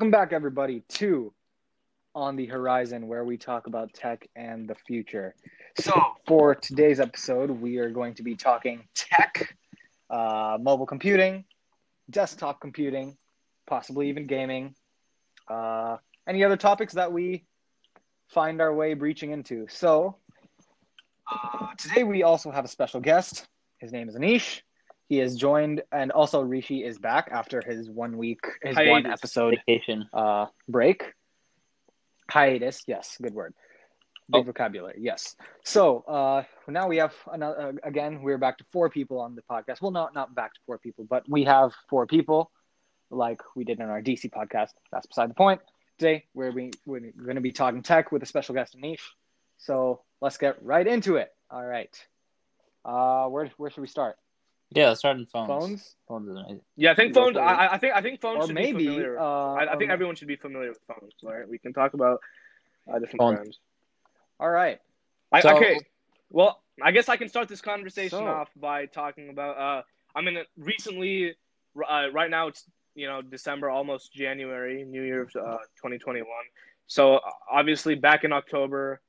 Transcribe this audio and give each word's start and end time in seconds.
Welcome 0.00 0.12
back, 0.12 0.32
everybody, 0.32 0.82
to 0.88 1.30
On 2.14 2.34
the 2.34 2.46
Horizon, 2.46 3.06
where 3.06 3.22
we 3.22 3.36
talk 3.36 3.66
about 3.66 3.92
tech 3.92 4.26
and 4.34 4.66
the 4.66 4.74
future. 4.74 5.34
So, 5.78 5.92
for 6.26 6.54
today's 6.54 7.00
episode, 7.00 7.50
we 7.50 7.76
are 7.76 7.90
going 7.90 8.14
to 8.14 8.22
be 8.22 8.34
talking 8.34 8.88
tech, 8.94 9.54
uh, 10.08 10.56
mobile 10.58 10.86
computing, 10.86 11.44
desktop 12.08 12.62
computing, 12.62 13.18
possibly 13.66 14.08
even 14.08 14.26
gaming, 14.26 14.74
uh, 15.48 15.98
any 16.26 16.44
other 16.44 16.56
topics 16.56 16.94
that 16.94 17.12
we 17.12 17.44
find 18.28 18.62
our 18.62 18.74
way 18.74 18.94
breaching 18.94 19.32
into. 19.32 19.66
So, 19.68 20.16
uh, 21.30 21.74
today 21.76 22.04
we 22.04 22.22
also 22.22 22.50
have 22.50 22.64
a 22.64 22.68
special 22.68 23.00
guest. 23.00 23.46
His 23.76 23.92
name 23.92 24.08
is 24.08 24.16
Anish. 24.16 24.62
He 25.10 25.18
is 25.20 25.34
joined, 25.34 25.82
and 25.90 26.12
also 26.12 26.40
Rishi 26.40 26.84
is 26.84 26.96
back 26.98 27.28
after 27.32 27.60
his 27.66 27.90
one 27.90 28.16
week, 28.16 28.40
his 28.62 28.76
Hiatus. 28.76 28.90
one 28.92 29.06
episode 29.06 29.56
vacation. 29.66 30.08
uh, 30.14 30.46
break. 30.68 31.12
Hiatus, 32.30 32.84
yes, 32.86 33.16
good 33.20 33.34
word. 33.34 33.52
Big 34.30 34.42
Oh. 34.42 34.44
vocabulary, 34.44 34.98
yes. 35.00 35.34
So 35.64 36.04
uh, 36.06 36.44
now 36.68 36.86
we 36.86 36.98
have 36.98 37.12
another. 37.32 37.58
Uh, 37.60 37.72
again, 37.82 38.22
we're 38.22 38.38
back 38.38 38.58
to 38.58 38.64
four 38.70 38.88
people 38.88 39.18
on 39.18 39.34
the 39.34 39.42
podcast. 39.42 39.82
Well, 39.82 39.90
not 39.90 40.14
not 40.14 40.32
back 40.32 40.54
to 40.54 40.60
four 40.64 40.78
people, 40.78 41.04
but 41.10 41.28
we 41.28 41.42
have 41.42 41.72
four 41.88 42.06
people, 42.06 42.52
like 43.10 43.40
we 43.56 43.64
did 43.64 43.80
in 43.80 43.88
our 43.90 44.00
DC 44.00 44.30
podcast. 44.30 44.70
That's 44.92 45.06
beside 45.08 45.28
the 45.30 45.34
point. 45.34 45.60
Today 45.98 46.26
we're 46.34 46.52
we, 46.52 46.70
we're 46.86 47.00
going 47.00 47.34
to 47.34 47.40
be 47.40 47.50
talking 47.50 47.82
tech 47.82 48.12
with 48.12 48.22
a 48.22 48.26
special 48.26 48.54
guest 48.54 48.76
Anish. 48.78 49.02
So 49.58 50.02
let's 50.20 50.38
get 50.38 50.62
right 50.62 50.86
into 50.86 51.16
it. 51.16 51.30
All 51.50 51.66
right. 51.66 51.94
Uh, 52.84 53.26
where 53.26 53.50
where 53.56 53.70
should 53.70 53.80
we 53.82 53.88
start? 53.88 54.16
Yeah, 54.72 54.88
let's 54.88 55.00
start 55.00 55.16
in 55.16 55.26
phones. 55.26 55.48
Phones, 55.48 55.96
Phones 56.06 56.28
is 56.28 56.36
amazing. 56.36 56.60
Yeah, 56.76 56.92
I 56.92 56.94
think 56.94 57.12
phones. 57.14 57.36
I, 57.36 57.68
I 57.72 57.78
think 57.78 57.94
I 57.94 58.00
think 58.02 58.20
phones 58.20 58.44
or 58.44 58.46
should 58.46 58.54
maybe 58.54 58.78
be 58.78 58.84
familiar. 58.86 59.18
uh, 59.18 59.54
I, 59.54 59.72
I 59.72 59.76
think 59.76 59.90
or- 59.90 59.92
everyone 59.92 60.14
should 60.14 60.28
be 60.28 60.36
familiar 60.36 60.68
with 60.68 60.80
phones. 60.86 61.12
Right? 61.22 61.48
We 61.48 61.58
can 61.58 61.72
talk 61.72 61.94
about 61.94 62.20
uh, 62.88 62.98
different 63.00 63.18
Phones. 63.18 63.36
brands. 63.38 63.58
All 64.38 64.48
right. 64.50 64.78
I, 65.32 65.40
So- 65.40 65.56
okay. 65.56 65.80
Well, 66.30 66.62
I 66.80 66.92
guess 66.92 67.08
I 67.08 67.16
can 67.16 67.28
start 67.28 67.48
this 67.48 67.60
conversation 67.60 68.18
So- 68.20 68.26
off 68.26 68.50
by 68.56 68.86
talking 68.86 69.28
about. 69.30 69.58
Uh, 69.58 69.82
I 70.14 70.20
mean, 70.22 70.38
recently, 70.56 71.34
uh, 71.88 72.06
right 72.12 72.30
now 72.30 72.46
it's 72.48 72.64
you 72.94 73.08
know 73.08 73.22
December, 73.22 73.70
almost 73.70 74.12
January, 74.12 74.84
New 74.84 75.02
Year's, 75.02 75.34
uh, 75.34 75.58
2021. 75.76 76.26
So 76.86 77.16
uh, 77.16 77.20
obviously, 77.50 77.96
back 77.96 78.22
in 78.24 78.32
October, 78.32 79.00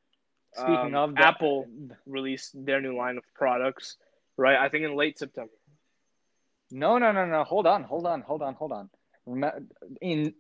Speaking 0.56 0.96
um, 0.96 1.12
of 1.12 1.16
the- 1.16 1.22
Apple 1.26 1.68
released 2.08 2.54
their 2.66 2.82
new 2.82 2.98
line 2.98 3.18
of 3.18 3.24
products. 3.36 3.98
Right? 4.38 4.58
I 4.58 4.70
think 4.70 4.86
in 4.86 4.96
late 4.96 5.20
September. 5.20 5.52
No, 6.72 6.98
no, 6.98 7.12
no, 7.12 7.26
no. 7.26 7.44
Hold 7.44 7.68
on, 7.68 7.84
hold 7.84 8.06
on, 8.06 8.22
hold 8.22 8.42
on, 8.42 8.56
hold 8.56 8.72
on. 8.72 8.90
In 10.02 10.34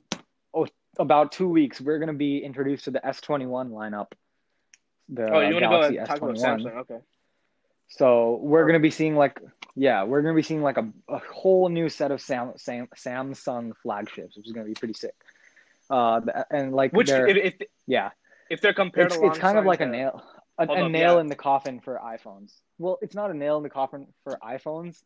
oh, 0.53 0.65
about 0.97 1.31
two 1.31 1.49
weeks, 1.49 1.81
we're 1.81 1.99
going 1.99 2.07
to 2.07 2.13
be 2.13 2.39
introduced 2.39 2.85
to 2.85 2.91
the 2.91 2.99
S21 2.99 3.69
lineup. 3.69 4.07
The 5.09 5.29
Oh, 5.29 5.39
you 5.41 5.53
want 5.55 5.63
to 5.63 5.99
go 5.99 6.05
talk 6.05 6.17
about 6.17 6.35
Samsung? 6.35 6.77
Okay. 6.77 6.99
So 7.89 8.39
we're 8.41 8.63
going 8.63 8.75
to 8.75 8.79
be 8.79 8.91
seeing 8.91 9.15
like, 9.15 9.39
yeah, 9.75 10.03
we're 10.03 10.21
going 10.21 10.33
to 10.33 10.37
be 10.37 10.43
seeing 10.43 10.61
like 10.61 10.77
a, 10.77 10.89
a 11.09 11.19
whole 11.31 11.67
new 11.67 11.89
set 11.89 12.11
of 12.11 12.21
Sam, 12.21 12.53
Sam, 12.55 12.87
Samsung 12.95 13.73
flagships, 13.83 14.37
which 14.37 14.47
is 14.47 14.53
going 14.53 14.65
to 14.65 14.69
be 14.69 14.79
pretty 14.79 14.93
sick. 14.93 15.13
Uh, 15.89 16.21
and 16.49 16.73
like, 16.73 16.93
Which, 16.93 17.09
if, 17.09 17.35
if 17.35 17.67
yeah, 17.85 18.11
if 18.49 18.61
they're 18.61 18.73
compared, 18.73 19.11
it's, 19.11 19.17
it's 19.21 19.37
kind 19.37 19.57
of 19.57 19.65
like 19.65 19.81
a 19.81 19.85
nail, 19.85 20.23
a, 20.57 20.63
a 20.65 20.85
up, 20.85 20.91
nail 20.91 21.15
yeah. 21.15 21.21
in 21.21 21.27
the 21.27 21.35
coffin 21.35 21.79
for 21.79 21.99
iPhones. 22.03 22.53
Well, 22.77 22.99
it's 23.01 23.15
not 23.15 23.31
a 23.31 23.33
nail 23.33 23.57
in 23.57 23.63
the 23.63 23.69
coffin 23.69 24.07
for 24.23 24.37
iPhones, 24.43 25.01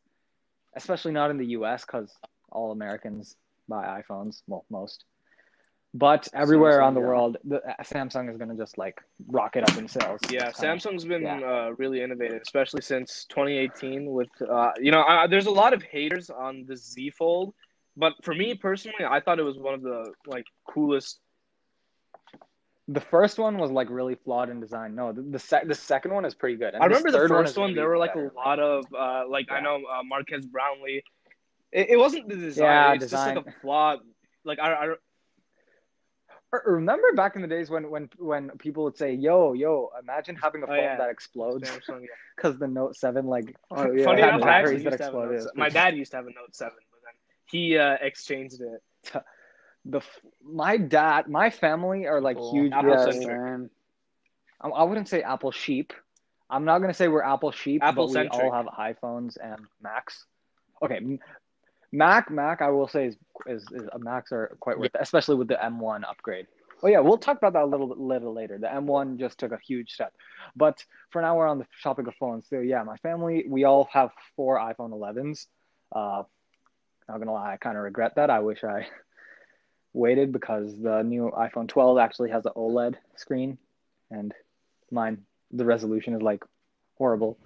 especially 0.75 1.11
not 1.13 1.31
in 1.31 1.38
the 1.38 1.47
U.S. 1.47 1.85
because 1.85 2.11
all 2.51 2.71
Americans 2.71 3.35
buy 3.67 4.01
iPhones. 4.01 4.41
Well, 4.47 4.66
most, 4.69 5.03
but 5.95 6.28
everywhere 6.34 6.73
Samsung, 6.73 6.78
around 6.79 6.94
the 6.95 7.00
yeah. 7.00 7.07
world, 7.07 7.38
the 7.45 7.61
Samsung 7.84 8.29
is 8.29 8.38
gonna 8.38 8.55
just 8.55 8.78
like 8.78 9.00
rocket 9.28 9.63
up 9.63 9.78
in 9.78 9.88
sales. 9.88 10.19
Yeah, 10.29 10.51
Samsung's 10.51 11.05
been 11.05 11.22
yeah. 11.22 11.39
uh, 11.39 11.69
really 11.78 12.01
innovative, 12.01 12.41
especially 12.41 12.81
since 12.81 13.25
2018. 13.29 14.11
With 14.11 14.28
uh, 14.41 14.72
you 14.78 14.91
know, 14.91 15.03
I, 15.03 15.28
there's 15.28 15.45
a 15.45 15.51
lot 15.51 15.73
of 15.73 15.81
haters 15.84 16.29
on 16.29 16.66
the 16.67 16.75
Z 16.75 17.11
Fold, 17.11 17.53
but 17.95 18.13
for 18.23 18.35
me 18.35 18.55
personally, 18.55 19.05
I 19.09 19.22
thought 19.22 19.39
it 19.39 19.44
was 19.44 19.57
one 19.57 19.73
of 19.73 19.81
the 19.81 20.11
like 20.28 20.45
coolest. 20.69 21.19
The 22.88 23.01
first 23.01 23.40
one 23.40 23.57
was 23.57 23.72
like 23.72 23.90
really 23.90 24.16
flawed 24.16 24.50
in 24.50 24.59
design. 24.59 24.94
No, 24.94 25.12
the 25.12 25.23
the, 25.23 25.40
sec- 25.40 25.68
the 25.68 25.75
second 25.75 26.13
one 26.13 26.23
is 26.23 26.35
pretty 26.35 26.56
good. 26.56 26.75
And 26.75 26.84
I 26.84 26.85
remember 26.85 27.12
the 27.12 27.28
first 27.28 27.51
is 27.53 27.57
one. 27.57 27.73
There 27.73 27.88
were 27.88 27.97
like 27.97 28.13
better. 28.13 28.28
a 28.28 28.34
lot 28.35 28.59
of 28.59 28.85
uh, 28.94 29.23
like 29.28 29.47
I 29.51 29.59
know 29.59 29.78
uh, 29.78 30.03
Marques 30.03 30.46
Brownlee. 30.46 31.03
It, 31.72 31.90
it 31.91 31.97
wasn't 31.97 32.29
the 32.29 32.35
design. 32.35 32.66
Yeah, 32.66 32.94
it's 32.94 33.03
design. 33.06 33.35
just 33.35 33.46
like 33.47 33.56
a 33.56 33.59
flaw. 33.62 33.96
Like 34.44 34.59
I 34.59 34.94
Remember 36.63 37.12
back 37.13 37.35
in 37.35 37.41
the 37.41 37.47
days 37.47 37.69
when 37.69 37.90
when 37.90 38.09
when 38.18 38.50
people 38.51 38.84
would 38.85 38.97
say, 38.97 39.13
"Yo, 39.13 39.53
yo, 39.53 39.90
imagine 40.02 40.35
having 40.35 40.62
a 40.62 40.66
Oh, 40.66 40.67
phone 40.67 40.78
yeah. 40.78 40.97
that 40.97 41.09
explodes," 41.09 41.69
because 42.35 42.57
the 42.59 42.67
Note 42.67 42.96
Seven 42.96 43.25
like 43.25 43.56
Oh, 43.72 43.91
yeah, 43.94 44.06
Funny 44.06 44.22
enough, 44.22 44.41
I 44.41 44.46
batteries 44.46 44.79
actually 44.79 44.84
that 44.84 44.91
used 44.91 44.97
to 44.97 45.03
have 45.03 45.13
a 45.16 45.34
Note. 45.34 45.56
My 45.56 45.69
dad 45.69 45.97
used 45.97 46.12
to 46.12 46.17
have 46.17 46.28
a 46.28 46.29
Note 46.29 46.56
Seven, 46.56 46.78
but 46.91 47.00
then 47.03 47.13
he 47.52 47.78
uh, 47.78 47.97
exchanged 48.00 48.62
it. 48.62 48.81
The 49.85 50.01
my 50.44 50.78
dad, 50.78 51.28
my 51.28 51.50
family 51.50 52.06
are 52.07 52.22
like 52.22 52.38
Cool. 52.38 52.51
huge. 52.51 52.73
Apple 52.73 52.94
Apple 52.94 53.12
centric. 53.13 53.69
I, 54.62 54.69
I 54.69 54.84
wouldn't 54.84 55.07
say 55.07 55.22
Apple 55.22 55.51
sheep. 55.51 55.94
I'm 56.50 56.66
not 56.66 56.79
gonna 56.79 56.94
say 56.94 57.07
we're 57.07 57.23
Apple 57.23 57.51
sheep, 57.51 57.81
Apple 57.84 58.07
but 58.07 58.19
we 58.22 58.28
all 58.28 58.51
have 58.51 58.66
iPhones 58.68 59.38
and 59.41 59.59
Macs. 59.81 60.25
Okay, 60.84 61.00
Mac, 61.91 62.29
Mac, 62.29 62.62
I 62.62 62.69
will 62.69 62.88
say 62.88 63.07
is 63.07 63.18
is, 63.47 63.63
is 63.72 63.88
uh, 63.91 63.97
Macs 64.00 64.31
are 64.31 64.56
quite 64.59 64.78
worth 64.78 64.94
it, 64.96 65.01
especially 65.01 65.35
with 65.35 65.47
the 65.47 65.56
M1 65.56 66.03
upgrade. 66.07 66.47
Oh 66.84 66.88
yeah, 66.88 67.00
we'll 67.00 67.17
talk 67.17 67.38
about 67.38 67.53
that 67.53 67.63
a 67.63 67.66
little 67.66 67.88
bit 67.88 67.97
little 67.97 68.34
later. 68.34 68.57
The 68.59 68.67
M1 68.67 69.17
just 69.17 69.40
took 69.40 69.52
a 69.52 69.59
huge 69.66 69.91
step, 69.91 70.13
but 70.56 70.84
for 71.12 71.22
now 71.22 71.38
we're 71.38 71.47
on 71.47 71.57
the 71.59 71.66
topic 71.81 72.07
of 72.07 72.16
phones. 72.16 72.47
So 72.50 72.59
yeah, 72.59 72.84
my 72.84 72.97
family, 72.97 73.46
we 73.47 73.63
all 73.63 73.88
have 73.91 74.12
four 74.35 74.59
iPhone 74.59 74.91
11s. 74.91 75.47
Uh, 75.96 76.23
not 77.07 77.19
gonna 77.19 77.34
lie, 77.34 77.53
I 77.53 77.57
kind 77.57 77.78
of 77.78 77.84
regret 77.84 78.13
that. 78.16 78.29
I 78.29 78.40
wish 78.40 78.63
I 78.63 78.88
waited 79.95 80.31
because 80.31 80.78
the 80.81 81.01
new 81.03 81.31
iPhone 81.38 81.67
12 81.67 81.97
actually 81.97 82.29
has 82.31 82.45
an 82.45 82.51
OLED 82.56 82.95
screen, 83.16 83.57
and 84.11 84.33
mine 84.91 85.25
the 85.51 85.66
resolution 85.66 86.13
is 86.16 86.22
like 86.22 86.44
horrible. 86.97 87.38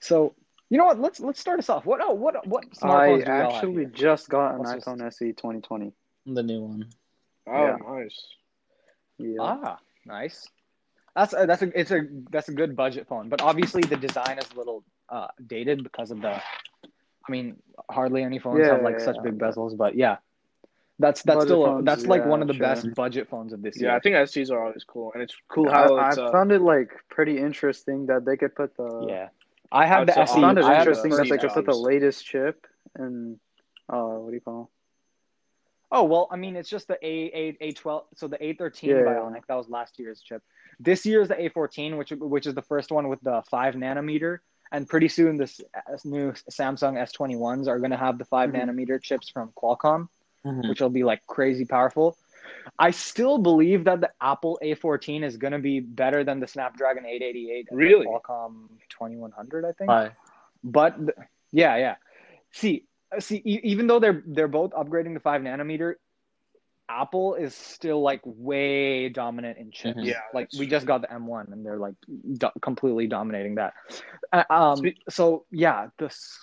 So 0.00 0.34
you 0.70 0.78
know 0.78 0.86
what? 0.86 0.98
Let's 1.00 1.20
let's 1.20 1.40
start 1.40 1.58
us 1.58 1.68
off. 1.68 1.84
What 1.84 2.00
oh 2.02 2.14
what 2.14 2.46
what 2.46 2.64
I 2.82 2.86
smartphones 2.86 3.06
do 3.06 3.14
we 3.16 3.38
have 3.38 3.52
actually 3.52 3.86
just 3.86 4.28
got 4.28 4.54
an 4.54 4.62
Let's 4.62 4.74
just- 4.74 4.86
iPhone 4.86 5.06
SE 5.12 5.32
2020. 5.32 5.92
The 6.26 6.42
new 6.42 6.62
one. 6.62 6.86
Oh, 7.46 7.52
Yeah. 7.66 7.76
nice. 7.86 8.26
Yeah. 9.18 9.36
Ah, 9.40 9.78
nice. 10.06 10.48
That's 11.14 11.34
a, 11.34 11.46
that's 11.46 11.62
a 11.62 11.78
it's 11.80 11.90
a 11.90 12.00
that's 12.30 12.48
a 12.48 12.52
good 12.54 12.74
budget 12.74 13.06
phone, 13.08 13.28
but 13.28 13.42
obviously 13.42 13.82
the 13.82 13.96
design 13.96 14.38
is 14.38 14.50
a 14.52 14.56
little 14.58 14.82
uh, 15.08 15.28
dated 15.46 15.82
because 15.84 16.10
of 16.10 16.20
the. 16.20 16.40
I 17.26 17.30
mean, 17.30 17.56
hardly 17.90 18.22
any 18.22 18.38
phones 18.38 18.60
Yeah, 18.60 18.74
have 18.74 18.82
like 18.82 18.98
yeah, 18.98 19.04
such 19.04 19.16
yeah. 19.16 19.22
big 19.30 19.38
bezels, 19.38 19.76
but 19.76 19.94
yeah, 19.94 20.16
that's 20.98 21.22
that's 21.22 21.36
Budget 21.36 21.48
still 21.48 21.64
a, 21.64 21.68
phones, 21.68 21.84
that's 21.84 22.06
like 22.06 22.24
one 22.24 22.40
of 22.42 22.48
the 22.48 22.54
sure. 22.54 22.60
best 22.66 22.94
budget 22.94 23.28
phones 23.28 23.52
of 23.52 23.62
this 23.62 23.76
year. 23.80 23.86
Yeah, 23.88 23.92
I 23.92 23.94
year. 23.96 24.00
think 24.00 24.14
SGs 24.16 24.50
are 24.50 24.64
always 24.64 24.84
cool, 24.84 25.12
and 25.12 25.22
it's 25.22 25.34
cool 25.48 25.68
I, 25.68 25.72
how 25.72 25.96
I 25.96 26.08
it's. 26.08 26.18
Uh, 26.18 26.30
found 26.30 26.52
it 26.52 26.60
like 26.60 26.90
pretty 27.10 27.38
interesting 27.38 28.06
that 28.06 28.24
they 28.24 28.36
could 28.36 28.54
put 28.54 28.76
the. 28.76 29.06
yeah, 29.08 29.28
I 29.72 29.86
have 29.86 30.06
the 30.06 30.12
I'd 30.18 30.28
say 30.28 30.34
SE. 30.34 30.38
I 30.38 30.40
found 30.42 30.58
it 30.58 30.64
I 30.64 30.74
had 30.74 30.86
the 30.86 30.90
interesting 30.90 31.10
that 31.10 31.16
first 31.18 31.30
they 31.30 31.38
could 31.38 31.50
put 31.50 31.66
the 31.66 31.74
latest 31.76 32.24
chip 32.24 32.66
and 32.94 33.38
uh, 33.88 34.02
what 34.02 34.30
do 34.30 34.34
you 34.34 34.40
call? 34.40 34.70
Oh 35.90 36.04
well, 36.04 36.28
I 36.30 36.36
mean, 36.36 36.56
it's 36.56 36.68
just 36.68 36.88
the 36.88 36.98
A 37.06 37.30
A 37.34 37.56
A 37.60 37.72
twelve. 37.72 38.04
So 38.16 38.28
the 38.28 38.42
A 38.44 38.54
thirteen 38.54 38.90
Yeah. 38.90 38.96
Bionic 39.02 39.42
that 39.48 39.54
was 39.54 39.68
last 39.68 39.98
year's 39.98 40.20
chip. 40.22 40.42
This 40.80 41.04
year 41.06 41.20
is 41.22 41.28
the 41.28 41.40
A 41.40 41.48
fourteen, 41.50 41.96
which 41.96 42.10
which 42.10 42.46
is 42.46 42.54
the 42.54 42.62
first 42.62 42.90
one 42.90 43.08
with 43.08 43.20
the 43.20 43.42
five 43.50 43.74
nanometer. 43.74 44.38
And 44.72 44.88
pretty 44.88 45.08
soon, 45.08 45.36
this 45.36 45.60
uh, 45.76 45.96
new 46.04 46.32
Samsung 46.50 46.98
S 47.00 47.12
twenty 47.12 47.36
ones 47.36 47.68
are 47.68 47.78
going 47.78 47.92
to 47.92 47.96
have 47.96 48.18
the 48.18 48.24
5 48.24 48.50
Mhm. 48.50 48.56
nanometer 48.56 49.00
chips 49.00 49.28
from 49.28 49.52
Qualcomm, 49.56 50.08
Mhm. 50.44 50.68
which 50.68 50.80
will 50.80 50.90
be 50.90 51.04
like 51.04 51.26
crazy 51.26 51.64
powerful. 51.64 52.16
I 52.78 52.90
still 52.90 53.38
believe 53.38 53.84
that 53.84 54.00
the 54.00 54.10
Apple 54.20 54.58
A 54.62 54.74
fourteen 54.74 55.24
is 55.24 55.36
going 55.36 55.52
to 55.52 55.58
be 55.58 55.80
better 55.80 56.24
than 56.24 56.40
the 56.40 56.46
Snapdragon 56.46 57.06
eight 57.06 57.22
eighty 57.22 57.50
eight. 57.50 57.68
Really? 57.72 58.06
Qualcomm 58.06 58.68
twenty 58.88 59.16
one 59.16 59.30
hundred, 59.32 59.64
I 59.64 59.72
think. 59.72 59.88
Why? 59.88 60.10
But 60.62 60.98
th- 60.98 61.16
yeah, 61.52 61.76
yeah. 61.76 61.96
See, 62.52 62.84
uh, 63.14 63.20
see, 63.20 63.36
e- 63.44 63.60
even 63.64 63.86
though 63.86 63.98
they're 63.98 64.22
they're 64.26 64.48
both 64.48 64.72
upgrading 64.72 65.14
to 65.14 65.20
five 65.20 65.40
nanometer, 65.42 65.94
Apple 66.88 67.34
is 67.34 67.54
still 67.54 68.02
like 68.02 68.20
way 68.24 69.08
dominant 69.08 69.58
in 69.58 69.70
chips. 69.70 69.98
Mhm. 69.98 70.04
Yeah, 70.04 70.20
like 70.34 70.50
we 70.52 70.66
true. 70.66 70.66
just 70.66 70.86
got 70.86 71.00
the 71.00 71.08
M1 71.08 71.52
and 71.52 71.64
they're 71.64 71.78
like 71.78 71.94
do- 72.06 72.50
completely 72.60 73.06
dominating 73.06 73.54
that. 73.56 73.72
Uh, 74.32 74.44
um, 74.50 74.76
so 75.08 75.46
yeah, 75.50 75.88
the 75.98 76.06
s- 76.06 76.38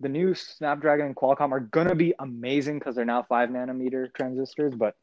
the 0.00 0.08
new 0.08 0.34
Snapdragon 0.34 1.06
and 1.06 1.16
Qualcomm 1.16 1.52
are 1.52 1.60
gonna 1.60 1.94
be 1.94 2.14
amazing 2.18 2.78
because 2.78 2.94
they're 2.94 3.04
now 3.04 3.22
five 3.22 3.48
nanometer 3.48 4.12
transistors, 4.12 4.74
but 4.74 4.94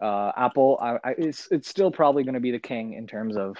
uh, 0.00 0.32
Apple, 0.36 0.78
I, 0.80 0.96
I, 1.02 1.14
it's 1.16 1.48
it's 1.50 1.68
still 1.68 1.90
probably 1.90 2.24
gonna 2.24 2.40
be 2.40 2.50
the 2.50 2.58
king 2.58 2.92
in 2.92 3.06
terms 3.06 3.36
of 3.36 3.56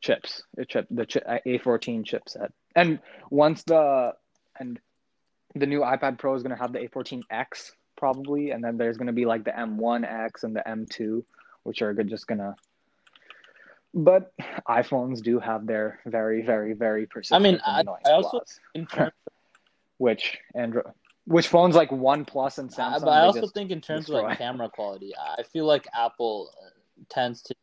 chips. 0.00 0.42
Chip, 0.68 0.86
the 0.90 1.06
chip, 1.06 1.24
A14 1.26 2.04
chipset, 2.04 2.50
and 2.76 3.00
once 3.30 3.62
the 3.62 4.12
and 4.58 4.78
the 5.54 5.66
new 5.66 5.80
iPad 5.80 6.18
Pro 6.18 6.34
is 6.34 6.42
gonna 6.42 6.58
have 6.58 6.72
the 6.72 6.80
A14X 6.80 7.72
probably, 7.96 8.50
and 8.50 8.62
then 8.62 8.76
there's 8.76 8.96
gonna 8.96 9.12
be 9.12 9.24
like 9.24 9.44
the 9.44 9.50
M1X 9.50 10.42
and 10.42 10.54
the 10.54 10.62
M2, 10.66 11.24
which 11.62 11.82
are 11.82 11.94
just 12.04 12.26
gonna. 12.26 12.54
But 13.92 14.32
iPhones 14.68 15.20
do 15.22 15.40
have 15.40 15.66
their 15.66 15.98
very, 16.06 16.42
very, 16.42 16.74
very 16.74 17.06
persistent 17.06 17.42
mean, 17.42 17.60
I- 17.66 17.80
annoying 17.80 18.02
I 18.06 18.10
also- 18.12 18.30
flaws, 18.30 18.60
In 18.74 18.86
terms, 18.86 19.12
which 19.98 20.38
Android, 20.54 20.86
which 21.26 21.48
phones 21.48 21.74
like 21.74 21.90
OnePlus 21.90 22.58
and 22.58 22.70
Samsung. 22.70 22.94
Uh, 22.96 23.00
but 23.00 23.08
I 23.10 23.20
also 23.20 23.46
think 23.48 23.70
in 23.70 23.80
terms 23.80 24.08
of 24.08 24.14
like 24.22 24.38
camera 24.44 24.68
quality, 24.70 25.12
I 25.16 25.42
feel 25.42 25.64
like 25.66 25.86
Apple 25.94 26.50
uh, 26.64 26.70
tends 27.08 27.42
to. 27.42 27.54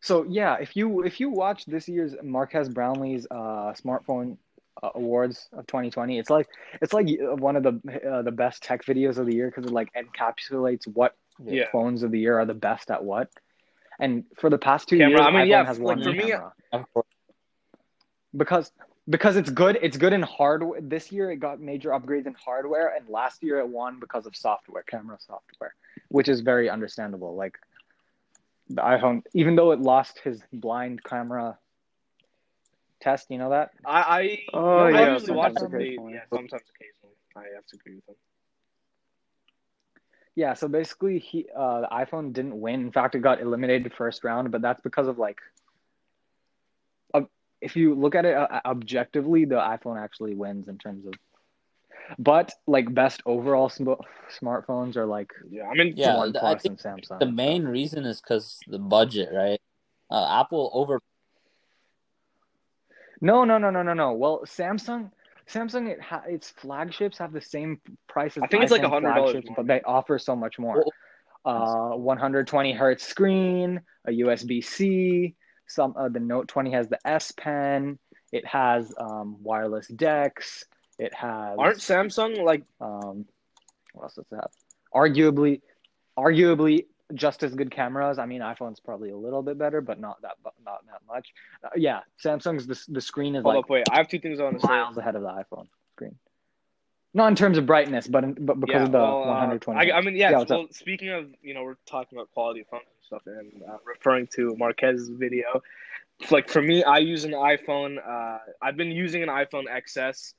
So 0.00 0.24
yeah, 0.28 0.56
if 0.60 0.76
you 0.76 1.02
if 1.02 1.18
you 1.20 1.30
watch 1.30 1.64
this 1.66 1.88
year's 1.88 2.14
Marques 2.22 2.68
Brownlee's 2.68 3.26
uh, 3.30 3.72
smartphone 3.74 4.36
uh, 4.82 4.90
awards 4.94 5.48
of 5.52 5.66
2020, 5.66 6.18
it's 6.18 6.30
like 6.30 6.48
it's 6.80 6.92
like 6.92 7.08
uh, 7.08 7.34
one 7.36 7.56
of 7.56 7.62
the 7.64 7.80
uh, 8.08 8.22
the 8.22 8.30
best 8.30 8.62
tech 8.62 8.84
videos 8.84 9.18
of 9.18 9.26
the 9.26 9.34
year 9.34 9.46
because 9.48 9.64
it 9.64 9.72
like 9.72 9.90
encapsulates 9.94 10.86
what 10.86 11.16
Yeah. 11.44 11.64
phones 11.72 12.02
of 12.04 12.10
the 12.12 12.18
year 12.20 12.38
are 12.38 12.46
the 12.46 12.54
best 12.54 12.90
at 12.90 13.02
what. 13.04 13.28
And 13.98 14.24
for 14.36 14.48
the 14.50 14.58
past 14.58 14.88
two 14.88 14.96
Camera, 14.98 15.10
years, 15.10 15.20
I 15.22 15.30
mean, 15.30 15.40
iPhone 15.42 15.48
yeah, 15.48 15.64
has 15.64 15.78
like, 15.78 15.86
won 15.86 15.98
for 15.98 16.04
the 16.04 16.12
me- 16.12 16.30
camera 16.30 16.52
Of 16.72 16.92
course, 16.92 17.06
because 18.36 18.72
because 19.08 19.36
it's 19.36 19.50
good. 19.50 19.78
It's 19.80 19.96
good 19.96 20.12
in 20.12 20.22
hardware. 20.22 20.80
This 20.82 21.10
year, 21.10 21.30
it 21.30 21.36
got 21.36 21.60
major 21.60 21.90
upgrades 21.90 22.26
in 22.26 22.34
hardware, 22.34 22.94
and 22.94 23.08
last 23.08 23.42
year 23.42 23.58
it 23.58 23.68
won 23.68 23.98
because 24.00 24.26
of 24.26 24.36
software, 24.36 24.82
camera 24.82 25.16
software, 25.18 25.74
which 26.08 26.28
is 26.28 26.40
very 26.42 26.68
understandable. 26.70 27.34
Like 27.34 27.58
the 28.68 28.82
iPhone, 28.82 29.22
even 29.34 29.56
though 29.56 29.72
it 29.72 29.80
lost 29.80 30.20
his 30.22 30.42
blind 30.52 31.02
camera 31.02 31.58
test, 33.00 33.30
you 33.30 33.38
know 33.38 33.50
that. 33.50 33.70
I, 33.84 34.00
I, 34.00 34.38
Oh, 34.52 34.78
I 34.84 34.90
yeah, 34.90 35.12
usually 35.14 35.32
watch 35.32 35.54
sometimes 35.54 35.72
them. 35.72 35.80
Occasionally. 35.80 36.14
yeah, 36.14 36.20
sometimes 36.30 36.62
occasionally. 36.74 37.16
I 37.36 37.54
have 37.54 37.66
to 37.66 37.76
agree 37.76 37.94
with 37.96 38.04
them. 38.06 38.16
Yeah, 40.38 40.54
so 40.54 40.68
basically, 40.68 41.18
he 41.18 41.46
uh, 41.52 41.80
the 41.80 41.88
iPhone 41.88 42.32
didn't 42.32 42.60
win. 42.60 42.80
In 42.82 42.92
fact, 42.92 43.16
it 43.16 43.22
got 43.22 43.40
eliminated 43.40 43.92
first 43.92 44.22
round, 44.22 44.52
but 44.52 44.62
that's 44.62 44.80
because 44.80 45.08
of 45.08 45.18
like, 45.18 45.38
uh, 47.12 47.22
if 47.60 47.74
you 47.74 47.96
look 47.96 48.14
at 48.14 48.24
it 48.24 48.36
uh, 48.36 48.60
objectively, 48.64 49.46
the 49.46 49.56
iPhone 49.56 50.00
actually 50.00 50.36
wins 50.36 50.68
in 50.68 50.78
terms 50.78 51.04
of. 51.06 51.14
But 52.20 52.52
like 52.68 52.94
best 52.94 53.20
overall 53.26 53.68
sm- 53.68 54.04
smartphones 54.40 54.94
are 54.94 55.06
like 55.06 55.32
Yeah, 55.50 55.66
I 55.66 55.74
mean, 55.74 55.94
Yeah, 55.96 56.14
OnePlus 56.14 56.42
I 56.44 56.54
think 56.54 56.80
and 56.84 57.02
Samsung. 57.02 57.18
the 57.18 57.32
main 57.32 57.64
reason 57.64 58.04
is 58.04 58.20
because 58.20 58.60
the 58.68 58.78
budget, 58.78 59.30
right? 59.34 59.60
Uh, 60.08 60.40
Apple 60.40 60.70
over. 60.72 61.00
No, 63.20 63.44
no, 63.44 63.58
no, 63.58 63.70
no, 63.70 63.82
no, 63.82 63.92
no. 63.92 64.12
Well, 64.12 64.42
Samsung, 64.44 65.10
Samsung, 65.48 65.88
it 65.88 66.00
ha- 66.00 66.24
its 66.26 66.50
flagships 66.50 67.18
have 67.18 67.32
the 67.32 67.40
same 67.40 67.80
price 68.08 68.36
as 68.36 68.42
I 68.42 68.46
think 68.48 68.62
it's 68.62 68.72
like 68.72 68.82
iPhone 68.82 69.02
$100 69.02 69.56
but 69.56 69.66
they 69.66 69.80
offer 69.82 70.18
so 70.18 70.36
much 70.36 70.58
more. 70.58 70.84
Uh, 71.44 71.90
120 71.96 72.72
hertz 72.72 73.06
screen, 73.06 73.80
a 74.06 74.10
USB 74.10 74.62
C. 74.62 75.34
Some 75.66 75.94
uh, 75.96 76.08
the 76.08 76.20
Note 76.20 76.48
20 76.48 76.72
has 76.72 76.88
the 76.88 76.98
S 77.06 77.32
Pen. 77.32 77.98
It 78.32 78.44
has 78.46 78.92
um, 78.98 79.36
wireless 79.40 79.86
DeX. 79.88 80.64
It 80.98 81.14
has 81.14 81.56
aren't 81.58 81.78
Samsung 81.78 82.42
like 82.42 82.64
um, 82.80 83.24
what 83.94 84.04
else 84.04 84.14
does 84.16 84.26
it 84.30 84.34
have? 84.34 84.50
Arguably, 84.94 85.62
arguably 86.18 86.86
just 87.14 87.42
as 87.42 87.54
good 87.54 87.70
cameras. 87.70 88.18
I 88.18 88.26
mean, 88.26 88.40
iPhone's 88.40 88.80
probably 88.80 89.10
a 89.10 89.16
little 89.16 89.42
bit 89.42 89.58
better, 89.58 89.80
but 89.80 90.00
not 90.00 90.20
that 90.22 90.36
not 90.64 90.84
that 90.86 91.00
much. 91.06 91.32
Uh, 91.64 91.68
yeah, 91.76 92.00
Samsung's 92.22 92.66
the 92.66 92.92
the 92.92 93.00
screen 93.00 93.34
is 93.34 93.42
Hold 93.42 93.54
like 93.54 93.64
up, 93.64 93.70
wait. 93.70 93.84
I 93.90 93.96
have 93.96 94.08
two 94.08 94.18
things 94.18 94.40
I 94.40 94.44
want 94.44 94.60
to 94.60 94.66
say. 94.66 95.00
ahead 95.00 95.16
of 95.16 95.22
the 95.22 95.28
iPhone 95.28 95.68
screen. 95.94 96.16
Not 97.14 97.28
in 97.28 97.34
terms 97.34 97.56
of 97.56 97.66
brightness, 97.66 98.06
but 98.06 98.24
in, 98.24 98.34
but 98.34 98.60
because 98.60 98.74
yeah, 98.74 98.84
of 98.84 98.92
the 98.92 98.98
well, 98.98 99.24
uh, 99.24 99.28
120. 99.28 99.90
I, 99.90 99.96
I 99.96 100.00
mean, 100.02 100.14
yeah. 100.14 100.30
Yeah, 100.30 100.44
well, 100.48 100.66
speaking 100.70 101.08
of, 101.08 101.28
you 101.42 101.54
know, 101.54 101.62
we're 101.64 101.76
talking 101.86 102.18
about 102.18 102.30
quality 102.32 102.60
of 102.60 102.66
stuff, 103.02 103.22
and 103.26 103.62
uh, 103.68 103.78
referring 103.84 104.28
to 104.34 104.54
Marques's 104.56 105.08
video. 105.08 105.62
Like 106.30 106.48
for 106.48 106.60
me, 106.60 106.82
I 106.82 106.98
use 106.98 107.24
an 107.24 107.32
iPhone. 107.32 107.96
Uh, 108.06 108.38
I've 108.60 108.76
been 108.76 108.90
using 108.90 109.22
an 109.22 109.28
iPhone 109.28 109.64
XS 109.66 110.34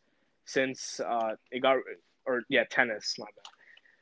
since 0.45 0.99
uh, 0.99 1.35
it 1.51 1.61
got, 1.61 1.77
or 2.25 2.43
yeah, 2.49 2.65
tennis. 2.69 3.15
My 3.17 3.25
bad. 3.25 3.45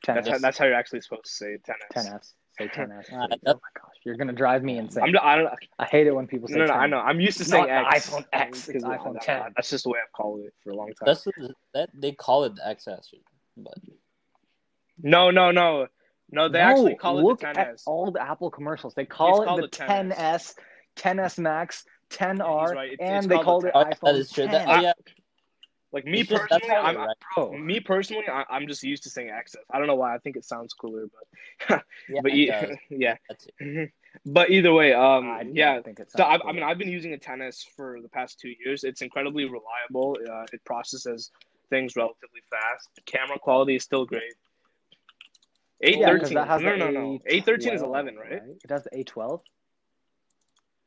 10s, 0.06 0.14
That's 0.14 0.28
how, 0.28 0.38
that's 0.38 0.58
how 0.58 0.64
you're 0.66 0.74
actually 0.74 1.00
supposed 1.00 1.24
to 1.24 1.30
say 1.30 1.58
tennis. 1.64 2.08
10s. 2.08 2.32
Say 2.58 2.66
10s. 2.68 3.12
Uh, 3.12 3.26
oh 3.30 3.36
my 3.46 3.52
gosh, 3.52 3.94
you're 4.04 4.16
gonna 4.16 4.32
drive 4.32 4.62
me 4.64 4.78
insane. 4.78 5.04
I'm, 5.04 5.14
I 5.22 5.36
don't. 5.36 5.52
I 5.78 5.84
hate 5.84 6.06
it 6.08 6.14
when 6.14 6.26
people 6.26 6.48
say 6.48 6.56
No, 6.56 6.66
no, 6.66 6.72
10. 6.72 6.76
I 6.80 6.86
know. 6.86 6.98
I'm 6.98 7.20
used 7.20 7.38
to 7.38 7.44
saying 7.44 7.68
not 7.68 7.94
X. 7.94 8.10
iPhone 8.10 8.24
X, 8.32 8.66
because 8.66 8.82
iPhone 8.82 9.12
that- 9.14 9.22
10. 9.22 9.42
That's 9.56 9.70
just 9.70 9.84
the 9.84 9.90
way 9.90 9.98
I've 10.04 10.12
called 10.12 10.40
it 10.40 10.52
for 10.64 10.70
a 10.70 10.74
long 10.76 10.88
time. 10.88 10.94
That's 11.06 11.26
that 11.74 11.90
they 11.94 12.12
call 12.12 12.44
it 12.44 12.56
the 12.56 12.62
XS, 12.62 13.14
but 13.56 13.74
No, 15.00 15.30
no, 15.30 15.52
no, 15.52 15.86
no. 16.30 16.48
They 16.48 16.58
No, 16.58 16.64
actually 16.64 16.96
call 16.96 17.18
it 17.20 17.22
look 17.22 17.40
the 17.40 17.48
at 17.48 17.76
all 17.86 18.10
the 18.10 18.20
Apple 18.22 18.50
commercials. 18.50 18.94
They 18.94 19.04
call 19.04 19.44
called 19.44 19.60
it 19.60 19.70
the 19.72 19.78
the 19.78 19.84
10s. 19.84 20.16
10s, 20.16 20.54
10s 20.96 21.38
Max, 21.38 21.84
10R, 22.10 22.74
right. 22.74 22.92
It's- 22.92 23.08
and 23.08 23.18
it's 23.18 23.26
they 23.28 23.34
called 23.36 23.44
called 23.44 23.64
the 23.64 23.68
it 23.68 23.72
10. 23.72 23.84
iPhone 23.92 24.00
that 24.06 24.14
is 24.16 24.30
true. 24.32 24.44
10. 24.46 24.52
That, 24.52 24.68
oh, 24.68 24.80
yeah, 24.80 24.92
Like 25.92 26.04
me 26.04 26.20
it's 26.20 26.28
that's 26.28 26.42
personally, 26.50 26.68
how 26.74 26.82
I'm, 26.82 26.94
they 26.96 27.00
write. 27.00 27.16
Bro, 27.34 27.52
Me 27.58 27.80
personally, 27.80 28.24
I, 28.30 28.44
I'm 28.50 28.66
just 28.68 28.82
used 28.82 29.02
to 29.04 29.10
saying 29.10 29.30
access. 29.30 29.62
I 29.72 29.78
don't 29.78 29.86
know 29.86 29.94
why. 29.94 30.14
I 30.14 30.18
think 30.18 30.36
it 30.36 30.44
sounds 30.44 30.74
cooler, 30.74 31.06
but 31.68 31.82
yeah, 32.08 32.20
but 32.22 32.32
it 32.32 32.36
e- 32.36 32.78
yeah. 32.90 33.16
But 34.26 34.50
either 34.50 34.72
way, 34.72 34.92
um, 34.92 35.30
I 35.30 35.42
yeah. 35.52 35.80
think 35.80 36.00
it 36.00 36.10
So 36.10 36.24
I, 36.24 36.38
I 36.46 36.52
mean. 36.52 36.62
I've 36.62 36.76
been 36.78 36.88
using 36.90 37.12
a 37.12 37.18
tennis 37.18 37.64
for 37.76 38.00
the 38.02 38.08
past 38.08 38.40
two 38.40 38.52
years. 38.64 38.82
It's 38.84 39.00
incredibly 39.00 39.44
reliable. 39.44 40.16
Uh, 40.28 40.44
it 40.52 40.62
processes 40.64 41.30
things 41.70 41.94
relatively 41.94 42.40
fast. 42.50 42.88
The 42.96 43.02
camera 43.02 43.38
quality 43.38 43.76
is 43.76 43.84
still 43.84 44.04
great. 44.04 44.34
Eight 45.82 45.98
Yeah, 45.98 46.10
'cause 46.10 46.20
thirteen. 46.22 46.34
that 46.34 46.48
has 46.48 46.62
no, 46.62 46.74
no, 46.76 46.90
no. 46.90 47.18
Eight 47.26 47.44
thirteen 47.44 47.72
is 47.74 47.82
eleven, 47.82 48.16
right? 48.16 48.42
It 48.64 48.70
has 48.70 48.84
the 48.84 48.90
A12. 48.90 49.40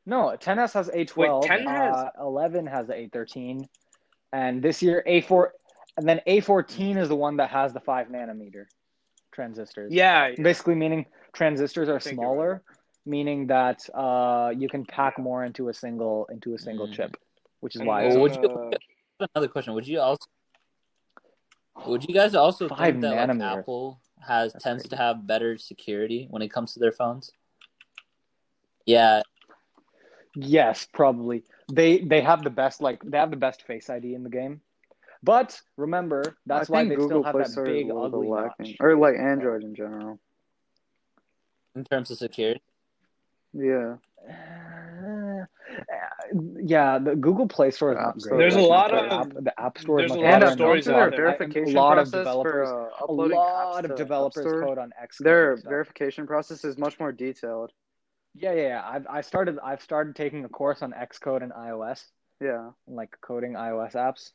No, 0.04 0.36
10s 0.38 0.72
has 0.74 0.88
A12. 0.88 1.46
10 1.46 1.64
has- 1.66 1.94
uh, 1.94 2.10
11 2.20 2.66
has 2.66 2.88
the 2.88 2.94
A13, 2.94 3.68
and 4.32 4.62
this 4.62 4.82
year 4.82 5.02
A4, 5.06 5.48
and 5.96 6.08
then 6.08 6.20
A14 6.26 6.96
is 6.96 7.08
the 7.08 7.16
one 7.16 7.36
that 7.36 7.50
has 7.50 7.72
the 7.72 7.80
five 7.80 8.08
nanometer 8.08 8.64
transistors. 9.32 9.92
Yeah. 9.92 10.34
Basically, 10.36 10.74
meaning 10.74 11.06
transistors 11.32 11.88
are 11.88 12.00
smaller, 12.00 12.62
meaning 13.04 13.46
that 13.48 13.88
uh, 13.94 14.52
you 14.56 14.68
can 14.68 14.84
pack 14.84 15.18
more 15.18 15.44
into 15.44 15.68
a 15.68 15.74
single 15.74 16.26
into 16.30 16.54
a 16.54 16.58
single 16.58 16.86
Mm. 16.86 16.92
chip, 16.94 17.16
which 17.60 17.76
is 17.76 17.82
why. 17.82 18.06
Well, 18.06 18.20
would 18.20 18.34
you- 18.36 18.70
Another 19.34 19.48
question: 19.48 19.74
Would 19.74 19.86
you 19.86 20.00
also 20.00 20.26
would 21.86 22.04
you 22.04 22.12
guys 22.14 22.34
also 22.34 22.68
think 22.68 23.00
that 23.02 23.28
like. 23.28 23.40
Apple 23.40 24.00
has 24.20 24.52
That's 24.52 24.64
tends 24.64 24.82
crazy. 24.82 24.90
to 24.90 24.96
have 24.96 25.26
better 25.26 25.56
security 25.58 26.26
when 26.30 26.42
it 26.42 26.48
comes 26.48 26.72
to 26.74 26.80
their 26.80 26.92
phones? 26.92 27.30
Yeah, 28.86 29.22
Yes, 30.34 30.86
probably. 30.92 31.44
They 31.72 31.98
they 32.00 32.20
have 32.20 32.44
the 32.44 32.50
best 32.50 32.80
like 32.82 33.00
they 33.02 33.16
have 33.18 33.30
the 33.30 33.36
best 33.36 33.62
Face 33.62 33.88
ID 33.90 34.14
in 34.14 34.22
the 34.22 34.30
game. 34.30 34.60
But 35.24 35.58
remember, 35.76 36.36
that's 36.46 36.68
I 36.68 36.72
why 36.72 36.84
they 36.84 36.94
Google 36.96 37.08
still 37.08 37.22
have 37.22 37.32
Play 37.34 37.42
that 37.44 37.50
Store 37.50 37.64
is 37.66 37.70
a 37.70 37.72
big 37.74 37.86
little 37.86 38.04
ugly 38.04 38.28
lacking, 38.28 38.66
notch. 38.66 38.76
or 38.80 38.96
like 38.96 39.14
Android 39.16 39.62
in 39.64 39.74
general. 39.74 40.18
in 41.74 41.84
terms 41.84 42.10
of 42.10 42.18
security. 42.18 42.60
Yeah, 43.54 43.96
Uh, 44.28 45.44
yeah, 46.64 46.98
the 46.98 47.14
Google 47.16 47.46
Play 47.48 47.70
Store 47.70 47.92
is 47.92 47.98
not 47.98 48.14
great. 48.14 48.22
Store 48.24 48.38
There's 48.38 48.54
a 48.56 48.60
lot 48.60 48.90
the 48.90 48.96
of- 48.98 49.12
app, 49.28 49.44
the 49.44 49.60
App 49.60 49.78
Store 49.78 50.00
is 50.00 50.10
there's 50.10 50.20
a 50.20 50.24
lot 50.24 50.42
of 50.42 50.48
and 50.50 50.58
stories 50.58 50.86
also 50.88 50.92
their 50.98 51.04
out 51.06 51.10
there. 51.12 51.24
verification 51.26 51.76
a 51.76 51.80
lot 51.80 51.98
of 51.98 52.10
developers, 52.10 52.68
for 52.68 52.86
uh, 52.86 53.06
a 53.08 53.12
lot 53.12 53.84
of 53.84 53.94
developers 53.96 54.44
code 54.62 54.78
on 54.78 54.92
X. 55.00 55.18
Their 55.18 55.52
and 55.54 55.62
verification 55.64 56.26
process 56.26 56.64
is 56.64 56.76
much 56.76 56.98
more 57.00 57.12
detailed. 57.12 57.72
Yeah, 58.34 58.52
yeah, 58.52 58.68
yeah. 58.68 58.82
I've 58.84 59.06
I 59.06 59.20
started 59.20 59.58
I've 59.62 59.82
started 59.82 60.16
taking 60.16 60.44
a 60.44 60.48
course 60.48 60.82
on 60.82 60.92
Xcode 60.92 61.42
and 61.42 61.52
iOS, 61.52 62.04
Yeah, 62.40 62.70
and 62.86 62.96
like 62.96 63.16
coding 63.20 63.52
iOS 63.54 63.92
apps. 63.92 64.30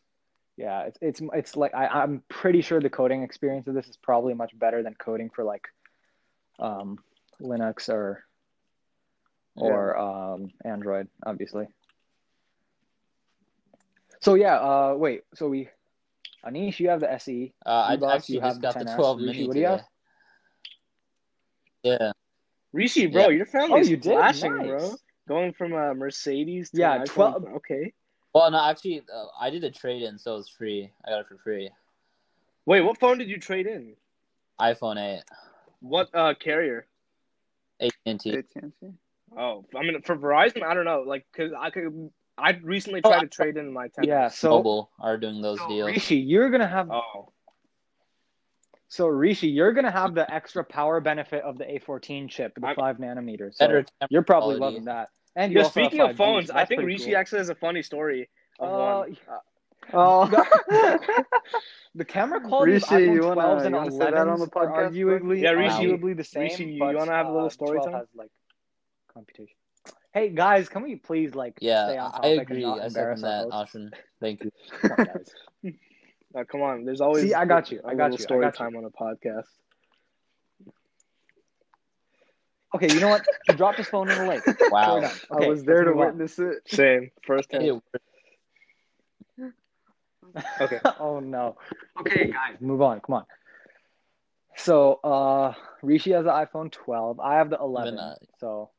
Yeah, 0.55 0.83
it's 0.83 0.97
it's 1.01 1.21
it's 1.33 1.55
like 1.55 1.73
I, 1.73 1.87
I'm 1.87 2.23
pretty 2.29 2.61
sure 2.61 2.79
the 2.79 2.89
coding 2.89 3.23
experience 3.23 3.67
of 3.67 3.73
this 3.73 3.87
is 3.87 3.97
probably 3.97 4.33
much 4.33 4.57
better 4.57 4.83
than 4.83 4.93
coding 4.95 5.29
for 5.29 5.43
like 5.43 5.67
um, 6.59 6.99
Linux 7.41 7.89
or 7.89 8.23
or 9.55 9.97
um, 9.97 10.51
Android, 10.63 11.07
obviously. 11.25 11.67
So 14.21 14.35
yeah, 14.35 14.55
uh, 14.57 14.93
wait. 14.95 15.23
So 15.33 15.47
we, 15.47 15.69
Anish, 16.45 16.79
you 16.79 16.89
have 16.89 16.99
the 16.99 17.11
SE. 17.13 17.53
Uh, 17.65 17.69
I 17.69 17.93
You, 17.93 17.99
boss, 17.99 18.15
actually 18.15 18.35
you 18.35 18.41
have 18.41 18.61
just 18.61 18.61
got 18.61 18.79
the 18.79 18.85
10S. 18.85 18.95
12 18.95 19.17
Rishi, 19.17 19.31
mini 19.31 19.47
what 19.47 19.53
do 19.53 19.59
you 19.59 19.65
have? 19.65 19.83
Yeah, 21.83 22.11
Rishi, 22.73 23.07
bro, 23.07 23.29
Yeah. 23.29 23.37
your 23.37 23.45
family's 23.45 23.87
Oh, 23.87 23.89
you 23.89 23.97
did? 23.97 24.13
flashing, 24.13 24.57
Nice. 24.57 24.67
bro. 24.67 24.95
Going 25.27 25.53
from 25.53 25.73
a 25.73 25.93
Mercedes 25.93 26.69
to 26.71 26.77
Yeah, 26.77 26.99
iPhone. 26.99 27.09
12 27.09 27.45
Okay. 27.57 27.93
well, 28.33 28.51
no, 28.51 28.63
actually, 28.63 29.01
uh, 29.13 29.25
I 29.39 29.49
did 29.49 29.63
a 29.63 29.71
trade 29.71 30.03
in, 30.03 30.17
so 30.17 30.37
it's 30.37 30.49
free. 30.49 30.91
I 31.05 31.09
got 31.09 31.21
it 31.21 31.27
for 31.27 31.37
free. 31.37 31.69
Wait, 32.65 32.81
what 32.81 32.99
phone 32.99 33.17
did 33.17 33.29
you 33.29 33.39
trade 33.39 33.65
in? 33.67 33.95
iPhone 34.59 34.97
8, 34.97 35.23
What 35.81 36.09
uh 36.13 36.33
carrier? 36.33 36.87
AT&T. 37.79 38.33
AT&T. 38.33 38.93
Oh, 39.37 39.65
I 39.75 39.81
mean 39.83 40.01
for 40.01 40.17
Verizon, 40.17 40.63
I 40.63 40.73
don't 40.73 40.85
know. 40.85 41.03
Like, 41.05 41.25
cause 41.35 41.51
I 41.57 41.69
could, 41.69 42.09
I 42.37 42.51
recently 42.63 43.01
Oh, 43.03 43.09
tried 43.09 43.21
to 43.21 43.27
trade 43.27 43.57
in 43.57 43.71
my 43.71 43.87
10. 43.89 44.05
Yeah. 44.05 44.29
So 44.29 44.49
Mobile 44.51 44.89
are 44.99 45.17
doing 45.17 45.41
those 45.41 45.59
so 45.59 45.67
deals. 45.67 45.87
Rishi, 45.87 46.15
you're 46.17 46.49
gonna 46.49 46.67
have 46.67 46.89
Oh, 46.89 47.31
So 48.89 49.07
Rishi, 49.07 49.47
you're 49.49 49.73
gonna 49.73 49.91
have 49.91 50.13
the 50.15 50.31
extra 50.33 50.63
power 50.63 50.99
benefit 51.01 51.43
of 51.43 51.57
the 51.57 51.65
A14 51.65 52.29
chip, 52.29 52.53
the 52.55 52.65
I'm- 52.67 52.75
five 52.75 52.97
nanometers. 52.97 53.55
So 53.55 53.67
Better 53.67 53.85
you're 54.09 54.21
probably 54.23 54.57
quality. 54.57 54.75
loving 54.75 54.85
that. 54.85 55.09
And 55.35 55.51
you 55.51 55.59
Yeah, 55.59 55.65
speaking 55.67 56.01
of 56.01 56.15
phones, 56.15 56.49
I 56.49 56.65
think 56.65 56.81
Rishi 56.83 57.07
cool. 57.11 57.17
actually 57.17 57.39
has 57.39 57.49
a 57.49 57.55
funny 57.55 57.83
story 57.83 58.29
of 58.59 58.69
Uh, 58.69 59.03
one. 59.05 59.17
Oh, 59.93 60.25
The 61.95 62.03
camera 62.05 62.41
quality 62.41 62.73
Rishi, 62.73 62.85
of 62.95 63.01
iPhone 63.01 63.13
you 63.15 63.21
wanna- 63.21 63.41
12s 63.41 63.61
and 63.65 63.69
you 63.75 63.77
wanna 63.77 63.91
say 63.91 64.11
that 64.11 64.27
on 64.27 64.39
the 64.39 64.47
podcast, 64.47 64.93
bro? 65.01 65.19
arguably, 65.19 65.41
Yeah, 65.41 65.51
Rishi- 65.51 65.85
arguably 65.85 66.17
the 66.17 66.23
same. 66.23 66.41
Rishi, 66.43 66.65
you 66.65 66.79
but, 66.79 66.95
wanna 66.95 67.11
have 67.11 67.27
a 67.27 67.31
little 67.31 67.47
uh, 67.47 67.49
story 67.49 67.77
12 67.77 67.85
time? 67.85 67.93
has 67.99 68.07
like 68.15 68.31
computation. 69.13 69.55
Hey 70.13 70.29
guys, 70.29 70.67
can 70.67 70.83
we 70.83 70.95
please 70.95 71.35
like 71.35 71.53
stay 71.57 71.67
Yeah, 71.67 72.03
on 72.05 72.11
I 72.13 72.17
topic 72.35 72.49
and 72.49 72.61
not 72.61 72.79
I 72.81 72.85
embarrass 72.87 73.21
second 73.21 73.49
that, 73.49 73.51
hosts? 73.51 73.75
Ashwin. 73.75 73.93
Thank 74.19 74.43
you. 74.43 74.51
Come 74.81 75.07
on, 75.63 75.75
guys. 76.33 76.41
Uh, 76.41 76.45
come 76.51 76.61
on, 76.61 76.85
there's 76.85 77.01
always 77.01 77.23
See, 77.23 77.33
I 77.33 77.45
got 77.45 77.71
you. 77.71 77.81
I 77.85 77.95
got 77.95 78.11
little 78.11 78.17
you. 78.17 78.23
Story 78.23 78.41
got 78.45 78.59
you. 78.59 78.65
time 78.65 78.75
on 78.75 78.85
a 78.85 78.89
podcast. 78.89 79.47
Okay, 82.75 82.93
you 82.93 82.99
know 82.99 83.09
what? 83.09 83.25
He 83.47 83.53
dropped 83.53 83.77
his 83.77 83.87
phone 83.87 84.09
in 84.09 84.17
the 84.17 84.25
lake. 84.25 84.43
Wow. 84.71 84.97
Okay, 84.97 85.11
I 85.31 85.47
was 85.47 85.63
there 85.63 85.83
to 85.83 85.91
let's 85.91 85.99
on. 85.99 86.05
witness 86.05 86.39
it. 86.39 86.57
Same, 86.67 87.11
first 87.25 87.51
hand. 87.51 87.81
Okay. 90.61 90.79
oh 90.99 91.19
no. 91.19 91.57
Okay, 91.99 92.29
guys, 92.31 92.59
move 92.59 92.81
on. 92.81 92.99
Come 92.99 93.15
on. 93.15 93.25
So, 94.57 94.95
uh, 95.03 95.53
Rishi 95.81 96.11
has 96.11 96.25
the 96.25 96.31
iPhone 96.31 96.71
12. 96.71 97.19
I 97.19 97.35
have 97.35 97.51
the 97.51 97.57
11. 97.59 97.93
Even, 97.93 97.99
uh, 97.99 98.15
so, 98.39 98.71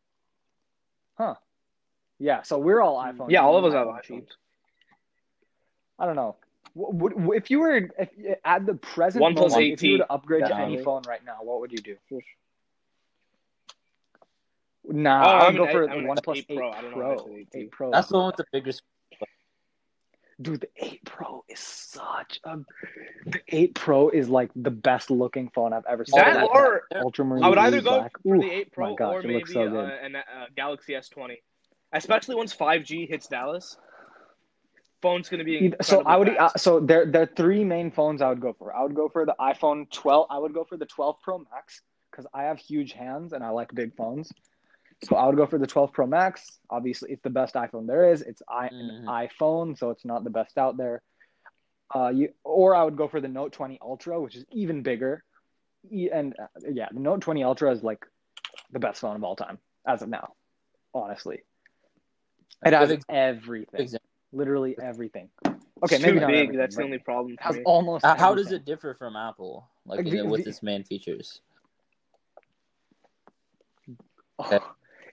huh? 1.16 1.34
Yeah. 2.18 2.42
So 2.42 2.58
we're 2.58 2.80
all 2.82 3.02
iPhone. 3.02 3.30
Yeah, 3.30 3.42
all 3.42 3.56
of 3.56 3.64
us 3.64 3.74
have 3.74 3.86
iPhones. 3.86 4.02
cheap. 4.02 4.28
I 5.98 6.06
don't 6.06 6.16
know. 6.16 6.36
What, 6.78 7.16
what, 7.16 7.36
if 7.36 7.50
you 7.50 7.58
were 7.58 7.76
if, 7.76 8.08
at 8.44 8.64
the 8.64 8.74
present 8.74 9.20
One 9.22 9.34
plus 9.34 9.50
moment, 9.52 9.72
if 9.72 9.82
you 9.82 9.92
were 9.92 9.98
to 9.98 10.12
upgrade 10.12 10.46
to 10.46 10.56
any 10.56 10.80
phone 10.82 11.02
right 11.08 11.24
now, 11.24 11.38
what 11.42 11.60
would 11.60 11.72
you 11.72 11.78
do? 11.78 11.96
Nah, 14.84 15.22
Oh, 15.22 15.28
I 15.28 15.46
I'm 15.46 15.52
would 15.54 15.58
go 15.58 15.64
an 15.66 15.72
for 15.72 15.82
eight- 15.84 15.90
I'm 15.90 16.04
the 16.04 16.10
an 16.12 16.36
8 16.36 16.46
8 16.48 16.56
Pro. 16.56 16.70
I 16.70 16.80
don't 16.80 16.90
know 16.92 16.96
Pro. 16.96 17.18
said 17.18 17.26
18. 17.32 17.62
8 17.62 17.70
Pro. 17.72 17.90
That's 17.90 18.08
the 18.08 18.16
one 18.16 18.26
with 18.28 18.36
the 18.36 18.44
bigger. 18.52 18.72
screen. 18.72 18.88
Dude, 20.40 20.60
the 20.60 20.68
8 20.76 21.04
Pro 21.04 21.44
is 21.48 21.58
such 21.58 22.40
a. 22.44 22.58
The 23.26 23.40
8 23.48 23.74
Pro 23.74 24.08
is 24.10 24.28
like 24.28 24.50
the 24.54 24.70
best 24.70 25.10
looking 25.10 25.50
phone 25.50 25.72
I've 25.72 25.84
ever 25.86 26.04
seen. 26.04 26.20
That 26.22 26.36
Like 26.36 26.50
or 26.54 26.82
ultramarine 26.94 27.42
I 27.42 27.48
would 27.48 27.58
either 27.58 27.80
go 27.80 27.98
black. 27.98 28.12
for 28.22 28.36
Ooh, 28.36 28.40
the 28.40 28.50
8 28.50 28.72
Pro 28.72 28.90
my 28.90 28.94
gosh, 28.94 29.14
or 29.14 29.18
it 29.18 29.22
maybe 29.24 29.34
looks 29.34 29.52
so 29.52 29.62
uh, 29.62 29.68
good. 29.70 29.90
an, 29.90 30.16
uh, 30.16 30.22
Galaxy 30.56 30.92
S20. 30.92 31.38
Especially 31.92 32.36
once 32.36 32.54
5G 32.54 33.08
hits 33.08 33.26
Dallas. 33.26 33.76
Phone's 35.00 35.28
going 35.28 35.38
to 35.38 35.44
be 35.44 35.72
So 35.82 36.02
I 36.04 36.16
would. 36.16 36.36
Uh, 36.36 36.50
so 36.56 36.80
there, 36.80 37.06
there 37.06 37.22
are 37.22 37.30
three 37.36 37.64
main 37.64 37.90
phones 37.90 38.20
I 38.20 38.28
would 38.28 38.40
go 38.40 38.52
for. 38.58 38.74
I 38.74 38.82
would 38.82 38.94
go 38.94 39.08
for 39.08 39.24
the 39.24 39.34
iPhone 39.40 39.90
12. 39.90 40.26
I 40.30 40.38
would 40.38 40.52
go 40.54 40.64
for 40.64 40.76
the 40.76 40.86
12 40.86 41.16
Pro 41.22 41.38
Max 41.38 41.82
because 42.10 42.26
I 42.34 42.44
have 42.44 42.58
huge 42.58 42.92
hands 42.92 43.32
and 43.32 43.44
I 43.44 43.50
like 43.50 43.72
big 43.74 43.94
phones. 43.96 44.32
So 45.04 45.14
I 45.14 45.26
would 45.26 45.36
go 45.36 45.46
for 45.46 45.58
the 45.58 45.66
12 45.66 45.92
Pro 45.92 46.06
Max. 46.06 46.58
Obviously, 46.70 47.12
it's 47.12 47.22
the 47.22 47.30
best 47.30 47.54
iPhone 47.54 47.86
there 47.86 48.10
is. 48.12 48.22
It's 48.22 48.42
I, 48.48 48.66
an 48.66 49.04
Mhm. 49.06 49.28
iPhone, 49.30 49.78
so 49.78 49.90
it's 49.90 50.04
not 50.04 50.24
the 50.24 50.30
best 50.30 50.58
out 50.58 50.76
there. 50.76 51.02
Uh, 51.94 52.08
you 52.08 52.34
or 52.44 52.74
I 52.74 52.82
would 52.82 52.96
go 52.96 53.08
for 53.08 53.20
the 53.20 53.28
Note 53.28 53.52
20 53.52 53.78
Ultra, 53.80 54.20
which 54.20 54.34
is 54.34 54.44
even 54.50 54.82
bigger. 54.82 55.22
And 55.90 56.34
uh, 56.38 56.46
yeah, 56.70 56.88
the 56.92 57.00
Note 57.00 57.20
20 57.20 57.44
Ultra 57.44 57.70
is 57.70 57.82
like 57.82 58.04
the 58.72 58.78
best 58.80 59.00
phone 59.00 59.16
of 59.16 59.24
all 59.24 59.36
time 59.36 59.58
as 59.86 60.02
of 60.02 60.08
now. 60.08 60.34
Honestly, 60.92 61.44
it 62.64 62.72
has 62.72 62.98
everything, 63.08 63.80
example. 63.80 64.07
Literally 64.32 64.76
everything. 64.80 65.28
It's 65.44 65.54
Okay, 65.84 65.96
too 65.98 66.02
maybe 66.06 66.20
not 66.20 66.28
big. 66.30 66.56
That's 66.56 66.76
the 66.76 66.82
only 66.82 66.98
problem 66.98 67.34
it 67.34 67.40
has 67.42 67.58
almost. 67.64 68.04
Uh, 68.04 68.16
How 68.16 68.34
does 68.34 68.52
it 68.52 68.64
differ 68.64 68.94
from 68.94 69.16
Apple? 69.16 69.68
Like 69.86 69.98
Like, 69.98 70.06
in- 70.08 70.16
the- 70.16 70.24
with 70.26 70.44
the- 70.44 70.50
its 70.50 70.62
main 70.62 70.84
features? 70.84 71.40
Oh, 74.40 74.60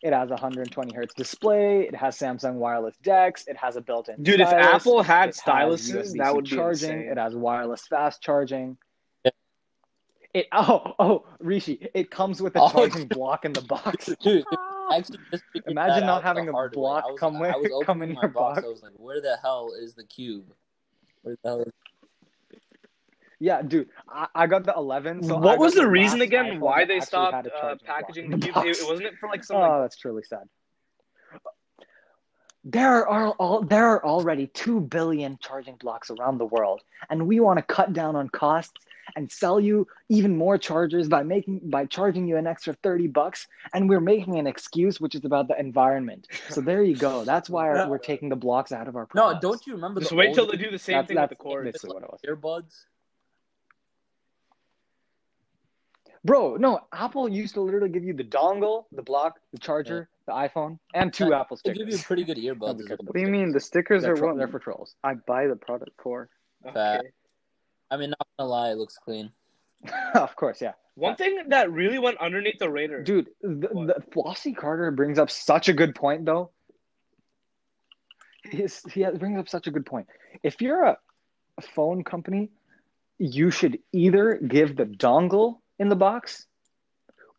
it 0.04 0.14
has 0.14 0.30
a 0.30 0.34
120 0.34 0.94
hertz 0.94 1.14
display. 1.16 1.82
It 1.88 1.96
has 1.96 2.18
Samsung 2.18 2.56
wireless 2.56 2.96
DeX. 3.02 3.48
It 3.48 3.58
has 3.58 3.76
a 3.76 3.82
built-in. 3.82 4.22
Dude, 4.22 4.40
if 4.40 4.48
Apple 4.50 5.02
had 5.02 5.30
it 5.30 5.36
has 5.36 5.42
styluses, 5.42 5.94
USB-C 5.96 6.18
that 6.20 6.36
would 6.36 6.44
be 6.46 6.50
charging. 6.56 6.92
insane. 6.92 7.12
It 7.12 7.18
has 7.18 7.36
wireless 7.36 7.88
fast 7.88 8.22
charging. 8.22 8.78
Yeah. 9.24 9.32
It 10.36 10.48
oh 10.52 10.94
oh 11.00 11.26
Rishi, 11.40 11.90
it 11.96 12.12
comes 12.12 12.42
with 12.42 12.56
a 12.56 12.62
Oh, 12.62 12.70
charging 12.70 13.08
block 13.08 13.46
in 13.46 13.54
the 13.54 13.62
box. 13.62 14.06
Dude, 14.22 14.44
I 14.52 14.56
actually 14.94 15.20
just 15.32 15.44
Imagine 15.68 16.06
not 16.06 16.24
having 16.24 16.50
a 16.50 16.51
hard 16.51 16.72
way. 16.72 16.75
block 16.75 17.04
I 17.08 17.12
was, 17.12 17.20
come 17.20 17.39
with- 17.39 17.54
I 17.54 17.58
was 17.58 17.84
come 17.86 18.01
in 18.01 18.13
your 18.13 18.27
box. 18.30 18.56
box. 18.58 18.65
I 18.65 18.70
was 18.70 18.82
like, 18.84 18.94
"Where 18.98 19.22
the 19.22 19.38
hell 19.42 19.72
is 19.80 19.94
the 19.96 20.04
cube? 20.06 20.46
Where 21.24 21.36
the 21.44 21.50
hell 21.50 21.62
is 21.62 21.72
Yeah, 23.39 23.62
dude, 23.62 23.89
I, 24.08 24.27
I 24.34 24.48
got 24.48 24.63
the 24.63 24.74
11. 24.75 25.24
So 25.24 25.36
what 25.36 25.44
got 25.44 25.60
was 25.60 25.74
the 25.74 25.82
last 25.82 25.89
reason 25.89 26.22
again 26.22 26.60
why 26.60 26.86
they 26.86 27.00
stopped 27.01 27.48
uh, 27.48 27.75
packaging 27.86 28.30
the 28.30 28.38
the 28.38 28.48
cubes? 28.48 28.80
It, 28.80 28.84
it 28.84 28.88
wasn't 28.89 29.08
it 29.08 29.13
for 29.20 29.27
like 29.30 29.44
some 29.44 29.58
Oh, 29.58 29.62
like 29.62 29.82
that's 29.84 29.98
truly 29.98 30.24
sad. 30.24 30.48
There 32.68 33.08
are 33.08 33.30
all 33.34 33.62
there 33.62 33.86
are 33.86 34.04
already 34.04 34.48
two 34.48 34.80
billion 34.82 35.38
charging 35.40 35.76
blocks 35.76 36.10
around 36.10 36.40
the 36.40 36.46
world, 36.46 36.82
and 37.12 37.28
we 37.28 37.40
want 37.40 37.60
to 37.60 37.64
cut 37.64 37.94
down 37.94 38.16
on 38.16 38.28
costs 38.30 38.84
and 39.16 39.32
sell 39.32 39.60
you 39.60 39.88
even 40.10 40.36
more 40.36 40.58
chargers 40.58 41.08
by 41.08 41.22
making 41.22 41.60
by 41.66 41.86
charging 41.86 42.28
you 42.28 42.38
an 42.38 42.48
extra 42.48 42.74
thirty 42.82 43.06
bucks. 43.06 43.48
And 43.76 43.88
we're 43.88 44.00
making 44.02 44.40
an 44.40 44.48
excuse, 44.48 45.00
which 45.00 45.14
is 45.14 45.24
about 45.26 45.48
the 45.48 45.60
environment. 45.60 46.28
So 46.50 46.60
there 46.60 46.82
you 46.82 46.96
go. 46.96 47.24
That's 47.24 47.52
why 47.52 47.86
we're 47.88 48.00
taking 48.00 48.30
the 48.30 48.36
blocks 48.36 48.72
out 48.72 48.88
of 48.88 48.96
our 48.96 49.08
No, 49.14 49.38
don't 49.40 49.66
you 49.68 49.74
remember 49.74 50.00
just 50.00 50.10
the 50.10 50.16
wait 50.18 50.34
till 50.34 50.48
they 50.48 50.58
do 50.58 50.72
the 50.72 50.80
same 50.80 50.94
That's- 50.94 51.08
thing 51.10 51.18
with 51.18 51.30
that's 51.30 51.38
the 51.38 51.44
cords. 51.44 51.72
basically 51.72 51.94
what 51.94 52.04
it 52.04 52.10
was. 52.12 52.22
earbuds? 52.64 52.86
Bro, 56.24 56.56
no, 56.56 56.80
Apple 56.92 57.30
used 57.30 57.54
to 57.54 57.62
literally 57.62 57.90
give 57.90 58.04
you 58.04 58.14
the 58.14 58.24
dongle, 58.24 58.86
the 58.92 59.04
block, 59.04 59.40
the 59.52 59.60
charger, 59.60 60.10
the 60.27 60.34
iPhone, 60.34 60.79
and 60.94 61.13
two 61.13 61.29
Yeah, 61.29 61.41
Apple 61.41 61.58
They 61.58 61.72
stickers. 61.72 61.77
give 61.77 61.89
you 61.89 61.98
pretty 62.00 62.24
good 62.24 62.38
earbuds. 62.38 62.60
That'd 62.60 62.77
be 62.77 62.84
as 62.84 62.88
good. 62.89 63.00
well. 63.00 63.05
What 63.08 63.13
do 63.15 63.22
you 63.22 63.27
mean? 63.27 63.51
The 63.51 63.60
stickers 63.60 64.03
They're, 64.03 64.13
are 64.13 64.17
tro- 64.17 64.27
what 64.29 64.38
they're 64.38 64.48
for 64.48 64.60
trolls. 64.60 64.96
I 65.03 65.13
buy 65.13 65.48
the 65.48 65.55
product 65.55 65.91
for. 66.01 66.29
Okay. 66.65 67.00
I 67.91 67.98
mean, 67.98 68.10
not 68.12 68.27
gonna 68.38 68.50
lie, 68.50 68.72
it 68.72 68.77
looks 68.77 68.98
clean. 68.98 69.32
of 70.15 70.36
course, 70.36 70.62
yeah. 70.62 70.74
One 70.96 71.15
thing 71.15 71.50
that 71.50 71.72
really 71.72 72.00
went 72.00 72.17
underneath 72.20 72.58
the 72.58 72.70
radar. 72.70 73.01
Dude, 73.03 73.29
the, 73.41 73.67
the 73.67 74.03
Flossy 74.13 74.53
Carter 74.53 74.91
brings 74.91 75.20
up 75.20 75.29
such 75.29 75.67
a 75.67 75.74
good 75.74 75.94
point, 75.94 76.25
though. 76.25 76.51
His, 78.44 78.82
he 78.91 79.01
has, 79.01 79.17
brings 79.17 79.38
up 79.38 79.50
such 79.50 79.67
a 79.67 79.72
good 79.72 79.86
point. 79.86 80.08
If 80.41 80.62
you're 80.62 80.84
a, 80.84 80.98
a 81.58 81.62
phone 81.62 82.03
company, 82.03 82.50
you 83.17 83.51
should 83.51 83.79
either 83.91 84.36
give 84.36 84.75
the 84.75 84.86
dongle 84.86 85.60
in 85.79 85.89
the 85.89 85.96
box, 85.96 86.46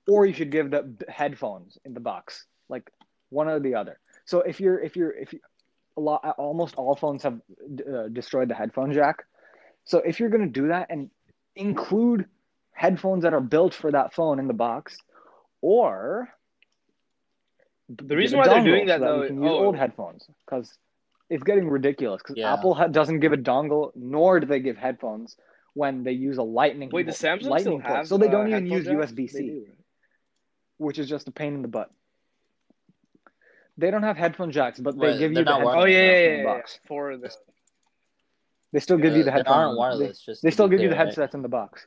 or 0.06 0.26
you 0.26 0.34
should 0.34 0.50
give 0.50 0.70
the 0.70 0.94
headphones 1.08 1.78
in 1.84 1.94
the 1.94 2.00
box, 2.00 2.46
like 2.68 2.90
one 3.30 3.49
or 3.49 3.61
the 3.61 3.75
other. 3.75 3.99
So 4.25 4.40
if 4.40 4.61
you're 4.61 4.78
if 4.80 4.96
you're 4.96 5.12
if 5.12 5.32
you, 5.32 5.40
a 5.96 6.00
lot 6.00 6.25
almost 6.38 6.75
all 6.76 6.96
phones 6.96 7.23
have 7.23 7.40
uh, 7.88 8.08
destroyed 8.12 8.49
the 8.49 8.54
headphone 8.54 8.92
jack. 8.92 9.25
So 9.85 9.99
if 9.99 10.20
you're 10.20 10.30
gonna 10.30 10.46
do 10.46 10.68
that 10.68 10.88
and 10.90 11.11
include 11.54 12.26
headphones 12.73 13.23
that 13.23 13.32
are 13.32 13.40
built 13.40 13.75
for 13.75 13.90
that 13.90 14.14
phone 14.14 14.38
in 14.38 14.46
the 14.46 14.54
box, 14.54 14.96
or 15.61 16.28
The 17.88 18.16
reason 18.16 18.38
why 18.38 18.49
they're 18.49 18.64
doing 18.64 18.87
that, 18.87 19.00
though- 19.00 19.23
you 19.23 19.28
can 19.28 19.42
use 19.42 19.52
oh. 19.52 19.64
old 19.66 19.76
headphones 19.76 20.26
because 20.44 20.76
it's 21.30 21.42
getting 21.42 21.68
ridiculous. 21.68 22.20
Because 22.23 22.37
Yeah. 22.37 22.52
Apple 22.52 22.75
ha- 22.75 22.88
doesn't 22.88 23.20
give 23.20 23.32
a 23.32 23.37
dongle, 23.37 23.92
nor 23.94 24.40
do 24.40 24.46
they 24.46 24.61
give 24.61 24.76
headphones 24.76 25.37
when 25.75 26.02
they 26.04 26.12
use 26.12 26.38
a 26.38 26.42
lightning. 26.42 26.90
Wait, 26.92 27.06
does 27.06 27.18
Samsung 27.18 27.44
lightning 27.44 27.80
still 27.80 27.80
port. 27.80 27.96
have? 27.96 28.08
So 28.08 28.18
they 28.18 28.28
uh, 28.28 28.30
don't 28.30 28.49
even 28.49 28.66
use? 28.66 28.87
USB 28.87 29.28
C, 29.28 29.50
right? 29.66 29.78
which 30.78 30.99
is 30.99 31.08
just 31.08 31.28
a 31.28 31.32
pain 31.32 31.54
in 31.54 31.62
the 31.62 31.68
butt. 31.68 31.90
They 33.78 33.90
don't 33.90 34.02
have 34.02 34.16
headphone 34.16 34.50
jacks, 34.52 34.80
but 34.80 34.99
they 34.99 35.09
Right, 35.09 35.18
give 35.18 35.33
you 35.33 35.45
the 35.45 35.50
not 35.52 35.61
headphones 35.61 35.83
Oh 35.83 35.85
yeah, 35.85 36.00
yeah, 36.00 36.11
yeah, 36.12 36.28
yeah, 36.28 36.37
yeah. 36.37 36.45
box. 36.45 36.78
For 36.88 37.16
the 37.16 37.30
They 38.73 38.80
still 38.80 38.97
give 38.99 39.16
you 39.16 39.23
the 39.25 39.30
they 39.30 39.37
headphones. 39.37 39.56
aren't 39.56 39.76
wireless. 39.78 40.21
Just 40.21 40.42
They, 40.42 40.49
they 40.49 40.54
still 40.54 40.68
be 40.68 40.76
give 40.76 40.83
you 40.83 40.88
the 40.88 40.95
clear, 40.95 41.06
right? 41.06 41.09
headsets 41.09 41.35
in 41.35 41.42
the 41.42 41.49
box. 41.49 41.87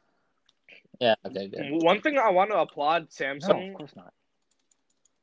Yeah. 0.99 1.15
Okay. 1.25 1.47
Good. 1.47 1.83
one 1.83 2.01
thing 2.01 2.17
I 2.17 2.29
want 2.29 2.51
to 2.51 2.57
applaud 2.59 3.07
No, 3.09 3.15
Samsung. 3.25 3.71
of 3.71 3.77
course 3.77 3.95
not. 3.95 4.13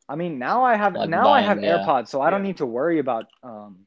I 0.08 0.16
mean, 0.16 0.38
now 0.38 0.64
I 0.64 0.76
have 0.76 0.94
Like 0.94 1.08
now 1.10 1.28
I 1.30 1.40
have 1.40 1.58
yeah. 1.62 1.78
AirPods, 1.78 2.08
so 2.08 2.20
I 2.20 2.30
don't 2.30 2.42
need 2.42 2.58
to 2.58 2.66
worry 2.66 2.98
about 2.98 3.26
um 3.42 3.86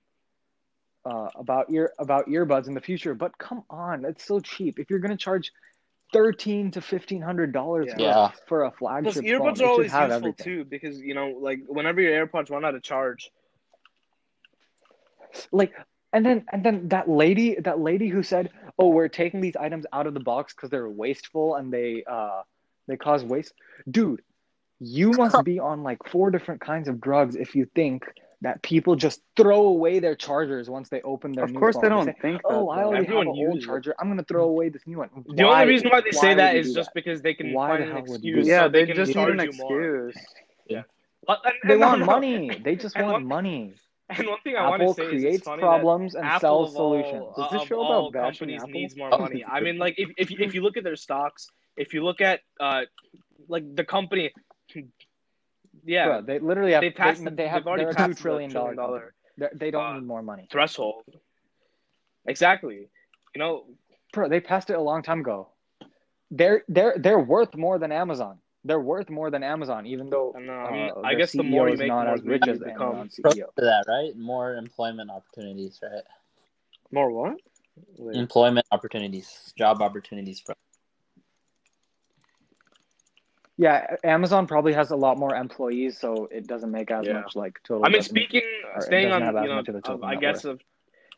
uh 1.06 1.30
about 1.36 1.72
ear 1.72 1.92
about 2.00 2.28
earbuds 2.28 2.68
in 2.68 2.74
the 2.74 2.82
future. 2.82 3.14
But 3.14 3.38
come 3.38 3.64
on, 3.70 4.06
it's 4.06 4.26
so 4.26 4.40
cheap. 4.40 4.80
If 4.80 4.90
you're 4.90 5.00
gonna 5.00 5.18
charge 5.18 5.52
thirteen 6.14 6.72
to 6.72 6.82
fifteen 6.82 7.22
hundred 7.22 7.52
dollars 7.52 7.88
Yeah. 7.90 7.96
for, 7.96 8.02
Yeah. 8.02 8.26
a, 8.26 8.32
for 8.48 8.64
a 8.64 8.72
Plus, 8.72 8.80
flagship 8.80 9.14
phone, 9.16 9.24
earbuds 9.26 9.60
it 9.60 9.62
are 9.64 9.68
always 9.68 9.92
useful 9.92 10.12
everything. 10.12 10.44
too 10.44 10.66
because 10.66 11.00
you 11.02 11.14
know, 11.14 11.38
like 11.40 11.60
whenever 11.68 12.02
your 12.02 12.26
AirPods 12.28 12.50
run 12.50 12.66
out 12.66 12.76
of 12.76 12.82
charge, 12.82 13.32
Like, 15.52 15.74
and 16.12 16.26
then 16.26 16.46
and 16.52 16.64
then 16.64 16.90
that 16.90 17.08
lady 17.08 17.56
that 17.60 17.80
lady 17.80 18.08
who 18.08 18.24
said, 18.24 18.50
"Oh, 18.80 18.88
we're 18.90 19.08
taking 19.10 19.42
these 19.42 19.56
items 19.56 19.86
out 19.94 20.08
of 20.08 20.14
the 20.14 20.20
box 20.20 20.54
because 20.56 20.70
they're 20.70 20.90
wasteful 20.90 21.56
and 21.56 21.72
they 21.72 22.04
uh 22.10 22.42
they 22.88 22.98
cause 22.98 23.24
waste." 23.24 23.54
Dude, 23.90 24.22
you 24.80 25.12
must 25.12 25.44
be 25.44 25.60
on 25.60 25.84
like 25.84 26.00
four 26.08 26.32
different 26.32 26.62
kinds 26.62 26.88
of 26.90 27.00
drugs 27.00 27.36
if 27.36 27.56
you 27.56 27.68
think 27.76 28.04
that 28.42 28.62
people 28.62 28.96
just 28.96 29.22
throw 29.36 29.68
away 29.68 30.00
their 30.00 30.16
chargers 30.16 30.70
once 30.70 30.88
they 30.90 31.02
open 31.02 31.34
their 31.34 31.44
Of 31.46 31.52
new 31.52 31.60
course, 31.60 31.76
phone. 31.76 31.84
they 31.84 31.90
don't 31.90 32.06
say, 32.06 32.16
think. 32.22 32.42
oh, 32.46 32.66
that, 32.68 32.72
I 32.80 32.82
though. 32.84 32.88
already 32.88 33.06
Everyone 33.06 33.28
have 33.28 33.36
an 33.36 33.40
old 33.42 33.54
uses 33.56 33.64
it. 33.64 33.68
charger. 33.68 33.96
I'm 34.00 34.08
gonna 34.08 34.24
throw 34.24 34.46
away 34.46 34.70
this 34.70 34.88
new 34.88 34.98
one. 34.98 35.10
The 35.28 35.44
Why- 35.44 35.62
only 35.62 35.74
reason 35.74 35.90
why 35.90 36.02
they 36.02 36.12
why 36.14 36.22
say 36.22 36.30
would 36.30 36.38
that 36.40 36.54
you 36.54 36.60
is 36.62 36.68
do 36.68 36.74
just 36.76 36.94
because 36.94 37.22
they 37.22 37.34
can 37.34 37.52
Why 37.54 37.68
the 37.68 37.74
find 37.74 37.84
an 37.84 37.96
hell 37.98 38.06
would 38.08 38.24
you 38.24 38.36
excuse. 38.38 38.48
Yeah, 38.48 38.64
so 38.64 38.70
they 38.70 38.86
can 38.86 38.96
just 38.96 39.14
need 39.16 39.28
an 39.28 39.40
you 39.40 39.52
more. 39.58 40.08
excuse. 40.10 40.26
But- 41.28 41.42
and- 41.46 41.54
They 41.68 41.74
and 41.74 41.82
no, 41.82 41.88
want 41.88 42.00
no. 42.00 42.06
money. 42.06 42.50
They 42.64 42.76
just 42.76 42.96
want 42.98 43.12
one- 43.12 43.26
money. 43.26 43.74
And 44.12 44.28
one 44.28 44.40
thing 44.44 44.56
I 44.56 44.68
want 44.68 44.82
Apple 44.82 44.96
to 44.96 45.02
say 45.02 45.08
is 45.08 45.14
it's 45.14 45.22
creates 45.24 45.44
funny 45.44 45.62
problems 45.62 46.14
that 46.14 46.20
and 46.20 46.28
Apple 46.28 46.40
sells 46.40 46.74
of 46.74 46.82
all, 46.82 46.94
solutions. 47.04 47.38
Is 47.38 47.52
this 47.52 47.68
show 47.68 48.08
about 48.08 48.14
companies 48.14 48.62
Apple? 48.64 48.74
needs 48.74 48.98
more 48.98 49.10
Oh, 49.14 49.20
money. 49.20 49.46
I 49.46 49.60
mean, 49.60 49.78
like 49.78 49.96
if 50.00 50.10
if 50.18 50.32
if 50.32 50.56
you 50.56 50.62
look 50.64 50.78
at 50.78 50.84
their 50.84 50.96
stocks, 50.96 51.48
if 51.78 51.94
you 51.94 52.04
look 52.04 52.20
at 52.20 52.40
uh 52.60 52.86
like 53.48 53.66
the 53.76 53.84
company, 53.86 54.32
yeah, 55.86 56.06
Bro, 56.06 56.22
they 56.24 56.40
literally 56.40 56.74
have. 56.74 56.82
they 56.82 56.92
passed. 56.92 57.20
they, 57.24 57.30
the- 57.30 57.36
they 57.36 57.48
have. 57.48 57.62
they've 57.64 57.68
already 57.68 57.84
They're 57.84 57.92
a 57.92 57.96
passed 57.96 58.18
two 58.18 58.22
trillion 58.22 58.52
dollar. 58.52 58.76
dollar. 58.76 59.14
They're- 59.38 59.72
don't 59.72 59.76
uh, 59.86 59.94
need 59.94 60.06
more 60.06 60.22
money. 60.22 60.48
threshold. 60.52 61.04
Exactly. 62.26 62.88
You 63.36 63.40
know, 63.40 63.66
Bro, 64.14 64.30
they 64.30 64.40
passed 64.40 64.70
it 64.70 64.74
a 64.74 64.82
long 64.82 65.04
time 65.04 65.20
ago. 65.22 65.50
They're 66.32 66.64
they're 66.68 66.96
they're 66.98 67.20
worth 67.20 67.56
more 67.56 67.80
than 67.80 67.92
Amazon. 67.92 68.40
They're 68.66 68.80
worth 68.80 69.10
more 69.10 69.32
than 69.32 69.42
Amazon, 69.42 69.86
even 69.86 70.10
though 70.10 70.34
I, 70.36 70.42
know, 70.42 70.54
I 70.54 70.72
mean, 70.72 70.92
uh, 70.96 71.00
I 71.00 71.12
their 71.12 71.20
guess 71.20 71.32
the 71.32 71.44
more 71.44 71.68
you 71.70 71.76
is 71.76 71.80
make, 71.80 71.88
not 71.88 72.06
more 72.08 72.16
as 72.16 72.22
rich 72.24 72.44
as 72.48 72.60
the 72.60 72.66
become. 72.66 72.98
Amazon 72.98 73.10
CEO. 73.10 73.46
to 73.56 73.62
that, 73.62 73.86
right? 73.88 74.16
More 74.18 74.56
employment 74.56 75.10
opportunities, 75.10 75.80
right? 75.82 76.04
More 76.92 77.10
what? 77.12 77.38
Wait. 77.98 78.18
Employment 78.18 78.66
opportunities, 78.72 79.54
job 79.58 79.82
opportunities 79.82 80.40
for 80.42 80.54
Yeah, 83.60 83.98
Amazon 84.06 84.48
probably 84.48 84.72
has 84.72 84.92
a 84.92 84.96
lot 84.96 85.18
more 85.18 85.36
employees, 85.36 86.00
so 86.00 86.30
it 86.32 86.48
doesn't 86.48 86.72
make 86.72 86.92
as 86.92 87.06
Yeah. 87.06 87.16
much 87.16 87.36
like 87.36 87.60
total. 87.66 87.86
I 87.86 87.90
mean, 87.90 88.02
speaking, 88.02 88.42
staying 88.80 89.12
on, 89.12 89.22
you 89.22 89.50
know, 89.50 89.60
of 89.60 89.66
the 89.66 89.82
of, 89.84 90.02
I 90.02 90.16
guess 90.16 90.46
of 90.46 90.62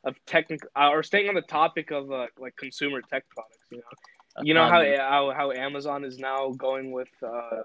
of 0.03 0.15
technical, 0.25 0.67
uh, 0.75 0.89
or 0.89 1.03
staying 1.03 1.29
on 1.29 1.35
the 1.35 1.43
topic 1.43 1.91
of 1.91 2.11
uh, 2.11 2.25
like 2.39 2.55
consumer 2.55 2.99
tech 3.03 3.29
products. 3.29 3.67
You 3.69 3.77
know, 3.77 4.41
you 4.41 4.53
know 4.55 4.65
how 4.65 4.81
Um, 4.81 4.95
how 4.97 5.29
how 5.29 5.51
Amazon 5.51 6.03
is 6.03 6.17
now 6.17 6.49
going 6.53 6.91
with 6.91 7.13
uh, 7.21 7.61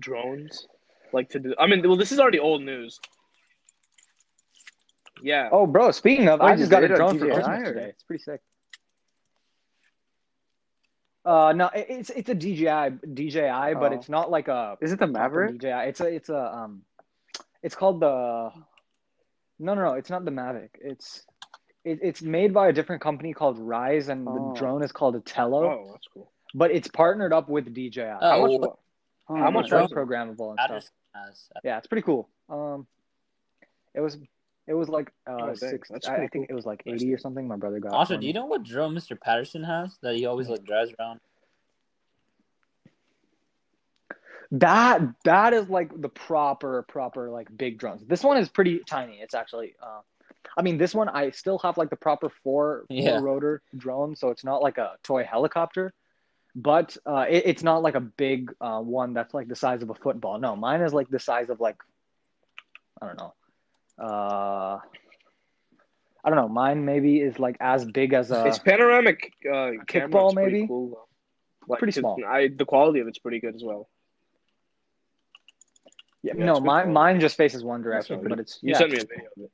drones, 0.00 0.68
like 1.12 1.28
to 1.28 1.38
do. 1.38 1.54
I 1.58 1.66
mean, 1.66 1.86
well, 1.86 1.98
this 1.98 2.10
is 2.10 2.18
already 2.18 2.38
old 2.38 2.62
news. 2.62 2.98
Yeah. 5.22 5.50
Oh, 5.52 5.66
bro! 5.66 5.90
Speaking 5.90 6.28
of, 6.28 6.40
Oh, 6.40 6.46
I 6.46 6.56
just 6.56 6.70
got 6.70 6.82
a 6.82 6.88
drone 6.88 7.18
for 7.18 7.26
DJI 7.26 7.34
Christmas 7.34 7.68
today. 7.68 7.88
It's 7.90 8.02
pretty 8.04 8.22
sick. 8.22 8.40
Uh, 11.24 11.52
no, 11.56 11.70
it's 11.74 12.10
it's 12.10 12.28
a 12.28 12.34
DJI 12.34 12.98
DJI, 13.14 13.74
but 13.74 13.92
Oh. 13.92 13.94
it's 13.96 14.08
not 14.08 14.30
like 14.30 14.48
a 14.48 14.76
Is 14.80 14.92
it 14.92 14.98
the 14.98 15.06
proper 15.06 15.46
Maverick? 15.46 15.58
DJI. 15.58 15.88
It's 15.88 16.00
a 16.00 16.06
it's 16.06 16.28
a 16.28 16.54
um, 16.54 16.82
it's 17.62 17.74
called 17.74 18.00
the. 18.00 18.50
No, 19.58 19.74
no, 19.74 19.82
no! 19.84 19.92
It's 19.94 20.10
not 20.10 20.24
the 20.24 20.30
Mavic. 20.30 20.70
It's 20.80 21.24
it, 21.84 22.00
it's 22.02 22.20
made 22.22 22.52
by 22.52 22.68
a 22.68 22.72
different 22.72 23.00
company 23.00 23.32
called 23.32 23.58
Ryze, 23.58 24.08
and 24.08 24.26
Oh. 24.28 24.52
the 24.52 24.58
drone 24.58 24.82
is 24.82 24.92
called 24.92 25.16
a 25.16 25.20
Tello. 25.20 25.64
Oh, 25.64 25.88
that's 25.92 26.06
cool. 26.12 26.30
But 26.54 26.72
it's 26.72 26.88
partnered 26.88 27.32
up 27.32 27.48
with 27.48 27.72
DJI. 27.72 28.02
Oh, 28.02 28.18
How 28.20 28.40
much? 28.46 28.60
what 28.60 28.78
Oh, 29.26 29.36
How 29.36 29.50
much 29.50 29.70
like 29.72 29.88
programmable 29.90 30.50
and 30.50 30.58
stuff. 30.58 30.68
Patterson 30.68 30.90
has. 31.14 31.48
Yeah, 31.64 31.78
it's 31.78 31.86
pretty 31.86 32.02
cool. 32.02 32.28
Um, 32.50 32.86
it 33.94 34.00
was 34.00 34.18
it 34.66 34.74
was 34.74 34.88
like 34.88 35.12
uh 35.26 35.36
Oh, 35.38 35.46
dang, 35.46 35.56
six. 35.56 35.90
I, 36.06 36.22
I 36.22 36.28
think 36.28 36.48
it 36.50 36.54
was 36.54 36.64
like 36.64 36.82
Nice. 36.86 37.02
eighty 37.02 37.12
or 37.12 37.18
something. 37.18 37.46
My 37.46 37.56
brother 37.56 37.80
got. 37.80 37.92
Also, 37.92 38.16
do 38.16 38.26
you 38.26 38.32
know 38.32 38.46
what 38.46 38.62
drone 38.62 38.94
Mr. 38.94 39.20
Patterson 39.20 39.64
has 39.64 39.98
that 40.02 40.16
he 40.16 40.26
always 40.26 40.48
like 40.48 40.64
drives 40.64 40.92
around? 40.98 41.20
That 44.52 45.02
that 45.24 45.52
is 45.52 45.68
like 45.68 45.90
the 46.00 46.08
proper 46.08 46.82
proper 46.82 47.30
like 47.30 47.54
big 47.56 47.78
drones. 47.78 48.04
This 48.06 48.22
one 48.22 48.36
is 48.36 48.48
pretty 48.48 48.80
tiny. 48.86 49.18
It's 49.20 49.34
actually 49.34 49.74
uh 49.82 50.00
I 50.56 50.62
mean 50.62 50.78
this 50.78 50.94
one 50.94 51.08
I 51.08 51.30
still 51.30 51.58
have 51.58 51.76
like 51.76 51.90
the 51.90 51.96
proper 51.96 52.28
four, 52.28 52.84
four 52.88 53.20
rotor 53.20 53.62
drone, 53.76 54.14
so 54.14 54.28
it's 54.30 54.44
not 54.44 54.62
like 54.62 54.78
a 54.78 54.92
toy 55.02 55.24
helicopter. 55.24 55.92
But 56.54 56.96
uh 57.04 57.26
it, 57.28 57.44
it's 57.46 57.62
not 57.62 57.82
like 57.82 57.96
a 57.96 58.00
big 58.00 58.52
uh 58.60 58.80
one 58.80 59.12
that's 59.12 59.34
like 59.34 59.48
the 59.48 59.56
size 59.56 59.82
of 59.82 59.90
a 59.90 59.94
football. 59.94 60.38
No, 60.38 60.54
mine 60.54 60.82
is 60.82 60.92
like 60.92 61.08
the 61.08 61.18
size 61.18 61.50
of 61.50 61.60
like 61.60 61.76
I 63.02 63.06
don't 63.06 63.18
know. 63.18 63.34
Uh 63.98 64.78
I 66.26 66.30
don't 66.30 66.36
know. 66.36 66.48
Mine 66.48 66.84
maybe 66.86 67.20
is 67.20 67.38
like 67.38 67.56
as 67.60 67.84
big 67.84 68.14
as 68.14 68.30
a 68.30 68.46
Its 68.46 68.58
panoramic 68.58 69.32
uh, 69.44 69.72
camera 69.86 70.08
kickball, 70.08 70.32
pretty 70.32 70.52
maybe? 70.52 70.66
cool. 70.66 71.08
Like, 71.68 71.78
Pretty 71.78 71.92
small. 71.92 72.18
I 72.26 72.48
the 72.48 72.64
quality 72.64 73.00
of 73.00 73.08
it's 73.08 73.18
pretty 73.18 73.40
good 73.40 73.54
as 73.54 73.62
well. 73.62 73.88
yeah, 76.22 76.32
Yeah, 76.36 76.44
no, 76.46 76.52
it's 76.52 76.60
good 76.60 76.66
mine 76.66 76.92
mine 76.92 77.20
just 77.20 77.36
faces 77.36 77.62
one 77.62 77.82
direction, 77.82 78.20
pretty- 78.20 78.30
but 78.30 78.40
it's 78.40 78.58
You 78.62 78.70
yeah. 78.72 78.78
sent 78.78 78.90
me 78.92 78.96
a 78.98 79.00
video 79.00 79.24
of 79.36 79.42
it. 79.44 79.50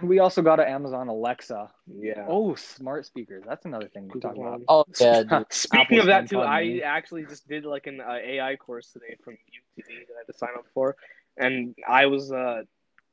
And 0.00 0.08
we 0.08 0.20
also 0.20 0.42
got 0.42 0.60
an 0.60 0.68
Amazon 0.68 1.08
Alexa. 1.08 1.70
Yeah. 1.92 2.24
Oh, 2.28 2.54
smart 2.54 3.04
speakers. 3.04 3.42
That's 3.46 3.64
another 3.64 3.88
thing 3.88 4.08
we 4.14 4.20
talk 4.20 4.36
about. 4.36 4.60
Oh 4.68 4.84
yeah, 5.00 5.22
dude. 5.28 5.46
Speaking 5.50 5.80
Apple's 5.86 6.00
of 6.00 6.06
that 6.06 6.28
too, 6.28 6.40
I 6.40 6.80
actually 6.84 7.24
just 7.26 7.48
did 7.48 7.64
like 7.64 7.86
an 7.88 8.00
uh, 8.00 8.14
AI 8.14 8.54
course 8.56 8.92
today 8.92 9.16
from 9.24 9.34
UTD 9.34 9.86
that 9.86 10.14
I 10.14 10.18
had 10.26 10.32
to 10.32 10.38
sign 10.38 10.50
up 10.56 10.66
for, 10.72 10.94
and 11.38 11.74
I 11.86 12.06
was, 12.06 12.32
uh, 12.32 12.62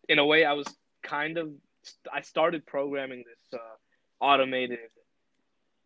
in 0.10 0.20
a 0.20 0.26
way, 0.26 0.46
I 0.46 0.54
was 0.54 0.68
kind 1.04 1.38
of, 1.38 1.52
I 2.12 2.22
started 2.22 2.66
programming 2.66 3.24
this 3.28 3.60
uh, 3.60 4.24
automated, 4.26 4.80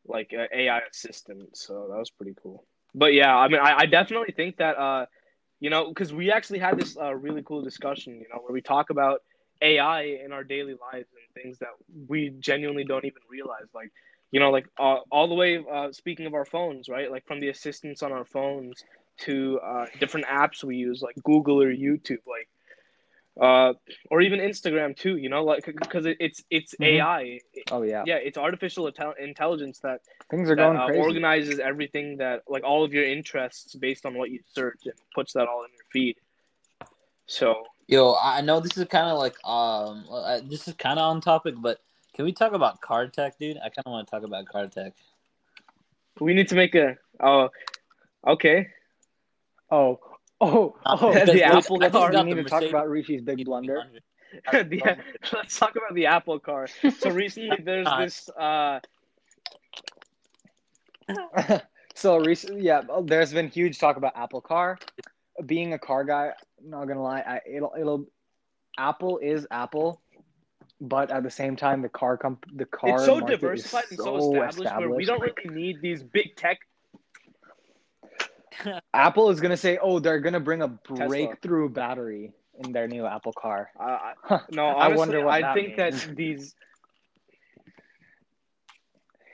like 0.07 0.33
uh, 0.37 0.45
AI 0.53 0.81
assistant. 0.91 1.55
So 1.57 1.87
that 1.89 1.97
was 1.97 2.09
pretty 2.09 2.35
cool. 2.41 2.63
But 2.95 3.13
yeah, 3.13 3.35
I 3.35 3.47
mean, 3.47 3.59
I, 3.59 3.79
I 3.79 3.85
definitely 3.85 4.33
think 4.35 4.57
that, 4.57 4.77
uh, 4.77 5.05
you 5.59 5.69
know, 5.69 5.89
because 5.89 6.13
we 6.13 6.31
actually 6.31 6.59
had 6.59 6.79
this 6.79 6.97
uh, 6.97 7.13
really 7.13 7.43
cool 7.43 7.61
discussion, 7.61 8.13
you 8.15 8.27
know, 8.33 8.41
where 8.41 8.53
we 8.53 8.61
talk 8.61 8.89
about 8.89 9.21
AI 9.61 10.03
in 10.23 10.31
our 10.31 10.43
daily 10.43 10.73
lives 10.73 11.07
and 11.11 11.43
things 11.43 11.59
that 11.59 11.69
we 12.07 12.29
genuinely 12.39 12.85
don't 12.85 13.05
even 13.05 13.21
realize, 13.29 13.67
like 13.73 13.91
you 14.31 14.39
know, 14.39 14.51
like 14.51 14.67
uh, 14.79 14.97
all 15.11 15.27
the 15.27 15.35
way. 15.35 15.63
Uh, 15.71 15.91
speaking 15.91 16.25
of 16.25 16.33
our 16.33 16.45
phones, 16.45 16.87
right? 16.87 17.11
Like 17.11 17.25
from 17.25 17.39
the 17.39 17.49
assistants 17.49 18.03
on 18.03 18.11
our 18.11 18.25
phones 18.25 18.83
to 19.21 19.59
uh, 19.59 19.85
different 19.99 20.27
apps 20.27 20.63
we 20.63 20.75
use, 20.77 21.01
like 21.01 21.15
Google 21.23 21.61
or 21.61 21.73
YouTube, 21.73 22.19
like, 22.27 22.47
uh, 23.39 23.73
or 24.09 24.21
even 24.21 24.39
Instagram 24.39 24.95
too. 24.95 25.17
You 25.17 25.29
know, 25.29 25.43
like 25.43 25.65
because 25.65 26.05
it, 26.05 26.17
it's 26.19 26.43
it's 26.49 26.75
Mhm. 26.79 26.85
AI. 26.85 27.39
Oh 27.71 27.81
yeah, 27.83 28.03
Yeah, 28.05 28.15
it's 28.15 28.37
artificial 28.37 28.91
intel- 28.91 29.17
intelligence 29.17 29.79
that, 29.79 30.01
things 30.29 30.49
are 30.49 30.55
that 30.55 30.61
going 30.61 30.77
uh, 30.77 30.85
crazy. 30.85 31.01
organizes 31.01 31.59
everything 31.59 32.17
that 32.17 32.43
like 32.47 32.63
all 32.63 32.83
of 32.83 32.93
your 32.93 33.05
interests 33.05 33.75
based 33.75 34.05
on 34.05 34.13
what 34.15 34.29
you 34.29 34.39
search 34.53 34.81
and 34.85 34.93
puts 35.13 35.33
that 35.33 35.47
all 35.47 35.63
in 35.63 35.71
your 35.71 35.85
feed. 35.91 36.17
So 37.27 37.63
Yo, 37.87 38.15
I 38.21 38.41
know 38.41 38.59
this 38.59 38.77
is 38.77 38.85
kind 38.85 39.07
of 39.07 39.17
like 39.17 39.35
um, 39.43 40.05
uh, 40.11 40.39
this 40.47 40.67
is 40.67 40.75
kind 40.75 40.99
of 40.99 41.05
on 41.05 41.21
topic, 41.21 41.55
but 41.57 41.79
can 42.13 42.23
we 42.25 42.31
talk 42.31 42.53
about 42.53 42.81
card 42.81 43.13
tech, 43.13 43.39
dude? 43.39 43.57
I 43.57 43.69
kind 43.69 43.83
of 43.85 43.91
want 43.91 44.07
to 44.07 44.11
talk 44.11 44.23
about 44.23 44.45
card 44.45 44.71
tech. 44.71 44.93
we 46.19 46.33
need 46.35 46.47
to 46.49 46.55
make 46.55 46.75
a. 46.75 46.97
Oh, 47.19 47.49
okay. 48.27 48.67
Oh, 49.71 49.99
oh, 50.41 50.75
oh! 50.85 51.13
The 51.25 51.33
this- 51.33 51.41
Apple 51.41 51.77
I 51.77 51.89
think 51.89 51.93
car. 51.93 52.11
we 52.11 52.23
need 52.23 52.35
to 52.35 52.43
talk 52.43 52.63
about 52.63 52.89
Rishi's 52.89 53.21
big 53.21 53.45
blunder. 53.45 53.83
yeah, 54.53 54.95
let's 55.33 55.57
talk 55.57 55.75
about 55.75 55.93
the 55.93 56.05
Apple 56.07 56.39
car. 56.39 56.67
So 56.99 57.09
recently, 57.11 57.57
there's 57.63 57.87
this. 57.99 58.29
Uh, 58.29 58.79
so 61.95 62.17
recently, 62.17 62.61
yeah, 62.61 62.81
oh, 62.89 63.03
there's 63.03 63.33
been 63.33 63.49
huge 63.49 63.79
talk 63.79 63.97
about 63.97 64.13
Apple 64.15 64.41
Car. 64.41 64.77
Being 65.45 65.73
a 65.73 65.79
car 65.79 66.03
guy, 66.03 66.31
I'm 66.61 66.69
not 66.69 66.85
gonna 66.87 67.01
lie, 67.01 67.21
I, 67.21 67.41
it'll 67.47 67.73
it'll 67.77 68.05
Apple 68.77 69.19
is 69.19 69.47
Apple, 69.51 70.01
but 70.79 71.11
at 71.11 71.23
the 71.23 71.29
same 71.31 71.55
time, 71.55 71.81
the 71.81 71.89
car 71.89 72.17
comp 72.17 72.45
the 72.53 72.65
car 72.65 72.95
it's 72.95 73.05
so 73.05 73.19
market 73.19 73.33
is 73.33 73.39
diversified 73.39 73.83
and 73.89 73.99
so 73.99 74.19
so 74.19 74.43
established, 74.43 74.77
where 74.77 74.89
we 74.89 75.05
don't 75.05 75.21
really 75.21 75.49
need 75.49 75.81
these 75.81 76.03
big 76.03 76.35
tech. 76.35 76.59
Apple 78.93 79.29
is 79.29 79.39
gonna 79.39 79.57
say, 79.57 79.77
oh, 79.81 79.99
they're 79.99 80.19
gonna 80.19 80.39
bring 80.39 80.61
a 80.61 80.67
breakthrough 80.67 81.69
battery 81.69 82.31
in 82.63 82.71
their 82.71 82.87
new 82.87 83.05
Apple 83.05 83.33
car. 83.33 83.69
Uh, 83.79 84.39
no, 84.51 84.67
I 84.67 84.89
wonder 84.89 85.23
what 85.23 85.33
I 85.33 85.41
that 85.41 85.53
think 85.55 85.77
means. 85.77 86.05
that 86.05 86.15
these. 86.15 86.55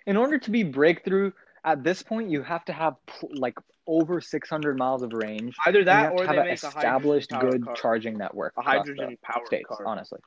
in 0.05 0.17
order 0.17 0.37
to 0.37 0.51
be 0.51 0.63
breakthrough 0.63 1.31
at 1.63 1.83
this 1.83 2.03
point 2.03 2.29
you 2.29 2.43
have 2.43 2.63
to 2.65 2.73
have 2.73 2.95
like 3.33 3.57
over 3.87 4.19
600 4.21 4.77
miles 4.77 5.01
of 5.03 5.13
range 5.13 5.55
Either 5.65 5.83
that 5.83 6.03
have 6.05 6.13
or 6.13 6.17
to 6.19 6.27
have 6.27 6.35
they 6.35 6.41
an 6.41 6.47
make 6.47 6.53
established 6.53 7.31
hydrogen 7.31 7.59
good 7.59 7.65
car. 7.65 7.75
charging 7.75 8.17
network 8.17 8.53
A 8.57 8.61
hydrogen 8.61 9.17
powered 9.23 9.45
states 9.47 9.67
car. 9.67 9.85
honestly 9.85 10.19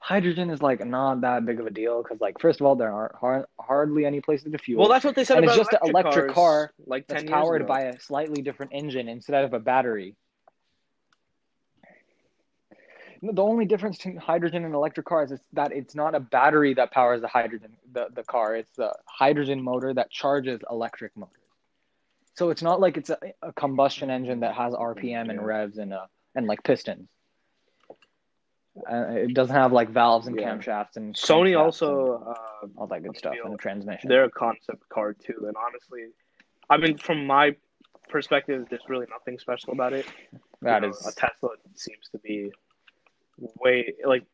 hydrogen 0.00 0.50
is 0.50 0.60
like 0.62 0.84
not 0.84 1.20
that 1.20 1.44
big 1.44 1.60
of 1.60 1.66
a 1.66 1.70
deal 1.70 2.02
because 2.02 2.20
like 2.20 2.40
first 2.40 2.60
of 2.60 2.66
all 2.66 2.74
there 2.74 2.92
aren't 2.92 3.14
har- 3.14 3.48
hardly 3.60 4.04
any 4.06 4.20
places 4.20 4.50
to 4.50 4.58
fuel. 4.58 4.80
Well, 4.80 4.88
that's 4.88 5.04
what 5.04 5.14
they 5.14 5.24
said 5.24 5.36
And 5.36 5.44
it's 5.44 5.54
about 5.54 5.70
just 5.70 5.82
an 5.82 5.90
electric, 5.90 6.32
car 6.32 6.72
like 6.86 7.06
that's 7.06 7.22
10 7.22 7.28
years 7.28 7.38
powered 7.38 7.60
ago. 7.60 7.68
by 7.68 7.82
a 7.82 8.00
slightly 8.00 8.42
different 8.42 8.72
engine 8.74 9.08
instead 9.08 9.44
of 9.44 9.52
a 9.52 9.60
battery. 9.60 10.16
The 13.22 13.42
only 13.42 13.66
difference 13.66 13.98
between 13.98 14.16
hydrogen 14.16 14.64
and 14.64 14.74
electric 14.74 15.04
cars 15.04 15.30
is 15.30 15.40
that 15.52 15.72
it's 15.72 15.94
not 15.94 16.14
a 16.14 16.20
battery 16.20 16.72
that 16.74 16.90
powers 16.90 17.20
the 17.20 17.28
hydrogen 17.28 17.76
the, 17.92 18.08
the 18.14 18.22
car. 18.22 18.56
It's 18.56 18.72
the 18.72 18.94
hydrogen 19.04 19.62
motor 19.62 19.92
that 19.92 20.10
charges 20.10 20.60
electric 20.70 21.14
motors. 21.14 21.34
So 22.36 22.48
it's 22.48 22.62
not 22.62 22.80
like 22.80 22.96
it's 22.96 23.10
a, 23.10 23.18
a 23.42 23.52
combustion 23.52 24.08
engine 24.08 24.40
that 24.40 24.54
has 24.54 24.72
RPM 24.72 25.28
and 25.28 25.44
revs 25.44 25.76
and 25.76 25.92
uh 25.92 26.06
and 26.34 26.46
like 26.46 26.62
pistons. 26.64 27.08
Uh, 28.90 29.06
it 29.12 29.34
doesn't 29.34 29.54
have 29.54 29.72
like 29.72 29.88
valves 29.90 30.26
and 30.26 30.36
Yeah. 30.38 30.54
camshafts 30.54 30.96
and 30.96 31.14
Sony 31.14 31.52
crankshafts 31.52 31.58
also 31.58 32.24
uh, 32.28 32.34
and 32.62 32.72
all 32.76 32.86
that 32.86 33.02
good 33.02 33.16
stuff 33.16 33.36
and 33.44 33.52
the 33.54 33.58
transmission. 33.58 34.08
they're 34.08 34.24
a 34.24 34.30
concept 34.30 34.88
car 34.88 35.12
too, 35.12 35.44
and 35.46 35.56
honestly, 35.56 36.08
I 36.68 36.76
mean 36.76 36.96
from 36.98 37.26
my 37.26 37.56
perspective, 38.08 38.66
there's 38.70 38.88
really 38.88 39.06
nothing 39.10 39.38
special 39.38 39.72
about 39.72 39.92
it. 39.92 40.06
That 40.62 40.82
You 40.82 40.88
know, 40.88 40.94
is 40.94 41.06
a 41.06 41.12
Tesla 41.12 41.50
seems 41.74 42.08
to 42.12 42.18
be 42.18 42.52
way 43.38 43.94
like 44.04 44.24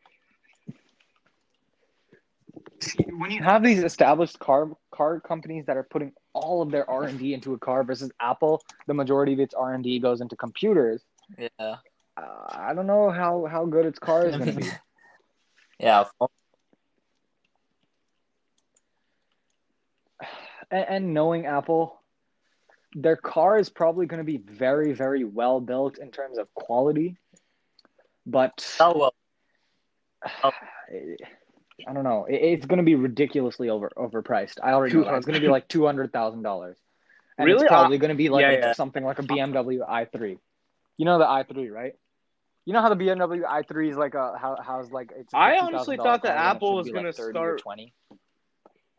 when 3.11 3.31
you 3.31 3.43
have 3.43 3.63
these 3.63 3.83
established 3.83 4.39
car 4.39 4.71
car 4.91 5.21
companies 5.21 5.67
that 5.67 5.77
are 5.77 5.83
putting 5.85 6.13
all 6.33 6.63
of 6.63 6.71
their 6.71 6.89
R 6.91 7.05
and 7.05 7.19
D 7.19 7.35
into 7.35 7.55
a 7.55 7.59
car 7.59 7.85
versus 7.85 8.11
Apple, 8.21 8.63
the 8.87 8.95
majority 8.95 9.33
of 9.33 9.41
its 9.41 9.55
R 9.55 9.75
and 9.75 9.83
D 9.83 9.99
goes 9.99 10.21
into 10.21 10.37
computers. 10.37 11.03
Yeah. 11.39 11.77
Uh, 12.17 12.23
I 12.49 12.73
don't 12.75 12.87
know 12.87 13.11
how 13.11 13.47
how 13.47 13.67
good 13.67 13.85
its 13.87 13.99
car 13.99 14.27
is 14.27 14.37
going 14.37 14.53
to 14.53 14.57
be. 14.61 14.69
yeah. 15.81 16.05
And, 20.71 20.87
and 20.89 21.15
knowing 21.15 21.47
Apple, 21.47 22.01
their 22.95 23.17
car 23.17 23.59
is 23.59 23.69
probably 23.69 24.07
going 24.07 24.19
to 24.19 24.25
be 24.25 24.39
very 24.39 24.93
very 24.93 25.25
well 25.25 25.61
built 25.61 25.99
in 25.99 26.11
terms 26.11 26.39
of 26.39 26.53
quality, 26.55 27.17
but 28.25 28.75
Oh 28.81 28.99
well. 28.99 29.15
I 31.87 31.93
don't 31.93 32.05
know. 32.05 32.25
It, 32.25 32.37
it's 32.37 32.67
going 32.67 32.79
to 32.79 32.85
be 32.85 32.95
ridiculously 32.95 33.69
over 33.69 33.91
overpriced. 33.97 34.57
I 34.63 34.73
already 34.73 34.95
know 34.97 35.05
that. 35.05 35.15
it's 35.15 35.27
going 35.27 35.35
to 35.35 35.41
be 35.41 35.49
like 35.53 35.69
two 35.69 35.85
hundred 35.85 36.13
thousand 36.13 36.43
dollars, 36.43 36.79
and 37.37 37.47
Really? 37.47 37.65
it's 37.65 37.69
probably 37.69 37.99
going 37.99 38.09
to 38.09 38.15
be 38.17 38.31
like 38.31 38.43
yeah, 38.43 38.53
yeah. 38.53 38.73
something 38.73 39.05
like 39.05 39.19
a 39.19 39.23
BMW 39.23 39.87
i3. 39.87 40.39
You 40.97 41.05
know 41.05 41.19
the 41.19 41.27
i3, 41.27 41.71
right? 41.71 41.93
You 42.67 42.73
know 42.73 42.83
how 42.83 42.89
the 42.89 42.97
BMW 42.97 43.45
i3 43.45 43.91
is 43.91 43.97
like 43.97 44.15
a 44.15 44.37
how 44.37 44.59
how's 44.61 44.91
like 44.91 45.13
it's. 45.17 45.33
a 45.33 45.37
I 45.37 45.53
$50,000 45.53 45.63
honestly 45.63 45.97
thought 45.97 46.23
that 46.25 46.37
Apple 46.37 46.75
was 46.75 46.89
be, 46.89 46.93
gonna 46.93 47.13
start- 47.13 47.61
20. 47.63 47.95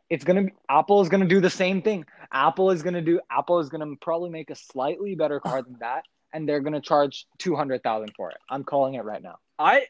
It's 0.09 0.23
gonna 0.23 0.43
be 0.43 0.51
Apple 0.69 1.01
is 1.01 1.09
gonna 1.09 1.27
do 1.27 1.41
the 1.41 1.49
same 1.49 1.81
thing. 1.81 2.05
Apple 2.31 2.71
is 2.71 2.81
gonna 2.81 3.01
do 3.01 3.19
Apple 3.29 3.59
is 3.59 3.67
gonna 3.67 3.93
probably 4.01 4.29
make 4.29 4.49
a 4.49 4.55
slightly 4.55 5.15
better 5.15 5.41
car 5.41 5.61
than 5.61 5.75
that, 5.81 6.05
and 6.33 6.47
they're 6.47 6.61
gonna 6.61 6.79
charge 6.79 7.27
two 7.39 7.57
hundred 7.57 7.83
thousand 7.83 8.13
for 8.15 8.31
it. 8.31 8.37
I'm 8.49 8.63
calling 8.63 8.93
it 8.93 9.03
right 9.03 9.21
now. 9.21 9.35
I 9.59 9.87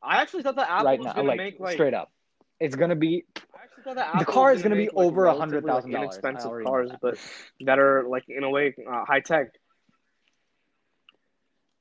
I 0.00 0.22
actually 0.22 0.44
thought 0.44 0.54
that 0.54 0.70
Apple 0.70 0.84
right 0.86 0.98
was 1.00 1.06
now, 1.06 1.14
gonna 1.14 1.28
like, 1.28 1.36
make 1.38 1.58
like 1.58 1.72
straight 1.72 1.94
up. 1.94 2.12
It's 2.60 2.76
gonna 2.76 2.94
be 2.94 3.24
I 3.36 3.64
actually 3.64 3.82
thought 3.82 3.96
that 3.96 4.20
The 4.20 4.24
car 4.24 4.52
is 4.52 4.62
gonna 4.62 4.76
be 4.76 4.86
like, 4.86 5.04
over 5.04 5.22
relatively, 5.22 5.68
like, 5.68 5.84
$100,000. 5.84 5.96
I 5.96 5.98
inexpensive 5.98 6.52
cars, 6.64 6.90
but 7.02 7.18
that 7.62 7.80
are 7.80 8.04
like 8.08 8.22
in 8.28 8.44
a 8.44 8.50
way 8.50 8.72
uh, 8.88 9.04
high 9.04 9.20
tech. 9.20 9.48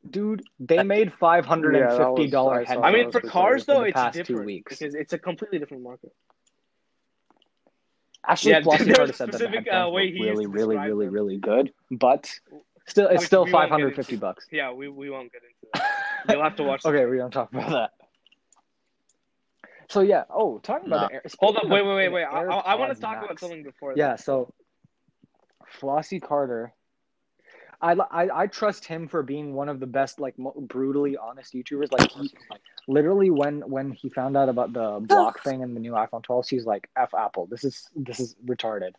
Dude, 0.09 0.43
they 0.59 0.83
made 0.83 1.13
five 1.13 1.45
hundred 1.45 1.75
and 1.75 1.89
fifty 1.97 2.27
dollar 2.29 2.61
Yeah, 2.61 2.71
I 2.71 2.73
saw 2.75 2.81
headphones. 2.83 2.85
I 2.85 2.91
mean, 2.91 3.11
for 3.11 3.21
cars 3.21 3.65
though, 3.65 3.81
it's 3.81 3.93
past 3.95 4.13
two 4.15 4.23
different 4.23 4.45
weeks. 4.45 4.77
because 4.79 4.93
it's 4.95 5.13
a 5.13 5.17
completely 5.17 5.57
different 5.59 5.83
market. 5.83 6.11
Actually, 8.27 8.51
Yeah, 8.51 8.61
Flossy 8.63 8.83
there's 8.85 8.97
Carter 8.97 9.11
a 9.11 9.15
said 9.15 9.27
that 9.27 9.31
the 9.31 9.37
specific, 9.37 9.67
uh, 9.71 9.89
way 9.91 10.07
were 10.07 10.11
he 10.11 10.21
really, 10.23 10.45
really, 10.47 10.77
really, 10.77 11.05
them. 11.05 11.13
really 11.13 11.37
good, 11.37 11.71
but 11.91 12.31
still, 12.87 13.07
it's 13.07 13.21
We- 13.21 13.25
still 13.25 13.45
we 13.45 13.51
won't 13.51 13.63
five 13.63 13.69
get 13.69 13.71
hundred 13.71 13.97
into- 13.97 14.17
bucks. 14.17 14.47
Yeah, 14.51 14.71
we, 14.73 14.89
we 14.89 15.09
won't 15.09 15.31
get 15.31 15.41
into 15.43 15.55
that. 16.27 16.33
You'll 16.35 16.43
have 16.43 16.55
to 16.57 16.63
watch. 16.63 16.85
Okay, 16.85 17.05
we 17.05 17.17
don't 17.17 17.31
talk 17.31 17.51
about 17.53 17.69
that. 17.71 17.91
So 19.89 20.01
yeah. 20.01 20.23
Oh, 20.29 20.59
talking 20.59 20.87
about 20.87 21.01
No. 21.03 21.07
the 21.07 21.13
air. 21.15 21.21
Hold 21.39 21.55
on, 21.57 21.61
speaking 21.61 21.71
wait, 21.71 21.85
wait, 21.85 21.95
wait, 21.95 22.09
wait. 22.09 22.23
I, 22.25 22.43
I, 22.43 22.57
I 22.59 22.75
want 22.75 22.93
to 22.93 22.99
talk 22.99 23.23
about 23.23 23.39
something 23.39 23.63
before 23.63 23.93
that. 23.93 23.97
Yeah. 23.99 24.15
So, 24.15 24.51
Flossy 25.79 26.19
Carter. 26.19 26.73
I, 27.81 27.93
I 27.93 28.43
I 28.43 28.47
trust 28.47 28.85
him 28.85 29.07
for 29.07 29.23
being 29.23 29.53
one 29.53 29.69
of 29.69 29.79
the 29.79 29.87
best, 29.87 30.19
like 30.19 30.37
mo- 30.37 30.53
brutally 30.57 31.17
honest 31.17 31.53
YouTubers. 31.53 31.91
Like 31.91 32.11
he, 32.11 32.31
literally, 32.87 33.29
when 33.29 33.61
when 33.69 33.91
he 33.91 34.09
found 34.09 34.37
out 34.37 34.49
about 34.49 34.73
the 34.73 34.99
block 35.01 35.43
thing 35.43 35.63
and 35.63 35.75
the 35.75 35.79
new 35.79 35.93
iPhone 35.93 36.23
12, 36.23 36.47
he's 36.49 36.65
like, 36.65 36.89
"F 36.95 37.13
Apple, 37.13 37.47
this 37.47 37.63
is 37.63 37.89
this 37.95 38.19
is 38.19 38.35
retarded." 38.45 38.91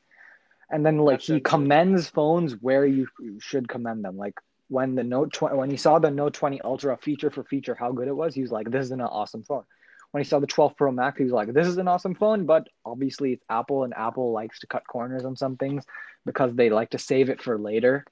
And 0.71 0.85
then 0.85 0.99
like 0.99 1.19
That's 1.19 1.27
he 1.29 1.37
it. 1.37 1.45
commends 1.45 2.09
phones 2.09 2.55
where 2.61 2.87
you 2.87 3.07
you 3.21 3.39
should 3.41 3.69
commend 3.69 4.05
them. 4.05 4.17
Like 4.17 4.35
when 4.69 4.95
the 4.95 5.05
Note 5.05 5.33
20, 5.33 5.57
when 5.57 5.71
he 5.71 5.77
saw 5.77 5.99
the 5.99 6.11
Note 6.11 6.35
20 6.35 6.61
Ultra 6.63 6.97
feature 6.97 7.31
for 7.31 7.45
feature, 7.45 7.75
how 7.75 7.93
good 7.93 8.09
it 8.09 8.17
was, 8.17 8.35
he 8.35 8.43
was 8.43 8.51
like, 8.51 8.71
"This 8.71 8.85
is 8.85 8.91
an 8.91 9.01
awesome 9.01 9.45
phone." 9.45 9.65
When 10.11 10.23
he 10.23 10.29
saw 10.29 10.39
the 10.39 10.47
12 10.47 10.77
Pro 10.77 10.91
Max, 10.93 11.19
he 11.19 11.25
was 11.25 11.33
like, 11.33 11.53
"This 11.53 11.67
is 11.67 11.79
an 11.79 11.89
awesome 11.89 12.15
phone," 12.15 12.47
but 12.47 12.69
obviously 12.85 13.33
it's 13.33 13.45
Apple, 13.49 13.85
and 13.85 13.95
Apple 13.95 14.33
likes 14.33 14.61
to 14.61 14.67
cut 14.67 14.87
corners 14.87 15.25
on 15.25 15.37
some 15.37 15.57
things 15.57 15.85
because 16.25 16.55
they 16.55 16.71
like 16.71 16.91
to 16.91 16.99
save 16.99 17.31
it 17.31 17.41
for 17.43 17.59
later. 17.59 18.05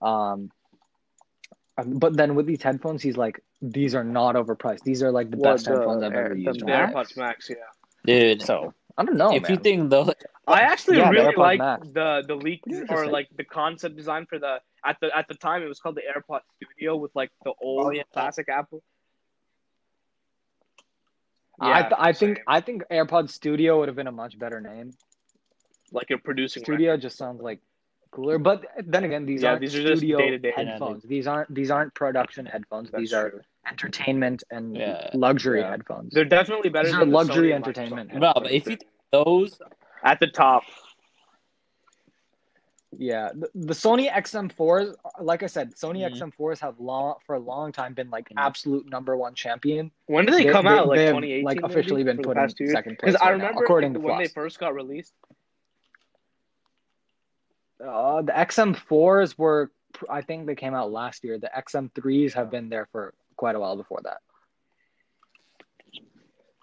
Um, 0.00 0.50
um, 1.78 1.98
but 1.98 2.16
then 2.16 2.34
with 2.34 2.46
these 2.46 2.62
headphones, 2.62 3.02
he's 3.02 3.16
like, 3.16 3.42
"These 3.62 3.94
are 3.94 4.04
not 4.04 4.34
overpriced. 4.34 4.82
These 4.82 5.02
are 5.02 5.10
like 5.10 5.30
the 5.30 5.36
What, 5.36 5.54
best 5.54 5.64
the 5.66 5.72
headphones 5.76 6.02
I've 6.02 6.12
ever 6.12 6.34
the 6.34 6.40
used." 6.40 6.60
The 6.60 6.64
AirPods 6.72 7.16
Max, 7.16 7.50
yeah. 7.50 7.56
Dude, 8.04 8.42
So 8.42 8.72
I 8.96 9.04
don't 9.04 9.16
know, 9.16 9.34
if 9.34 9.48
you 9.48 9.56
think 9.56 9.90
though, 9.90 10.12
I 10.46 10.60
actually 10.62 10.98
Yeah, 10.98 11.10
really 11.10 11.34
AirPods 11.34 11.38
like 11.38 11.58
Max. 11.58 11.88
the 11.92 12.24
the 12.26 12.34
leaked 12.34 12.64
Pretty 12.64 12.92
or 12.92 13.06
like 13.06 13.28
the 13.36 13.44
concept 13.44 13.96
design 13.96 14.26
for 14.26 14.38
the 14.38 14.60
at 14.84 14.96
the 15.00 15.16
at 15.16 15.28
the 15.28 15.34
time 15.34 15.62
it 15.62 15.68
was 15.68 15.78
called 15.80 15.96
the 15.96 16.02
AirPod 16.02 16.40
Studio 16.56 16.96
with 16.96 17.12
like 17.14 17.30
the 17.44 17.52
old 17.60 17.86
Oh, 17.86 17.90
yeah. 17.90 18.02
classic 18.12 18.48
Apple. 18.48 18.82
I 21.60 21.82
th- 21.82 21.94
I 21.98 22.12
think 22.12 22.38
same. 22.38 22.44
I 22.46 22.60
think 22.60 22.82
AirPods 22.90 23.30
Studio 23.30 23.78
would 23.78 23.88
have 23.88 23.96
been 23.96 24.06
a 24.06 24.12
much 24.12 24.38
better 24.38 24.60
name. 24.60 24.92
like 25.92 26.08
you're 26.08 26.18
producing 26.18 26.62
Studio 26.64 26.96
just 26.96 27.16
sounds 27.18 27.40
like 27.42 27.60
cooler. 28.10 28.38
But 28.38 28.66
then 28.84 29.04
again, 29.04 29.26
these 29.26 29.42
Yeah, 29.42 29.50
aren't 29.50 29.60
these 29.60 29.74
are 29.74 29.82
just 29.82 29.98
studio 29.98 30.18
day-to-day. 30.18 30.52
headphones. 30.54 31.02
These 31.04 31.26
aren't 31.26 31.54
these 31.54 31.70
aren't 31.70 31.94
production 31.94 32.46
headphones. 32.46 32.90
That's 32.90 33.00
these 33.00 33.12
are 33.12 33.30
true. 33.30 33.40
entertainment 33.68 34.42
and 34.50 34.76
Yeah. 34.76 35.10
luxury 35.14 35.60
Yeah. 35.60 35.70
headphones. 35.70 36.12
They're 36.12 36.24
definitely 36.24 36.70
better 36.70 36.88
These 36.88 36.96
are 36.96 37.00
than 37.00 37.12
luxury 37.12 37.50
Sony 37.50 37.54
entertainment 37.54 38.12
Well, 38.14 38.34
but 38.34 38.50
if 38.52 38.66
you 38.68 38.78
those, 39.12 39.60
at 40.04 40.20
the 40.20 40.26
top, 40.28 40.62
Yeah, 42.98 43.30
the, 43.32 43.48
the 43.54 43.72
Sony 43.72 44.10
XM4s, 44.10 44.96
like 45.20 45.44
I 45.44 45.46
said, 45.46 45.74
Sony 45.76 46.00
Mhm. 46.00 46.10
XM4s 46.10 46.58
have 46.60 46.78
long 46.80 47.14
for 47.24 47.36
a 47.36 47.38
long 47.38 47.70
time 47.70 47.94
been 47.94 48.10
like 48.10 48.28
Mhm. 48.30 48.34
absolute 48.36 48.90
number 48.90 49.16
one 49.16 49.32
champion. 49.34 49.92
when 50.06 50.26
did 50.26 50.34
they, 50.34 50.44
come 50.46 50.66
out? 50.66 50.88
Like 50.88 50.98
2018, 50.98 51.44
like 51.44 51.60
officially 51.62 52.02
maybe, 52.02 52.16
been 52.16 52.24
for 52.24 52.34
put 52.34 52.36
in 52.36 52.42
past 52.42 52.58
second 52.58 52.98
place. 52.98 53.12
Because 53.12 53.14
I 53.22 53.26
right 53.30 53.38
now, 53.38 53.44
remember 53.46 53.62
according 53.62 53.94
to 53.94 54.00
when 54.00 54.18
they 54.18 54.26
first 54.26 54.58
got 54.58 54.74
released. 54.74 55.14
Uh, 57.84 58.22
the 58.22 58.32
XM4s 58.32 59.38
were, 59.38 59.70
I 60.08 60.22
think 60.22 60.46
they 60.46 60.54
came 60.54 60.74
out 60.74 60.92
last 60.92 61.24
year. 61.24 61.38
The 61.38 61.50
XM3s 61.56 62.34
have 62.34 62.50
been 62.50 62.68
there 62.68 62.86
for 62.92 63.14
quite 63.36 63.56
a 63.56 63.60
while 63.60 63.76
before 63.76 64.00
that. 64.04 64.18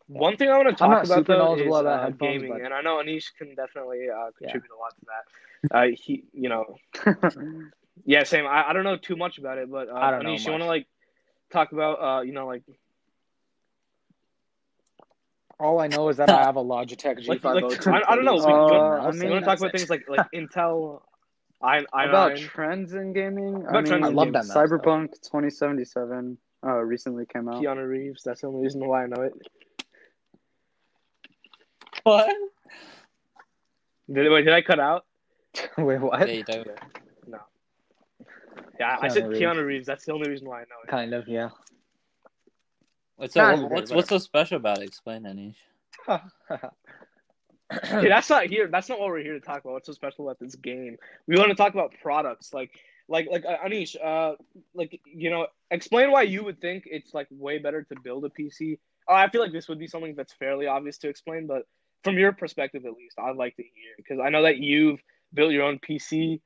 One 0.08 0.38
thing 0.38 0.49
I 0.49 0.58
want 0.58 0.69
to 0.69 0.75
talk 0.75 1.03
about 1.03 1.25
though 1.25 1.56
is 1.56 1.67
about 1.67 1.86
uh, 1.86 2.10
gaming, 2.12 2.49
but- 2.49 2.62
and 2.62 2.73
I 2.73 2.82
know 2.82 2.97
Anish 2.97 3.36
can 3.38 3.56
definitely 3.56 4.08
uh, 4.10 4.32
contribute 4.38 4.71
a 4.71 4.80
lot 4.80 4.93
to 4.99 5.06
that. 5.06 5.75
Uh, 5.75 5.88
he, 5.93 6.23
you 6.34 6.49
know, 6.49 6.77
yeah, 8.06 8.23
same. 8.23 8.45
I, 8.45 8.69
I 8.69 8.73
don't 8.73 8.86
know 8.86 8.95
too 8.95 9.17
much 9.17 9.38
about 9.38 9.58
it, 9.58 9.69
but 9.69 9.89
uh, 9.89 9.95
I 9.95 10.12
don't 10.12 10.23
know 10.23 10.30
Anish, 10.30 10.45
you 10.45 10.51
want 10.51 10.63
to 10.63 10.67
like 10.67 10.88
talk 11.51 11.73
about, 11.73 12.01
uh, 12.01 12.21
you 12.21 12.32
know, 12.32 12.47
like 12.47 12.63
All 15.60 15.80
I 15.80 15.88
know 15.88 16.10
is 16.10 16.17
that 16.17 16.30
I 16.30 16.43
have 16.43 16.56
a 16.56 16.63
Logitech 16.63 17.17
G502. 17.27 17.88
like 17.88 17.88
I, 17.88 18.12
I 18.12 18.15
don't 18.15 18.25
know. 18.25 18.36
We, 18.36 18.39
you 18.39 18.47
I 18.47 19.06
want, 19.08 19.19
to 19.19 19.41
talk 19.41 19.58
about 19.58 19.71
things 19.71 19.89
like 19.89 20.08
like 20.08 20.21
Intel, 20.34 21.01
I, 21.62 21.84
I 21.91 22.06
About 22.06 22.38
trends 22.38 22.93
in 22.93 23.13
gaming, 23.13 23.65
I 23.67 23.74
mean, 23.74 23.86
trends 23.86 24.06
I 24.06 24.10
love 24.10 24.28
that 24.34 24.46
mouse, 24.46 24.54
though. 24.54 24.67
Cyberpunk 24.67 25.08
2077 25.24 26.38
uh, 26.65 26.70
recently 26.74 27.26
came 27.26 27.48
out. 27.50 27.62
Keanu 27.63 27.88
Reeves. 27.88 28.22
That's 28.24 28.41
the 28.41 28.48
only 28.48 28.62
reason 28.63 28.86
why 28.86 29.04
I 29.04 29.08
know 29.08 29.24
it. 29.24 29.34
what? 32.04 32.30
Did, 34.12 34.32
wait, 34.32 34.46
did 34.46 34.54
I 34.54 34.62
cut 34.62 34.80
out? 34.80 35.06
Wait, 35.78 36.00
what? 36.00 36.20
Yeah, 36.28 36.34
you 36.36 36.43
talk 36.43 36.65
about- 36.65 36.78
Yeah, 38.80 38.98
I 39.02 39.08
said 39.08 39.28
Reeves. 39.28 39.41
Keanu 39.41 39.65
Reeves. 39.65 39.88
That's 39.88 40.06
the 40.06 40.13
only 40.13 40.30
reason 40.30 40.48
why 40.48 40.58
I 40.58 40.62
know 40.62 40.76
it. 40.84 40.89
Kind 40.89 41.13
of, 41.13 41.28
yeah. 41.28 41.50
What's 43.15 43.34
so, 43.34 43.65
what's 43.67 43.91
what's 43.91 44.10
so 44.10 44.20
special 44.20 44.58
about 44.58 44.78
it? 44.78 44.84
Explain, 44.84 45.24
Anish. 45.24 45.56
Okay, 47.73 48.08
that's 48.10 48.30
not 48.30 48.45
here. 48.47 48.67
That's 48.67 48.89
not 48.89 48.99
what 48.99 49.10
we're 49.10 49.21
here 49.23 49.34
to 49.34 49.39
talk 49.39 49.62
about. 49.62 49.73
What's 49.73 49.88
so 49.88 49.93
special 49.93 50.25
about 50.27 50.39
this 50.39 50.56
game? 50.56 50.97
We 51.27 51.38
want 51.38 51.49
to 51.49 51.56
talk 51.56 51.73
about 51.73 51.93
products, 52.01 52.53
like, 52.53 52.71
like, 53.10 53.27
like 53.32 53.45
uh, 53.45 53.58
Anish. 53.65 53.95
Uh, 54.03 54.36
like, 54.73 54.99
you 55.06 55.30
know, 55.30 55.47
explain 55.71 56.12
why 56.12 56.23
you 56.23 56.43
would 56.43 56.60
think 56.62 56.84
it's 56.86 57.13
like 57.13 57.27
way 57.32 57.58
better 57.58 57.84
to 57.84 57.95
build 58.03 58.25
a 58.25 58.30
PC. 58.30 58.80
Uh, 59.10 59.13
I 59.13 59.30
feel 59.30 59.41
like 59.41 59.51
this 59.51 59.67
would 59.69 59.80
be 59.80 59.88
something 59.88 60.15
that's 60.15 60.34
fairly 60.34 60.67
obvious 60.67 60.97
to 60.99 61.10
explain, 61.10 61.47
but 61.47 61.63
from 62.03 62.17
your 62.17 62.32
perspective, 62.32 62.86
at 62.86 62.93
least, 62.93 63.17
I'd 63.19 63.36
like 63.36 63.56
to 63.58 63.63
hear 63.63 63.91
because 63.97 64.19
I 64.19 64.30
know 64.30 64.43
that 64.43 64.58
you've 64.58 64.99
built 65.34 65.51
your 65.51 65.63
own 65.63 65.80
PC 65.80 66.39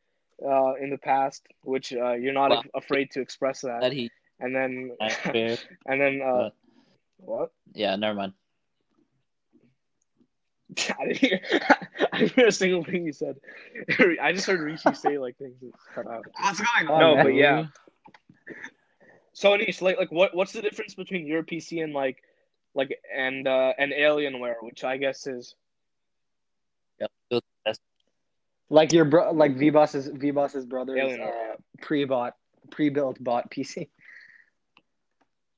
uh, 0.43 0.73
in 0.75 0.89
the 0.89 0.97
past, 0.97 1.45
which 1.63 1.93
uh, 1.93 2.13
you're 2.13 2.33
not 2.33 2.49
Wow. 2.51 2.59
af- 2.59 2.83
afraid 2.83 3.11
to 3.11 3.21
express 3.21 3.61
that. 3.61 3.81
That 3.81 3.91
he, 3.93 4.09
And 4.39 4.55
then, 4.55 4.95
and 5.25 6.01
then, 6.01 6.21
uh, 6.23 6.49
But- 6.49 6.53
what? 7.17 7.51
yeah, 7.73 7.95
never 7.95 8.15
mind. 8.15 8.33
I 10.99 11.05
didn't 11.05 11.17
hear, 11.17 11.41
I 12.13 12.19
didn't 12.19 12.31
hear 12.33 12.47
a 12.47 12.51
single 12.51 12.83
thing 12.83 13.05
you 13.05 13.13
said. 13.13 13.37
I 14.21 14.31
just 14.31 14.47
heard 14.47 14.59
Rishi 14.59 14.93
say 14.93 15.17
like 15.17 15.37
things 15.37 15.59
that 15.61 15.71
cut 15.93 16.07
out. 16.07 16.25
What's 16.39 16.61
going 16.61 16.87
on? 16.87 16.99
No, 16.99 17.15
man? 17.15 17.25
but 17.25 17.33
yeah. 17.33 17.65
So 19.33 19.51
Anish, 19.51 19.81
like, 19.81 19.97
like 19.97 20.11
what 20.11 20.35
what's 20.35 20.53
the 20.53 20.61
difference 20.61 20.95
between 20.95 21.25
your 21.25 21.43
PC 21.43 21.83
and 21.83 21.93
like, 21.93 22.23
like 22.73 22.97
and 23.15 23.47
uh 23.47 23.73
and 23.77 23.91
Alienware, 23.91 24.55
which 24.61 24.83
I 24.83 24.97
guess 24.97 25.27
is 25.27 25.55
Yeah, 26.99 27.07
Like 28.69 28.93
your 28.93 29.05
bro, 29.05 29.31
like 29.31 29.57
V 29.57 29.71
Boss's 29.71 30.07
V 30.07 30.31
Boss's 30.31 30.65
brother's 30.65 30.99
Alien. 30.99 31.21
uh, 31.21 31.55
pre-bought, 31.81 32.35
pre-built 32.69 33.21
bought 33.21 33.49
PC. 33.51 33.89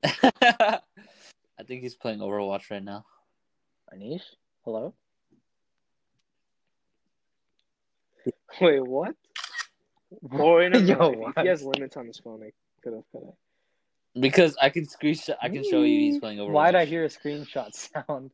I 0.04 0.80
think 1.66 1.82
he's 1.82 1.94
playing 1.94 2.18
Overwatch 2.18 2.70
right 2.70 2.82
now. 2.82 3.04
Anish, 3.94 4.22
hello. 4.64 4.94
wait 8.60 8.80
what? 8.86 9.14
Oh, 10.32 10.56
wait, 10.56 10.70
no, 10.72 10.78
no, 10.80 10.86
Yo, 10.86 11.10
what? 11.18 11.38
he 11.40 11.48
has 11.48 11.62
limits 11.62 11.96
on 11.96 12.06
his 12.06 12.18
phone. 12.18 12.42
I 12.42 12.52
could 12.82 12.92
have. 12.94 13.02
Could 13.12 13.24
have. 13.24 13.34
Because 14.20 14.56
I 14.62 14.68
can 14.70 14.86
screenshot, 14.86 15.34
I 15.42 15.48
can 15.48 15.64
show 15.64 15.82
you 15.82 15.98
he's 15.98 16.18
playing 16.20 16.38
Overwatch. 16.38 16.52
Why'd 16.52 16.74
I 16.76 16.84
hear 16.84 17.04
a 17.04 17.08
screenshot 17.08 17.74
sound? 18.06 18.30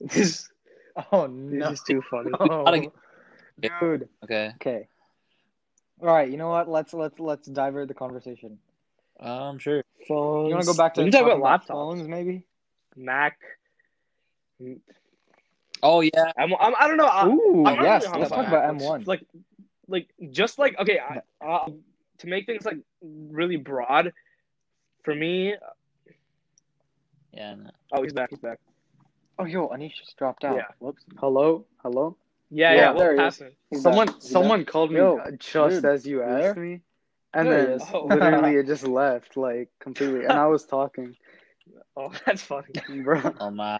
This, 0.00 0.48
Oh 1.12 1.26
no! 1.26 1.70
this 1.70 1.80
is 1.80 1.84
too 1.86 2.02
funny. 2.10 2.30
gotta 2.30 2.78
get- 2.80 2.92
dude. 3.80 4.08
Okay. 4.24 4.52
Okay. 4.56 4.88
All 6.00 6.08
right. 6.08 6.30
You 6.30 6.36
know 6.36 6.48
what? 6.48 6.68
Let's 6.68 6.94
let's 6.94 7.18
let's 7.18 7.48
divert 7.48 7.88
the 7.88 7.94
conversation. 7.94 8.58
Um, 9.18 9.58
sure. 9.58 9.82
Phones. 10.08 10.48
You 10.48 10.54
want 10.54 10.64
to 10.66 10.72
go 10.72 10.76
back 10.76 10.94
to 10.94 11.02
we 11.02 11.10
can 11.10 11.24
talk 11.24 11.32
about 11.32 11.62
laptops, 11.62 11.68
phones, 11.68 12.06
maybe? 12.06 12.46
Mac. 12.96 13.38
Oh 15.82 16.00
yeah. 16.00 16.32
I'm, 16.38 16.52
I'm, 16.58 16.74
don't 16.88 16.96
know. 16.96 17.06
I, 17.06 17.26
Ooh, 17.26 17.64
I'm 17.66 17.76
not 17.76 17.82
yes. 17.82 18.06
really 18.06 18.18
Let's 18.20 18.30
talk 18.32 18.46
about 18.48 18.76
M1. 18.76 19.06
Like, 19.06 19.22
like 19.88 20.08
just 20.30 20.58
like 20.58 20.78
okay, 20.78 20.98
I, 20.98 21.20
uh, 21.44 21.68
to 22.18 22.26
make 22.26 22.46
things 22.46 22.64
like 22.64 22.78
really 23.02 23.56
broad, 23.56 24.12
for 25.04 25.14
me. 25.14 25.54
Yeah. 27.32 27.54
No. 27.54 27.70
Oh, 27.92 28.02
he's 28.02 28.12
back. 28.12 28.30
He's 28.30 28.38
back. 28.38 28.58
Oh, 29.38 29.44
yo, 29.44 29.68
Anish 29.68 29.94
just 29.96 30.16
dropped 30.16 30.44
out. 30.44 30.56
Yeah. 30.56 30.62
Whoops. 30.78 31.04
Hello, 31.18 31.66
hello. 31.82 32.16
Yeah, 32.50 32.72
Yeah, 32.72 32.76
yeah. 32.78 32.92
there 32.94 33.14
What 33.16 33.20
he 33.22 33.26
is. 33.28 33.38
happened? 33.38 33.56
He's 33.70 33.82
someone, 33.82 34.06
back. 34.06 34.16
Someone 34.20 34.60
back. 34.60 34.68
called 34.68 34.90
me 34.92 34.96
Yo, 34.96 35.18
uh, 35.18 35.30
just 35.32 35.74
dude, 35.76 35.84
as 35.84 36.06
you 36.06 36.18
you 36.18 36.22
asked 36.22 36.54
there? 36.54 36.64
me, 36.64 36.80
and 37.34 37.48
There 37.48 37.66
then. 37.78 37.86
Oh. 37.92 38.06
literally 38.06 38.56
it 38.56 38.66
just 38.66 38.86
left 38.88 39.36
like 39.36 39.68
completely, 39.78 40.24
and 40.24 40.32
I 40.32 40.46
was 40.46 40.64
talking, 40.64 41.14
Oh, 41.96 42.12
that's 42.24 42.42
funny. 42.42 42.68
bro. 43.02 43.20
Oh 43.40 43.50
my. 43.50 43.78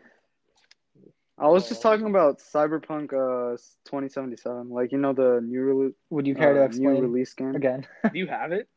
I 1.38 1.48
was 1.48 1.68
just 1.68 1.82
talking 1.82 2.06
about 2.06 2.38
Cyberpunk 2.38 3.12
uh 3.12 3.56
2077, 3.84 4.70
like 4.70 4.92
you 4.92 4.98
know 4.98 5.12
the 5.12 5.40
new 5.42 5.60
release, 5.60 5.94
Would 6.10 6.26
you 6.26 6.34
care 6.34 6.54
to 6.54 6.62
uh, 6.62 6.64
explain 6.64 6.94
new 6.94 7.02
release 7.02 7.34
game. 7.34 7.54
again? 7.54 7.86
Do 8.12 8.18
you 8.18 8.26
have 8.26 8.52
it? 8.52 8.68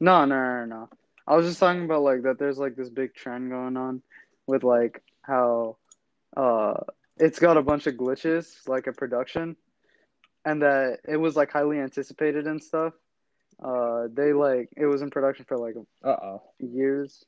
No, 0.00 0.24
no, 0.24 0.36
no, 0.36 0.64
no. 0.64 0.88
I 1.26 1.36
was 1.36 1.46
just 1.46 1.60
talking 1.60 1.84
about 1.84 2.02
like 2.02 2.22
that. 2.22 2.38
There's 2.38 2.58
like 2.58 2.74
this 2.76 2.88
big 2.88 3.14
trend 3.14 3.50
going 3.50 3.76
on 3.76 4.02
with 4.46 4.64
like 4.64 5.02
how 5.22 5.76
uh 6.36 6.74
it's 7.18 7.38
got 7.38 7.58
a 7.58 7.62
bunch 7.62 7.86
of 7.86 7.94
glitches 7.94 8.66
like 8.66 8.86
a 8.86 8.92
production, 8.92 9.56
and 10.44 10.62
that 10.62 11.00
it 11.06 11.16
was 11.16 11.36
like 11.36 11.52
highly 11.52 11.78
anticipated 11.78 12.46
and 12.46 12.62
stuff. 12.62 12.94
Uh, 13.62 14.08
they 14.12 14.32
like 14.32 14.70
it 14.76 14.86
was 14.86 15.02
in 15.02 15.10
production 15.10 15.44
for 15.44 15.58
like 15.58 15.74
Uh 16.02 16.08
oh. 16.08 16.42
years. 16.58 17.24
Uh, 17.24 17.26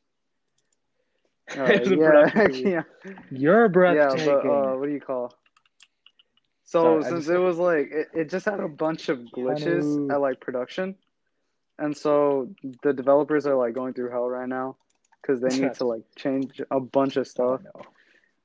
It 1.04 1.18
was 1.18 1.28
in 1.28 1.31
yeah, 1.56 1.66
production 1.66 2.32
for 2.32 2.50
yeah, 2.50 2.82
You're 3.30 3.68
yeah. 3.94 4.14
But 4.24 4.46
uh, 4.46 4.76
what 4.76 4.86
do 4.86 4.92
you 4.92 5.00
call? 5.00 5.32
So 6.64 7.00
Sorry, 7.00 7.04
since 7.04 7.24
just- 7.26 7.30
it 7.30 7.38
was 7.38 7.58
like 7.58 7.90
it, 7.92 8.08
it 8.14 8.30
just 8.30 8.46
had 8.46 8.60
a 8.60 8.68
bunch 8.68 9.08
of 9.08 9.18
glitches 9.18 10.10
at 10.10 10.20
like 10.20 10.40
production, 10.40 10.94
and 11.78 11.96
so 11.96 12.48
the 12.82 12.92
developers 12.92 13.46
are 13.46 13.56
like 13.56 13.74
going 13.74 13.92
through 13.92 14.10
hell 14.10 14.28
right 14.28 14.48
now 14.48 14.76
because 15.20 15.40
they 15.40 15.58
need 15.58 15.74
to 15.78 15.86
like 15.86 16.04
change 16.16 16.60
a 16.70 16.80
bunch 16.80 17.16
of 17.16 17.26
stuff. 17.26 17.60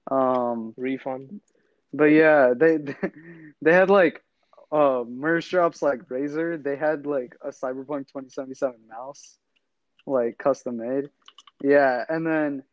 Um, 0.09 0.73
Refund. 0.77 1.41
but 1.93 2.05
yeah, 2.05 2.53
they 2.57 2.77
they 3.61 3.73
had 3.73 3.89
like 3.89 4.23
uh 4.71 5.03
merge 5.07 5.49
drops 5.49 5.81
like 5.81 5.99
Razer. 6.09 6.61
They 6.61 6.75
had 6.75 7.05
like 7.05 7.35
a 7.41 7.49
Cyberpunk 7.49 8.07
2077 8.07 8.75
mouse, 8.89 9.37
like 10.05 10.37
custom 10.37 10.77
made. 10.77 11.09
Yeah, 11.63 12.03
and 12.09 12.25
then 12.25 12.63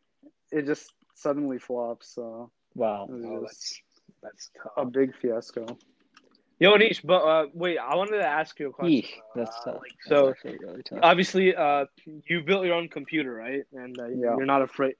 it 0.51 0.65
just 0.65 0.93
suddenly 1.15 1.59
flops. 1.59 2.13
So 2.15 2.51
Wow. 2.75 3.07
it 3.09 3.13
was 3.13 3.23
Oh, 3.25 3.41
just 3.41 3.81
that's 4.21 4.51
that's 4.51 4.51
a 4.77 4.85
big 4.85 5.15
fiasco. 5.15 5.77
Yo, 6.59 6.71
Anish, 6.73 7.01
but 7.03 7.21
uh, 7.21 7.45
wait, 7.53 7.77
I 7.77 7.95
wanted 7.95 8.17
to 8.17 8.25
ask 8.25 8.57
you 8.59 8.69
a 8.69 8.71
question. 8.71 9.01
Eesh, 9.03 9.09
that's 9.35 9.59
Uh, 9.59 9.71
tough. 9.71 9.75
like, 9.81 9.91
That's 10.05 10.07
so 10.07 10.33
really 10.45 10.83
tough. 10.83 10.99
obviously, 11.03 11.55
uh, 11.55 11.85
you 12.05 12.41
built 12.43 12.65
your 12.65 12.75
own 12.75 12.87
computer, 12.87 13.33
right? 13.33 13.63
And 13.73 13.99
uh, 13.99 14.07
Yeah. 14.07 14.35
you're 14.37 14.45
not 14.45 14.61
afraid, 14.61 14.95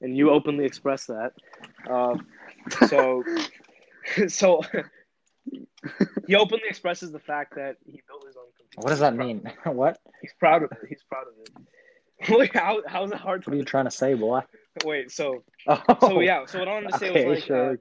and 0.00 0.16
you 0.16 0.30
openly 0.30 0.64
express 0.64 1.06
that. 1.06 1.32
Uh, 1.88 2.16
so, 2.86 3.22
so 4.28 4.62
he 6.26 6.34
openly 6.34 6.64
expresses 6.68 7.12
the 7.12 7.20
fact 7.20 7.54
that 7.54 7.76
he 7.86 8.02
built 8.08 8.26
his 8.26 8.36
own 8.36 8.50
computer. 8.56 8.82
What 8.82 8.90
does 8.90 9.00
that 9.00 9.14
mean? 9.14 9.50
what? 9.64 9.98
He's 10.20 10.34
proud 10.38 10.62
of 10.64 10.72
it. 10.72 10.78
He's 10.88 11.02
proud 11.08 11.26
of 11.28 11.34
it. 11.44 11.50
Wait, 12.36 12.54
how 12.54 12.82
how's 12.86 13.12
it 13.12 13.18
hard 13.18 13.46
What 13.46 13.54
are 13.54 13.56
you 13.56 13.64
trying 13.64 13.84
to 13.84 13.90
say, 13.92 14.14
boy? 14.14 14.40
Wait? 14.84 15.10
So, 15.10 15.42
Oh, 15.66 15.80
so 16.00 16.20
yeah. 16.20 16.44
So 16.46 16.58
what 16.60 16.68
I 16.68 16.72
wanted 16.72 16.92
to 16.92 16.98
say 16.98 17.10
okay, 17.10 17.24
was 17.26 17.38
like, 17.38 17.44
sure. 17.46 17.72
uh, 17.72 17.76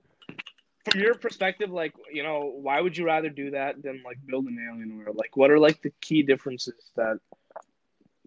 from 0.91 1.01
your 1.01 1.15
perspective, 1.15 1.69
like 1.69 1.93
you 2.11 2.23
know, 2.23 2.51
why 2.61 2.79
would 2.81 2.97
you 2.97 3.05
rather 3.05 3.29
do 3.29 3.51
that 3.51 3.81
than 3.83 4.01
like 4.05 4.17
build 4.25 4.45
an 4.45 4.57
alien 4.69 4.89
Alienware? 4.91 5.15
Like, 5.15 5.35
what 5.35 5.51
are 5.51 5.59
like 5.59 5.81
the 5.81 5.91
key 6.01 6.23
differences 6.23 6.91
that? 6.95 7.19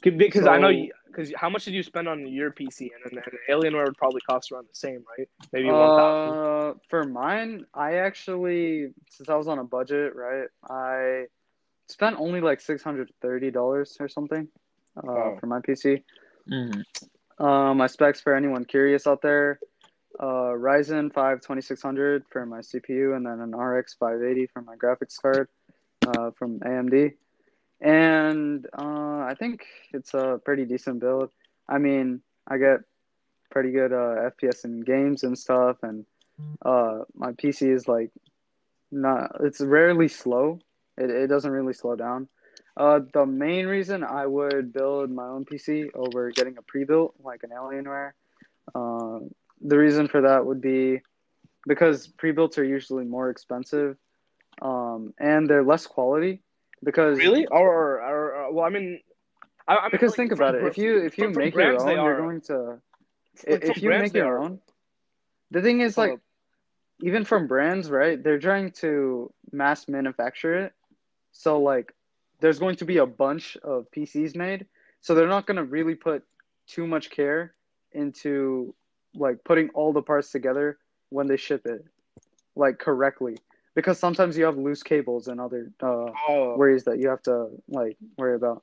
Because 0.02 0.46
I 0.46 0.58
know, 0.58 0.70
So- 0.70 0.88
because 1.08 1.32
how 1.36 1.50
much 1.50 1.64
did 1.64 1.74
you 1.74 1.82
spend 1.82 2.08
on 2.08 2.26
your 2.26 2.52
PC, 2.52 2.90
and 2.94 3.00
then 3.04 3.18
an 3.24 3.38
Alienware 3.50 3.84
would 3.84 3.96
probably 3.98 4.20
cost 4.22 4.52
around 4.52 4.66
the 4.68 4.74
same, 4.74 5.04
right? 5.18 5.28
Maybe 5.52 5.66
one 5.66 5.74
thousand. 5.98 6.38
Uh, 6.38 6.74
for 6.88 7.04
mine, 7.04 7.66
I 7.74 7.94
actually, 7.96 8.92
since 9.10 9.28
I 9.28 9.34
was 9.34 9.48
on 9.48 9.58
a 9.58 9.64
budget, 9.64 10.14
right, 10.14 10.48
I 10.70 11.26
spent 11.88 12.16
only 12.18 12.40
like 12.40 12.60
six 12.60 12.82
hundred 12.82 13.10
thirty 13.20 13.50
dollars 13.50 13.96
or 14.00 14.08
something 14.08 14.48
uh, 14.96 15.10
Oh. 15.10 15.36
for 15.40 15.46
my 15.46 15.60
PC. 15.60 16.02
Mhm. 16.48 16.84
Uh, 17.40 17.72
my 17.72 17.86
specs 17.86 18.20
for 18.20 18.34
anyone 18.34 18.64
curious 18.64 19.06
out 19.06 19.22
there: 19.22 19.58
uh, 20.20 20.52
Ryzen 20.52 21.12
5 21.12 21.40
2600 21.40 22.24
for 22.30 22.44
my 22.44 22.58
CPU, 22.58 23.16
and 23.16 23.24
then 23.24 23.40
an 23.40 23.56
RX 23.56 23.94
580 23.94 24.46
for 24.48 24.60
my 24.60 24.76
graphics 24.76 25.20
card 25.20 25.48
uh, 26.06 26.30
from 26.32 26.60
AMD. 26.60 27.14
And 27.80 28.66
uh, 28.78 29.24
I 29.26 29.34
think 29.38 29.64
it's 29.94 30.12
a 30.12 30.38
pretty 30.44 30.66
decent 30.66 31.00
build. 31.00 31.30
I 31.66 31.78
mean, 31.78 32.20
I 32.46 32.58
get 32.58 32.80
pretty 33.50 33.70
good 33.70 33.92
uh, 33.92 34.30
FPS 34.30 34.64
in 34.66 34.80
games 34.80 35.24
and 35.24 35.38
stuff, 35.38 35.78
and 35.82 36.04
uh, 36.62 37.00
my 37.14 37.32
PC 37.32 37.72
is 37.74 37.88
like 37.88 38.10
not. 38.90 39.36
It's 39.40 39.62
rarely 39.62 40.08
slow. 40.08 40.58
It 40.98 41.08
it 41.08 41.26
doesn't 41.28 41.50
really 41.50 41.72
slow 41.72 41.96
down. 41.96 42.28
Uh, 42.76 43.00
the 43.12 43.26
main 43.26 43.66
reason 43.66 44.02
I 44.04 44.26
would 44.26 44.72
build 44.72 45.10
my 45.10 45.26
own 45.26 45.44
PC 45.44 45.90
over 45.94 46.30
getting 46.30 46.56
a 46.58 46.62
pre-built 46.62 47.14
like 47.22 47.42
an 47.42 47.50
Alienware, 47.50 48.12
uh, 48.74 49.18
the 49.60 49.76
reason 49.76 50.08
for 50.08 50.22
that 50.22 50.46
would 50.46 50.60
be 50.60 51.00
because 51.66 52.06
pre-builts 52.06 52.58
are 52.58 52.64
usually 52.64 53.04
more 53.04 53.28
expensive, 53.30 53.96
um, 54.62 55.12
and 55.18 55.48
they're 55.48 55.64
less 55.64 55.86
quality. 55.86 56.40
Because 56.82 57.18
Really? 57.18 57.46
Or, 57.46 57.68
or, 57.68 58.02
or, 58.02 58.34
or 58.36 58.52
well, 58.54 58.64
I 58.64 58.70
mean, 58.70 59.00
I, 59.68 59.76
I 59.76 59.82
mean, 59.82 59.90
because 59.92 60.12
like, 60.12 60.16
think 60.16 60.32
about 60.32 60.54
it. 60.54 60.64
If 60.64 60.78
you 60.78 60.98
if 61.04 61.18
you 61.18 61.24
from- 61.24 61.34
from 61.34 61.44
make 61.44 61.54
your 61.54 61.62
brands, 61.64 61.84
own, 61.84 62.04
you're 62.04 62.16
going 62.16 62.40
to. 62.42 62.54
like, 63.46 63.64
If 63.64 63.82
you 63.82 63.90
make 63.90 64.14
your 64.14 64.38
own, 64.38 64.60
the 65.50 65.60
thing 65.60 65.80
is 65.80 65.98
like, 65.98 66.18
even 67.02 67.24
from 67.24 67.46
brands, 67.46 67.90
right? 67.90 68.22
They're 68.22 68.38
trying 68.38 68.72
to 68.80 69.32
mass 69.52 69.88
manufacture 69.88 70.54
it, 70.64 70.72
so 71.32 71.60
like, 71.60 71.92
there's 72.40 72.58
going 72.58 72.76
to 72.76 72.84
be 72.84 72.98
a 72.98 73.06
bunch 73.06 73.56
of 73.62 73.90
PCs 73.90 74.34
made, 74.36 74.66
so 75.00 75.14
they're 75.14 75.28
not 75.28 75.46
going 75.46 75.56
to 75.56 75.64
really 75.64 75.94
put 75.94 76.24
too 76.66 76.86
much 76.86 77.10
care 77.10 77.54
into 77.92 78.74
like 79.14 79.44
putting 79.44 79.68
all 79.70 79.92
the 79.92 80.02
parts 80.02 80.30
together 80.30 80.78
when 81.10 81.26
they 81.26 81.36
ship 81.36 81.66
it, 81.66 81.84
like 82.56 82.78
correctly, 82.78 83.36
because 83.74 83.98
sometimes 83.98 84.36
you 84.36 84.44
have 84.44 84.56
loose 84.56 84.82
cables 84.82 85.28
and 85.28 85.40
other 85.40 85.70
uh, 85.82 86.12
Oh, 86.28 86.54
worries 86.54 86.84
that 86.84 86.98
you 86.98 87.08
have 87.08 87.22
to 87.22 87.48
like 87.68 87.96
worry 88.16 88.34
about. 88.34 88.62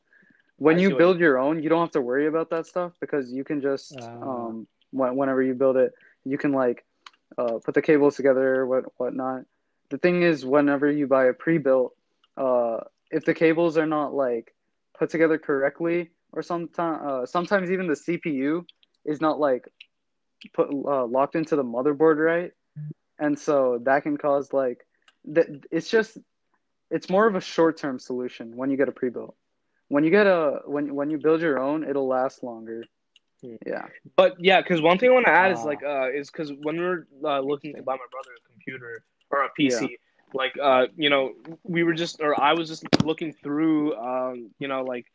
When 0.58 0.78
I 0.78 0.80
you 0.80 0.90
what 0.90 0.98
build 0.98 1.20
your 1.20 1.38
own, 1.38 1.62
you 1.62 1.70
don't 1.70 1.80
have 1.82 1.92
to 1.92 2.02
worry 2.02 2.28
about 2.28 2.50
that 2.52 2.66
stuff 2.66 2.94
because 3.00 3.32
you 3.32 3.44
can 3.44 3.62
just 3.62 3.98
Ah. 3.98 4.22
um 4.22 4.68
whenever 4.92 5.42
you 5.42 5.54
build 5.54 5.78
it, 5.78 5.94
you 6.26 6.38
can 6.38 6.52
like 6.54 6.86
uh 7.38 7.60
put 7.64 7.74
the 7.76 7.82
cables 7.82 8.16
together, 8.16 8.66
what 8.66 8.86
whatnot. 8.98 9.44
The 9.90 9.98
thing 9.98 10.24
is, 10.24 10.46
whenever 10.46 10.92
you 10.92 11.08
buy 11.08 11.26
a 11.26 11.34
pre-built, 11.34 11.96
uh, 12.38 12.80
if 13.12 13.26
the 13.26 13.34
cables 13.34 13.78
are 13.78 13.86
not 13.86 14.14
like 14.14 14.54
put 14.98 15.10
together 15.10 15.38
correctly, 15.38 16.12
or 16.32 16.42
sometimes 16.42 17.02
uh, 17.06 17.26
sometimes 17.26 17.72
even 17.72 17.88
the 17.88 17.96
CPU 17.96 18.66
is 19.06 19.22
not 19.22 19.40
like 19.40 19.66
put 20.54 20.70
uh, 20.70 21.06
locked 21.06 21.36
into 21.36 21.56
the 21.56 21.64
motherboard 21.64 22.18
right, 22.18 22.52
and 23.20 23.38
so 23.38 23.80
that 23.84 24.04
can 24.04 24.18
cause 24.18 24.54
like 24.54 24.86
that. 25.26 25.48
It's 25.72 25.90
just 25.90 26.18
it's 26.90 27.10
more 27.10 27.28
of 27.28 27.36
a 27.36 27.42
short 27.42 27.78
term 27.78 28.00
solution 28.00 28.56
when 28.56 28.70
you 28.70 28.78
get 28.78 28.90
a 28.90 28.92
pre 28.92 29.10
built. 29.10 29.36
When 29.90 30.04
you 30.04 30.12
get 30.12 30.28
a 30.28 30.62
when 30.66 30.96
when 30.96 31.10
you 31.10 31.18
build 31.18 31.42
your 31.42 31.60
own, 31.60 31.84
it'll 31.88 32.08
last 32.08 32.44
longer. 32.44 32.84
Hmm. 33.42 33.56
Yeah. 33.66 33.86
But 34.16 34.36
yeah, 34.40 34.62
because 34.62 34.82
one 34.82 34.98
thing 34.98 35.10
I 35.10 35.14
want 35.14 35.26
to 35.28 35.32
add 35.32 35.52
is 35.52 35.60
Ah. 35.60 35.64
like 35.64 35.84
uh 35.84 36.12
is 36.12 36.30
because 36.30 36.52
when 36.62 36.78
we 36.78 36.84
were 36.86 37.08
uh, 37.24 37.40
looking 37.40 37.76
to 37.76 37.82
buy 37.84 37.94
my 37.94 38.08
brother 38.12 38.32
a 38.38 38.52
computer 38.52 39.04
or 39.32 39.44
a 39.44 39.50
PC, 39.60 39.98
like 40.34 40.54
uh 40.62 40.88
you 40.96 41.10
know 41.10 41.34
we 41.64 41.84
were 41.84 41.94
just 41.94 42.20
or 42.22 42.40
I 42.40 42.54
was 42.54 42.68
just 42.68 42.84
looking 43.04 43.34
through 43.34 43.96
um 43.96 44.50
you 44.60 44.68
know 44.68 44.84
like 44.84 45.06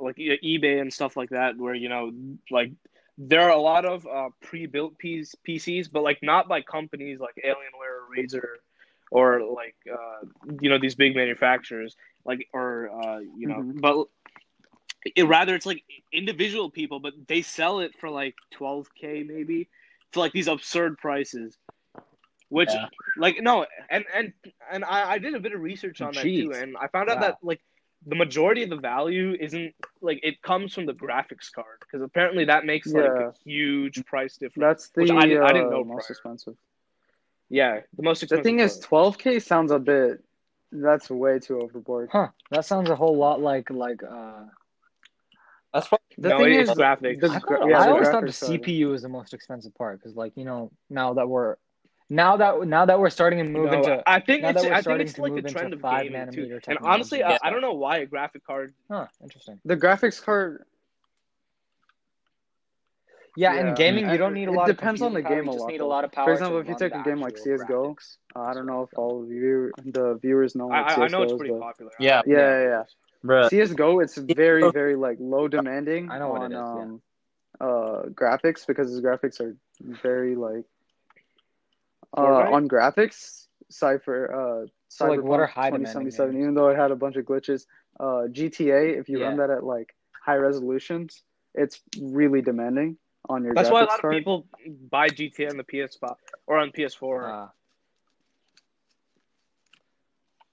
like 0.00 0.16
eBay 0.16 0.80
and 0.80 0.92
stuff 0.92 1.16
like 1.16 1.30
that 1.30 1.56
where 1.56 1.74
you 1.74 1.88
know 1.88 2.12
like 2.50 2.72
there 3.18 3.42
are 3.42 3.50
a 3.50 3.60
lot 3.60 3.84
of 3.84 4.06
uh, 4.06 4.30
pre-built 4.40 4.96
P's, 4.98 5.34
PCs, 5.46 5.90
but 5.92 6.02
like 6.02 6.18
not 6.22 6.48
by 6.48 6.62
companies 6.62 7.20
like 7.20 7.34
Alienware, 7.44 8.00
or 8.00 8.16
Razer, 8.16 8.46
or 9.10 9.42
like 9.42 9.76
uh, 9.92 10.26
you 10.60 10.70
know 10.70 10.78
these 10.78 10.94
big 10.94 11.14
manufacturers, 11.14 11.96
like 12.24 12.48
or 12.54 12.90
uh, 12.90 13.18
you 13.18 13.46
know, 13.46 13.62
Mhm. 13.62 13.80
but 13.80 14.06
it, 15.16 15.24
rather 15.24 15.54
it's 15.54 15.66
like 15.66 15.82
individual 16.12 16.70
people, 16.70 17.00
but 17.00 17.12
they 17.28 17.42
sell 17.42 17.80
it 17.80 17.92
for 17.98 18.08
like 18.10 18.34
12k 18.52 19.22
maybe 19.22 19.68
for 20.12 20.20
like 20.20 20.32
these 20.32 20.48
absurd 20.48 20.98
prices, 20.98 21.58
which 22.50 22.68
Yeah. 22.70 22.88
like 23.16 23.40
no, 23.40 23.64
and 23.88 24.04
and 24.14 24.32
and 24.70 24.84
I, 24.84 25.12
I 25.12 25.18
did 25.18 25.34
a 25.34 25.40
bit 25.40 25.52
of 25.54 25.60
research 25.60 26.02
on 26.02 26.12
that 26.14 26.22
too, 26.22 26.52
and 26.54 26.76
I 26.76 26.88
found 26.88 27.08
out 27.08 27.16
Wow. 27.16 27.20
that 27.22 27.38
like 27.42 27.60
the 28.06 28.14
majority 28.16 28.62
of 28.62 28.70
the 28.70 28.76
value 28.76 29.34
isn't 29.38 29.74
like 30.00 30.20
it 30.22 30.40
comes 30.42 30.74
from 30.74 30.86
the 30.86 30.94
graphics 30.94 31.50
card 31.52 31.78
because 31.80 32.02
apparently 32.02 32.44
that 32.46 32.64
makes 32.66 32.92
like 32.92 33.04
a 33.04 33.34
huge 33.44 34.04
price 34.06 34.36
difference. 34.36 34.60
That's 34.68 34.88
the 34.90 35.00
Which 35.02 35.10
I 35.10 35.26
didn't- 35.26 35.42
I 35.42 35.52
didn't 35.52 35.68
uh, 35.68 35.70
know 35.70 35.84
most 35.84 36.06
prior. 36.06 36.14
expensive. 36.14 36.56
yeah, 37.48 37.80
the 37.96 38.02
most 38.02 38.20
The 38.20 38.24
expensive. 38.26 38.44
thing 38.44 38.58
is, 38.60 38.78
12k 38.80 39.42
sounds 39.42 39.72
a 39.72 39.78
bit. 39.78 40.22
That's 40.72 41.10
way 41.10 41.38
too 41.40 41.60
overboard. 41.60 42.10
Huh. 42.12 42.28
That 42.50 42.64
sounds 42.64 42.90
a 42.90 42.96
whole 42.96 43.16
lot 43.16 43.40
like 43.40 43.70
like 43.70 44.02
uh 44.02 44.44
That's 45.74 45.88
probably 45.88 46.04
The 46.18 46.28
No, 46.30 46.36
thing 46.38 46.46
it 46.54 46.60
is, 46.60 46.70
is 46.70 46.76
graphics. 46.76 47.20
the 47.20 47.30
I, 47.30 47.38
thought, 47.40 47.68
yeah, 47.68 47.80
I 47.80 47.90
always 47.90 48.08
thought 48.08 48.22
the. 48.26 48.32
CPU 48.32 48.94
is 48.94 49.02
the 49.02 49.08
most 49.08 49.34
expensive 49.34 49.74
part 49.74 49.98
because 49.98 50.16
like 50.16 50.32
you 50.36 50.44
know 50.44 50.70
now 50.88 51.14
that 51.14 51.28
we're 51.28 51.56
now 52.10 52.36
that 52.36 52.66
now 52.68 52.86
that 52.86 53.00
we're 53.00 53.10
starting 53.10 53.38
to 53.38 53.44
move 53.44 53.72
No, 53.72 53.72
into 53.72 54.04
I 54.06 54.20
think 54.20 54.46
it's 54.46 54.64
I 54.64 54.82
think 54.82 55.00
it's 55.00 55.18
like 55.18 55.34
the 55.34 55.42
move 55.42 55.46
into 55.46 55.54
trend 55.54 55.72
of 55.74 55.80
five 55.80 56.06
gaming 56.06 56.28
too. 56.28 56.46
nanometer 56.46 56.60
And 56.68 56.78
honestly, 56.84 57.22
technology. 57.22 57.24
I, 57.24 57.38
I 57.42 57.50
don't 57.50 57.62
know 57.62 57.74
why 57.74 57.98
a 57.98 58.06
graphic 58.06 58.44
card. 58.44 58.74
huh 58.90 59.06
interesting 59.22 59.60
The 59.64 59.76
graphics 59.76 60.22
card. 60.22 60.64
yeah, 63.36 63.54
Yeah. 63.54 63.60
in 63.60 63.74
gaming 63.74 64.08
you 64.08 64.18
Uh, 64.18 64.18
don't 64.18 64.34
need 64.34 64.48
a 64.48 64.52
it 64.52 64.52
lot 64.52 64.70
depends 64.70 64.70
of 64.70 64.76
on 64.76 65.12
the 65.12 65.20
computing 65.20 65.22
game 65.22 65.22
power, 65.22 65.42
a 65.42 65.42
you 65.42 65.48
just 65.50 65.66
lot, 65.66 65.68
need 65.68 65.80
a 65.80 65.86
lot 65.86 66.04
of 66.04 66.12
power 66.12 66.24
For 66.24 66.32
example, 66.32 66.58
if 66.60 66.68
you 66.68 66.74
take 66.74 66.94
a 66.94 66.98
game 66.98 67.20
like 67.20 67.36
actual 67.36 67.38
CS:GO, 67.38 67.94
graphics. 67.94 68.16
Uh, 68.34 68.40
I 68.40 68.54
don't 68.54 68.66
know 68.66 68.82
if 68.82 68.90
all 68.96 69.22
of 69.22 69.30
you, 69.30 69.72
the 69.84 70.18
viewers, 70.20 70.54
know 70.54 70.66
I, 70.70 70.78
what 70.78 70.90
I, 70.90 71.04
I 71.04 71.08
CS:GO 71.08 71.22
know 71.22 71.22
it's 71.22 71.32
pretty 71.32 71.52
but 71.52 71.60
popular. 71.60 71.92
Yeah. 72.00 72.22
yeah, 72.24 72.38
yeah, 72.38 72.62
yeah. 72.62 72.84
Bruh. 73.24 73.50
CS:GO, 73.50 74.00
it's 74.00 74.16
very, 74.16 74.68
very 74.68 74.96
like 74.96 75.18
low 75.20 75.48
demanding 75.48 76.10
I 76.10 76.18
know 76.18 76.28
what 76.28 76.42
on 76.42 76.42
it 76.42 76.52
is, 76.52 76.70
yeah. 76.74 76.84
um, 76.84 77.02
uh, 77.60 78.02
graphics 78.12 78.66
because 78.66 78.90
his 78.90 79.00
graphics 79.00 79.40
are 79.40 79.56
very 79.80 80.36
like 80.36 80.64
uh, 82.16 82.20
Fortnite? 82.22 82.52
on 82.52 82.68
graphics. 82.68 83.46
Cipher, 83.70 84.32
uh, 84.64 84.66
So, 84.88 85.06
like, 85.06 85.22
what 85.22 85.38
are 85.40 85.46
Cyberpunk 85.46 85.50
high 85.50 85.70
2077, 85.70 86.36
even 86.40 86.54
though 86.54 86.68
it 86.68 86.76
had 86.76 86.90
a 86.90 86.96
bunch 86.96 87.16
of 87.16 87.24
glitches. 87.24 87.66
Uh, 87.98 88.26
GTA, 88.32 88.98
if 88.98 89.08
you 89.08 89.22
run 89.22 89.36
that 89.36 89.50
at 89.50 89.62
like 89.64 89.94
high 90.24 90.36
resolutions, 90.36 91.22
it's 91.54 91.80
really 92.00 92.42
demanding 92.42 92.96
on 93.28 93.44
your 93.44 93.54
That's 93.54 93.68
graphics 93.68 93.72
why 93.72 93.82
a 93.82 93.84
lot 93.84 94.00
card. 94.00 94.12
of 94.14 94.18
people 94.18 94.46
buy 94.90 95.08
GTA 95.08 95.50
on 95.50 95.56
the 95.56 95.64
PS5 95.64 96.16
or 96.46 96.58
on 96.58 96.70
PS4. 96.72 97.30
Uh, 97.30 97.48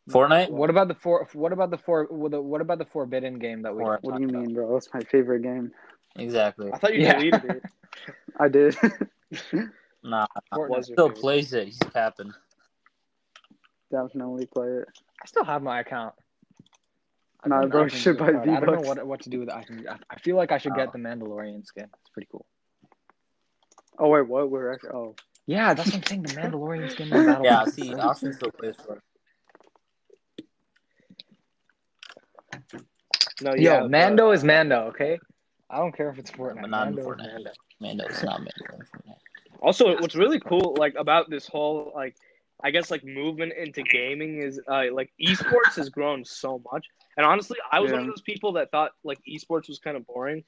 Fortnite. 0.10 0.50
what 0.52 0.70
about 0.70 0.88
the 0.88 0.93
four? 0.96 1.28
What 1.34 1.52
about 1.54 1.70
the 1.72 1.78
four? 1.78 2.06
What 2.10 2.62
about 2.62 2.78
the 2.78 2.86
Forbidden 2.86 3.39
game 3.39 3.63
that 3.63 3.76
we 3.76 3.84
Or- 3.84 4.00
What 4.02 4.15
do 4.15 4.22
you 4.22 4.28
about? 4.28 4.43
mean, 4.43 4.54
bro? 4.54 4.74
That's 4.74 4.93
my 4.93 5.02
favorite 5.04 5.41
game. 5.41 5.72
Exactly. 6.15 6.72
I 6.72 6.78
thought 6.78 6.93
you 6.93 7.02
Yeah. 7.02 7.17
deleted 7.17 7.43
it. 7.46 7.63
I 8.39 8.48
did. 8.48 8.76
Nah, 10.08 10.26
Fortnite. 10.54 10.70
Was 10.70 10.89
your 10.89 10.96
still 10.96 11.08
favorite. 11.10 11.22
plays 11.22 11.54
it. 11.54 11.65
He's 11.65 11.78
capping. 11.80 12.34
Definitely 13.91 14.46
play 14.48 14.67
it. 14.67 14.88
I 15.22 15.26
still 15.28 15.43
have 15.43 15.62
my 15.62 15.80
account. 15.82 16.13
I 17.43 17.50
Nah, 17.50 17.62
don't 17.62 17.70
bro, 17.70 17.80
know 17.80 17.84
anything 17.84 18.00
should 18.00 18.17
to 18.17 18.24
do 18.24 18.26
with 18.26 18.34
buy 18.36 18.46
card. 18.46 18.50
I 18.50 18.60
don't 18.60 18.65
know 18.65 18.72
V-Bucks. 18.82 18.88
what 18.98 19.08
what 19.08 19.22
to 19.22 19.30
do 19.30 19.39
with 19.41 19.50
it. 19.50 19.56
I, 19.56 19.63
can, 19.63 19.88
I- 19.88 19.98
I 20.10 20.20
feel 20.20 20.36
like 20.38 20.52
I 20.52 20.58
should 20.58 20.72
Oh. 20.74 20.76
get 20.76 20.91
the 20.91 20.98
Mandalorian 20.98 21.65
skin. 21.65 21.86
It's 22.02 22.10
pretty 22.12 22.28
cool. 22.32 22.46
Oh 24.00 24.10
wait, 24.10 24.28
what? 24.28 24.50
We're 24.50 24.74
actually. 24.74 24.89
Oh, 24.91 25.15
Yeah, 25.46 25.74
that's 25.74 25.89
what 25.89 25.98
I'm 25.98 26.04
saying. 26.04 26.22
The 26.24 26.30
Mandalorian 26.41 26.89
skin. 26.91 27.12
on 27.13 27.26
Battle 27.26 27.46
Yeah, 27.46 27.63
Pass. 27.63 27.74
see, 27.74 27.93
Austin 27.96 28.34
still 28.34 28.52
plays 28.52 28.76
for 28.86 28.96
it. 28.98 29.04
No, 33.41 33.52
Yo, 33.56 33.62
yeah, 33.62 33.88
Mando 33.88 34.32
is 34.32 34.43
Mando. 34.43 34.88
Okay, 34.88 35.20
I 35.70 35.78
don't 35.78 35.96
care 35.96 36.10
if 36.10 36.17
it's 36.17 36.32
Fortnite. 36.32 36.62
But 36.62 36.70
not 36.72 36.88
in 36.88 36.96
Mando 36.96 37.02
is 37.02 37.08
Fortnite. 37.08 37.34
Mando. 37.34 37.52
Mando's 37.80 38.24
not 38.24 38.39
Mando. 38.39 38.84
But 39.60 39.65
also 39.65 39.96
what's 40.00 40.15
really 40.15 40.39
cool 40.39 40.76
like 40.78 40.96
about 40.98 41.30
this 41.30 41.48
whole 41.48 41.91
like 41.96 42.15
I 42.63 42.72
guess 42.72 42.89
like 42.89 43.04
movement 43.04 43.54
into 43.54 43.84
gaming 43.84 44.41
is 44.41 44.60
uh, 44.67 44.86
like 44.91 45.12
esports 45.22 45.76
has 45.76 45.89
grown 45.89 46.26
so 46.26 46.62
much. 46.72 46.86
And 47.15 47.26
honestly, 47.26 47.58
I 47.72 47.80
was 47.80 47.91
one 47.91 48.02
of 48.02 48.08
those 48.08 48.22
people 48.22 48.54
that 48.54 48.72
thought 48.72 48.91
like 49.04 49.20
esports 49.32 49.67
was 49.70 49.78
kind 49.80 49.96
of 49.96 50.06
boring. 50.08 50.43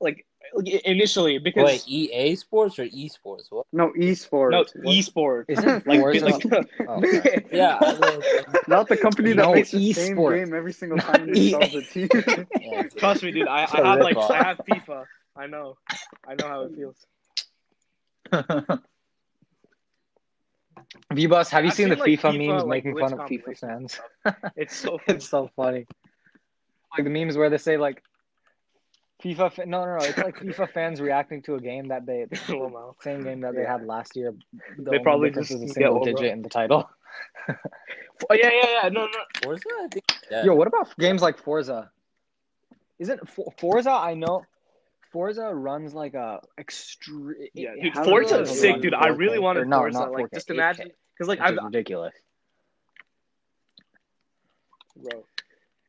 Like 0.00 0.26
like, 0.52 0.66
initially 0.84 1.38
because 1.38 1.64
Wait, 1.64 1.88
EA 1.88 2.34
Sports 2.34 2.78
or 2.80 2.86
esports? 2.86 3.44
What? 3.50 3.66
no, 3.72 3.92
esports. 3.96 4.50
no 4.50 4.58
What? 4.58 4.72
esports. 4.84 5.44
Isn't 5.48 5.86
Like, 5.86 6.00
Forza? 6.00 6.24
like 6.26 6.44
oh, 6.88 7.00
sorry. 7.00 7.46
Yeah, 7.52 7.78
I 7.80 7.92
was- 7.94 8.24
Not 8.68 8.88
the 8.88 8.96
company 8.96 9.30
that 9.30 9.36
No, 9.42 9.54
makes 9.54 9.70
the 9.70 9.92
same 9.92 10.16
game 10.16 10.52
every 10.52 10.72
single 10.72 10.98
time 10.98 11.28
it 11.28 11.36
EA. 11.36 11.50
sells 11.50 11.74
a 11.76 11.82
team. 11.82 12.08
yeah, 12.60 12.82
Trust 12.96 13.22
me, 13.22 13.30
dude. 13.30 13.46
I, 13.48 13.64
It's 13.64 13.72
a 13.74 13.82
I 13.82 13.90
have 13.92 14.00
like 14.00 14.16
ripoff. 14.16 14.30
I 14.32 14.42
have 14.42 14.58
FIFA. 14.68 15.04
I 15.36 15.46
know. 15.46 15.76
I 16.26 16.34
know 16.34 16.48
how 16.48 16.62
it 16.62 16.74
feels. 16.74 16.96
V-Bus, 21.12 21.50
have 21.50 21.64
you 21.64 21.70
I've 21.70 21.76
seen, 21.76 21.88
the 21.88 21.96
seen, 21.96 22.00
like, 22.00 22.20
FIFA, 22.20 22.32
FIFA, 22.34 22.46
memes 22.48 22.62
like, 22.64 22.84
making 22.84 22.98
fun 22.98 23.12
of 23.12 23.18
FIFA 23.20 23.58
fans? 23.58 24.00
It's 24.56 24.76
so 24.76 24.98
it's 25.08 25.28
so 25.28 25.50
funny. 25.54 25.86
Like 26.96 27.04
the 27.04 27.10
memes 27.10 27.36
where 27.36 27.50
they 27.50 27.58
say 27.58 27.76
like 27.76 28.02
FIFA. 29.22 29.52
Fa- 29.52 29.66
no, 29.66 29.84
no, 29.84 29.98
no. 29.98 30.04
It's 30.04 30.18
like 30.18 30.36
FIFA 30.38 30.70
fans 30.70 31.00
reacting 31.00 31.42
to 31.42 31.56
a 31.56 31.60
game 31.60 31.88
that 31.88 32.06
they 32.06 32.26
oh, 32.50 32.94
the 32.98 33.02
same 33.02 33.22
game 33.22 33.40
that 33.42 33.54
they 33.54 33.62
Yeah. 33.62 33.72
had 33.78 33.86
last 33.86 34.16
year. 34.16 34.34
The 34.78 34.90
They 34.92 34.98
probably 34.98 35.30
difference 35.30 35.48
just 35.50 35.62
is 35.62 35.70
a 35.70 35.74
single 35.74 35.96
over 35.96 36.04
digit 36.04 36.32
in 36.32 36.42
the 36.42 36.48
title. 36.48 36.88
Oh 38.30 38.34
yeah, 38.34 38.50
yeah, 38.52 38.82
yeah. 38.82 38.88
No, 38.88 39.06
no. 39.06 39.18
Forza? 39.42 39.64
I 39.68 39.88
think. 39.88 40.04
Yeah. 40.30 40.44
Yo, 40.44 40.52
uh, 40.52 40.56
what 40.56 40.68
about 40.68 40.96
games 40.98 41.20
like 41.20 41.38
Forza? 41.38 41.90
Isn't 42.98 43.28
For- 43.28 43.52
Forza? 43.58 43.90
I 43.90 44.14
know 44.14 44.46
Forza 45.14 45.54
runs 45.54 45.94
like 45.94 46.14
a 46.14 46.40
extreme. 46.58 47.34
Yeah, 47.54 47.70
dude. 47.80 47.94
How 47.94 48.02
Forza 48.04 48.40
is 48.40 48.60
sick, 48.60 48.72
run 48.72 48.80
dude. 48.80 48.94
I 48.94 49.06
really 49.08 49.38
4K? 49.38 49.42
wanted 49.42 49.60
Or 49.60 49.64
no, 49.66 49.76
Forza. 49.78 49.98
not 50.00 50.10
Like, 50.12 50.24
4K, 50.26 50.34
just 50.34 50.50
imagine, 50.50 50.90
because 51.14 51.28
like 51.28 51.40
I'm 51.40 51.64
ridiculous. 51.64 52.14
bro. 54.96 55.24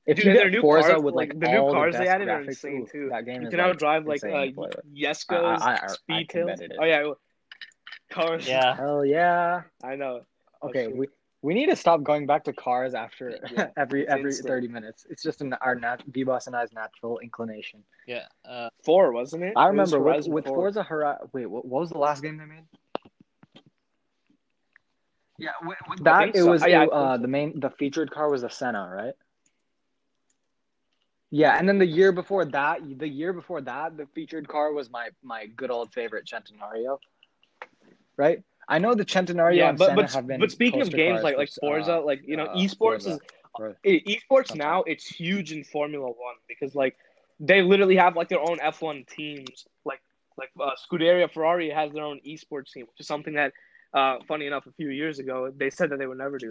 If 0.06 0.18
Dude, 0.18 0.26
you 0.26 0.32
and 0.32 0.40
their 0.40 0.46
get 0.52 0.56
new 0.58 0.62
Forza 0.62 0.90
cars, 0.92 1.02
with 1.02 1.16
like, 1.16 1.30
like, 1.30 1.40
the 1.40 1.48
new 1.48 1.72
cars 1.72 1.94
the 1.94 1.98
they 1.98 2.04
best 2.06 2.14
added 2.14 2.30
are 2.30 2.42
graphics, 2.44 2.48
insane, 2.50 2.82
ooh, 2.84 2.88
too. 2.92 3.10
That 3.10 3.26
game 3.26 3.42
You 3.42 3.48
is 3.48 3.52
can 3.52 3.58
now 3.58 3.70
like, 3.70 3.78
drive 3.80 4.06
like 4.06 4.16
insane 4.18 4.36
uh, 4.36 4.46
to 4.46 4.52
play 4.52 4.68
with. 4.76 4.94
Jesko's 4.96 5.62
I- 5.64 5.72
I- 5.74 5.80
I 5.84 5.88
speed 5.88 6.30
commended 6.30 6.60
tails. 6.60 6.72
it. 6.72 6.78
Oh 6.80 6.86
yeah, 6.86 7.14
cars. 8.12 8.48
Yeah. 8.48 8.76
Hell 8.76 9.04
yeah! 9.04 9.62
I 9.84 9.96
know. 9.96 10.22
Oh, 10.62 10.70
Okay, 10.70 10.86
shit. 10.86 10.96
we 10.96 11.08
we 11.46 11.54
need 11.54 11.68
to 11.68 11.76
stop 11.76 12.04
going 12.04 12.26
back 12.26 12.44
to 12.46 12.54
cars 12.54 12.94
after 12.96 13.26
Yeah, 13.52 13.68
every 13.78 14.02
it's 14.04 14.12
every 14.16 14.32
instant. 14.32 14.48
thirty 14.48 14.68
minutes. 14.68 15.06
It's 15.10 15.24
just 15.24 15.42
an, 15.42 15.54
our 15.62 15.76
nat 15.76 16.02
V-Boss 16.08 16.48
and 16.48 16.56
I's 16.56 16.74
natural 16.74 17.20
inclination. 17.20 17.84
Yeah. 18.08 18.26
Uh, 18.44 18.70
four 18.84 19.12
wasn't 19.12 19.44
it? 19.44 19.54
I 19.56 19.70
It 19.70 19.76
was 19.76 19.94
remember 19.94 20.00
with, 20.00 20.28
with 20.28 20.46
4. 20.46 20.56
Forza 20.56 20.84
Horizon. 20.84 21.30
Wait, 21.34 21.46
what, 21.46 21.66
what 21.66 21.82
was 21.82 21.90
the 21.92 22.00
last 22.00 22.22
game 22.24 22.38
they 22.38 22.46
made? 22.46 22.66
Yeah, 25.38 25.52
with, 25.64 25.78
with 25.90 26.04
that 26.04 26.30
it 26.34 26.38
so. 26.38 26.52
was 26.52 26.64
Oh, 26.64 26.68
yeah, 26.68 26.84
it, 26.84 26.90
uh, 26.92 27.18
so. 27.18 27.22
the 27.22 27.28
main 27.28 27.60
the 27.60 27.70
featured 27.70 28.10
car 28.12 28.30
was 28.30 28.42
the 28.42 28.50
Senna, 28.50 28.90
right? 28.92 29.14
Yeah, 31.32 31.58
and 31.58 31.68
then 31.68 31.78
the 31.80 31.86
year 31.86 32.12
before 32.12 32.46
that, 32.46 32.80
the 32.98 33.08
year 33.08 33.34
before 33.34 33.62
that, 33.62 33.98
the 33.98 34.08
featured 34.16 34.48
car 34.48 34.72
was 34.72 34.90
my 34.90 35.10
my 35.22 35.46
good 35.48 35.72
old 35.72 35.94
favorite 35.94 36.26
Centenario. 36.26 37.00
Right? 38.18 38.44
I 38.68 38.80
know 38.80 38.94
the 38.96 39.06
Centenario 39.06 39.58
Yeah, 39.58 39.70
and 39.70 39.78
but 39.78 39.96
but, 39.96 40.12
have 40.12 40.28
been 40.28 40.40
but 40.40 40.52
speaking 40.52 40.82
of 40.82 40.90
games 40.92 41.24
like 41.24 41.38
like 41.38 41.50
Forza, 41.60 41.98
uh, 41.98 42.02
like 42.02 42.22
you 42.26 42.38
know, 42.38 42.46
uh, 42.46 42.56
esports 42.56 43.04
Forza. 43.04 43.20
is 43.84 44.06
esports 44.08 44.56
now 44.56 44.84
it's 44.84 45.06
huge 45.06 45.52
in 45.52 45.64
Formula 45.64 46.06
One 46.08 46.36
because 46.48 46.76
like 46.76 46.98
they 47.40 47.62
literally 47.62 47.96
have 47.96 48.16
like 48.16 48.30
their 48.30 48.40
own 48.40 48.60
F 48.62 48.82
one 48.82 49.06
teams. 49.10 49.66
Like 49.86 50.02
like 50.38 50.50
uh, 50.60 50.72
Scuderia 50.84 51.32
Ferrari 51.32 51.70
has 51.70 51.92
their 51.94 52.04
own 52.04 52.20
esports 52.26 52.72
team, 52.74 52.86
which 52.88 53.00
is 53.00 53.08
something 53.08 53.36
that, 53.36 53.54
uh, 53.94 54.18
funny 54.28 54.48
enough, 54.48 54.66
a 54.68 54.72
few 54.74 54.90
years 54.90 55.20
ago 55.20 55.52
they 55.56 55.70
said 55.70 55.90
that 55.92 56.00
they 56.00 56.08
would 56.08 56.18
never 56.18 56.38
do. 56.38 56.50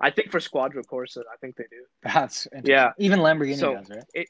I 0.00 0.10
think 0.10 0.30
for 0.30 0.40
Squadra 0.40 0.82
Corse, 0.82 1.16
I 1.16 1.36
think 1.40 1.56
they 1.56 1.64
do. 1.70 1.84
That's 2.02 2.46
interesting. 2.46 2.70
Yeah. 2.72 2.92
Even 2.98 3.20
Lamborghini 3.20 3.56
So- 3.58 3.74
does, 3.74 3.90
right? 3.90 4.04
It 4.14 4.28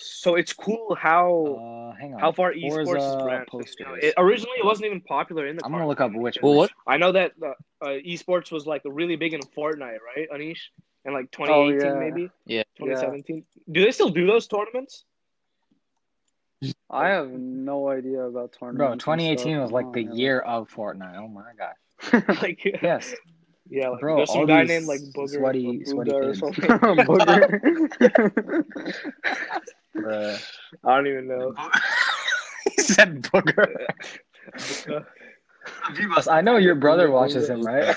so 0.00 0.34
it's 0.34 0.52
cool 0.52 0.94
how 0.94 1.56
Uh, 1.92 1.94
hang 2.00 2.14
on. 2.14 2.20
how 2.20 2.32
far 2.32 2.52
esports 2.52 2.84
Forza 2.84 3.00
has 3.00 3.16
branched. 3.22 3.52
You 3.52 3.58
know, 3.84 3.90
posters. 3.92 3.98
it, 4.04 4.14
originally, 4.16 4.56
it 4.58 4.64
wasn't 4.64 4.86
even 4.86 5.00
popular 5.02 5.46
in 5.46 5.56
the. 5.56 5.64
I'm 5.64 5.72
gonna 5.72 5.86
look 5.88 6.00
up 6.00 6.12
which. 6.14 6.38
Well, 6.42 6.54
what? 6.54 6.70
I 6.86 6.96
know 6.96 7.12
that 7.12 7.32
uh, 7.42 7.48
uh, 7.82 7.86
esports 8.06 8.50
was 8.50 8.66
like 8.66 8.82
really 8.84 9.16
big 9.16 9.32
in 9.34 9.40
Fortnite, 9.40 9.98
right, 10.16 10.28
Anish? 10.32 10.60
In 11.04 11.14
like 11.14 11.30
2018, 11.30 11.80
yeah. 11.80 11.98
maybe 11.98 12.30
Yeah. 12.44 12.62
2017. 12.76 13.44
Do 13.72 13.82
they 13.82 13.90
still 13.90 14.10
do 14.10 14.26
those 14.26 14.46
tournaments? 14.46 15.04
I 16.90 17.08
have 17.08 17.30
no 17.30 17.88
idea 17.88 18.20
about 18.20 18.52
tournaments. 18.52 18.92
and 18.92 19.00
2018 19.00 19.38
stuff. 19.54 19.62
was 19.62 19.72
like 19.72 19.92
the 19.94 20.06
Oh, 20.10 20.14
year 20.14 20.40
of 20.40 20.70
Fortnite. 20.70 21.16
Oh 21.16 21.28
my 21.28 21.52
gosh. 21.56 22.38
like, 22.42 22.62
Yes, 22.82 23.14
yeah, 23.70 23.88
like, 23.88 24.00
Bro, 24.00 24.16
there's 24.16 24.32
some 24.32 24.46
guy 24.46 24.64
named 24.64 24.86
like 24.86 25.00
Booger 25.00 25.38
sweaty- 25.38 25.82
or 25.82 25.86
sweaty 25.86 26.10
or 26.12 26.34
something. 26.34 26.64
Booger. 26.68 28.64
Bruh. 29.96 30.42
I 30.84 30.96
don't 30.96 31.06
even 31.06 31.26
know. 31.28 31.54
he 32.76 32.82
said 32.82 33.22
booger. 33.22 33.66
Vivas, 35.94 36.28
I 36.28 36.40
know 36.40 36.56
your 36.56 36.74
brother 36.74 37.10
watches 37.10 37.48
him, 37.50 37.62
right? 37.62 37.94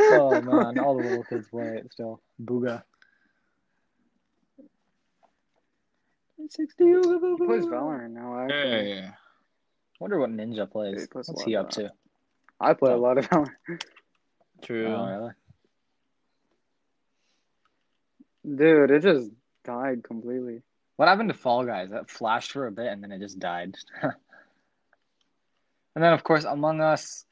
oh 0.00 0.40
man, 0.42 0.78
all 0.78 0.96
the 0.96 1.02
little 1.04 1.24
kids 1.24 1.48
play 1.48 1.76
it 1.78 1.92
still. 1.92 2.20
Booga. 2.42 2.82
He 6.36 6.46
plays 6.66 7.64
Valorant 7.66 8.10
now. 8.10 8.38
Actually, 8.44 8.88
Yeah. 8.94 9.10
Wonder 10.00 10.18
what 10.18 10.30
Ninja 10.30 10.70
plays. 10.70 11.02
he 11.02 11.06
plays 11.06 11.28
What's 11.28 11.42
he 11.44 11.56
up 11.56 11.70
to? 11.70 11.90
I 12.60 12.74
play 12.74 12.92
a 12.92 12.96
Oh. 12.96 13.00
lot 13.00 13.16
of 13.18 13.28
Valorant. 13.30 13.82
True. 14.64 14.86
Oh, 14.86 15.06
really? 15.06 15.32
Dude, 18.56 18.90
it 18.90 19.02
just 19.02 19.30
died 19.64 20.04
completely. 20.04 20.62
What 20.96 21.08
happened 21.08 21.30
to 21.30 21.34
Fall 21.34 21.64
Guys? 21.64 21.90
That 21.90 22.10
flashed 22.10 22.52
for 22.52 22.66
a 22.66 22.72
bit 22.72 22.86
and 22.86 23.02
then 23.02 23.10
it 23.12 23.20
just 23.20 23.38
died. 23.38 23.74
and 24.02 24.12
then, 25.96 26.12
of 26.12 26.22
course, 26.24 26.44
Among 26.44 26.80
Us. 26.80 27.24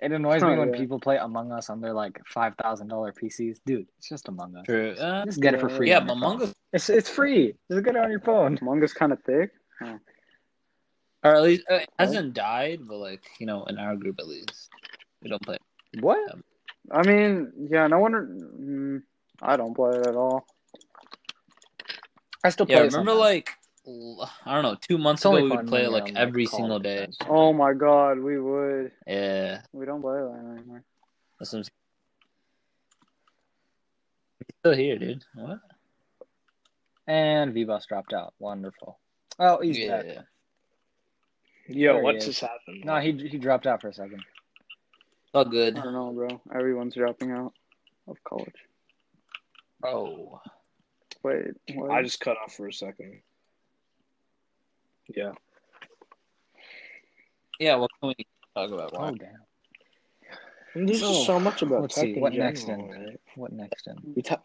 It 0.00 0.12
annoys 0.12 0.42
me 0.42 0.48
Oh, 0.54 0.58
when 0.58 0.72
yeah. 0.72 0.78
people 0.78 0.98
play 0.98 1.18
Among 1.18 1.52
Us 1.52 1.68
on 1.68 1.82
their 1.82 1.92
like 1.92 2.18
five 2.26 2.54
thousand 2.62 2.88
dollar 2.88 3.12
PCs. 3.12 3.58
Dude, 3.66 3.86
it's 3.98 4.08
just 4.08 4.28
Among 4.28 4.56
Us. 4.56 4.64
True. 4.64 4.92
Uh, 4.92 5.26
Just 5.26 5.40
get 5.42 5.52
it 5.52 5.60
for 5.60 5.68
free. 5.68 5.88
yeah, 5.90 6.00
but 6.00 6.12
Among. 6.14 6.40
Us, 6.42 6.54
It's 6.72 6.88
it's 6.88 7.10
free. 7.10 7.54
Just 7.70 7.84
get 7.84 7.96
it 7.96 8.02
on 8.02 8.10
your 8.10 8.20
phone. 8.20 8.56
Among 8.62 8.82
Us 8.82 8.94
kind 8.94 9.12
of 9.12 9.22
thick. 9.24 9.50
or 9.82 11.34
at 11.36 11.42
least 11.42 11.64
uh, 11.70 11.74
it 11.74 11.88
hasn't 11.98 12.32
died, 12.32 12.80
but 12.88 12.96
like 12.96 13.22
you 13.38 13.44
know, 13.44 13.64
in 13.64 13.76
our 13.76 13.94
group 13.94 14.16
at 14.20 14.26
least, 14.26 14.70
we 15.22 15.28
don't 15.28 15.42
play. 15.42 15.58
What? 16.00 16.18
I 16.90 17.02
mean, 17.06 17.52
yeah, 17.70 17.86
no 17.86 17.98
wonder. 17.98 18.26
Mm, 18.26 19.02
I 19.42 19.56
don't 19.56 19.74
play 19.74 19.96
it 19.98 20.06
at 20.06 20.14
all. 20.14 20.44
I 22.44 22.50
still 22.50 22.66
play. 22.66 22.76
Yeah, 22.76 22.82
it 22.82 22.92
remember 22.92 23.12
sometimes. 23.12 23.20
like 23.20 23.50
I 24.46 24.54
don't 24.54 24.62
know, 24.62 24.76
two 24.80 24.98
months 24.98 25.20
It's 25.22 25.26
ago 25.26 25.42
we 25.42 25.48
would 25.50 25.66
play 25.66 25.84
it 25.84 25.90
like 25.90 26.14
every 26.16 26.46
single 26.46 26.78
day. 26.78 26.98
friends. 26.98 27.18
Oh 27.28 27.52
my 27.52 27.72
god, 27.74 28.18
we 28.18 28.38
would. 28.40 28.92
Yeah, 29.06 29.62
We 29.72 29.84
don't 29.86 30.00
play 30.00 30.14
that 30.20 30.54
anymore. 30.58 30.84
that's 31.38 31.52
what 31.52 31.58
I'm 31.58 31.64
saying. 31.64 31.70
Still 34.60 34.74
here, 34.74 34.98
dude. 34.98 35.24
What? 35.34 35.58
And 37.06 37.52
Vivas 37.54 37.86
dropped 37.86 38.12
out. 38.12 38.34
Wonderful. 38.38 38.98
Oh, 39.38 39.60
he's 39.60 39.78
yeah. 39.78 40.02
back. 40.02 40.16
Yo, 41.68 41.94
There 42.02 42.12
he 42.12 42.18
just 42.18 42.40
happened? 42.40 42.84
No, 42.84 42.98
he 43.00 43.12
he 43.12 43.38
dropped 43.38 43.66
out 43.66 43.80
for 43.80 43.88
a 43.88 43.92
second. 43.94 44.22
All 45.32 45.44
good. 45.44 45.78
I 45.78 45.82
don't 45.82 45.92
know, 45.92 46.12
bro. 46.12 46.40
Everyone's 46.54 46.94
dropping 46.94 47.30
out 47.30 47.52
of 48.08 48.16
college. 48.24 48.54
Oh. 49.84 50.40
Wait, 51.22 51.48
what? 51.74 51.90
I 51.90 52.02
just 52.02 52.20
cut 52.20 52.36
off 52.42 52.54
for 52.54 52.66
a 52.66 52.72
second. 52.72 53.20
Yeah. 55.14 55.32
Yeah, 57.58 57.76
what 57.76 57.90
can 58.00 58.08
we 58.16 58.26
talk 58.56 58.70
about? 58.70 58.92
why? 58.92 59.08
Oh 59.08 59.14
damn. 59.14 59.28
And 60.74 60.88
there's 60.88 61.00
just 61.00 61.12
So, 61.12 61.24
so 61.24 61.40
much 61.40 61.62
about 61.62 61.82
let's 61.82 61.94
tech 61.94 62.04
see, 62.04 62.14
in 62.14 62.20
what 62.20 62.32
general, 62.32 62.48
next 62.50 62.64
then? 62.66 62.88
right? 62.88 63.20
What 63.36 63.52
next 63.52 63.84
then? 63.86 63.96
We 64.14 64.22
ta- 64.22 64.40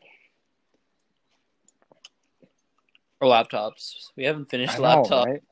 Or 3.21 3.29
laptops. 3.29 4.09
We 4.17 4.25
haven't 4.25 4.49
finished 4.49 4.73
I 4.73 4.77
know, 4.77 4.83
laptop. 4.83 5.27
right? 5.27 5.43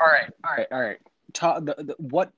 All 0.00 0.06
right, 0.06 0.30
all 0.44 0.56
right, 0.56 0.66
all 0.72 0.80
right. 0.80 0.98
Ta- 1.32 1.60
the, 1.60 1.74
the, 1.78 1.94
what? 1.98 2.32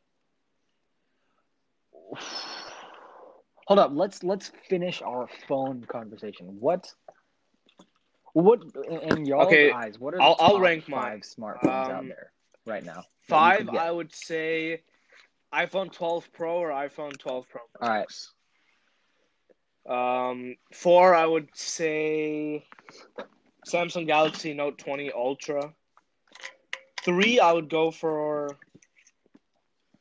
Hold 3.66 3.78
up. 3.80 3.90
Let's 3.94 4.22
let's 4.22 4.50
finish 4.68 5.02
our 5.02 5.28
phone 5.46 5.84
conversation. 5.88 6.56
What? 6.60 6.92
What 8.32 8.60
in 8.88 9.24
y'all's 9.26 9.46
Okay, 9.48 9.70
eyes? 9.72 9.98
What 9.98 10.14
are 10.14 10.22
I'll- 10.22 10.36
I'll 10.38 10.60
rank 10.60 10.84
five 10.84 10.90
mine. 10.90 11.20
smartphones 11.20 11.90
out 11.90 11.90
Um, 12.00 12.08
there 12.08 12.32
right 12.66 12.84
now? 12.84 13.02
Five. 13.22 13.68
I 13.70 13.90
would 13.90 14.14
say 14.14 14.82
iPhone 15.52 15.90
12 15.92 16.30
Pro 16.32 16.58
or 16.58 16.70
iPhone 16.70 17.18
12 17.18 17.48
Pro 17.48 17.62
All 17.80 17.88
right. 17.88 18.06
Um, 19.86 20.56
four, 20.72 21.14
I 21.14 21.24
would 21.26 21.48
say 21.54 22.64
Samsung 23.66 24.06
Galaxy 24.06 24.52
Note 24.54 24.78
20 24.78 25.10
Ultra. 25.12 25.74
Three, 27.02 27.40
I 27.40 27.52
would 27.52 27.68
go 27.70 27.90
for. 27.90 28.58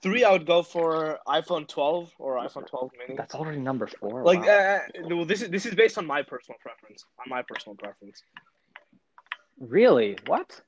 Three, 0.04 0.24
I 0.24 0.32
would 0.32 0.46
go 0.46 0.62
for 0.62 1.18
iPhone 1.28 1.68
12 1.68 2.14
or 2.20 2.36
iPhone 2.38 2.68
12 2.68 2.92
Mini. 3.00 3.18
That's 3.18 3.34
already 3.34 3.58
number 3.60 3.88
four. 3.88 4.24
Like, 4.24 4.42
wow. 4.46 4.80
uh, 4.96 5.08
no, 5.08 5.26
this 5.26 5.42
is 5.42 5.50
this 5.50 5.66
is 5.66 5.74
based 5.74 5.98
on 5.98 6.06
my 6.06 6.22
personal 6.22 6.58
preference. 6.62 7.04
On 7.20 7.30
my 7.30 7.42
personal 7.42 7.76
preference. 7.76 8.22
really? 9.60 10.18
What? 10.28 10.62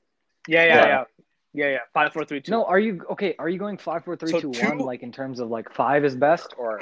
Yeah, 0.48 0.64
yeah, 0.64 0.74
Yeah. 0.74 0.86
yeah, 0.86 1.04
yeah, 1.52 1.70
yeah. 1.70 1.78
Five, 1.94 2.12
four, 2.12 2.24
three, 2.24 2.40
two. 2.40 2.50
No, 2.50 2.64
are 2.64 2.78
you 2.80 3.04
okay? 3.12 3.34
Are 3.38 3.48
you 3.48 3.58
going 3.58 3.76
five, 3.76 4.04
four, 4.04 4.16
three, 4.16 4.30
So 4.30 4.40
two, 4.40 4.52
two- 4.52 4.66
one? 4.68 4.78
Like 4.78 5.02
in 5.02 5.12
terms 5.12 5.38
of 5.40 5.48
like 5.48 5.72
five 5.72 6.04
is 6.04 6.16
best, 6.16 6.54
or 6.58 6.80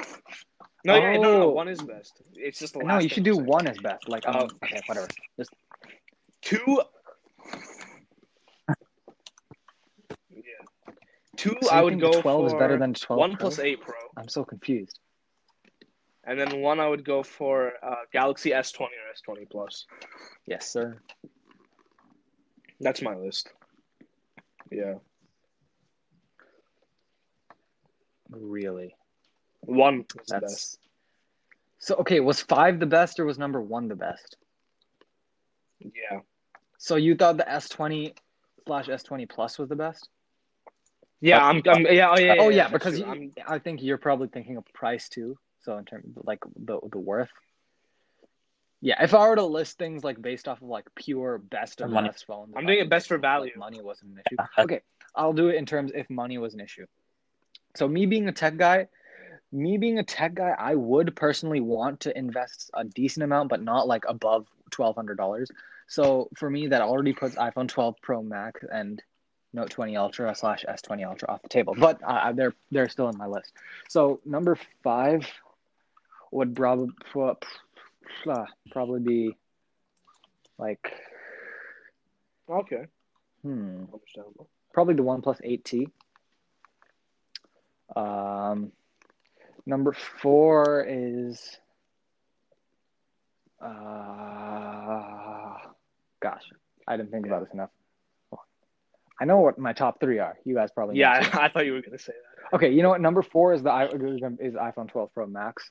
no, 0.85 0.95
yeah, 0.95 1.13
no, 1.17 1.21
no, 1.21 1.41
Oh. 1.43 1.49
One 1.49 1.67
is 1.67 1.81
best. 1.81 2.21
It's 2.33 2.57
just 2.59 2.73
the 2.73 2.79
last. 2.79 2.87
no? 2.87 2.99
You 2.99 3.09
should 3.09 3.23
do 3.23 3.37
one 3.37 3.67
is 3.67 3.77
best. 3.79 4.07
Like 4.09 4.27
um, 4.27 4.35
Oh. 4.39 4.49
okay, 4.63 4.81
whatever. 4.87 5.07
Just 5.37 5.51
Two. 6.41 6.81
Two, 11.39 11.55
so 11.61 11.69
I 11.71 11.81
would 11.81 11.99
go 12.01 12.11
twelve 12.21 12.41
for 12.41 12.47
is 12.47 12.59
better 12.59 12.77
than 12.77 12.93
twelve. 12.93 13.17
one 13.19 13.31
Pro? 13.31 13.39
plus 13.39 13.59
eight 13.59 13.79
Pro, 13.81 13.93
I'm 14.17 14.27
so 14.27 14.43
confused. 14.43 14.99
and 16.25 16.37
then 16.39 16.59
one 16.61 16.79
I 16.79 16.87
would 16.87 17.05
go 17.05 17.23
for 17.23 17.73
uh, 17.81 17.95
Galaxy 18.11 18.51
S 18.53 18.71
twenty 18.73 18.95
or 18.95 19.09
S 19.11 19.21
twenty 19.21 19.45
plus. 19.45 19.85
Yes, 20.45 20.69
sir. 20.69 20.97
That's 22.81 23.01
my 23.01 23.15
list. 23.15 23.51
Yeah, 24.71 24.95
Really? 28.29 28.95
one 29.61 30.01
is 30.01 30.05
the 30.27 30.39
That's 30.39 30.53
best. 30.53 30.79
so. 31.79 31.95
Okay, 31.95 32.19
was 32.19 32.41
five 32.41 32.79
the 32.79 32.85
best 32.85 33.19
or 33.19 33.25
was 33.25 33.37
number 33.39 33.61
one 33.61 33.87
the 33.87 33.95
best? 33.95 34.37
Yeah, 35.79 36.19
So 36.77 36.95
you 36.97 37.15
thought 37.15 37.37
the 37.37 37.43
S20 37.45 38.13
slash 38.67 38.87
S20 38.87 39.29
Plus 39.29 39.57
was 39.57 39.69
the 39.69 39.75
best? 39.75 40.09
Yeah, 41.21 41.45
I'm, 41.45 41.61
I'm 41.67 41.85
yeah, 41.85 42.09
oh 42.09 42.17
yeah, 42.17 42.35
oh 42.39 42.49
yeah, 42.49 42.63
that's 42.63 42.73
because 42.73 42.99
you, 42.99 43.05
I'm, 43.05 43.31
I 43.47 43.59
think 43.59 43.81
you're 43.81 43.97
probably 43.97 44.27
thinking 44.27 44.57
of 44.57 44.65
price 44.73 45.09
too. 45.09 45.37
So 45.61 45.77
in 45.77 45.85
terms 45.85 46.17
of 46.17 46.25
like 46.25 46.39
the 46.55 46.79
the 46.91 46.99
worth. 46.99 47.29
Yeah, 48.81 49.03
if 49.03 49.13
I 49.13 49.27
were 49.27 49.35
to 49.35 49.45
list 49.45 49.77
things 49.77 50.05
like 50.05 50.21
based 50.21 50.47
off 50.47 50.61
of 50.61 50.69
like 50.69 50.85
pure 50.95 51.37
best 51.37 51.81
of 51.81 51.89
Money. 51.89 52.07
best 52.07 52.25
phones, 52.25 52.53
I'm 52.55 52.65
doing 52.65 52.79
it 52.79 52.89
best 52.89 53.07
for 53.09 53.15
think, 53.15 53.23
like, 53.23 53.31
value. 53.31 53.51
money 53.57 53.81
wasn't 53.81 54.11
an 54.11 54.21
issue. 54.25 54.37
Okay, 54.57 54.81
I'll 55.15 55.33
do 55.33 55.49
it 55.49 55.55
in 55.55 55.65
terms 55.65 55.91
if 55.93 56.09
money 56.09 56.37
was 56.37 56.53
an 56.53 56.61
issue. 56.61 56.85
So 57.75 57.87
me 57.87 58.05
being 58.05 58.29
a 58.29 58.31
tech 58.31 58.55
guy, 58.55 58.87
me 59.51 59.77
being 59.77 59.99
a 59.99 60.03
tech 60.03 60.33
guy, 60.33 60.55
I 60.57 60.75
would 60.75 61.13
personally 61.15 61.59
want 61.59 62.01
to 62.01 62.17
invest 62.17 62.71
a 62.73 62.85
decent 62.85 63.25
amount, 63.25 63.49
but 63.49 63.61
not 63.61 63.87
like 63.87 64.05
above 64.07 64.47
twelve 64.71 64.95
hundred 64.95 65.17
dollars. 65.17 65.51
So 65.89 66.29
for 66.37 66.49
me, 66.49 66.67
that 66.67 66.81
already 66.81 67.13
puts 67.13 67.35
iPhone 67.35 67.67
12 67.67 67.95
Pro 68.03 68.21
Max 68.21 68.61
and 68.71 69.01
Note 69.51 69.69
20 69.71 69.97
Ultra 69.97 70.35
slash 70.35 70.63
S20 70.67 71.07
Ultra 71.07 71.29
off 71.31 71.41
the 71.41 71.49
table, 71.49 71.75
but 71.77 71.99
uh, 72.03 72.31
they're 72.33 72.53
they're 72.71 72.89
still 72.89 73.09
in 73.09 73.17
my 73.17 73.25
list. 73.25 73.51
So 73.87 74.19
number 74.25 74.57
five 74.83 75.27
would 76.31 76.55
probably 76.55 76.91
probably 78.71 78.99
be 78.99 79.37
like 80.57 80.91
okay, 82.49 82.85
hmm 83.41 83.85
understandable. 83.93 84.49
probably 84.73 84.95
the 84.95 85.03
One 85.03 85.21
8T. 85.43 85.89
Um, 87.95 88.71
number 89.65 89.93
four 89.93 90.85
is, 90.87 91.57
uh, 93.61 93.67
gosh, 96.21 96.43
I 96.87 96.97
didn't 96.97 97.11
think 97.11 97.25
about 97.25 97.45
this 97.45 97.53
enough. 97.53 97.71
I 99.19 99.25
know 99.25 99.39
what 99.39 99.57
my 99.57 99.73
top 99.73 99.99
three 99.99 100.19
are. 100.19 100.37
You 100.45 100.55
guys 100.55 100.71
probably 100.71 100.97
Yeah. 100.97 101.29
I, 101.33 101.45
I 101.45 101.49
thought 101.49 101.65
you 101.65 101.73
were 101.73 101.81
gonna 101.81 101.99
say 101.99 102.13
that. 102.13 102.55
Okay, 102.55 102.71
you 102.71 102.81
know 102.81 102.89
what? 102.89 103.01
Number 103.01 103.21
four 103.21 103.53
is 103.53 103.61
the 103.61 103.69
is 104.39 104.53
iPhone 104.55 104.89
12 104.89 105.13
Pro 105.13 105.27
Max. 105.27 105.69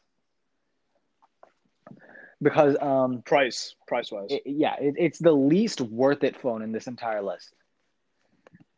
because 2.41 2.77
um, 2.81 3.23
Price, 3.23 3.75
price 3.87 4.13
wise. 4.13 4.29
it, 4.31 4.43
yeah, 4.45 4.77
it, 4.81 4.95
it's 4.97 5.19
the 5.19 5.33
least 5.33 5.81
worth 5.81 6.23
it 6.25 6.41
phone 6.41 6.63
in 6.63 6.73
this 6.73 6.87
entire 6.87 7.23
list. 7.23 7.53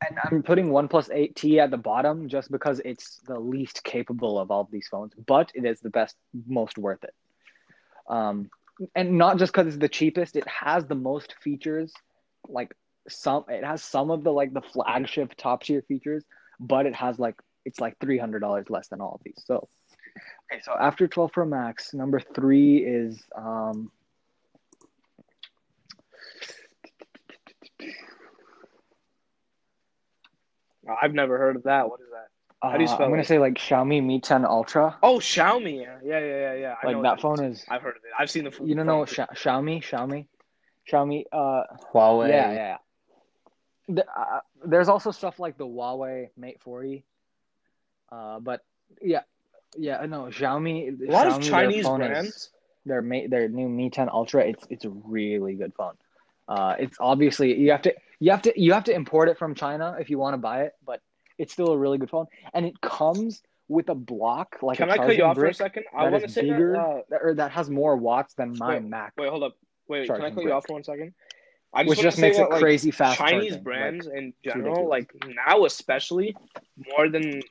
And 0.08 0.18
I'm 0.24 0.42
putting 0.42 0.70
OnePlus 0.70 1.10
8T 1.10 1.58
at 1.58 1.70
the 1.70 1.76
bottom 1.76 2.28
just 2.28 2.50
because 2.50 2.80
it's 2.86 3.20
the 3.26 3.38
least 3.38 3.84
capable 3.84 4.38
of 4.38 4.50
all 4.50 4.62
of 4.62 4.70
these 4.70 4.88
phones, 4.88 5.12
but 5.26 5.52
it 5.54 5.66
is 5.66 5.80
the 5.80 5.90
best, 5.90 6.16
most 6.46 6.78
worth 6.78 7.04
it. 7.04 7.12
Um, 8.08 8.48
and 8.94 9.18
not 9.18 9.36
just 9.36 9.52
because 9.52 9.66
it's 9.66 9.76
the 9.76 9.90
cheapest, 9.90 10.36
it 10.36 10.48
has 10.48 10.86
the 10.86 10.94
most 10.94 11.34
features, 11.42 11.92
like 12.48 12.74
some, 13.08 13.44
it 13.48 13.64
has 13.64 13.82
some 13.82 14.10
of 14.10 14.22
the 14.24 14.30
like 14.32 14.52
the 14.52 14.60
flagship 14.62 15.34
top 15.36 15.62
tier 15.62 15.82
features, 15.82 16.24
but 16.58 16.86
it 16.86 16.94
has 16.94 17.18
like 17.18 17.36
it's 17.64 17.80
like 17.80 17.96
three 18.00 18.18
hundred 18.18 18.40
dollars 18.40 18.66
less 18.70 18.88
than 18.88 19.00
all 19.00 19.14
of 19.14 19.20
these. 19.24 19.42
So, 19.46 19.68
okay, 20.52 20.60
so 20.62 20.72
after 20.78 21.06
12 21.08 21.32
Pro 21.32 21.44
Max, 21.46 21.92
number 21.94 22.20
three 22.20 22.78
is 22.78 23.22
um, 23.36 23.90
I've 31.02 31.14
never 31.14 31.38
heard 31.38 31.56
of 31.56 31.64
that. 31.64 31.88
What 31.88 32.00
is 32.00 32.06
that? 32.10 32.28
How 32.62 32.76
do 32.76 32.82
you 32.82 32.88
uh, 32.88 32.92
spell 32.92 33.06
I'm 33.06 33.10
gonna 33.12 33.22
it? 33.22 33.26
say 33.26 33.38
like 33.38 33.54
Xiaomi 33.54 34.02
Mi 34.04 34.20
10 34.20 34.44
Ultra. 34.44 34.98
Oh, 35.02 35.18
Xiaomi. 35.18 35.82
Yeah, 35.82 35.98
yeah, 36.04 36.18
yeah, 36.20 36.54
yeah. 36.54 36.74
I 36.82 36.86
Like 36.86 36.96
know 36.96 37.02
that 37.02 37.10
what 37.12 37.20
phone 37.38 37.44
is. 37.44 37.64
I've 37.70 37.82
heard 37.82 37.96
of 37.96 38.02
it. 38.04 38.10
I've 38.18 38.30
seen 38.30 38.44
the. 38.44 38.50
Phone 38.50 38.66
You 38.68 38.74
don't 38.74 38.86
know 38.86 39.04
phone. 39.06 39.26
Xia- 39.26 39.34
Xiaomi, 39.34 39.82
Xiaomi, 39.82 40.26
Xiaomi. 40.90 41.24
Uh, 41.32 41.62
Huawei. 41.94 42.28
yeah, 42.28 42.52
yeah. 42.52 42.76
The, 43.94 44.04
uh, 44.08 44.40
there's 44.64 44.88
also 44.88 45.10
stuff 45.10 45.38
like 45.38 45.56
the 45.58 45.66
Huawei 45.66 46.28
Mate 46.36 46.60
40. 46.60 47.04
Uh, 48.10 48.40
but 48.40 48.64
yeah, 49.00 49.22
yeah. 49.76 50.04
No, 50.06 50.24
Xiaomi. 50.24 51.08
A 51.08 51.12
lot 51.12 51.26
Xiaomi, 51.26 51.36
of 51.36 51.42
Chinese 51.42 51.84
phone 51.84 52.02
is- 52.02 52.08
brands. 52.08 52.50
their 52.86 53.02
mate 53.02 53.30
their 53.30 53.48
new 53.48 53.68
Mi 53.68 53.90
10 53.90 54.08
Ultra. 54.08 54.46
It's 54.46 54.66
it's 54.70 54.84
a 54.84 54.90
really 54.90 55.54
good 55.54 55.74
phone. 55.74 55.94
Uh, 56.48 56.74
it's 56.78 56.96
obviously 56.98 57.56
you 57.58 57.70
have 57.70 57.82
to 57.82 57.94
you 58.18 58.30
have 58.32 58.42
to 58.42 58.60
you 58.60 58.72
have 58.72 58.84
to 58.84 58.94
import 58.94 59.28
it 59.28 59.38
from 59.38 59.54
China 59.54 59.96
if 60.00 60.10
you 60.10 60.18
want 60.18 60.34
to 60.34 60.38
buy 60.38 60.62
it, 60.62 60.74
but 60.84 61.00
it's 61.38 61.52
still 61.52 61.68
a 61.68 61.78
really 61.78 61.98
good 61.98 62.10
phone, 62.10 62.26
and 62.52 62.66
it 62.66 62.80
comes 62.80 63.42
with 63.68 63.88
a 63.88 63.94
block 63.94 64.56
like 64.62 64.78
Can 64.78 64.88
a 64.90 64.92
I 64.94 64.96
cut 64.96 65.16
you 65.16 65.22
off 65.24 65.36
for 65.36 65.46
a 65.46 65.54
second? 65.54 65.84
I 65.96 66.04
that 66.04 66.12
want 66.12 66.24
to 66.24 66.30
say 66.30 66.40
bigger 66.42 66.72
that. 66.72 66.78
Uh, 66.80 67.00
that- 67.10 67.20
or 67.22 67.34
that 67.34 67.52
has 67.52 67.70
more 67.70 67.96
watts 67.96 68.34
than 68.34 68.56
my 68.58 68.74
Wait, 68.74 68.82
Mac, 68.84 69.12
wait, 69.16 69.30
hold 69.30 69.44
up. 69.44 69.56
Wait, 69.86 70.06
can 70.08 70.20
I 70.22 70.30
cut 70.30 70.42
you 70.42 70.52
off 70.52 70.66
for 70.66 70.72
one 70.74 70.82
second? 70.84 71.14
I 71.72 71.84
which 71.84 72.00
just 72.00 72.18
makes 72.18 72.36
that, 72.36 72.46
it 72.46 72.50
like, 72.50 72.60
crazy 72.60 72.90
fast. 72.90 73.18
Chinese 73.18 73.50
charging, 73.50 73.62
brands 73.62 74.06
like- 74.06 74.16
in 74.16 74.34
general, 74.44 74.88
like 74.88 75.12
now 75.24 75.64
especially, 75.64 76.36
more 76.76 77.08
than 77.08 77.42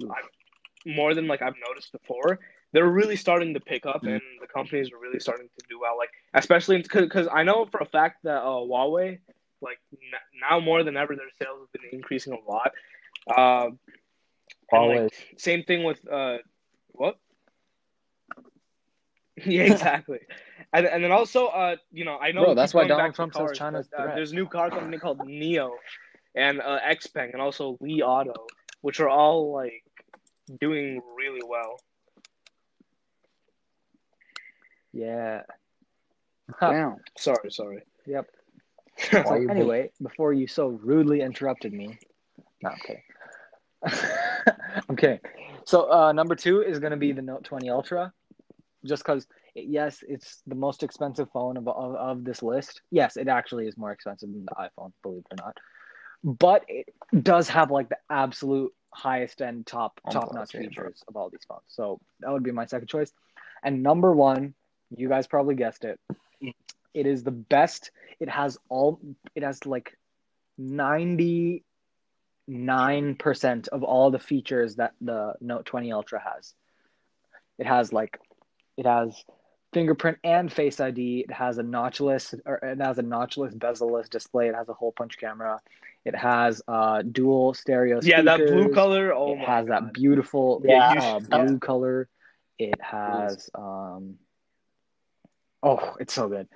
more 0.85 1.13
than 1.13 1.27
like 1.27 1.41
I've 1.41 1.55
noticed 1.67 1.91
before, 1.91 2.39
they're 2.73 2.87
really 2.87 3.15
starting 3.15 3.53
to 3.53 3.59
pick 3.59 3.85
up, 3.85 4.03
Mhm. 4.03 4.13
and 4.13 4.21
the 4.41 4.47
companies 4.47 4.91
are 4.91 4.97
really 4.97 5.19
starting 5.19 5.47
to 5.57 5.65
do 5.69 5.79
well. 5.79 5.97
Like 5.97 6.09
especially 6.33 6.81
because 6.81 7.27
I 7.31 7.43
know 7.43 7.65
for 7.65 7.79
a 7.79 7.85
fact 7.85 8.23
that 8.23 8.41
uh, 8.41 8.59
Huawei, 8.59 9.19
like 9.61 9.79
n- 9.93 10.41
now 10.49 10.59
more 10.59 10.83
than 10.83 10.97
ever, 10.97 11.15
their 11.15 11.29
sales 11.41 11.61
have 11.61 11.71
been 11.71 11.89
increasing 11.91 12.33
a 12.33 12.51
lot. 12.51 12.71
Uh, 13.27 13.69
and, 14.71 14.87
like, 14.87 14.99
Huawei. 14.99 15.39
same 15.39 15.63
thing 15.63 15.83
with 15.83 16.05
uh, 16.11 16.37
what? 16.91 17.17
yeah, 19.45 19.63
exactly. 19.63 20.19
And, 20.71 20.85
and 20.85 21.03
then 21.03 21.11
also, 21.11 21.47
uh, 21.47 21.77
you 21.91 22.05
know, 22.05 22.17
I 22.17 22.31
know. 22.31 22.45
Bro, 22.45 22.55
that's 22.55 22.73
why 22.73 22.87
Donald 22.87 22.99
back 22.99 23.11
to 23.11 23.15
Trump 23.15 23.33
says 23.33 23.57
China's 23.57 23.87
but, 23.91 24.09
uh, 24.09 24.15
there's 24.15 24.31
a 24.31 24.35
new 24.35 24.45
car 24.45 24.69
company 24.69 24.97
called 24.97 25.19
NIO, 25.19 25.71
and 26.35 26.61
uh, 26.61 26.79
Xpeng, 26.87 27.33
and 27.33 27.41
also 27.41 27.77
Li 27.81 28.03
Auto, 28.03 28.45
which 28.81 28.99
are 28.99 29.09
all 29.09 29.51
like 29.51 29.83
doing 30.59 31.01
really 31.17 31.41
well. 31.47 31.79
yeah. 34.93 35.41
Damn. 36.59 36.97
Sorry, 37.17 37.51
sorry. 37.51 37.83
Yep. 38.05 38.27
So 39.11 39.33
anyway, 39.33 39.91
before 40.01 40.33
you 40.33 40.45
so 40.45 40.67
rudely 40.67 41.21
interrupted 41.21 41.71
me, 41.71 41.97
no, 42.61 42.69
I'm 42.69 42.77
kidding. 42.85 43.03
I'm 44.89 44.95
kidding. 44.97 45.19
So 45.63 45.89
uh, 45.89 46.11
number 46.11 46.35
two 46.35 46.61
is 46.61 46.79
going 46.79 46.91
to 46.91 46.97
be 46.97 47.13
the 47.13 47.21
Note 47.21 47.45
20 47.45 47.69
Ultra, 47.69 48.11
just 48.83 49.03
because 49.03 49.25
yes, 49.55 50.03
it's 50.07 50.41
the 50.47 50.55
most 50.55 50.83
expensive 50.83 51.29
phone 51.31 51.57
of, 51.57 51.67
of 51.67 51.95
of 51.95 52.23
this 52.23 52.41
list. 52.41 52.81
Yes, 52.91 53.17
it 53.17 53.27
actually 53.27 53.67
is 53.67 53.77
more 53.77 53.91
expensive 53.91 54.29
than 54.31 54.45
the 54.45 54.55
iPhone, 54.55 54.91
believe 55.03 55.23
it 55.31 55.39
or 55.39 55.45
not. 55.45 55.57
But 56.23 56.65
it 56.67 56.93
does 57.23 57.49
have 57.49 57.71
like 57.71 57.89
the 57.89 57.97
absolute 58.09 58.73
highest 58.91 59.41
end 59.41 59.65
top 59.67 59.99
top 60.11 60.33
notch 60.33 60.51
features 60.51 61.03
of 61.07 61.15
all 61.15 61.29
these 61.29 61.45
phones. 61.47 61.61
So 61.67 61.99
that 62.21 62.31
would 62.31 62.43
be 62.43 62.51
my 62.51 62.65
second 62.65 62.87
choice. 62.87 63.11
And 63.63 63.83
number 63.83 64.13
one, 64.13 64.53
you 64.95 65.09
guys 65.09 65.27
probably 65.27 65.55
guessed 65.55 65.85
it. 65.85 65.99
It 66.93 67.05
is 67.05 67.23
the 67.23 67.31
best. 67.31 67.91
It 68.19 68.29
has 68.29 68.57
all. 68.69 68.99
It 69.35 69.43
has 69.43 69.65
like 69.65 69.97
ninety 70.57 71.63
nine 72.49 73.15
percent 73.15 73.67
of 73.67 73.83
all 73.83 74.09
the 74.09 74.19
features 74.19 74.75
that 74.77 74.93
the 74.99 75.35
Note 75.39 75.65
20 75.65 75.91
Ultra 75.93 76.19
has. 76.19 76.53
It 77.59 77.67
has 77.67 77.93
like, 77.93 78.19
it 78.75 78.87
has 78.87 79.23
fingerprint 79.73 80.17
and 80.23 80.51
Face 80.51 80.79
ID. 80.79 81.21
It 81.27 81.31
has 81.31 81.57
a 81.57 81.63
notchless, 81.63 82.33
or 82.45 82.55
it 82.57 82.79
has 82.81 82.97
a 82.97 83.03
notchless 83.03 83.57
bezel-less 83.57 84.09
display. 84.09 84.47
It 84.49 84.55
has 84.55 84.69
a 84.69 84.73
hole 84.73 84.91
punch 84.91 85.17
camera. 85.17 85.59
It 86.05 86.15
has 86.15 86.61
uh, 86.67 87.01
dual 87.03 87.53
stereo. 87.53 87.99
Speakers. 87.99 88.17
Yeah, 88.17 88.21
that 88.37 88.47
blue 88.47 88.73
color. 88.73 89.13
Oh 89.13 89.33
it 89.33 89.39
has 89.39 89.67
God. 89.67 89.85
that 89.87 89.93
beautiful 89.93 90.61
Yeah, 90.65 90.89
uh, 90.97 91.19
should- 91.19 91.29
blue 91.29 91.59
color. 91.59 92.07
It 92.57 92.81
has 92.81 93.49
um 93.55 94.15
oh, 95.63 95.95
it's 95.99 96.13
so 96.13 96.27
good. 96.27 96.47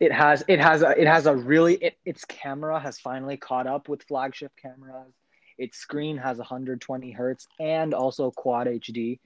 It 0.00 0.12
has 0.12 0.44
it 0.48 0.60
has 0.60 0.82
a 0.82 0.90
it 1.00 1.06
has 1.06 1.26
a 1.26 1.34
really 1.36 1.74
it, 1.74 1.96
its 2.04 2.24
camera 2.24 2.80
has 2.80 2.98
finally 2.98 3.36
caught 3.36 3.66
up 3.66 3.88
with 3.88 4.02
flagship 4.04 4.52
cameras. 4.60 5.12
Its 5.58 5.78
screen 5.78 6.16
has 6.16 6.38
120 6.38 7.12
hertz 7.12 7.46
and 7.60 7.94
also 7.94 8.30
quad 8.30 8.66
HD. 8.66 9.20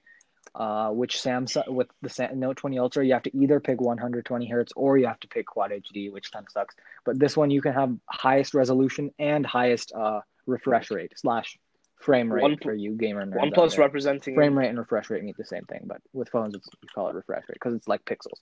Uh, 0.55 0.89
which 0.89 1.17
Samsung 1.17 1.67
with 1.69 1.87
the 2.01 2.29
Note 2.33 2.57
20 2.57 2.79
Ultra, 2.79 3.05
you 3.05 3.13
have 3.13 3.23
to 3.23 3.37
either 3.37 3.59
pick 3.59 3.79
120 3.79 4.47
hertz 4.47 4.73
or 4.75 4.97
you 4.97 5.05
have 5.05 5.19
to 5.19 5.27
pick 5.27 5.45
Quad 5.45 5.71
HD, 5.71 6.11
which 6.11 6.31
kind 6.31 6.45
of 6.45 6.51
sucks. 6.51 6.75
But 7.05 7.19
this 7.19 7.37
one, 7.37 7.51
you 7.51 7.61
can 7.61 7.73
have 7.73 7.95
highest 8.09 8.53
resolution 8.53 9.11
and 9.19 9.45
highest 9.45 9.93
uh, 9.93 10.21
refresh 10.45 10.89
rate 10.91 11.13
slash 11.15 11.57
frame 11.99 12.31
rate 12.31 12.41
One- 12.41 12.57
for 12.57 12.73
you 12.73 12.93
gamer 12.93 13.25
nerds. 13.25 13.53
OnePlus 13.53 13.77
representing 13.77 14.35
frame 14.35 14.57
rate 14.57 14.69
and 14.69 14.77
refresh 14.77 15.09
rate 15.09 15.23
mean 15.23 15.35
the 15.37 15.45
same 15.45 15.63
thing, 15.65 15.81
but 15.85 16.01
with 16.13 16.29
phones, 16.29 16.55
it's, 16.55 16.67
you 16.81 16.89
call 16.93 17.09
it 17.09 17.15
refresh 17.15 17.43
rate 17.49 17.53
because 17.53 17.73
it's 17.73 17.87
like 17.87 18.03
pixels. 18.05 18.39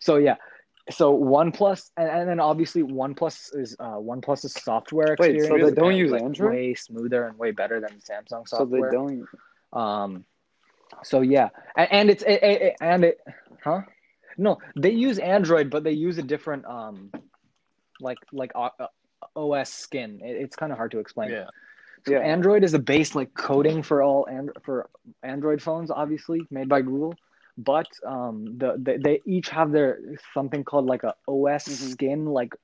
So 0.00 0.16
yeah, 0.16 0.36
so 0.90 1.18
OnePlus, 1.18 1.90
and, 1.96 2.08
and 2.08 2.28
then 2.28 2.40
obviously 2.40 2.82
OnePlus 2.82 3.56
is 3.56 3.74
uh, 3.78 3.96
OnePlus's 3.96 4.52
software 4.52 5.16
Wait, 5.18 5.30
so 5.30 5.36
experience. 5.36 5.70
they 5.70 5.80
don't 5.80 5.92
is, 5.92 5.98
use 5.98 6.10
like, 6.10 6.22
Android? 6.22 6.50
Way 6.50 6.74
smoother 6.74 7.26
and 7.26 7.38
way 7.38 7.52
better 7.52 7.80
than 7.80 7.98
Samsung 7.98 8.46
software. 8.46 8.58
So 8.58 8.66
they 8.66 8.80
don't. 8.96 9.26
Um, 9.72 10.24
so 11.04 11.20
yeah, 11.20 11.48
and, 11.76 11.92
and 11.92 12.10
it's 12.10 12.22
it, 12.24 12.42
it, 12.42 12.62
it- 12.62 12.76
and 12.80 13.04
it, 13.04 13.18
huh? 13.62 13.82
No, 14.38 14.58
they 14.76 14.90
use 14.90 15.18
Android, 15.18 15.70
but 15.70 15.84
they 15.84 15.92
use 15.92 16.18
a 16.18 16.22
different 16.22 16.64
um, 16.66 17.12
like 18.00 18.18
like 18.32 18.52
uh, 18.54 18.70
uh, 18.80 18.86
OS 19.36 19.70
skin. 19.70 20.20
It, 20.22 20.36
it's 20.42 20.56
kind 20.56 20.72
of 20.72 20.78
hard 20.78 20.90
to 20.92 20.98
explain. 20.98 21.30
Yeah. 21.30 21.46
So 22.06 22.12
Yeah. 22.12 22.18
Android 22.20 22.64
is 22.64 22.72
the 22.72 22.78
base 22.78 23.14
like 23.14 23.32
coding 23.34 23.82
for 23.82 24.02
all 24.02 24.26
and 24.26 24.50
for 24.64 24.88
Android 25.22 25.62
phones, 25.62 25.90
obviously 25.90 26.40
made 26.50 26.68
by 26.68 26.82
Google. 26.82 27.14
But 27.56 27.86
um, 28.06 28.58
the, 28.58 28.74
they 28.78 28.96
they 28.98 29.20
each 29.26 29.48
have 29.50 29.70
their 29.72 29.98
something 30.34 30.64
called 30.64 30.86
like 30.86 31.04
a 31.04 31.14
OS 31.28 31.64
Mhm. 31.68 31.90
skin, 31.92 32.26
like 32.26 32.54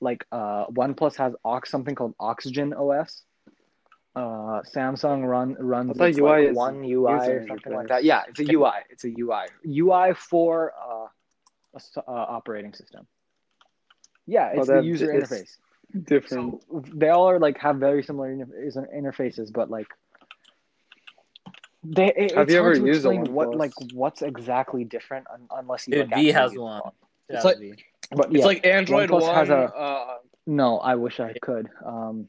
like 0.00 0.24
uh, 0.32 0.66
OnePlus 0.68 1.16
has 1.16 1.34
Ox 1.44 1.70
something 1.70 1.94
called 1.94 2.14
Oxygen 2.18 2.72
OS. 2.74 3.22
Uh, 4.16 4.62
Samsung 4.74 5.26
run 5.26 5.54
runs 5.58 5.98
I 6.00 6.06
its, 6.08 6.18
UI 6.18 6.46
like, 6.48 6.56
one 6.56 6.84
UI 6.84 7.12
or 7.12 7.16
user 7.18 7.44
something 7.48 7.72
like 7.74 7.88
that. 7.88 8.04
Yeah, 8.04 8.22
it's 8.28 8.38
a 8.38 8.44
UI. 8.52 8.70
It's 8.88 9.04
a 9.04 9.08
UI. 9.10 9.46
UI 9.66 10.14
for 10.14 10.72
uh, 10.80 11.06
a 11.74 11.76
s- 11.76 11.98
uh, 11.98 12.02
operating 12.06 12.72
system. 12.74 13.06
Yeah, 14.26 14.52
Oh, 14.54 14.58
it's 14.58 14.68
that- 14.68 14.82
the 14.82 14.86
user 14.86 15.12
it's- 15.12 15.30
interface. 15.32 15.58
Different. 16.06 16.62
So 16.70 16.82
they 16.94 17.08
all 17.10 17.28
are 17.28 17.38
like 17.38 17.56
have 17.58 17.76
very 17.76 18.02
similar 18.02 18.30
inter- 18.32 18.88
interfaces, 18.96 19.52
but 19.52 19.70
like 19.70 19.86
they. 21.84 22.06
It, 22.16 22.34
Have 22.34 22.50
you 22.50 22.58
ever 22.58 22.74
to 22.74 22.84
used 22.84 23.04
a 23.04 23.10
explain 23.10 23.32
what 23.34 23.48
OnePlus? 23.50 23.58
like 23.58 23.72
what's 23.92 24.22
exactly 24.22 24.84
different 24.84 25.26
un- 25.32 25.46
unless 25.56 25.86
you 25.86 25.94
Dude, 25.94 26.10
like, 26.10 26.20
V 26.20 26.28
has 26.32 26.52
use 26.52 26.60
one. 26.60 26.82
phone. 26.82 26.92
Yeah, 27.30 27.36
It's 27.36 27.44
like- 27.44 27.58
V. 27.58 27.74
But 28.10 28.34
It's 28.34 28.44
like 28.44 28.66
Android 28.66 29.08
OnePlus 29.10 29.22
One. 29.22 29.34
has 29.34 29.50
a- 29.50 29.74
uh, 29.74 30.16
no, 30.46 30.78
I 30.78 30.94
wish 30.94 31.20
I 31.20 31.32
could. 31.40 31.68
Um, 31.84 32.28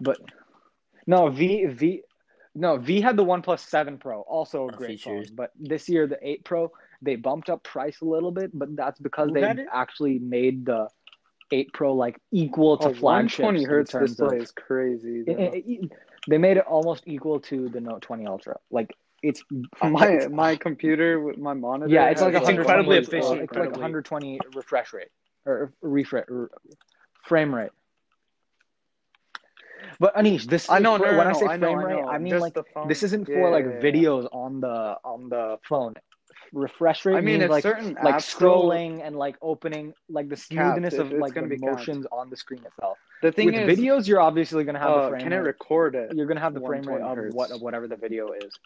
but 0.00 0.18
no 1.08 1.28
V 1.30 1.64
V. 1.66 2.02
No, 2.54 2.76
V 2.76 3.00
had 3.00 3.16
the 3.16 3.24
One 3.24 3.42
Seven 3.56 3.98
Pro, 3.98 4.20
also 4.22 4.68
a 4.68 4.72
great 4.72 5.00
phone. 5.00 5.24
But 5.34 5.52
this 5.58 5.88
year, 5.88 6.06
the 6.06 6.18
Eight 6.22 6.44
Pro, 6.44 6.72
they 7.02 7.14
bumped 7.16 7.48
up 7.50 7.62
price 7.62 8.00
a 8.00 8.04
little 8.04 8.32
bit, 8.32 8.50
but 8.52 8.74
that's 8.76 8.98
because 9.00 9.28
Who 9.28 9.34
they 9.34 9.66
actually 9.72 10.18
made 10.18 10.66
the 10.66 10.88
Eight 11.52 11.72
Pro 11.72 11.94
like 11.94 12.18
equal 12.32 12.76
to 12.78 12.88
Oh, 12.88 12.94
flagships 12.94 13.38
120 13.44 13.64
hertz 13.64 13.94
of- 13.94 14.00
display 14.02 14.38
is 14.38 14.50
crazy. 14.52 15.24
It- 15.26 15.38
it- 15.38 15.64
it- 15.66 15.92
they 16.26 16.36
made 16.36 16.56
it 16.58 16.66
almost 16.66 17.04
equal 17.06 17.40
to 17.40 17.68
the 17.70 17.80
Note 17.80 18.02
20 18.02 18.26
Ultra. 18.26 18.58
Like 18.70 18.94
it's 19.22 19.42
my 19.82 20.08
it's- 20.08 20.30
my 20.30 20.56
computer 20.56 21.20
with 21.20 21.38
my 21.38 21.54
monitor. 21.54 21.92
yeah, 21.92 22.10
it's 22.10 22.20
like 22.20 22.34
It's 22.34 22.42
120 22.42 22.58
incredibly 22.60 22.98
efficient, 22.98 23.42
It's 23.42 23.54
like 23.54 23.70
120 23.70 24.40
refresh 24.54 24.92
rate 24.92 25.08
or 25.46 25.72
refresh 25.80 26.26
frame 27.24 27.54
rate. 27.54 27.70
But 30.00 30.14
Anish, 30.14 30.44
this 30.46 30.70
I 30.70 30.78
know. 30.78 30.94
is- 30.94 31.00
No, 31.00 31.10
no, 31.10 31.18
when 31.18 31.26
I 31.26 31.32
no, 31.32 31.38
say 31.38 31.46
I 31.46 31.56
know, 31.56 31.66
frame 31.66 31.78
I 31.78 31.82
rate, 31.84 32.02
know. 32.02 32.08
I 32.08 32.18
mean 32.18 32.30
Just 32.30 32.42
like 32.42 32.88
this 32.88 33.02
isn't 33.02 33.28
Yeah, 33.28 33.34
for 33.36 33.50
like 33.50 33.64
yeah, 33.64 33.70
yeah. 33.72 33.80
videos 33.80 34.28
on 34.32 34.60
the 34.60 34.96
on 35.04 35.28
the 35.28 35.58
phone. 35.68 35.94
Refresh 36.52 37.04
rate 37.04 37.16
I 37.16 37.20
mean, 37.20 37.40
means 37.40 37.50
like 37.50 37.62
certain 37.62 37.94
like 38.02 38.16
scrolling 38.16 39.06
and 39.06 39.16
like 39.16 39.36
opening, 39.42 39.92
like 40.08 40.28
the 40.30 40.36
smoothness 40.36 40.94
It- 40.94 41.00
of 41.00 41.12
like 41.12 41.34
the 41.34 41.42
be 41.42 41.58
capped. 41.58 41.70
motions 41.72 42.06
on 42.10 42.30
the 42.30 42.36
screen 42.36 42.64
itself. 42.64 42.96
The 43.22 43.32
thing 43.32 43.46
With 43.46 43.56
is, 43.56 43.78
videos, 43.78 44.06
you're 44.06 44.20
obviously 44.20 44.64
gonna 44.64 44.78
have 44.78 44.90
uh, 44.90 45.02
the 45.02 45.08
frame 45.10 45.22
can 45.24 45.32
it 45.32 45.36
record 45.38 45.94
it? 45.96 46.14
you're 46.14 46.26
gonna 46.26 46.40
have 46.40 46.54
the 46.54 46.60
frame 46.60 46.82
rate 46.82 47.00
120 47.02 47.28
of 47.28 47.34
what 47.34 47.50
of 47.50 47.60
whatever 47.60 47.86
the 47.88 47.96
video 47.96 48.30
is. 48.32 48.56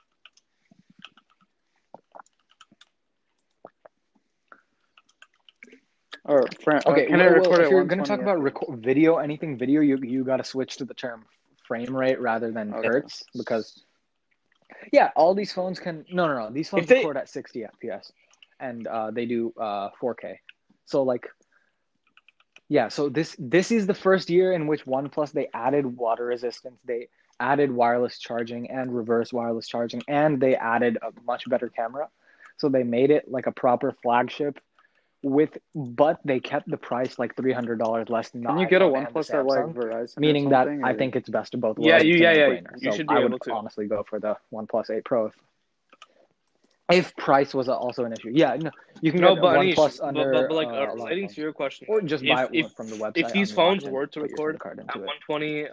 Or 6.25 6.47
fr- 6.63 6.73
Okay, 6.87 7.07
uh, 7.07 7.09
can 7.09 7.19
well, 7.19 7.19
well, 7.19 7.35
record 7.35 7.61
if 7.61 7.67
at 7.67 7.71
you're 7.71 7.85
gonna 7.85 8.03
talk 8.03 8.21
120 8.21 8.23
about 8.23 8.81
video, 8.81 9.17
anything 9.17 9.59
video, 9.59 9.81
you 9.81 9.99
you 9.99 10.25
got 10.25 10.37
to 10.37 10.45
switch 10.45 10.77
to 10.77 10.85
the 10.85 10.95
term 10.95 11.25
frame 11.67 11.97
rate 11.97 12.21
rather 12.21 12.51
than 12.53 12.73
Okay. 12.75 12.87
hertz 12.87 13.25
because 13.37 13.85
yeah, 14.93 15.11
all 15.17 15.35
these 15.35 15.53
phones 15.53 15.79
can 15.79 16.05
no 16.11 16.27
no 16.29 16.35
no 16.39 16.51
these 16.51 16.69
phones 16.69 16.87
they- 16.87 16.97
record 16.97 17.17
at 17.17 17.29
60 17.29 17.67
FPS 17.81 18.13
and 18.61 18.87
uh, 18.87 19.11
they 19.11 19.27
do 19.27 19.53
uh, 19.61 19.91
4K. 20.01 20.39
So 20.85 21.03
like 21.03 21.27
yeah, 22.69 22.89
so 22.89 23.09
this 23.09 23.37
this 23.39 23.73
is 23.73 23.87
the 23.87 23.95
first 23.95 24.31
year 24.31 24.53
in 24.53 24.67
which 24.67 24.87
OnePlus 24.87 25.33
they 25.33 25.49
added 25.53 25.85
water 25.85 26.27
resistance, 26.27 26.79
they 26.85 27.09
added 27.41 27.71
wireless 27.71 28.19
charging 28.19 28.71
and 28.71 28.95
reverse 28.95 29.33
wireless 29.33 29.67
charging, 29.67 30.03
and 30.09 30.41
they 30.41 30.55
added 30.55 30.99
a 31.03 31.13
much 31.25 31.49
better 31.49 31.69
camera. 31.69 32.09
So 32.59 32.69
they 32.69 32.85
made 32.85 33.11
it 33.11 33.31
like 33.31 33.47
a 33.47 33.53
proper 33.53 33.93
flagship 34.03 34.59
with 35.23 35.57
but 35.75 36.19
they 36.25 36.41
kept 36.41 36.69
the 36.69 36.77
price 36.77 37.19
like 37.19 37.37
three 37.37 37.53
hundred 37.53 37.79
dollars 37.79 38.09
less 38.09 38.31
than 38.31 38.43
the 38.43 38.49
Can 38.49 38.59
you 38.59 38.67
get 38.69 38.83
a 38.83 38.87
iPhone 38.87 38.99
and 38.99 39.07
the 39.07 39.11
OnePlus 39.21 39.35
at 39.35 39.47
like 39.47 39.59
Samsung, 39.61 39.75
Verizon? 39.75 40.17
or 40.17 40.21
meaning 40.21 40.49
that 40.51 40.67
something, 40.67 40.85
I 40.85 40.95
think 40.95 41.17
it's 41.17 41.29
best 41.29 41.55
of 41.55 41.61
both 41.61 41.79
worlds. 41.79 41.89
Yeah, 41.89 42.03
you- 42.03 42.17
yeah, 42.17 42.33
yeah, 42.33 42.61
you 42.79 42.91
So 42.91 42.97
should 42.97 43.07
be 43.09 43.15
I 43.15 43.21
able 43.21 43.31
would 43.31 43.43
to. 43.43 43.53
honestly 43.53 43.87
go 43.87 44.03
for 44.03 44.19
the 44.19 44.37
OnePlus 44.53 44.91
8 44.91 45.05
Pro 45.05 45.27
if, 45.27 45.35
if 46.91 47.17
price 47.17 47.55
was 47.55 47.69
also 47.69 48.05
an 48.05 48.13
issue. 48.13 48.31
Yeah, 48.35 48.57
no, 48.57 48.71
you 49.01 49.13
can 49.13 49.21
No, 49.21 49.35
get 49.35 49.43
but 49.43 49.59
OnePlus 49.59 49.75
Anish, 49.75 49.99
but, 49.99 50.07
under 50.07 50.33
but, 50.33 50.49
but 50.49 50.55
like 50.57 50.67
uh, 50.69 50.71
uh, 50.71 50.75
a 50.75 50.79
lot 50.79 50.89
of 50.91 50.95
relating 50.97 51.29
to 51.29 51.41
your 51.41 51.53
question, 51.53 51.87
or 51.89 52.01
just 52.03 52.25
if, 52.25 52.29
buy 52.31 52.45
it 52.45 52.51
if, 52.53 52.73
from 52.73 52.89
the 52.89 52.97
website. 52.97 53.13
if 53.17 53.33
these 53.33 53.53
phones 53.53 53.85
were 53.85 54.07
to 54.07 54.21
put 54.21 54.31
your 54.31 54.37
SIM 54.37 54.47
record 54.47 54.61
card 54.61 54.79
at 54.81 54.87
120 54.97 55.65
uh, 55.67 55.69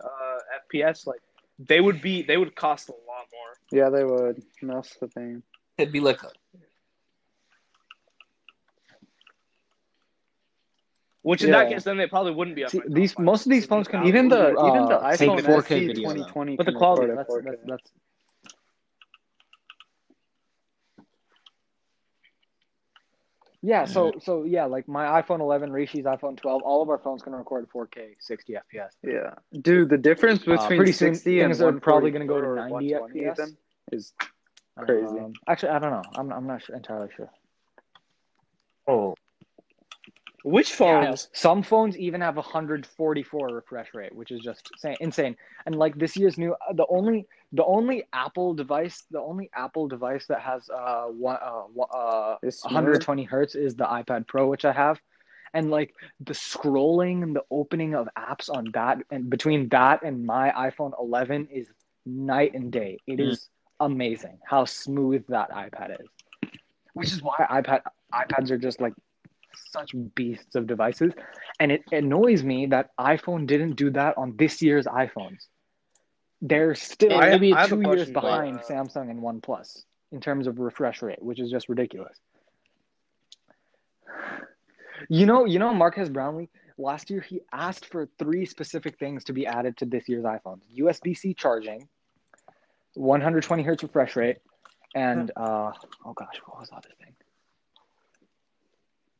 FPS, 0.74 1.08
like 1.08 1.20
they 1.58 1.82
would 1.82 2.02
be 2.02 2.22
they 2.22 2.38
would 2.38 2.56
cost 2.56 2.90
a 2.90 2.94
lot 2.94 3.26
more. 3.34 3.52
Yeah, 3.72 3.90
they 3.90 4.04
would. 4.06 4.42
That's 4.62 4.96
the 4.98 5.08
thing. 5.08 5.44
It'd 5.78 5.92
be 5.92 6.00
like 6.00 6.20
Which 11.30 11.44
in 11.44 11.52
that 11.52 11.70
case, 11.70 11.84
then 11.84 11.98
they 11.98 12.08
probably 12.08 12.32
wouldn't 12.34 12.56
be 12.56 12.64
up. 12.64 12.72
See, 12.72 12.80
my 12.80 12.86
these 12.88 13.14
five. 13.14 13.24
most 13.24 13.46
of 13.46 13.52
these 13.52 13.68
phones 13.68 13.88
can 13.88 14.00
value- 14.00 14.10
Even 14.10 14.30
the 14.30 14.58
uh, 14.58 14.68
even 14.68 14.86
the 14.88 14.98
take 15.16 15.30
iPhone 15.30 15.42
4K 15.44 15.62
SE 15.62 15.88
video, 15.88 16.10
2020 16.10 16.56
But 16.56 16.66
the 16.66 16.72
quality, 16.72 17.14
That's, 17.14 17.30
that's, 17.46 17.58
that's 17.68 17.92
Yeah, 23.62 23.86
so 23.86 24.14
so 24.24 24.44
yeah, 24.44 24.66
like 24.66 24.88
my 24.88 25.22
iPhone 25.22 25.40
11, 25.42 25.72
Rishi's 25.72 26.06
iPhone 26.06 26.36
12, 26.36 26.64
all 26.64 26.82
of 26.82 26.90
our 26.90 26.98
phones 26.98 27.22
can 27.22 27.36
record 27.36 27.70
4K 27.70 28.16
60 28.18 28.54
FPS. 28.54 28.90
Yeah, 29.04 29.36
dude, 29.62 29.90
the 29.90 29.98
difference 30.00 30.42
Uh, 30.48 30.58
between 30.58 30.80
pretty 30.80 30.94
soon, 30.94 31.14
60 31.14 31.42
and 31.42 31.62
are 31.62 31.74
probably 31.74 32.10
gonna 32.10 32.26
go 32.26 32.42
to 32.42 32.48
or 32.48 32.56
90 32.56 32.94
FPS. 32.94 33.56
is 33.92 34.14
Crazy. 34.80 35.20
Um, 35.20 35.34
actually, 35.48 35.70
I 35.70 35.80
don't 35.80 35.92
know. 35.92 36.10
I'm 36.16 36.32
I'm 36.32 36.48
not 36.48 36.64
sure, 36.64 36.76
entirely 36.76 37.10
sure. 37.16 37.30
oh 38.88 39.14
Which 40.44 40.74
phones? 40.74 41.30
Some 41.34 41.64
phones 41.64 41.98
even 41.98 42.22
have 42.22 42.36
a 42.38 42.42
144 42.42 43.52
refresh 43.52 43.94
rate, 43.94 44.16
which 44.16 44.32
is 44.32 44.42
just 44.42 44.72
insane. 44.72 44.98
insane. 45.00 45.36
And 45.66 45.76
like 45.76 45.96
this 45.98 46.16
year's 46.16 46.38
new, 46.38 46.56
the 46.74 46.86
only 46.90 47.28
the 47.52 47.66
only 47.66 48.04
Apple 48.14 48.54
device, 48.54 49.06
the 49.12 49.20
only 49.20 49.50
Apple 49.56 49.88
device 49.88 50.26
that 50.28 50.42
has 50.42 50.70
uh 50.70 51.06
one 51.08 51.38
uh, 51.42 51.82
uh 51.82 52.38
120 52.64 53.24
hertz 53.24 53.56
is 53.56 53.76
the 53.76 53.86
iPad 53.86 54.28
Pro, 54.28 54.48
which 54.48 54.66
I 54.66 54.72
have. 54.72 55.00
And 55.54 55.70
like 55.72 55.94
the 56.20 56.34
scrolling 56.34 57.24
and 57.24 57.36
the 57.36 57.44
opening 57.52 57.96
of 57.96 58.08
apps 58.18 58.50
on 58.50 58.72
that, 58.74 59.00
and 59.12 59.30
between 59.30 59.70
that 59.70 60.04
and 60.04 60.26
my 60.26 60.52
iPhone 60.52 60.92
11 61.00 61.48
is 61.52 61.68
night 62.06 62.54
and 62.54 62.72
day. 62.72 63.00
It 63.08 63.20
Mm. 63.20 63.30
is 63.30 63.50
amazing 63.80 64.40
how 64.46 64.66
smooth 64.66 65.26
that 65.30 65.52
iPad 65.52 66.00
is, 66.02 66.08
which 66.94 67.12
is 67.12 67.22
why 67.22 67.36
iPad 67.50 67.82
iPads 68.14 68.52
are 68.52 68.58
just 68.58 68.82
like 68.82 68.94
such 69.72 69.92
beasts 70.16 70.56
of 70.56 70.68
devices. 70.68 71.14
And 71.60 71.72
it 71.72 71.84
annoys 71.92 72.44
me 72.44 72.68
that 72.68 72.90
iPhone 73.00 73.48
didn't 73.48 73.74
do 73.76 73.90
that 73.92 74.18
on 74.18 74.36
this 74.38 74.62
year's 74.62 74.86
iPhones. 74.86 75.40
They're 76.42 76.76
still 76.76 77.14
I- 77.14 77.30
maybe 77.32 77.54
I 77.54 77.62
have 77.62 77.72
a 77.72 77.76
two 77.76 77.82
years 77.82 78.10
question, 78.10 78.14
but, 78.14 78.22
behind 78.22 78.60
uh, 78.60 78.62
Samsung 78.64 79.10
and 79.10 79.22
OnePlus 79.22 79.84
in 80.12 80.22
terms 80.22 80.48
of 80.48 80.60
refresh 80.60 81.02
rate, 81.02 81.22
which 81.22 81.40
is 81.40 81.52
just 81.52 81.70
ridiculous. 81.70 82.18
You 85.08 85.26
know, 85.26 85.46
you 85.46 85.60
know, 85.60 85.74
Marques 85.74 86.10
Brownlee 86.10 86.50
last 86.78 87.10
year 87.10 87.22
he 87.22 87.42
asked 87.52 87.86
for 87.86 88.08
three 88.18 88.46
specific 88.46 88.98
things 89.00 89.24
to 89.26 89.34
be 89.34 89.46
added 89.46 89.78
to 89.78 89.86
this 89.86 90.10
year's 90.10 90.24
iPhones: 90.24 90.62
USB-C 90.78 91.34
charging, 91.36 91.88
120 92.96 93.64
hertz 93.64 93.84
refresh 93.84 94.16
rate, 94.16 94.38
and 94.96 95.32
uh, 95.36 95.72
oh 96.06 96.14
gosh, 96.14 96.40
what 96.46 96.60
was 96.60 96.70
the 96.70 96.76
other 96.76 96.90
thing? 96.98 96.99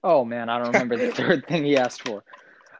Oh 0.04 0.24
man, 0.26 0.50
I 0.50 0.58
don't 0.58 0.74
remember 0.74 0.98
the 0.98 1.12
third 1.14 1.48
thing 1.48 1.64
he 1.64 1.78
asked 1.78 2.08
for, 2.08 2.24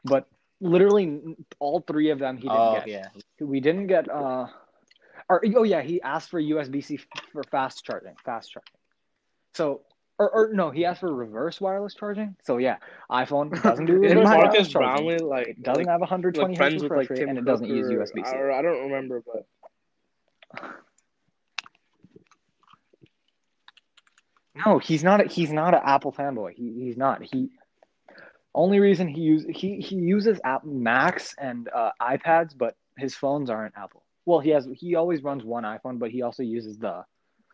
but 0.04 0.26
literally 0.60 1.36
all 1.58 1.80
three 1.80 2.10
of 2.10 2.18
them 2.18 2.36
he 2.36 2.42
didn't 2.44 2.56
oh 2.56 2.74
get. 2.76 2.88
yeah 2.88 3.08
We 3.40 3.60
didn't 3.60 3.86
get 3.86 4.10
uh 4.10 4.46
or 5.28 5.42
oh 5.56 5.62
yeah, 5.62 5.80
he 5.80 6.02
asked 6.02 6.30
for 6.30 6.40
USB 6.40 6.84
C 6.84 6.98
for 7.32 7.42
fast 7.44 7.84
charging. 7.84 8.14
Fast 8.24 8.52
charging. 8.52 8.74
So 9.54 9.82
or, 10.18 10.28
or 10.28 10.52
no, 10.52 10.70
he 10.70 10.84
asked 10.84 11.00
for 11.00 11.14
reverse 11.14 11.60
wireless 11.60 11.94
charging. 11.94 12.36
So 12.44 12.58
yeah, 12.58 12.76
iPhone 13.10 13.62
doesn't 13.62 13.86
do 13.86 13.94
reverse 13.94 14.26
wireless 14.26 14.68
charging. 14.68 15.06
Brownlee, 15.06 15.18
like 15.18 15.48
It 15.48 15.62
doesn't 15.62 15.84
like, 15.84 15.90
have 15.90 16.00
120 16.00 16.52
like 16.52 16.58
hertz 16.58 16.82
refresh 16.82 16.98
like 16.98 17.10
rate, 17.10 17.18
Tim 17.20 17.28
and 17.30 17.38
it 17.38 17.44
doesn't 17.44 17.66
use 17.66 17.86
USB 17.86 18.26
C. 18.26 18.36
I 18.36 18.62
don't 18.62 18.90
remember, 18.90 19.22
but 19.24 19.46
No, 24.66 24.78
he's 24.78 25.02
not. 25.04 25.20
A, 25.24 25.28
he's 25.28 25.52
not 25.52 25.74
an 25.74 25.80
Apple 25.84 26.12
fanboy. 26.12 26.54
He 26.54 26.72
he's 26.84 26.96
not. 26.96 27.22
He 27.22 27.50
only 28.54 28.80
reason 28.80 29.08
he 29.08 29.20
use 29.20 29.44
he 29.48 29.80
he 29.80 29.96
uses 29.96 30.40
app 30.44 30.64
Macs 30.64 31.34
and 31.38 31.68
uh, 31.74 31.90
iPads, 32.00 32.56
but 32.56 32.74
his 32.96 33.14
phones 33.14 33.50
aren't 33.50 33.76
Apple. 33.76 34.02
Well, 34.26 34.40
he 34.40 34.50
has 34.50 34.66
he 34.74 34.94
always 34.94 35.22
runs 35.22 35.44
one 35.44 35.64
iPhone, 35.64 35.98
but 35.98 36.10
he 36.10 36.22
also 36.22 36.42
uses 36.42 36.78
the 36.78 37.04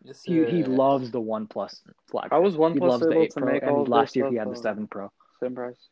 Yes, 0.02 0.22
he 0.22 0.44
he 0.44 0.62
loves 0.64 1.10
the 1.10 1.20
OnePlus 1.20 1.80
flag. 2.08 2.28
How 2.30 2.40
was 2.40 2.54
He 2.54 2.60
OnePlus 2.60 2.80
loves 2.80 3.00
the 3.00 3.12
able 3.12 3.22
8 3.22 3.30
to 3.30 3.40
Pro, 3.40 3.52
make 3.52 3.62
all 3.64 3.82
of 3.82 3.88
last 3.88 4.16
year 4.16 4.28
he 4.28 4.36
had 4.36 4.50
the 4.50 4.56
7 4.56 4.86
Pro. 4.86 5.10
Same 5.40 5.54
price. 5.54 5.88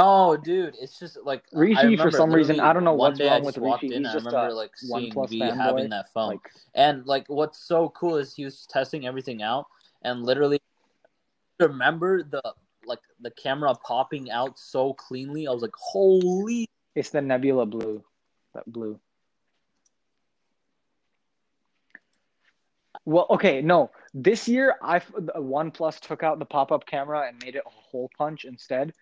Oh, 0.00 0.36
dude, 0.36 0.76
it's 0.80 0.96
just 0.98 1.18
like 1.24 1.42
I 1.52 1.58
Rishi, 1.58 1.96
for 1.96 2.10
some 2.12 2.30
reason, 2.30 2.60
I 2.60 2.72
don't 2.72 2.84
know 2.84 2.94
what's 2.94 3.18
day 3.18 3.28
I 3.28 3.34
wrong 3.34 3.44
with 3.44 3.58
walked 3.58 3.82
Rishi. 3.82 3.96
in, 3.96 4.02
He's 4.04 4.10
I 4.10 4.12
just 4.14 4.26
remember 4.26 4.48
a 4.48 4.54
like 4.54 4.76
seeing 4.76 5.12
OnePlus 5.12 5.30
V 5.30 5.40
fanboy. 5.40 5.56
having 5.56 5.88
that 5.90 6.12
phone, 6.12 6.28
Like 6.28 6.50
and 6.74 7.04
like 7.06 7.24
what's 7.28 7.58
so 7.58 7.88
cool 7.90 8.16
is 8.16 8.32
he 8.32 8.44
was 8.44 8.64
testing 8.66 9.06
everything 9.06 9.42
out, 9.42 9.66
and 10.02 10.22
literally 10.22 10.60
remember 11.58 12.22
the 12.22 12.42
like 12.86 13.00
the 13.20 13.30
camera 13.30 13.74
popping 13.74 14.30
out 14.30 14.58
so 14.58 14.94
cleanly. 14.94 15.46
I 15.46 15.52
was 15.52 15.62
like, 15.62 15.74
holy. 15.76 16.68
it's 16.94 17.10
the 17.10 17.20
Nebula 17.20 17.66
blue, 17.66 18.02
that 18.54 18.70
blue. 18.70 18.98
Well, 23.04 23.26
okay, 23.30 23.62
no. 23.62 23.90
This 24.12 24.48
year, 24.48 24.76
I 24.82 25.00
OnePlus 25.00 26.00
took 26.00 26.22
out 26.22 26.38
the 26.38 26.44
pop-up 26.44 26.86
camera 26.86 27.26
and 27.26 27.42
made 27.42 27.56
it 27.56 27.62
a 27.64 27.70
hole 27.70 28.10
punch 28.18 28.44
instead, 28.44 28.92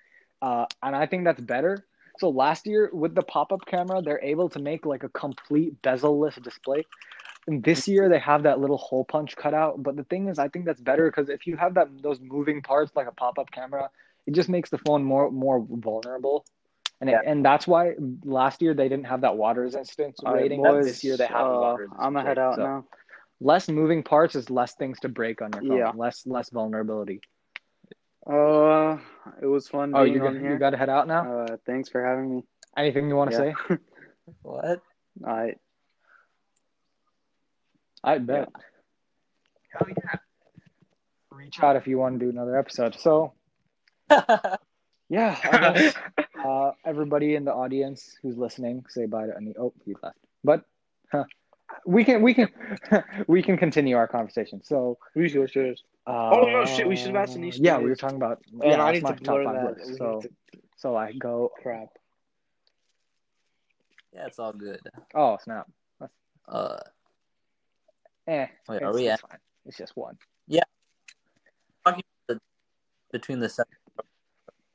uh, 0.42 0.66
and 0.82 0.94
I 0.94 1.06
think 1.06 1.24
that's 1.24 1.40
better. 1.40 1.86
So 2.18 2.30
last 2.30 2.66
year 2.66 2.88
with 2.92 3.14
the 3.14 3.22
pop-up 3.22 3.66
camera, 3.66 4.00
they're 4.00 4.22
able 4.22 4.48
to 4.50 4.58
make 4.58 4.86
like 4.86 5.02
a 5.02 5.08
complete 5.08 5.80
bezel-less 5.82 6.36
display. 6.36 6.84
And 7.46 7.62
this 7.62 7.86
year 7.86 8.08
they 8.08 8.18
have 8.18 8.42
that 8.42 8.58
little 8.60 8.76
hole 8.76 9.04
punch 9.04 9.36
cutout. 9.36 9.82
But 9.82 9.96
the 9.96 10.04
thing 10.04 10.28
is, 10.28 10.38
I 10.38 10.48
think 10.48 10.64
that's 10.64 10.80
better 10.80 11.08
because 11.10 11.28
if 11.28 11.46
you 11.46 11.56
have 11.56 11.74
that 11.74 11.88
those 12.02 12.20
moving 12.20 12.60
parts 12.62 12.92
like 12.96 13.06
a 13.06 13.12
pop-up 13.12 13.50
camera, 13.50 13.90
it 14.26 14.34
just 14.34 14.48
makes 14.48 14.70
the 14.70 14.78
phone 14.78 15.04
more 15.04 15.30
more 15.30 15.64
vulnerable. 15.68 16.44
And 17.00 17.10
it, 17.10 17.18
and 17.26 17.44
that's 17.44 17.66
why 17.66 17.92
last 18.24 18.62
year 18.62 18.74
they 18.74 18.88
didn't 18.88 19.06
have 19.06 19.20
that 19.20 19.36
water 19.36 19.60
resistance 19.60 20.18
All 20.24 20.32
right, 20.32 20.42
rating. 20.42 20.58
boys, 20.58 20.86
this 20.86 21.04
year 21.04 21.16
they 21.16 21.26
have 21.26 21.46
uh, 21.46 21.60
water 21.60 21.82
resistance. 21.82 22.00
I'm 22.00 22.14
gonna 22.14 22.26
head 22.26 22.38
out 22.38 22.56
So 22.56 22.62
now. 22.62 22.84
Less 23.40 23.68
moving 23.68 24.02
parts 24.02 24.34
is 24.34 24.48
less 24.50 24.74
things 24.74 24.98
to 25.00 25.08
break 25.08 25.42
on 25.42 25.52
your 25.52 25.62
phone. 25.62 25.78
Yeah. 25.78 25.92
Less 25.94 26.26
less 26.26 26.48
vulnerability. 26.50 27.20
Uh, 28.26 28.98
it 29.40 29.46
was 29.46 29.68
fun 29.68 29.92
Oh, 29.92 30.02
being 30.02 30.16
you 30.16 30.20
on 30.20 30.32
got, 30.34 30.40
here. 30.40 30.52
you 30.52 30.58
got 30.58 30.70
to 30.70 30.76
head 30.76 30.88
out 30.88 31.06
now. 31.06 31.22
Uh, 31.22 31.56
thanks 31.66 31.88
for 31.88 32.04
having 32.04 32.34
me. 32.34 32.42
Anything 32.76 33.08
you 33.08 33.16
want 33.16 33.30
to 33.30 33.36
Yeah. 33.36 33.54
say? 33.68 33.76
What? 34.42 34.80
I 35.24 35.54
I 38.06 38.18
bet. 38.18 38.48
Hell 39.72 39.88
yeah. 39.88 40.14
Reach 41.32 41.62
out 41.62 41.76
if 41.76 41.86
you 41.86 41.98
want 41.98 42.18
to 42.18 42.24
do 42.24 42.30
another 42.30 42.56
episode. 42.58 42.94
So 42.98 43.32
yeah, 44.10 45.36
I 45.44 45.58
guess, 45.74 45.94
uh, 46.42 46.70
everybody 46.84 47.34
in 47.34 47.44
the 47.44 47.52
audience 47.52 48.16
who's 48.22 48.38
listening, 48.38 48.84
say 48.88 49.06
bye 49.06 49.26
to 49.26 49.36
any. 49.36 49.54
Oh, 49.58 49.72
he 49.84 49.94
left. 50.02 50.16
But 50.44 50.62
huh, 51.12 51.24
we 51.84 52.04
can 52.04 52.22
we 52.22 52.32
can 52.32 52.48
we 53.26 53.42
can 53.42 53.56
continue 53.58 53.96
our 53.96 54.06
conversation. 54.08 54.62
So 54.62 54.98
We 55.14 55.28
should, 55.28 55.50
should. 55.50 55.78
uh, 56.06 56.30
Oh, 56.32 56.48
no, 56.50 56.64
shit, 56.64 56.86
we 56.88 56.96
should 56.96 57.08
have 57.14 57.16
asked 57.28 57.36
Anish 57.36 57.58
Yeah, 57.60 57.78
we 57.78 57.90
were 57.90 57.96
talking 57.96 58.16
about. 58.16 58.40
And 58.52 58.62
yeah, 58.62 58.82
I 58.84 58.92
need 58.92 59.04
to 59.06 59.14
blur 59.14 59.44
five 59.44 59.54
that. 59.56 59.64
lists. 59.76 59.90
We 59.90 59.96
So 59.98 60.12
need 60.14 60.22
to- 60.22 60.30
so 60.78 60.94
I 60.96 61.12
go. 61.12 61.50
crap. 61.62 61.88
yeah, 64.12 64.26
it's 64.26 64.38
all 64.38 64.52
good. 64.52 64.80
Oh 65.14 65.36
snap! 65.42 65.66
Uh, 66.48 66.76
Eh, 68.26 68.46
wait, 68.68 68.76
it's, 68.76 68.84
are 68.84 68.92
we 68.92 69.08
it's 69.08 69.22
at 69.22 69.28
fine. 69.30 69.38
It's 69.66 69.76
just 69.76 69.96
one. 69.96 70.16
Yeah. 70.48 70.62
between 73.12 73.38
the 73.38 73.48
seven, 73.48 73.72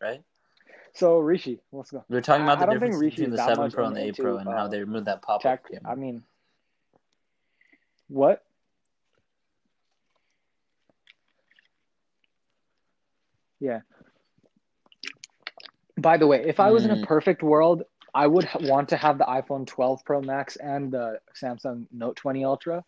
right? 0.02 0.22
So 0.94 1.20
Rishi, 1.20 1.60
let's 1.72 1.92
go. 1.92 2.04
we're 2.10 2.22
talking 2.22 2.44
about 2.44 2.58
I 2.58 2.62
the 2.62 2.66
don't 2.68 2.74
difference 2.76 3.00
between 3.00 3.30
the 3.30 3.38
seven 3.38 3.70
Pro 3.72 3.86
and 3.86 3.96
the 3.96 4.04
eight 4.06 4.18
Pro 4.18 4.38
and 4.38 4.50
how 4.50 4.66
uh, 4.66 4.68
they 4.68 4.80
removed 4.80 5.06
that 5.06 5.22
pop 5.22 5.46
up. 5.46 5.60
I 5.86 5.96
mean, 5.96 6.24
what? 8.08 8.44
Yeah. 13.60 13.82
By 15.98 16.18
the 16.18 16.26
way, 16.26 16.44
if 16.48 16.60
I 16.60 16.72
was 16.72 16.84
in 16.86 16.92
a 16.92 16.96
Mm. 16.96 17.04
perfect 17.06 17.44
world, 17.44 17.84
I 18.14 18.26
would 18.28 18.50
want 18.62 18.90
to 18.90 18.98
have 18.98 19.18
the 19.18 19.26
iPhone 19.26 19.68
12 19.68 20.04
Pro 20.04 20.20
Max 20.22 20.56
and 20.56 20.92
the 20.92 21.22
Samsung 21.36 21.86
Note 21.92 22.16
20 22.16 22.44
Ultra, 22.44 22.84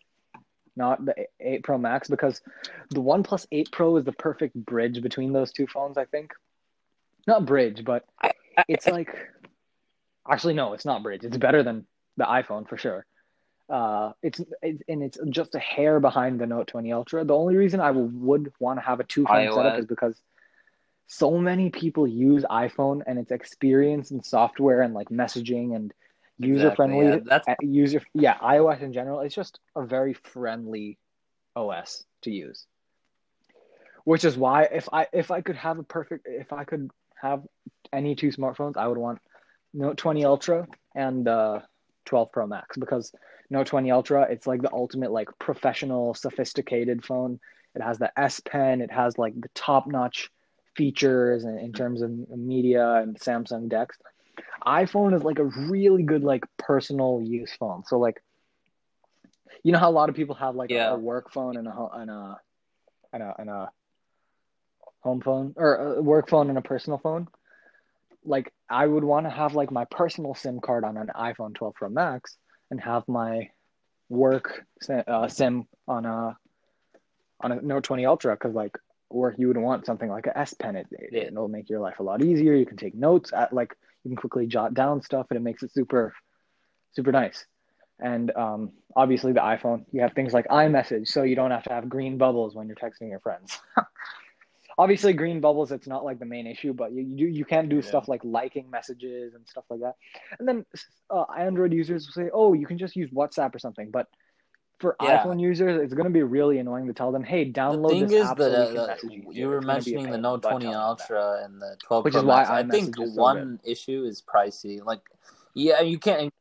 not 0.76 1.04
the 1.04 1.14
8 1.40 1.62
Pro 1.62 1.78
Max, 1.78 2.08
because 2.08 2.40
the 2.90 3.00
OnePlus 3.00 3.46
8 3.50 3.70
Pro 3.70 3.96
is 3.96 4.04
the 4.04 4.12
perfect 4.12 4.54
bridge 4.54 5.02
between 5.02 5.32
those 5.32 5.52
two 5.52 5.66
phones. 5.66 5.98
I 5.98 6.04
think, 6.04 6.32
not 7.26 7.46
bridge, 7.46 7.84
but 7.84 8.04
it's 8.68 8.86
like, 8.86 9.14
actually, 10.28 10.54
no, 10.54 10.72
it's 10.72 10.84
not 10.84 11.02
bridge. 11.02 11.24
It's 11.24 11.36
better 11.36 11.62
than 11.62 11.86
the 12.16 12.24
iPhone 12.24 12.68
for 12.68 12.76
sure. 12.76 13.06
Uh, 13.68 14.12
it's, 14.22 14.40
it's 14.60 14.82
and 14.88 15.02
it's 15.02 15.18
just 15.30 15.54
a 15.54 15.58
hair 15.58 15.98
behind 15.98 16.38
the 16.38 16.46
Note 16.46 16.66
20 16.68 16.92
Ultra. 16.92 17.24
The 17.24 17.34
only 17.34 17.56
reason 17.56 17.80
I 17.80 17.90
would 17.90 18.52
want 18.58 18.78
to 18.78 18.84
have 18.84 19.00
a 19.00 19.04
two 19.04 19.24
phone 19.24 19.52
setup 19.52 19.78
is 19.78 19.86
because 19.86 20.20
so 21.06 21.38
many 21.38 21.70
people 21.70 22.06
use 22.06 22.44
iPhone 22.50 23.02
and 23.06 23.18
its 23.18 23.30
experience 23.30 24.10
and 24.10 24.24
software 24.24 24.82
and 24.82 24.94
like 24.94 25.08
messaging 25.08 25.74
and 25.74 25.92
user 26.38 26.74
friendly 26.74 27.06
Exactly, 27.06 27.28
yeah, 27.30 27.38
that's- 27.38 27.56
user 27.62 28.02
yeah 28.14 28.38
iOS 28.38 28.80
in 28.82 28.92
general 28.92 29.20
it's 29.20 29.34
just 29.34 29.60
a 29.76 29.84
very 29.84 30.14
friendly 30.14 30.98
OS 31.56 32.04
to 32.22 32.30
use. 32.30 32.66
Which 34.04 34.24
is 34.24 34.36
why 34.36 34.64
if 34.64 34.88
I 34.92 35.06
if 35.12 35.30
I 35.30 35.40
could 35.40 35.56
have 35.56 35.78
a 35.78 35.82
perfect 35.82 36.26
if 36.28 36.52
I 36.52 36.64
could 36.64 36.90
have 37.14 37.42
any 37.92 38.14
two 38.14 38.28
smartphones 38.28 38.76
I 38.76 38.86
would 38.88 38.98
want 38.98 39.18
Note 39.72 39.96
20 39.96 40.24
Ultra 40.24 40.66
and 40.94 41.26
uh 41.26 41.60
12 42.06 42.32
Pro 42.32 42.46
Max 42.46 42.76
because 42.76 43.12
Note 43.50 43.66
20 43.66 43.90
Ultra 43.90 44.22
it's 44.30 44.46
like 44.46 44.62
the 44.62 44.72
ultimate 44.72 45.12
like 45.12 45.28
professional 45.38 46.14
sophisticated 46.14 47.04
phone. 47.04 47.38
It 47.74 47.82
has 47.82 47.98
the 47.98 48.12
S 48.18 48.40
Pen 48.40 48.80
it 48.80 48.90
has 48.90 49.16
like 49.16 49.40
the 49.40 49.48
top 49.54 49.86
notch 49.86 50.30
features 50.76 51.44
in, 51.44 51.56
in 51.58 51.72
terms 51.72 52.02
of 52.02 52.10
media 52.28 52.94
and 52.96 53.18
Samsung 53.18 53.68
DeX 53.68 53.96
iPhone 54.66 55.14
is 55.14 55.22
like 55.22 55.38
a 55.38 55.44
really 55.44 56.02
good 56.02 56.24
like 56.24 56.44
personal 56.58 57.20
use 57.22 57.52
phone. 57.58 57.84
So 57.84 57.98
like, 57.98 58.22
you 59.62 59.72
know 59.72 59.78
how 59.78 59.90
a 59.90 59.92
lot 59.92 60.08
of 60.08 60.14
people 60.14 60.34
have 60.36 60.54
like 60.54 60.70
a- 60.70 60.74
Yeah. 60.74 60.90
a, 60.90 60.96
work 60.98 61.32
phone 61.32 61.56
and 61.56 61.66
a 61.68 61.88
and 61.94 62.10
a 62.10 62.40
and 63.12 63.22
a 63.22 63.34
and 63.38 63.50
a 63.50 63.70
home 65.00 65.20
phone 65.20 65.54
or 65.56 65.74
a 65.96 66.02
work 66.02 66.28
phone 66.28 66.48
and 66.48 66.58
a 66.58 66.62
personal 66.62 66.98
phone. 66.98 67.28
Like 68.24 68.52
I 68.70 68.86
would 68.86 69.04
want 69.04 69.26
to 69.26 69.30
have 69.30 69.54
like 69.54 69.70
my 69.70 69.84
personal 69.86 70.34
SIM 70.34 70.60
card 70.60 70.84
on 70.84 70.96
an 70.96 71.10
iPhone 71.14 71.54
12 71.54 71.74
Pro 71.74 71.88
Max 71.88 72.36
and 72.70 72.80
have 72.80 73.06
my 73.06 73.50
work 74.08 74.64
uh, 74.88 75.28
SIM 75.28 75.66
on 75.86 76.06
a 76.06 76.36
on 77.40 77.52
a 77.52 77.60
Note 77.60 77.84
20 77.84 78.06
Ultra 78.06 78.34
because 78.34 78.54
like 78.54 78.76
work 79.10 79.34
you 79.38 79.48
would 79.48 79.58
want 79.58 79.86
something 79.86 80.08
like 80.08 80.26
a 80.26 80.36
S 80.38 80.54
Pen. 80.54 80.76
It, 80.76 80.86
it 80.90 81.14
it'll 81.14 81.48
make 81.48 81.68
your 81.68 81.80
life 81.80 82.00
a 82.00 82.02
lot 82.02 82.22
easier. 82.22 82.54
You 82.54 82.66
can 82.66 82.76
take 82.78 82.94
notes 82.94 83.32
at 83.32 83.52
like 83.52 83.76
you 84.04 84.10
can 84.10 84.16
quickly 84.16 84.46
jot 84.46 84.74
down 84.74 85.02
stuff 85.02 85.26
and 85.30 85.36
it 85.38 85.42
makes 85.42 85.62
it 85.62 85.72
super 85.72 86.14
super 86.92 87.12
nice. 87.12 87.46
And 88.00 88.30
um, 88.36 88.72
obviously 88.96 89.32
the 89.32 89.40
iphone 89.40 89.84
you 89.92 90.02
have 90.02 90.12
things 90.14 90.32
like 90.32 90.46
imessage 90.50 91.08
so 91.08 91.22
you 91.22 91.36
don't 91.36 91.50
have 91.50 91.64
to 91.64 91.72
have 91.72 91.88
green 91.88 92.18
bubbles 92.18 92.54
when 92.54 92.66
you're 92.66 92.76
texting 92.76 93.10
your 93.10 93.20
friends. 93.20 93.58
Obviously 94.78 95.12
green 95.12 95.40
bubbles 95.40 95.70
it's 95.70 95.86
not 95.86 96.04
like 96.04 96.18
the 96.18 96.26
main 96.26 96.46
issue 96.46 96.72
but 96.72 96.92
you 96.92 97.02
you, 97.02 97.26
you 97.28 97.44
can 97.44 97.68
do 97.68 97.76
Yeah. 97.76 97.82
stuff 97.82 98.08
like 98.08 98.20
liking 98.24 98.68
messages 98.70 99.34
and 99.34 99.46
stuff 99.48 99.64
like 99.70 99.80
that. 99.80 99.94
And 100.38 100.48
then 100.48 100.66
uh, 101.10 101.24
android 101.38 101.72
users 101.72 102.06
will 102.06 102.24
say 102.24 102.30
oh 102.34 102.52
you 102.54 102.66
can 102.66 102.78
just 102.78 102.96
use 102.96 103.10
whatsapp 103.10 103.54
or 103.54 103.58
something 103.60 103.90
but 103.90 104.08
for 104.80 104.96
Yeah. 105.00 105.22
iphone 105.24 105.40
users 105.40 105.80
it's 105.80 105.94
going 105.94 106.04
to 106.04 106.10
be 106.10 106.22
really 106.22 106.58
annoying 106.58 106.86
to 106.88 106.92
tell 106.92 107.12
them 107.12 107.22
hey 107.22 107.44
The 107.44 107.52
download 107.52 107.90
thing 107.90 108.08
this 108.08 108.12
is 108.24 108.28
app 108.28 108.36
that 108.38 108.50
so 108.52 108.72
we 108.72 108.78
uh, 108.78 108.96
can 108.96 109.08
the- 109.08 109.14
you, 109.14 109.22
you 109.30 109.48
were 109.48 109.58
It's 109.58 109.66
gonna 109.66 109.80
be 109.80 109.90
a 109.92 109.94
mentioning 109.94 110.10
the 110.10 110.18
Note 110.18 110.42
butt 110.42 110.50
20 110.50 110.64
telling 110.64 110.72
them 110.72 110.80
that. 110.80 110.86
Ultra 110.88 111.44
and 111.44 111.62
the 111.62 111.76
12 111.84 112.04
Which 112.04 112.12
Pro 112.12 112.20
is 112.20 112.26
why 112.26 112.36
Max. 112.38 112.50
I 112.50 112.62
think 112.68 113.00
is 113.00 113.14
so 113.14 113.20
one 113.20 113.60
issue 113.64 114.04
is 114.04 114.20
pricey. 114.22 114.84
Like, 114.84 115.00
yeah, 115.54 115.80
you 115.80 115.98
can't. 115.98 116.32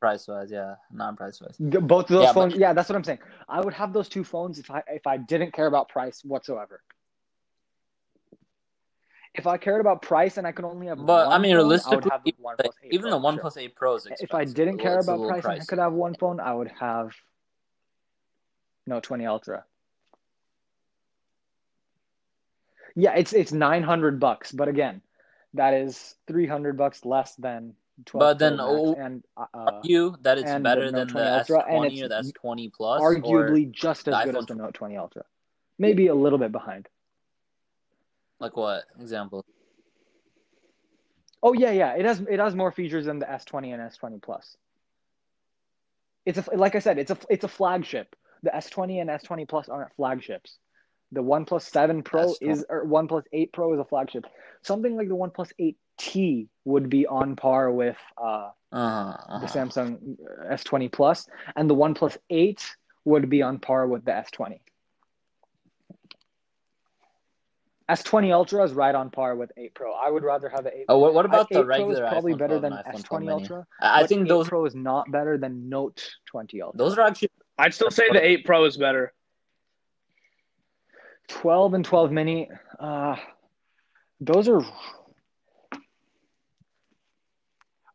Price 0.00 0.26
wise, 0.28 0.50
yeah, 0.50 0.76
non 0.90 1.14
price 1.14 1.40
wise. 1.42 1.56
Both 1.58 2.04
of 2.04 2.08
those 2.08 2.22
Yeah, 2.24 2.32
but- 2.32 2.34
phones. 2.34 2.54
Yeah, 2.56 2.72
that's 2.72 2.88
what 2.88 2.96
I'm 2.96 3.04
saying. 3.04 3.18
I 3.48 3.60
would 3.60 3.74
have 3.74 3.92
those 3.92 4.08
two 4.08 4.24
phones 4.24 4.58
if 4.58 4.70
I 4.70 4.82
if 4.88 5.06
I 5.06 5.18
didn't 5.18 5.52
care 5.52 5.66
about 5.66 5.90
price 5.90 6.24
whatsoever. 6.24 6.82
If 9.34 9.46
I 9.46 9.58
cared 9.58 9.80
about 9.80 10.02
price 10.02 10.38
and 10.38 10.46
I 10.46 10.52
could 10.52 10.64
only 10.64 10.88
have 10.88 10.98
But 10.98 11.26
one 11.26 11.32
I 11.32 11.38
mean, 11.38 11.52
phone, 11.52 11.56
realistically, 11.58 11.92
I 11.92 11.96
would 11.96 12.12
have 12.12 12.24
the 12.24 12.70
8 12.84 12.92
even 12.92 13.02
Pro, 13.02 13.10
the 13.10 13.18
One 13.18 13.40
8 13.56 13.76
Pro 13.76 13.94
is 13.94 14.06
expensive. 14.06 14.24
If 14.28 14.34
I 14.34 14.44
didn't 14.44 14.78
care 14.78 14.98
It's 14.98 15.06
about 15.06 15.28
price 15.28 15.44
and 15.44 15.62
I 15.62 15.64
could 15.64 15.78
have 15.78 15.92
one 15.92 16.14
phone, 16.14 16.40
I 16.40 16.52
would 16.52 16.72
have 16.80 17.14
no 18.86 18.98
20 19.00 19.26
Ultra. 19.26 19.64
Yeah, 22.96 23.14
it's 23.14 23.32
it's 23.32 23.52
900 23.52 24.18
bucks, 24.18 24.50
but 24.50 24.66
again, 24.66 25.00
that 25.54 25.74
is 25.74 26.16
300 26.26 26.76
bucks 26.76 27.04
less 27.04 27.36
than 27.36 27.74
12 28.06 28.20
But 28.20 28.38
then, 28.38 28.58
oh, 28.60 28.94
and 28.94 29.22
uh, 29.36 29.46
argue 29.54 30.16
that 30.22 30.38
it's 30.38 30.50
better 30.60 30.90
the 30.90 30.98
than 30.98 31.06
the 31.06 31.12
20 31.12 31.28
S20 31.28 32.02
or 32.02 32.08
the 32.08 32.32
S20 32.34 32.72
Plus, 32.72 33.00
arguably 33.00 33.70
just 33.70 34.08
as 34.08 34.24
good 34.24 34.34
iPhone 34.34 34.38
as 34.38 34.46
the 34.46 34.54
Note 34.56 34.74
20 34.74 34.96
Ultra. 34.96 35.22
Maybe 35.78 36.08
a 36.08 36.14
little 36.14 36.38
bit 36.38 36.50
behind. 36.50 36.88
Like 38.40 38.56
what 38.56 38.84
example? 38.98 39.44
Oh 41.42 41.52
yeah, 41.52 41.70
yeah. 41.70 41.94
It 41.94 42.04
has 42.04 42.20
it 42.20 42.38
has 42.38 42.54
more 42.54 42.72
features 42.72 43.06
than 43.06 43.18
the 43.18 43.26
S20 43.26 43.72
and 43.72 43.82
S20 43.92 44.22
Plus. 44.22 44.56
It's 46.26 46.38
a 46.38 46.44
like 46.54 46.74
I 46.74 46.80
said, 46.80 46.98
it's 46.98 47.10
a 47.10 47.18
it's 47.28 47.44
a 47.44 47.48
flagship. 47.48 48.14
The 48.42 48.50
S20 48.50 49.00
and 49.00 49.10
S20 49.10 49.48
Plus 49.48 49.68
aren't 49.68 49.94
flagships. 49.94 50.58
The 51.12 51.22
One 51.22 51.46
7 51.46 52.02
Pro 52.02 52.26
S20. 52.26 52.36
is 52.40 52.64
or 52.68 52.84
One 52.84 53.08
8 53.32 53.52
Pro 53.52 53.74
is 53.74 53.80
a 53.80 53.84
flagship. 53.84 54.24
Something 54.62 54.96
like 54.96 55.08
the 55.08 55.14
One 55.16 55.30
8T 55.30 56.48
would 56.64 56.88
be 56.88 57.06
on 57.06 57.36
par 57.36 57.70
with 57.70 57.96
uh, 58.16 58.50
Uh-huh, 58.72 59.16
uh-huh. 59.28 59.38
the 59.40 59.46
Samsung 59.46 60.16
S20 60.50 60.92
Plus, 60.92 61.26
and 61.56 61.68
the 61.68 61.74
One 61.74 61.96
8 62.30 62.76
would 63.04 63.28
be 63.28 63.42
on 63.42 63.58
par 63.58 63.86
with 63.88 64.04
the 64.04 64.12
S20. 64.12 64.60
S20 67.90 68.32
Ultra 68.32 68.62
is 68.64 68.72
right 68.72 68.94
on 68.94 69.10
par 69.10 69.34
with 69.36 69.50
8 69.56 69.74
Pro. 69.74 69.92
I 69.92 70.10
would 70.10 70.22
rather 70.22 70.48
have 70.48 70.64
the 70.64 70.74
8 70.76 70.84
Oh, 70.88 70.98
what, 70.98 71.14
what 71.14 71.24
about 71.24 71.48
I- 71.50 71.54
the 71.54 71.60
8 71.60 71.64
Pro 71.66 71.74
is 71.90 72.00
regular 72.00 72.08
probably 72.10 72.32
iPhone 72.34 72.38
better 72.38 72.58
than 72.60 72.72
S20 72.72 73.30
Ultra. 73.32 73.66
I 73.80 74.02
I 74.02 74.06
think 74.06 74.22
8 74.26 74.28
those 74.28 74.48
Pro 74.48 74.64
is 74.66 74.74
not 74.74 75.10
better 75.10 75.36
than 75.38 75.68
Note 75.68 76.08
20 76.26 76.62
Ultra. 76.62 76.78
those 76.78 76.96
are 76.98 77.02
actually 77.02 77.30
I'd 77.58 77.74
still 77.74 77.90
say 77.90 78.08
the 78.12 78.24
8 78.24 78.44
Pro 78.46 78.64
is 78.64 78.76
better. 78.76 79.12
12 81.28 81.74
and 81.74 81.84
12 81.84 82.10
mini. 82.10 82.50
Uh, 82.78 83.16
those 84.20 84.48
are 84.48 84.62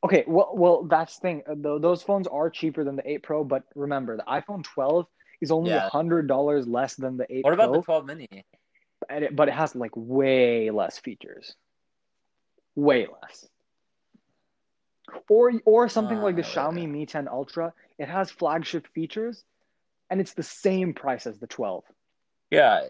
okay. 0.03 0.23
Well, 0.27 0.51
well, 0.55 0.83
that's 0.83 1.17
the 1.17 1.21
thing. 1.21 1.43
Uh, 1.49 1.77
Those 1.79 2.01
phones 2.03 2.27
are 2.27 2.49
cheaper 2.49 2.83
than 2.83 2.95
the 2.95 3.09
8 3.09 3.23
Pro, 3.23 3.43
but 3.43 3.63
remember, 3.75 4.17
the 4.17 4.23
iPhone 4.23 4.63
12 4.63 5.05
is 5.41 5.51
only 5.51 5.71
a 5.71 5.75
Yeah. 5.75 5.89
hundred 5.89 6.27
dollars 6.27 6.67
less 6.67 6.95
than 6.95 7.17
the 7.17 7.25
8 7.29 7.43
What 7.43 7.53
about 7.53 7.69
Pro, 7.69 7.77
the 7.81 7.83
12 7.85 8.05
mini? 8.05 8.45
And 9.09 9.25
it, 9.25 9.35
but 9.35 9.47
it 9.47 9.53
has 9.53 9.75
like 9.75 9.91
way 9.95 10.71
less 10.71 10.99
features, 10.99 11.55
way 12.75 13.07
less. 13.21 13.47
Or 15.29 15.51
or 15.65 15.87
something 15.89 16.19
like 16.19 16.35
the 16.35 16.41
Uh, 16.41 16.45
Xiaomi 16.45 16.89
Mi 16.89 17.05
10 17.05 17.27
Ultra. 17.27 17.73
It 17.97 18.09
has 18.09 18.31
flagship 18.31 18.87
features, 18.87 19.43
and 20.09 20.19
it's 20.19 20.33
the 20.33 20.43
same 20.43 20.93
price 20.93 21.27
as 21.27 21.39
the 21.39 21.47
12. 21.47 21.83
Yeah, 22.51 22.87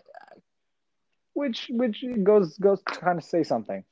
which 1.34 1.68
which 1.70 2.04
goes 2.24 2.58
goes 2.58 2.82
to 2.84 3.00
kind 3.00 3.18
of 3.20 3.24
say 3.24 3.44
something. 3.44 3.84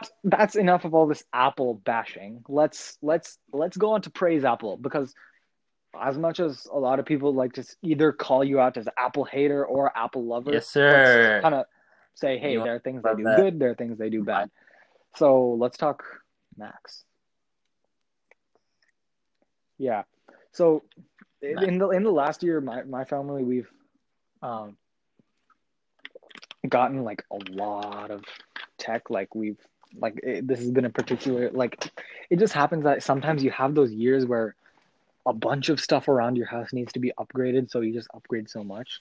But 0.00 0.10
that's 0.24 0.56
enough 0.56 0.84
of 0.84 0.94
all 0.94 1.06
this 1.06 1.24
Apple 1.32 1.74
bashing. 1.74 2.44
Let's 2.48 2.98
let's 3.02 3.38
let's 3.52 3.76
go 3.76 3.92
on 3.92 4.02
to 4.02 4.10
praise 4.10 4.44
Apple 4.44 4.76
because 4.76 5.14
as 5.98 6.16
much 6.18 6.40
as 6.40 6.66
a 6.72 6.78
lot 6.78 6.98
of 7.00 7.06
people 7.06 7.34
like 7.34 7.52
to 7.54 7.64
either 7.82 8.12
call 8.12 8.44
you 8.44 8.60
out 8.60 8.76
as 8.76 8.86
Apple 8.96 9.24
hater 9.24 9.64
or 9.64 9.96
Apple 9.96 10.24
lover, 10.26 10.52
Yes, 10.52 10.68
sir. 10.68 11.40
kind 11.42 11.54
of 11.54 11.66
say, 12.14 12.38
hey, 12.38 12.52
You 12.52 12.62
there 12.62 12.76
are 12.76 12.78
things 12.80 13.02
they 13.02 13.14
do 13.14 13.24
that. 13.24 13.36
good, 13.36 13.58
there 13.58 13.70
are 13.70 13.74
things 13.74 13.98
they 13.98 14.10
do 14.10 14.22
bad. 14.22 14.50
So 15.16 15.52
let's 15.58 15.76
talk 15.76 16.04
Max. 16.56 17.04
Yeah. 19.78 20.02
So 20.52 20.84
Mac. 21.42 21.64
in 21.66 21.78
the 21.78 21.88
in 21.90 22.02
the 22.02 22.10
last 22.12 22.42
year, 22.42 22.60
my 22.60 22.82
my 22.84 23.04
family 23.04 23.42
we've 23.42 23.70
um 24.42 24.76
gotten 26.68 27.02
like 27.02 27.24
a 27.32 27.38
lot 27.52 28.10
of 28.10 28.22
tech. 28.78 29.10
Like 29.10 29.34
we've 29.34 29.58
like 29.96 30.20
it, 30.22 30.46
this 30.46 30.60
has 30.60 30.70
been 30.70 30.84
a 30.84 30.90
particular 30.90 31.50
like 31.50 31.90
it 32.30 32.38
just 32.38 32.52
happens 32.52 32.84
that 32.84 33.02
sometimes 33.02 33.42
you 33.42 33.50
have 33.50 33.74
those 33.74 33.92
years 33.92 34.24
where 34.26 34.54
a 35.26 35.32
bunch 35.32 35.68
of 35.68 35.80
stuff 35.80 36.08
around 36.08 36.36
your 36.36 36.46
house 36.46 36.72
needs 36.72 36.92
to 36.94 36.98
be 37.00 37.12
upgraded, 37.18 37.70
so 37.70 37.80
you 37.80 37.92
just 37.92 38.08
upgrade 38.14 38.48
so 38.48 38.64
much. 38.64 39.00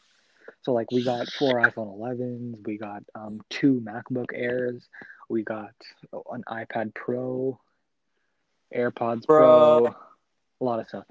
So 0.61 0.73
like 0.73 0.91
we 0.91 1.03
got 1.03 1.27
four 1.31 1.61
iPhone 1.61 1.97
11s, 1.97 2.65
we 2.65 2.77
got 2.77 3.03
um, 3.15 3.39
two 3.49 3.81
MacBook 3.85 4.27
Airs, 4.33 4.87
we 5.29 5.43
got 5.43 5.73
an 6.31 6.43
iPad 6.49 6.93
Pro, 6.93 7.59
AirPods 8.75 9.25
Pro, 9.25 9.87
a 9.87 10.63
lot 10.63 10.79
of 10.79 10.87
stuff. 10.87 11.05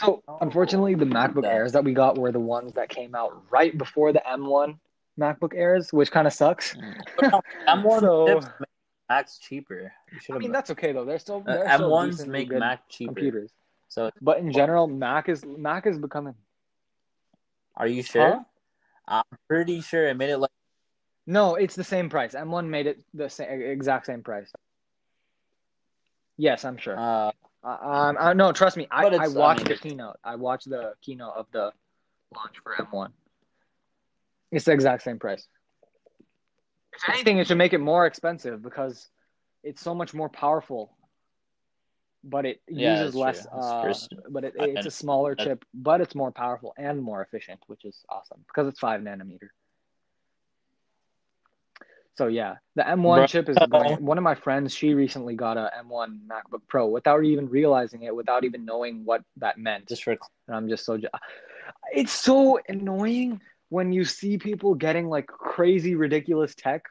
So 0.00 0.22
unfortunately, 0.40 0.94
the 0.94 1.04
MacBook. 1.04 1.44
Airs 1.46 1.72
that 1.72 1.84
we 1.84 1.92
got 1.94 2.18
were 2.18 2.32
the 2.32 2.40
ones 2.40 2.72
that 2.74 2.88
came 2.88 3.14
out 3.14 3.42
right 3.50 3.76
before 3.76 4.12
the 4.12 4.22
M1 4.28 4.78
MacBook 5.18 5.52
Airs, 5.54 5.92
which 5.92 6.10
kind 6.10 6.26
of 6.26 6.32
sucks. 6.32 6.76
M1 7.68 8.00
So- 8.00 8.40
Macs 9.08 9.38
cheaper. 9.38 9.92
I 10.32 10.38
mean, 10.38 10.52
that's 10.52 10.70
okay 10.70 10.92
though. 10.92 11.04
They're 11.04 11.18
still, 11.18 11.42
uh, 11.46 11.52
they're 11.56 11.64
M1s 11.66 12.10
decently 12.12 12.32
make 12.46 12.52
Mac 12.52 12.88
cheaper. 12.88 13.12
computers. 13.12 13.50
So 13.90 14.10
But 14.22 14.38
in 14.38 14.52
general, 14.52 14.86
Mac 14.86 15.28
is 15.28 15.44
Mac 15.44 15.86
is 15.86 15.98
becoming. 15.98 16.34
are 17.76 17.88
you 17.88 18.02
sure? 18.02 18.30
Huh? 18.30 18.40
I'm 19.06 19.38
pretty 19.48 19.80
sure 19.80 20.06
it 20.06 20.16
made 20.16 20.30
it 20.30 20.38
like 20.38 20.50
No, 21.26 21.56
it's 21.56 21.74
the 21.74 21.84
same 21.84 22.08
price. 22.08 22.34
M1 22.34 22.68
made 22.68 22.86
it 22.86 23.02
the 23.12 23.28
same 23.28 23.60
exact 23.60 24.06
same 24.06 24.22
price. 24.22 24.50
Yes, 26.36 26.64
I'm 26.64 26.78
sure. 26.78 26.96
uh 26.96 27.32
um, 27.62 28.16
uh, 28.16 28.32
no, 28.32 28.52
trust 28.52 28.78
me. 28.78 28.86
I, 28.90 29.04
I 29.06 29.24
I 29.24 29.28
watched 29.28 29.68
mean, 29.68 29.76
the 29.76 29.76
keynote. 29.76 30.16
I 30.24 30.36
watched 30.36 30.70
the 30.70 30.94
keynote 31.02 31.34
of 31.36 31.46
the 31.52 31.72
launch 32.34 32.56
for 32.62 32.72
M1. 32.74 33.12
It's 34.50 34.64
the 34.64 34.72
exact 34.72 35.02
same 35.02 35.18
price. 35.18 35.46
If 36.94 37.08
anything, 37.08 37.38
it 37.38 37.48
should 37.48 37.58
make 37.58 37.74
it 37.74 37.80
more 37.80 38.06
expensive 38.06 38.62
because 38.62 39.10
it's 39.62 39.82
so 39.82 39.94
much 39.94 40.14
more 40.14 40.28
powerful. 40.30 40.96
But 42.22 42.44
it 42.44 42.60
Yeah, 42.68 43.00
uses 43.00 43.14
less. 43.14 43.46
Uh, 43.46 43.94
but 44.28 44.44
it, 44.44 44.54
it's 44.56 44.86
a 44.86 44.90
smaller 44.90 45.34
that- 45.34 45.42
chip, 45.44 45.64
but 45.72 46.00
it's 46.00 46.14
more 46.14 46.30
powerful 46.30 46.74
and 46.76 47.02
more 47.02 47.22
efficient, 47.22 47.60
which 47.66 47.84
is 47.84 48.04
awesome 48.10 48.44
because 48.46 48.68
it's 48.68 48.78
five 48.78 49.00
nanometer. 49.00 49.48
So 52.16 52.26
yeah, 52.26 52.56
the 52.74 52.82
M1 52.82 53.16
Bro. 53.16 53.26
chip 53.28 53.48
is 53.48 53.56
going. 53.56 54.04
One 54.04 54.18
of 54.18 54.24
my 54.24 54.34
friends, 54.34 54.74
she 54.74 54.92
recently 54.92 55.36
got 55.36 55.56
a 55.56 55.70
M1 55.82 56.20
MacBook 56.28 56.60
Pro 56.68 56.86
without 56.88 57.24
even 57.24 57.48
realizing 57.48 58.02
it, 58.02 58.14
without 58.14 58.44
even 58.44 58.66
knowing 58.66 59.06
what 59.06 59.22
that 59.38 59.56
meant. 59.56 59.88
just 59.88 60.04
for 60.04 60.10
And 60.12 60.20
I'm 60.56 60.68
just 60.68 60.84
so. 60.84 60.98
It's 61.94 62.12
so 62.12 62.58
annoying 62.68 63.40
when 63.70 63.92
you 63.92 64.04
see 64.04 64.36
people 64.36 64.74
getting 64.74 65.08
like 65.08 65.28
crazy, 65.28 65.94
ridiculous 65.94 66.54
tech 66.54 66.84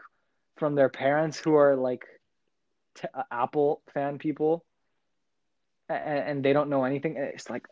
from 0.58 0.74
their 0.74 0.90
parents 0.90 1.38
who 1.38 1.54
are 1.54 1.76
like 1.76 2.04
t- 2.96 3.08
uh, 3.14 3.24
Apple 3.32 3.84
fan 3.94 4.18
people, 4.18 4.66
and, 5.90 6.20
and 6.30 6.46
they 6.46 6.54
don't 6.54 6.70
know 6.70 6.84
anything. 6.84 7.16
It's 7.18 7.50
like, 7.50 7.68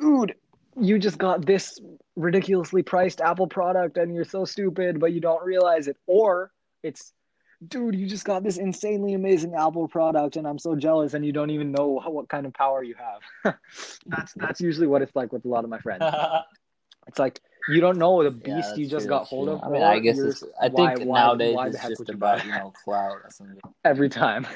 dude, 0.00 0.34
you 0.80 0.98
just 0.98 1.18
got 1.18 1.44
this 1.46 1.80
ridiculously 2.16 2.82
priced 2.82 3.20
Apple 3.20 3.46
product, 3.46 3.96
and 3.96 4.14
you're 4.14 4.24
so 4.24 4.44
stupid, 4.44 5.00
but 5.00 5.12
you 5.12 5.20
don't 5.20 5.44
realize 5.44 5.88
it. 5.88 5.96
Or 6.06 6.52
it's, 6.82 7.12
dude, 7.66 7.94
you 7.96 8.06
just 8.06 8.24
got 8.24 8.42
this 8.44 8.56
insanely 8.58 9.14
amazing 9.14 9.54
Apple 9.54 9.88
product, 9.88 10.36
and 10.36 10.46
I'm 10.46 10.58
so 10.58 10.76
jealous, 10.76 11.14
and 11.14 11.24
you 11.24 11.32
don't 11.32 11.50
even 11.50 11.72
know 11.72 11.98
how, 11.98 12.10
what 12.10 12.28
kind 12.28 12.46
of 12.46 12.54
power 12.54 12.82
you 12.82 12.94
have. 12.96 13.54
that's 14.06 14.32
that's 14.34 14.60
usually 14.60 14.86
what 14.86 15.02
it's 15.02 15.14
like 15.16 15.32
with 15.32 15.44
a 15.44 15.48
lot 15.48 15.64
of 15.64 15.70
my 15.70 15.78
friends. 15.78 16.04
It's 17.06 17.18
like 17.18 17.40
you 17.70 17.80
don't 17.80 17.96
know 17.96 18.22
the 18.22 18.30
Yeah, 18.46 18.56
beast 18.56 18.76
you 18.76 18.86
just 18.86 19.06
true, 19.06 19.08
got 19.08 19.26
hold 19.28 19.48
true. 19.48 19.54
of. 19.56 19.64
I 19.64 19.68
mean, 19.70 19.82
I 19.82 19.98
guess 19.98 20.18
it's, 20.18 20.44
I 20.60 20.68
why- 20.68 20.94
think 20.94 21.08
why- 21.08 21.20
nowadays 21.20 21.54
why 21.54 21.68
the 21.70 21.78
it's 21.78 21.88
just 21.88 22.08
you 22.08 22.14
about 22.16 22.38
buy 22.40 22.44
you 22.44 22.52
know 22.52 22.70
clout 22.84 23.12
or 23.12 23.26
something. 23.30 23.58
every 23.84 24.10
time. 24.10 24.46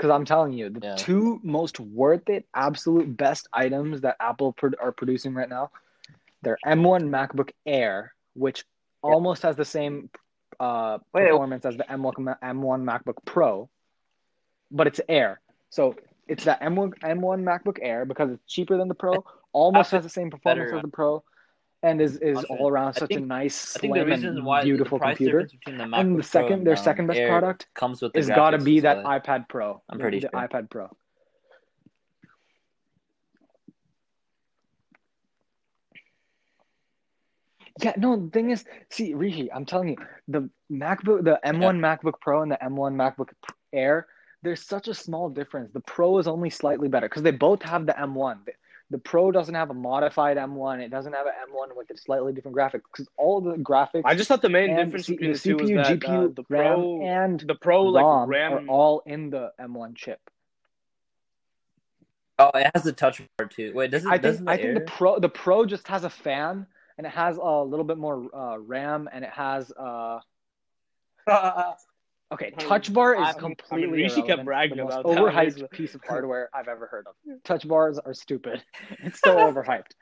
Because 0.00 0.12
I'm 0.12 0.24
telling 0.24 0.54
you, 0.54 0.70
the 0.70 0.80
Yeah. 0.82 0.94
two 0.96 1.40
most 1.42 1.78
worth 1.78 2.30
it, 2.30 2.46
absolute 2.54 3.14
best 3.18 3.48
items 3.52 4.00
that 4.00 4.16
Apple 4.18 4.54
pro- 4.54 4.70
are 4.80 4.92
producing 4.92 5.34
right 5.34 5.48
now, 5.48 5.70
they're 6.40 6.56
M1 6.64 7.10
MacBook 7.10 7.50
Air, 7.66 8.14
which 8.32 8.64
almost 9.02 9.42
has 9.42 9.56
the 9.56 9.64
same 9.66 10.08
uh, 10.58 10.98
Wait. 11.12 11.28
performance 11.28 11.66
as 11.66 11.76
the 11.76 11.84
M1 11.84 12.14
M1 12.14 12.82
MacBook 12.82 13.16
Pro, 13.26 13.68
but 14.70 14.86
it's 14.86 15.02
Air. 15.06 15.38
So 15.68 15.96
it's 16.26 16.44
that 16.44 16.62
M1 16.62 16.98
M1 17.00 17.42
MacBook 17.42 17.78
Air 17.82 18.06
because 18.06 18.30
it's 18.30 18.44
cheaper 18.46 18.78
than 18.78 18.88
the 18.88 18.94
Pro, 18.94 19.22
almost 19.52 19.90
has 19.90 20.02
the 20.02 20.08
same 20.08 20.30
performance 20.30 20.68
better, 20.70 20.76
as 20.78 20.82
the 20.82 20.88
Pro, 20.88 21.22
and 21.82 22.00
is, 22.00 22.16
is 22.18 22.44
all 22.44 22.68
around 22.68 22.94
such 22.94 23.12
a 23.12 23.20
nice, 23.20 23.54
slim, 23.54 23.92
and 23.94 24.44
beautiful 24.62 24.98
the 24.98 25.04
computer. 25.04 25.48
the 25.64 25.90
And 25.94 26.18
the 26.18 26.22
second, 26.22 26.52
and, 26.52 26.66
their 26.66 26.76
um, 26.76 26.84
second 26.84 27.06
best 27.06 27.20
product 27.26 27.66
comes 27.74 28.02
with 28.02 28.12
the 28.12 28.18
is 28.18 28.28
got 28.28 28.50
to 28.50 28.58
be 28.58 28.80
that 28.80 28.98
iPad 29.04 29.48
Pro. 29.48 29.82
I'm 29.88 29.98
the- 29.98 30.02
pretty 30.02 30.20
the 30.20 30.28
sure. 30.32 30.48
iPad 30.48 30.70
Pro. 30.70 30.90
Yeah, 37.82 37.94
no, 37.96 38.16
the 38.16 38.30
thing 38.30 38.50
is, 38.50 38.64
see, 38.90 39.14
Rishi, 39.14 39.50
I'm 39.50 39.64
telling 39.64 39.90
you, 39.90 39.96
the 40.28 40.50
MacBook, 40.70 41.24
the 41.24 41.40
M1 41.46 41.78
MacBook 41.78 42.20
Pro 42.20 42.42
and 42.42 42.52
the 42.52 42.58
M1 42.62 42.94
MacBook 42.94 43.30
Air, 43.72 44.06
there's 44.42 44.66
such 44.66 44.88
a 44.88 44.94
small 44.94 45.30
difference. 45.30 45.72
The 45.72 45.80
Pro 45.80 46.18
is 46.18 46.26
only 46.26 46.50
slightly 46.50 46.88
better 46.88 47.08
because 47.08 47.22
they 47.22 47.30
both 47.30 47.62
have 47.62 47.86
the 47.86 47.92
M1. 47.92 48.40
The, 48.90 48.96
the 48.96 49.02
Pro 49.02 49.30
doesn't 49.30 49.54
have 49.54 49.70
a 49.70 49.74
modified 49.74 50.36
M1. 50.36 50.80
It 50.80 50.90
doesn't 50.90 51.12
have 51.12 51.26
an 51.26 51.32
M1 51.52 51.76
with 51.76 51.90
a 51.90 51.96
slightly 51.96 52.32
different 52.32 52.54
graphic 52.54 52.82
because 52.90 53.08
all 53.16 53.40
the 53.40 53.54
graphics 53.54 54.02
I 54.04 54.14
just 54.14 54.28
thought 54.28 54.42
the 54.42 54.48
main 54.48 54.74
difference 54.74 55.06
C- 55.06 55.14
between 55.14 55.32
the 55.32 55.38
the, 55.38 55.42
two 55.42 55.56
was 55.56 55.70
CPU, 55.70 55.84
that 55.84 56.00
GPU, 56.00 56.30
uh, 56.30 56.32
the 56.34 56.42
Pro, 56.44 56.98
RAM, 56.98 57.08
and 57.08 57.40
the 57.40 57.54
Pro 57.54 57.84
like 57.84 58.04
ROM 58.04 58.28
RAM. 58.28 58.52
are 58.52 58.66
all 58.68 59.02
in 59.06 59.30
the 59.30 59.52
M1 59.60 59.96
chip. 59.96 60.20
Oh, 62.38 62.50
it 62.54 62.70
has 62.74 62.86
a 62.86 62.92
touch 62.92 63.22
bar 63.36 63.46
too. 63.46 63.72
Wait, 63.74 63.90
does 63.90 64.06
it? 64.06 64.08
I 64.08 64.12
think 64.12 64.22
doesn't 64.22 64.44
the 64.46 64.50
I 64.52 64.56
think 64.56 64.74
the 64.74 64.80
pro 64.80 65.18
the 65.18 65.28
pro 65.28 65.66
just 65.66 65.86
has 65.88 66.04
a 66.04 66.10
fan 66.10 66.66
and 66.96 67.06
it 67.06 67.12
has 67.12 67.36
a 67.36 67.62
little 67.62 67.84
bit 67.84 67.98
more 67.98 68.34
uh, 68.34 68.58
RAM 68.58 69.08
and 69.12 69.24
it 69.24 69.30
has 69.30 69.70
uh 69.72 70.20
okay 72.32 72.50
touch 72.58 72.92
bar 72.92 73.14
is 73.14 73.20
I 73.20 73.32
mean, 73.32 73.38
completely 73.40 74.02
Rishi 74.02 74.16
kept 74.22 74.26
irrelevant. 74.28 74.46
bragging 74.46 74.76
the 74.76 74.84
most 74.84 74.92
about 75.00 75.14
that. 75.14 75.18
overhyped 75.18 75.70
piece 75.70 75.94
of 75.94 76.02
hardware 76.06 76.48
I've 76.54 76.68
ever 76.68 76.86
heard 76.86 77.06
of. 77.06 77.42
Touch 77.44 77.66
bars 77.66 77.98
are 77.98 78.14
stupid. 78.14 78.62
It's 79.02 79.20
so 79.20 79.36
overhyped. 79.36 79.92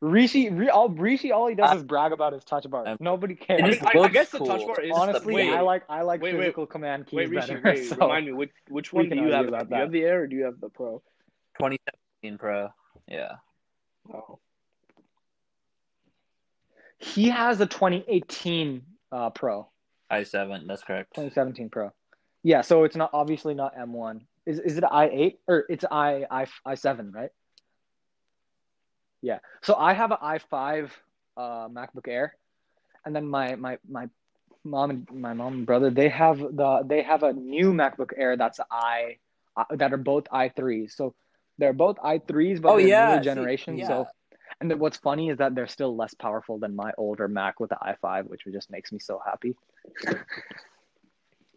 Rishi, 0.00 0.48
all 0.70 0.88
Rishi, 0.88 1.30
all 1.30 1.46
he 1.46 1.54
does 1.54 1.70
I- 1.70 1.76
is 1.76 1.82
brag 1.82 2.12
about 2.12 2.32
his 2.32 2.42
touch 2.44 2.68
bar. 2.70 2.88
Um, 2.88 2.96
Nobody 3.00 3.34
cares. 3.34 3.60
I, 3.62 3.68
mean, 3.68 3.78
I, 3.82 3.90
I 3.98 4.00
looks 4.00 4.12
guess 4.14 4.30
the 4.30 4.38
touch 4.38 4.62
bar 4.62 4.80
is 4.80 4.92
Honestly, 4.94 5.34
wait, 5.34 5.52
I 5.52 5.60
like 5.60 5.82
I 5.88 6.02
like 6.02 6.22
wait, 6.22 6.34
wait. 6.34 6.40
physical 6.40 6.66
command 6.66 7.06
keys 7.06 7.16
wait, 7.18 7.28
Rishi, 7.28 7.54
better. 7.54 7.62
wait, 7.64 7.84
so- 7.88 7.96
remind 7.96 8.26
me 8.26 8.32
which 8.32 8.50
which 8.68 8.92
one 8.92 9.08
do 9.10 9.16
you 9.16 9.30
have? 9.30 9.46
about 9.48 9.68
Do 9.68 9.74
you 9.74 9.80
have 9.82 9.92
the 9.92 10.02
Air 10.02 10.22
or 10.22 10.26
do 10.26 10.36
you 10.36 10.44
have 10.44 10.58
the 10.60 10.68
Pro? 10.70 11.02
2017 11.58 12.38
Pro. 12.38 12.68
Yeah. 13.08 13.32
Oh. 14.12 14.38
he 16.98 17.28
has 17.28 17.60
a 17.60 17.66
2018 17.66 18.82
uh, 19.12 19.30
Pro. 19.30 19.68
I7. 20.20 20.66
That's 20.66 20.82
correct. 20.82 21.14
2017 21.14 21.68
Pro. 21.70 21.90
Yeah, 22.42 22.60
so 22.60 22.84
it's 22.84 22.96
not 22.96 23.10
obviously 23.12 23.54
not 23.54 23.74
M1. 23.76 24.20
Is 24.46 24.58
is 24.60 24.76
it 24.76 24.84
i8 24.84 25.38
or 25.48 25.64
it's 25.68 25.84
i 25.90 26.26
i 26.30 26.46
i7, 26.66 27.14
right? 27.14 27.30
Yeah. 29.22 29.38
So 29.62 29.74
I 29.74 29.94
have 29.94 30.10
an 30.12 30.18
i5 30.22 30.90
uh, 31.36 31.68
MacBook 31.68 32.06
Air, 32.08 32.36
and 33.04 33.16
then 33.16 33.26
my 33.26 33.54
my 33.56 33.78
my 33.88 34.08
mom 34.64 34.90
and 34.90 35.10
my 35.12 35.32
mom 35.34 35.52
and 35.54 35.66
brother 35.66 35.90
they 35.90 36.08
have 36.08 36.38
the 36.38 36.82
they 36.86 37.02
have 37.02 37.22
a 37.22 37.32
new 37.32 37.72
MacBook 37.72 38.12
Air 38.16 38.36
that's 38.36 38.60
i 38.70 39.16
uh, 39.56 39.64
that 39.70 39.92
are 39.92 39.98
both 39.98 40.24
i3s. 40.24 40.92
So 40.92 41.14
they're 41.58 41.72
both 41.72 41.96
i3s, 41.98 42.60
but 42.60 42.72
Oh, 42.72 42.78
they're 42.78 42.86
yeah, 42.88 43.12
newer 43.12 43.22
generation. 43.22 43.78
yeah. 43.78 43.86
So. 43.88 44.08
And 44.60 44.70
then 44.70 44.78
what's 44.78 44.96
funny 44.96 45.30
is 45.30 45.38
that 45.38 45.54
they're 45.54 45.66
still 45.66 45.96
less 45.96 46.14
powerful 46.14 46.58
than 46.58 46.74
my 46.76 46.92
older 46.96 47.28
Mac 47.28 47.60
with 47.60 47.70
the 47.70 47.76
i5, 47.76 48.28
which 48.28 48.42
just 48.52 48.70
makes 48.70 48.92
me 48.92 48.98
so 48.98 49.20
happy. 49.24 49.54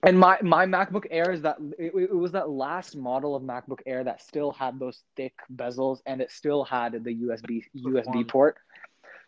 And 0.03 0.17
my 0.17 0.37
my 0.41 0.65
MacBook 0.65 1.05
Air 1.09 1.31
is 1.31 1.41
that 1.41 1.57
it, 1.77 1.91
it 1.93 2.15
was 2.15 2.31
that 2.33 2.49
last 2.49 2.95
model 2.95 3.35
of 3.35 3.43
MacBook 3.43 3.79
Air 3.85 4.03
that 4.03 4.21
still 4.21 4.51
had 4.51 4.79
those 4.79 5.03
thick 5.15 5.33
bezels 5.53 5.99
and 6.05 6.21
it 6.21 6.31
still 6.31 6.63
had 6.63 7.03
the 7.03 7.13
USB 7.23 7.63
USB 7.75 8.05
one. 8.05 8.25
port. 8.25 8.57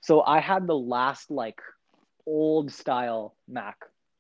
So 0.02 0.22
I 0.22 0.40
had 0.40 0.68
the 0.68 0.78
last 0.78 1.32
like 1.32 1.60
old 2.26 2.72
style 2.72 3.36
Mac, 3.48 3.78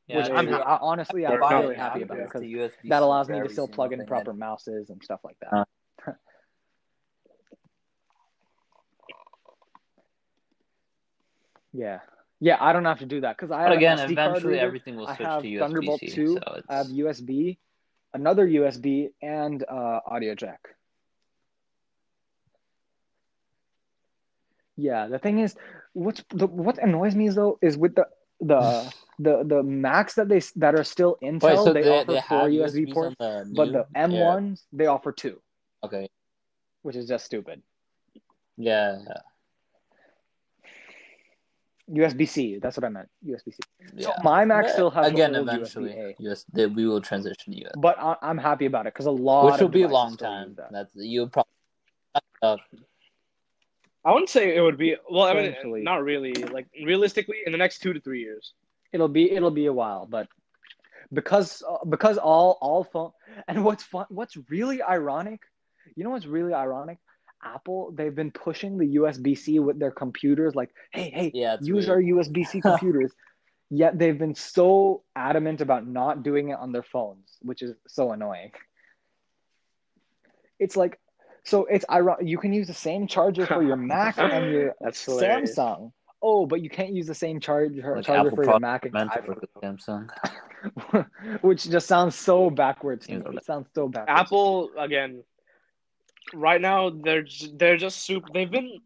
which 0.08 0.28
Yeah, 0.28 0.34
I'm 0.36 0.48
yeah. 0.50 0.58
I, 0.58 0.78
honestly 0.82 1.26
I'm 1.26 1.40
really 1.40 1.76
happy 1.76 2.02
about 2.02 2.18
Yeah. 2.18 2.26
because 2.26 2.42
that 2.90 3.04
allows 3.04 3.30
me 3.30 3.40
to 3.40 3.50
still 3.50 3.68
plug 3.68 3.94
in 3.94 4.00
single 4.00 4.18
thing. 4.18 4.26
proper 4.26 4.34
mouses 4.34 4.90
and 4.90 5.04
stuff 5.04 5.20
like 5.24 5.38
that. 5.42 5.54
Uh. 5.56 5.66
Yeah, 11.74 12.00
yeah, 12.40 12.58
I 12.60 12.74
don't 12.74 12.86
have 12.86 13.00
to 13.00 13.06
do 13.06 13.22
that 13.22 13.38
because 13.38 13.52
I 13.52 13.66
But 13.66 13.78
again, 13.78 14.00
eventually 14.00 14.54
reader, 14.54 14.66
everything 14.66 14.96
will 14.96 15.08
switch 15.08 15.18
to 15.20 15.24
USB 15.26 15.60
Thunderbolt 15.60 16.02
2, 16.02 16.28
So 16.28 16.54
it's, 16.56 16.68
I 16.70 16.76
have 16.76 16.88
USB, 16.88 17.58
another 18.14 18.48
USB, 18.48 19.10
and 19.22 19.64
uh, 19.64 20.00
audio 20.06 20.36
jack. 20.36 20.60
Yeah, 24.78 25.08
the 25.08 25.20
thing 25.20 25.40
is, 25.40 25.56
what's 25.92 26.24
the, 26.30 26.48
what 26.48 26.78
annoys 26.78 27.14
me 27.14 27.28
is 27.28 27.36
though 27.36 27.60
is 27.62 27.78
with 27.78 27.96
the 27.96 28.08
the 28.40 28.94
the 29.20 29.44
the 29.44 29.62
Macs 29.62 30.16
that 30.16 30.30
they 30.30 30.42
that 30.56 30.76
are 30.76 30.86
still 30.86 31.18
Intel, 31.22 31.42
Wait, 31.44 31.58
so 31.58 31.74
they, 31.74 31.84
they, 31.84 31.90
offer 31.90 32.14
they 32.14 32.22
four 32.22 32.48
USB 32.48 32.88
USBs 32.88 32.94
ports, 32.94 33.16
but 33.52 33.74
the 33.74 33.86
M 33.94 34.12
ones 34.14 34.66
they 34.72 34.86
offer 34.86 35.12
two, 35.12 35.42
Okay. 35.84 36.10
which 36.84 36.96
is 36.96 37.08
just 37.08 37.26
stupid. 37.26 37.62
Yeah. 38.58 39.00
USB 41.92 42.28
C, 42.28 42.60
that's 42.60 42.78
what 42.78 42.84
I 42.84 42.90
meant. 42.90 43.10
USB 43.26 43.54
C. 43.54 43.60
So 44.04 44.14
my 44.24 44.46
Mac 44.46 44.66
But 44.66 44.74
still 44.74 44.90
has 44.92 45.08
again 45.08 45.36
old 45.36 45.48
eventually 45.50 45.92
USB-A. 45.92 46.16
yes 46.20 46.46
they, 46.54 46.66
we 46.68 46.86
will 46.88 47.02
transition 47.02 47.54
to 47.54 47.66
US, 47.66 47.72
but 47.78 47.98
I, 48.00 48.16
I'm 48.22 48.38
happy 48.38 48.66
about 48.66 48.86
it 48.88 48.94
because 48.94 49.08
a 49.08 49.12
lot 49.12 49.46
which 49.46 49.56
of 49.56 49.62
will 49.62 49.70
be 49.70 49.84
a 49.84 49.88
long 49.88 50.16
time. 50.16 50.54
that. 50.58 50.72
That's 50.72 50.92
you'll 50.96 51.30
probably. 51.30 51.52
Uh, 52.42 52.58
I 54.06 54.14
wouldn't 54.14 54.30
say 54.30 54.56
it 54.56 54.62
would 54.62 54.78
be. 54.78 54.96
Well, 55.10 55.24
I 55.24 55.34
mean, 55.34 55.84
not 55.84 56.04
really. 56.04 56.34
Like 56.34 56.68
realistically, 56.84 57.38
in 57.46 57.52
the 57.52 57.58
next 57.58 57.80
two 57.80 57.94
to 57.94 58.00
three 58.00 58.22
years. 58.22 58.54
It'll 58.92 59.08
be 59.08 59.32
it'll 59.32 59.52
be 59.52 59.68
a 59.68 59.74
while, 59.74 60.08
but 60.10 60.28
because 61.14 61.62
uh, 61.68 61.86
because 61.86 62.18
all 62.18 62.58
all 62.62 62.84
phone 62.84 63.12
and 63.48 63.64
what's 63.64 63.84
fun 63.84 64.06
what's 64.10 64.36
really 64.50 64.82
ironic, 64.82 65.42
you 65.96 66.04
know 66.04 66.10
what's 66.10 66.26
really 66.26 66.54
ironic? 66.54 66.98
Apple 67.44 67.92
they've 67.96 68.16
been 68.16 68.32
pushing 68.32 68.78
the 68.78 68.96
USB 68.96 69.38
C 69.38 69.60
with 69.60 69.80
their 69.80 69.92
computers, 69.92 70.56
like 70.56 70.70
hey 70.92 71.10
hey 71.14 71.32
yeah, 71.34 71.58
use 71.62 71.88
weird. 71.88 71.90
our 71.90 72.02
USB 72.02 72.46
C 72.46 72.62
computers. 72.70 73.14
Yet 73.72 74.00
they've 74.00 74.18
been 74.18 74.34
so 74.34 75.04
adamant 75.16 75.62
about 75.62 75.86
not 75.86 76.24
doing 76.24 76.50
it 76.50 76.58
on 76.60 76.72
their 76.72 76.84
phones, 76.84 77.38
which 77.42 77.62
is 77.62 77.76
so 77.88 78.12
annoying. 78.12 78.52
It's 80.58 80.76
like 80.76 81.00
so 81.44 81.66
it's 81.66 81.86
ironic. 81.90 82.28
You 82.28 82.38
can 82.38 82.52
use 82.52 82.68
the 82.68 82.74
same 82.74 83.08
charger 83.08 83.46
for 83.46 83.64
your 83.64 83.76
Mac 83.94 84.18
and 84.18 84.52
your 84.52 84.76
Samsung. 84.82 85.92
Oh, 86.22 86.46
but 86.46 86.62
you 86.62 86.70
can't 86.70 86.92
use 86.92 87.08
the 87.08 87.16
same 87.16 87.40
charger 87.40 87.96
Like 87.96 88.06
charger 88.06 88.28
Apple 88.28 88.36
for 88.36 88.44
your 88.44 88.60
Mac 88.60 88.86
and 88.86 88.94
your 88.94 89.06
meant 89.06 89.14
to 89.14 89.22
work 89.28 89.50
iPhone, 89.64 90.10
Samsung. 90.90 91.42
which 91.42 91.70
just 91.70 91.88
sounds 91.88 92.16
so 92.16 92.50
backwards. 92.50 93.08
To 93.08 93.20
me. 93.20 93.38
It 93.38 93.46
sounds 93.46 93.68
so 93.74 93.88
backwards. 93.88 94.20
Apple 94.20 94.72
again. 94.78 95.24
Right 96.34 96.62
now, 96.62 96.90
they're 96.90 97.26
they're 97.54 97.78
just 97.78 97.98
super. 98.04 98.28
They've 98.34 98.50
been 98.50 98.80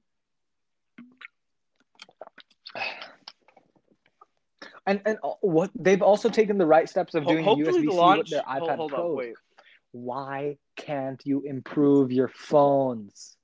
and 4.85 5.01
and 5.05 5.17
uh, 5.23 5.29
what 5.41 5.71
they've 5.75 6.01
also 6.01 6.29
taken 6.29 6.57
the 6.57 6.65
right 6.65 6.87
steps 6.89 7.13
of 7.15 7.25
doing 7.25 7.45
USB 7.45 7.81
C 7.91 8.17
with 8.19 8.27
their 8.29 8.41
iPad 8.41 8.77
hold 8.77 8.91
Pros. 8.91 9.17
on. 9.27 9.33
Why 9.91 10.57
can't 10.75 11.21
you 11.25 11.41
improve 11.41 12.11
your 12.11 12.27
phones? 12.29 13.37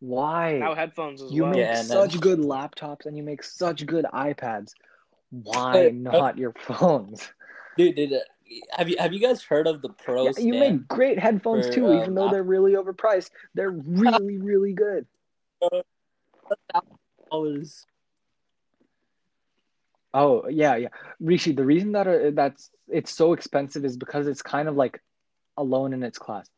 Why? 0.00 0.58
Now 0.58 0.74
headphones 0.74 1.22
as 1.22 1.32
you 1.32 1.42
well. 1.42 1.52
make 1.52 1.60
Yeah, 1.60 1.82
such 1.82 2.12
then- 2.12 2.20
good 2.20 2.38
laptops 2.40 3.06
and 3.06 3.16
you 3.16 3.22
make 3.22 3.42
such 3.42 3.86
good 3.86 4.04
iPads. 4.12 4.72
Why 5.30 5.72
Hey, 5.84 5.90
not 5.92 6.36
your 6.38 6.52
phones? 6.52 7.32
Dude, 7.76 7.96
dude, 7.96 8.12
uh, 8.12 8.18
have 8.70 8.88
you 8.88 8.96
have 8.98 9.12
you 9.12 9.20
guys 9.20 9.42
heard 9.42 9.66
of 9.66 9.82
the 9.82 9.88
Pro 9.88 10.24
Yeah, 10.24 10.28
you 10.38 10.52
stand? 10.54 10.58
make 10.58 10.88
great 10.88 11.18
headphones 11.18 11.66
for, 11.66 11.72
too, 11.72 11.86
uh, 11.88 12.00
even 12.02 12.14
though 12.14 12.30
they're 12.30 12.42
really 12.42 12.72
overpriced. 12.72 13.30
They're 13.54 13.70
really, 13.86 14.38
really 14.38 14.72
good. 14.72 15.06
dollars. 17.30 17.86
Oh 20.12 20.46
yeah, 20.48 20.76
yeah. 20.76 20.88
Rishi, 21.20 21.52
the 21.52 21.64
reason 21.64 21.92
that 21.92 22.06
uh, 22.06 22.30
that's 22.34 22.70
it's 22.88 23.12
so 23.12 23.32
expensive 23.32 23.84
is 23.84 23.96
because 23.96 24.26
it's 24.26 24.42
kind 24.42 24.68
of 24.68 24.76
like 24.76 25.00
alone 25.56 25.92
in 25.92 26.02
its 26.02 26.18
class. 26.18 26.48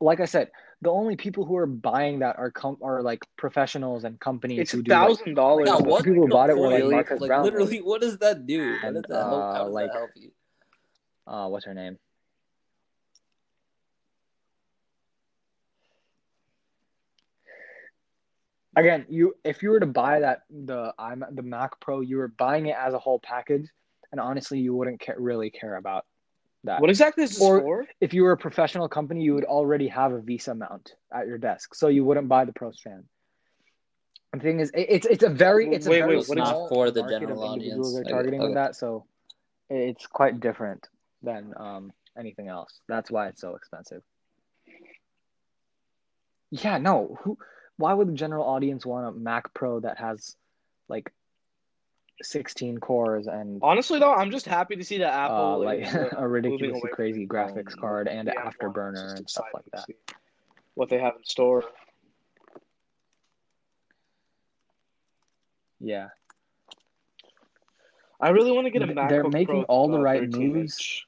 Like 0.00 0.20
I 0.20 0.24
said, 0.24 0.50
the 0.82 0.90
only 0.90 1.16
people 1.16 1.44
who 1.44 1.56
are 1.56 1.66
buying 1.66 2.20
that 2.20 2.38
are 2.38 2.50
com- 2.50 2.78
are 2.82 3.02
like 3.02 3.20
professionals 3.36 4.04
and 4.04 4.18
companies 4.18 4.60
It's 4.60 4.72
who 4.72 4.80
a 4.80 4.82
do 4.82 4.90
like, 4.92 5.08
thousand 5.08 5.34
dollars. 5.34 5.68
Yeah, 5.68 5.76
Yeah, 5.78 5.82
what 5.82 6.04
people 6.04 6.22
who 6.22 6.28
bought 6.28 6.50
it 6.50 6.56
were, 6.56 6.68
like, 6.68 6.78
really, 6.78 6.94
Marques 6.94 7.20
like 7.20 7.28
Brownlee. 7.28 7.50
literally, 7.50 7.78
what 7.82 8.00
does 8.00 8.18
that 8.18 8.46
do? 8.46 8.72
What 8.72 8.84
And, 8.84 8.94
does 8.94 9.04
that 9.08 9.14
help? 9.26 9.42
How 9.42 9.60
uh, 9.60 9.64
does 9.64 9.72
like- 9.72 9.92
that 9.92 9.98
help 9.98 10.10
you? 10.16 10.30
Uh, 11.26 11.48
what's 11.48 11.64
her 11.64 11.74
name? 11.74 11.98
Again, 18.76 19.06
you 19.08 19.34
if 19.44 19.62
you 19.62 19.70
were 19.70 19.78
to 19.80 19.86
buy 19.86 20.20
that 20.20 20.42
the 20.50 20.92
I'm 20.98 21.24
the 21.32 21.42
Mac 21.42 21.78
Pro, 21.80 22.00
you 22.00 22.16
were 22.16 22.28
buying 22.28 22.66
it 22.66 22.76
as 22.76 22.92
a 22.92 22.98
whole 22.98 23.20
package, 23.20 23.68
and 24.10 24.20
honestly, 24.20 24.58
you 24.58 24.74
wouldn't 24.74 25.00
care, 25.00 25.14
really 25.18 25.50
care 25.50 25.76
about 25.76 26.06
that. 26.64 26.80
What 26.80 26.90
exactly 26.90 27.22
is 27.22 27.30
this 27.30 27.40
Or- 27.42 27.60
for? 27.60 27.86
if 28.00 28.12
you 28.12 28.24
were 28.24 28.32
a 28.32 28.36
professional 28.36 28.88
company, 28.88 29.22
you 29.22 29.34
would 29.34 29.44
already 29.44 29.86
have 29.88 30.12
a 30.12 30.18
VESA 30.20 30.58
mount 30.58 30.96
at 31.12 31.28
your 31.28 31.38
desk, 31.38 31.74
so 31.76 31.86
you 31.86 32.04
wouldn't 32.04 32.28
buy 32.28 32.44
the 32.44 32.52
Pro 32.52 32.72
Stand. 32.72 33.04
The 34.32 34.40
thing 34.40 34.58
is, 34.58 34.70
it- 34.74 34.86
it's 34.90 35.06
it's 35.06 35.22
a 35.22 35.28
very 35.30 35.68
it's 35.72 35.86
Wait, 35.86 35.98
a 36.00 36.02
very 36.06 36.16
wait, 36.18 36.28
what 36.28 36.38
is- 36.38 36.44
small 36.48 36.62
Not 36.62 36.68
for 36.68 36.90
the 36.90 37.04
general 37.06 37.44
audience. 37.44 37.94
They're 37.94 38.02
targeting 38.02 38.40
Okay, 38.40 38.46
with 38.48 38.54
that, 38.56 38.74
so 38.74 39.06
it's 39.70 40.08
quite 40.08 40.40
different 40.40 40.88
than 41.24 41.52
um, 41.56 41.92
anything 42.18 42.48
else. 42.48 42.80
That's 42.88 43.10
why 43.10 43.28
it's 43.28 43.40
so 43.40 43.56
expensive. 43.56 44.02
Yeah, 46.50 46.78
no. 46.78 47.18
Who? 47.22 47.38
Why 47.76 47.92
would 47.92 48.08
the 48.08 48.12
general 48.12 48.46
audience 48.46 48.86
want 48.86 49.08
a 49.08 49.18
Mac 49.18 49.52
Pro 49.52 49.80
that 49.80 49.98
has 49.98 50.36
like 50.88 51.12
16 52.22 52.78
cores 52.78 53.26
and 53.26 53.60
Honestly, 53.62 53.98
though, 53.98 54.14
I'm 54.14 54.30
just 54.30 54.46
happy 54.46 54.76
to 54.76 54.84
see 54.84 54.98
that 54.98 55.12
Apple 55.12 55.36
uh, 55.36 55.58
like 55.58 55.80
is, 55.80 55.94
uh, 55.94 56.10
a 56.16 56.28
ridiculously 56.28 56.90
crazy 56.92 57.26
graphics 57.26 57.72
phone. 57.72 57.80
card 57.80 58.08
and 58.08 58.28
Yeah, 58.28 58.48
afterburner 58.48 59.16
and 59.16 59.28
stuff 59.28 59.46
like 59.52 59.64
that. 59.72 59.86
What 60.74 60.88
they 60.88 60.98
have 60.98 61.16
in 61.16 61.24
store. 61.24 61.64
Yeah. 65.80 66.08
I 68.20 68.30
really 68.30 68.52
want 68.52 68.66
to 68.66 68.70
get 68.70 68.82
a 68.82 68.86
MacBook 68.86 69.08
they're 69.08 69.28
making 69.28 69.46
Pro, 69.46 69.62
all 69.64 69.88
the 69.88 69.98
uh, 69.98 70.02
right 70.02 70.20
13 70.20 70.52
moves, 70.52 71.04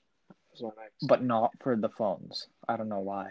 inch. 0.60 0.72
My 0.76 0.82
next. 0.84 1.06
but 1.06 1.22
not 1.22 1.52
for 1.62 1.76
the 1.76 1.88
phones. 1.88 2.48
I 2.68 2.76
don't 2.76 2.88
know 2.88 3.00
why. 3.00 3.30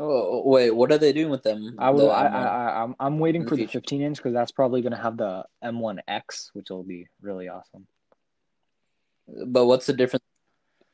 Oh 0.00 0.42
wait, 0.48 0.70
what 0.70 0.92
are 0.92 0.98
they 0.98 1.12
doing 1.12 1.28
with 1.30 1.42
them? 1.42 1.74
I 1.78 1.90
will. 1.90 2.06
The 2.06 2.12
I, 2.14 2.22
M1? 2.26 2.32
I, 2.32 2.44
I, 2.46 2.82
I'm, 2.84 2.94
I'm 3.00 3.18
waiting 3.18 3.46
for 3.48 3.56
the 3.56 3.66
15 3.66 4.00
inch 4.00 4.16
because 4.18 4.32
that's 4.32 4.52
probably 4.52 4.80
going 4.80 4.92
to 4.92 4.98
have 5.02 5.16
the 5.16 5.44
M1X, 5.64 6.50
which 6.52 6.70
will 6.70 6.84
be 6.84 7.08
really 7.20 7.48
awesome. 7.48 7.86
But 9.46 9.66
what's 9.66 9.86
the 9.86 9.92
difference? 9.94 10.24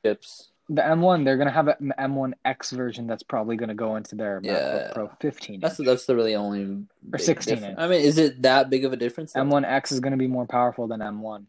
Chips. 0.04 0.50
The 0.70 0.80
M1, 0.80 1.26
they're 1.26 1.36
going 1.36 1.48
to 1.48 1.52
have 1.52 1.68
an 1.68 1.92
M1X 1.98 2.72
version 2.72 3.06
that's 3.06 3.22
probably 3.22 3.56
going 3.56 3.68
to 3.68 3.74
go 3.74 3.96
into 3.96 4.14
their 4.16 4.40
Yeah. 4.42 4.54
MacBook 4.88 4.94
Pro 4.94 5.10
15 5.20 5.60
That's 5.60 5.78
inch. 5.78 5.86
that's 5.86 6.06
the 6.06 6.16
really 6.16 6.34
only 6.34 6.86
or 7.12 7.18
16 7.18 7.54
difference. 7.56 7.70
inch. 7.72 7.78
I 7.78 7.86
mean, 7.86 8.00
is 8.00 8.16
it 8.16 8.40
that 8.42 8.70
big 8.70 8.86
of 8.86 8.94
a 8.94 8.96
difference? 8.96 9.34
though? 9.34 9.42
M1X 9.42 9.92
is 9.92 10.00
going 10.00 10.12
to 10.12 10.16
be 10.16 10.26
more 10.26 10.46
powerful 10.46 10.88
than 10.88 11.00
M1. 11.00 11.44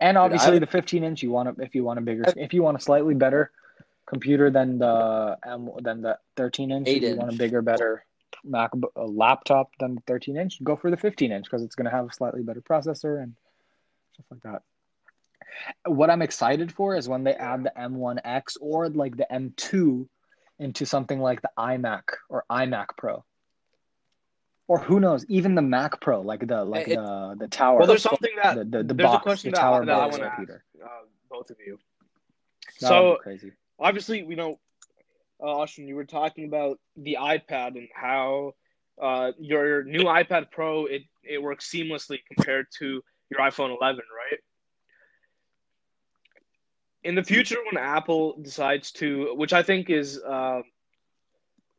And 0.00 0.16
obviously, 0.16 0.56
I- 0.56 0.60
the 0.60 0.66
15 0.66 1.04
inch, 1.04 1.22
you 1.22 1.30
want 1.30 1.56
to 1.56 1.62
if 1.62 1.74
you 1.74 1.84
want 1.84 1.98
a 1.98 2.02
bigger, 2.02 2.24
if 2.36 2.52
you 2.54 2.62
want 2.62 2.76
a 2.76 2.80
slightly 2.80 3.14
better 3.14 3.50
computer 4.06 4.50
than 4.50 4.78
the 4.78 5.36
M 5.44 5.70
than 5.80 6.02
the 6.02 6.18
13 6.36 6.70
inch, 6.70 6.88
if 6.88 7.02
you 7.02 7.16
want 7.16 7.34
a 7.34 7.36
bigger, 7.36 7.62
better 7.62 8.04
Mac 8.44 8.70
a 8.96 9.04
laptop 9.04 9.70
than 9.80 9.96
the 9.96 10.00
13 10.06 10.36
inch, 10.36 10.62
go 10.62 10.76
for 10.76 10.90
the 10.90 10.96
15 10.96 11.32
inch 11.32 11.44
because 11.44 11.62
it's 11.62 11.74
going 11.74 11.86
to 11.86 11.90
have 11.90 12.06
a 12.06 12.12
slightly 12.12 12.42
better 12.42 12.60
processor 12.60 13.22
and 13.22 13.34
stuff 14.14 14.26
like 14.30 14.42
that. 14.42 14.62
What 15.90 16.10
I'm 16.10 16.22
excited 16.22 16.72
for 16.72 16.94
is 16.94 17.08
when 17.08 17.24
they 17.24 17.34
add 17.34 17.64
the 17.64 17.72
M1X 17.76 18.58
or 18.60 18.88
like 18.88 19.16
the 19.16 19.26
M2 19.30 20.08
into 20.58 20.86
something 20.86 21.20
like 21.20 21.42
the 21.42 21.50
iMac 21.58 22.02
or 22.28 22.44
iMac 22.50 22.88
Pro. 22.96 23.24
Or 24.68 24.78
who 24.78 25.00
knows, 25.00 25.24
even 25.28 25.54
the 25.54 25.62
Mac 25.62 25.98
Pro, 26.00 26.20
like 26.20 26.46
the 26.46 26.62
like 26.64 26.88
It- 26.88 26.96
the 26.96 27.34
the 27.38 27.48
tower, 27.48 27.78
Well, 27.78 27.86
there's 27.88 28.02
something 28.02 28.30
that 28.36 28.54
the 28.54 28.64
the, 28.64 28.82
the 28.84 28.94
there's 28.94 29.10
box, 29.10 29.22
a 29.22 29.22
question 29.22 29.50
the 29.50 29.56
that, 29.56 29.62
tower 29.62 29.84
that 29.86 29.92
I 29.94 30.06
box 30.06 30.10
want 30.12 30.22
to 30.22 30.26
ask 30.26 30.36
computer. 30.36 30.64
uh, 30.84 30.88
both 31.30 31.50
of 31.50 31.56
you. 31.66 31.78
That 32.80 32.86
So 32.88 33.16
crazy. 33.22 33.52
obviously, 33.80 34.22
we 34.24 34.34
know, 34.34 34.60
uh, 35.42 35.46
Austin, 35.60 35.88
you 35.88 35.96
were 35.96 36.04
talking 36.04 36.44
about 36.44 36.78
the 36.96 37.16
iPad 37.18 37.78
and 37.78 37.88
how 37.94 38.52
uh, 39.00 39.32
your 39.38 39.84
new 39.84 40.00
iPad 40.04 40.50
Pro 40.50 40.84
it 40.84 41.02
it 41.24 41.42
works 41.42 41.70
seamlessly 41.70 42.18
compared 42.26 42.66
to 42.80 43.02
your 43.30 43.40
iPhone 43.40 43.74
11, 43.74 44.02
right? 44.14 44.38
In 47.04 47.14
the 47.14 47.22
future, 47.24 47.56
when 47.70 47.82
Apple 47.82 48.36
decides 48.42 48.90
to, 48.92 49.34
which 49.36 49.52
I 49.52 49.62
think 49.62 49.88
is 49.88 50.18
uh, 50.20 50.58
s- 50.58 50.64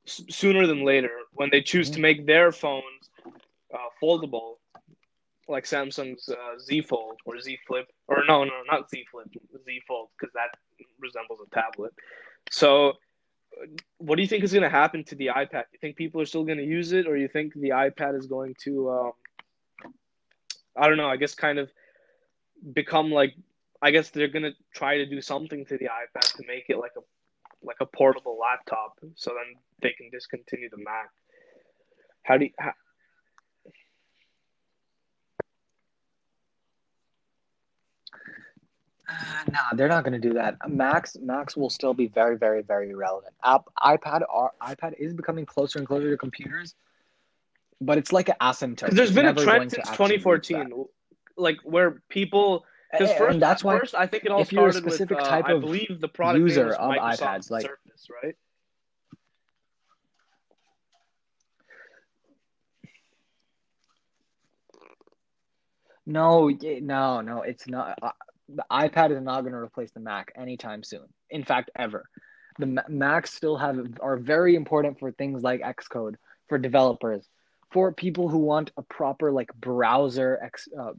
sooner 0.10 0.68
than 0.68 0.84
later, 0.86 1.12
when 1.34 1.50
they 1.52 1.62
choose 1.62 1.90
to 1.92 2.00
make 2.00 2.26
their 2.26 2.52
phones 2.52 3.10
uh, 3.74 3.78
foldable, 4.02 4.56
like 5.48 5.66
Samsung's 5.66 6.30
uh, 6.30 6.60
Z 6.60 6.82
Fold 6.82 7.20
or 7.26 7.40
Z 7.40 7.58
Flip, 7.68 7.88
or 8.08 8.24
no, 8.28 8.44
no, 8.44 8.52
not 8.70 8.90
Z 8.90 9.06
Flip, 9.12 9.28
Z 9.66 9.82
Fold, 9.88 10.10
because 10.18 10.34
that 10.34 10.50
resembles 11.00 11.40
a 11.46 11.50
tablet. 11.56 11.94
So, 12.52 12.94
what 13.98 14.16
do 14.16 14.22
you 14.22 14.28
think 14.28 14.44
is 14.44 14.52
going 14.52 14.64
to 14.64 14.70
happen 14.70 15.04
to 15.06 15.16
the 15.16 15.28
iPad? 15.28 15.64
You 15.74 15.80
think 15.82 15.96
people 15.96 16.22
are 16.22 16.26
still 16.26 16.44
going 16.44 16.60
to 16.60 16.64
use 16.64 16.92
it, 16.92 17.08
or 17.08 17.18
you 17.18 17.28
think 17.28 17.54
the 17.54 17.70
iPad 17.70 18.18
is 18.18 18.28
going 18.28 18.56
to, 18.64 18.92
um, 18.92 19.12
I 20.78 20.88
don't 20.88 20.98
know, 20.98 21.10
I 21.10 21.18
guess 21.18 21.34
kind 21.36 21.60
of 21.60 21.72
become 22.74 23.12
like, 23.12 23.36
I 23.82 23.92
guess 23.92 24.10
they're 24.10 24.28
going 24.28 24.44
to 24.44 24.54
try 24.74 24.98
to 24.98 25.06
do 25.06 25.22
something 25.22 25.66
to 25.66 25.78
the 25.78 25.86
iPad 25.86 26.36
to 26.38 26.44
make 26.48 26.66
it 26.70 26.78
like 26.78 26.92
a 26.98 27.02
like 27.64 27.78
a 27.82 27.86
portable 27.86 28.38
laptop, 28.40 29.00
so 29.16 29.32
then 29.32 29.56
they 29.82 29.92
can 29.92 30.10
discontinue 30.12 30.70
the 30.70 30.78
Mac. 30.78 31.10
How 32.24 32.38
do 32.38 32.46
you, 32.46 32.52
how, 32.60 32.74
Uh, 39.10 39.52
nah, 39.52 39.60
they're 39.74 39.88
not 39.88 40.04
going 40.04 40.20
to 40.20 40.28
do 40.28 40.36
that. 40.36 40.56
Macs 40.68 41.18
Macs 41.20 41.58
will 41.58 41.70
still 41.70 41.94
be 41.94 42.08
very, 42.08 42.38
very, 42.38 42.62
very 42.62 42.94
relevant. 42.94 43.34
App, 43.44 43.64
iPad 43.80 44.22
are, 44.30 44.52
iPad 44.62 44.94
is 45.00 45.14
becoming 45.14 45.46
closer 45.46 45.80
and 45.80 45.88
closer 45.88 46.12
to 46.12 46.18
computers, 46.18 46.76
but 47.82 47.98
it's 47.98 48.12
like 48.12 48.30
an 48.30 48.36
asymptote. 48.42 48.92
There's 48.92 49.10
It's 49.10 49.16
been 49.16 49.26
a 49.26 49.34
trend 49.34 49.72
since 49.72 49.90
2014, 49.90 50.86
like 51.38 51.58
where 51.64 52.02
people. 52.10 52.66
Because 52.92 53.12
And 53.12 53.42
that's 53.42 53.64
why 53.64 53.80
first 53.80 53.94
I 53.94 54.08
think 54.08 54.26
it 54.26 54.32
all 54.32 54.42
if 54.42 54.52
you're 54.52 54.68
a 54.70 54.74
specific 54.74 55.18
with, 55.18 55.26
uh, 55.28 55.30
type 55.30 55.46
I 55.46 55.54
of 55.54 55.62
believe 55.62 56.00
the 56.00 56.08
product 56.08 56.40
user 56.42 56.74
of 56.74 56.92
Microsoft 56.96 57.20
iPads, 57.20 57.52
like- 57.52 57.66
Surface, 57.66 58.08
right? 58.24 58.36
No, 66.06 66.50
no, 66.50 67.22
no, 67.22 67.42
it's 67.44 67.68
not. 67.68 68.00
Uh, 68.02 68.12
the 68.48 68.66
iPad 68.72 69.12
is 69.16 69.22
not 69.22 69.42
going 69.42 69.54
to 69.54 69.60
replace 69.60 69.92
the 69.92 70.00
Mac 70.00 70.32
anytime 70.36 70.84
soon. 70.84 71.06
In 71.30 71.44
fact, 71.44 71.70
ever. 71.76 72.10
The 72.58 72.84
Macs 72.90 73.32
still 73.34 73.58
have 73.58 73.78
are 74.02 74.18
very 74.18 74.56
important 74.56 75.00
for 75.00 75.12
things 75.12 75.44
like 75.44 75.62
Xcode 75.62 76.16
for 76.48 76.58
developers, 76.58 77.28
for 77.72 77.94
people 77.94 78.28
who 78.28 78.40
want 78.40 78.72
a 78.76 78.82
proper 78.82 79.32
like 79.32 79.54
browser, 79.54 80.40
ex, 80.44 80.68
uh, 80.78 80.94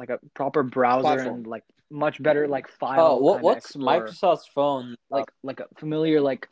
like 0.00 0.10
a 0.10 0.18
proper 0.34 0.62
browser 0.62 1.02
Platform. 1.02 1.34
and 1.36 1.46
like 1.46 1.64
much 1.90 2.22
better 2.22 2.48
like 2.48 2.68
file. 2.68 3.00
Oh, 3.12 3.16
what, 3.18 3.42
what's 3.42 3.66
explorer. 3.66 4.08
Microsoft's 4.08 4.46
phone? 4.48 4.96
like 5.10 5.30
like 5.42 5.60
a 5.60 5.66
familiar 5.78 6.20
like 6.20 6.48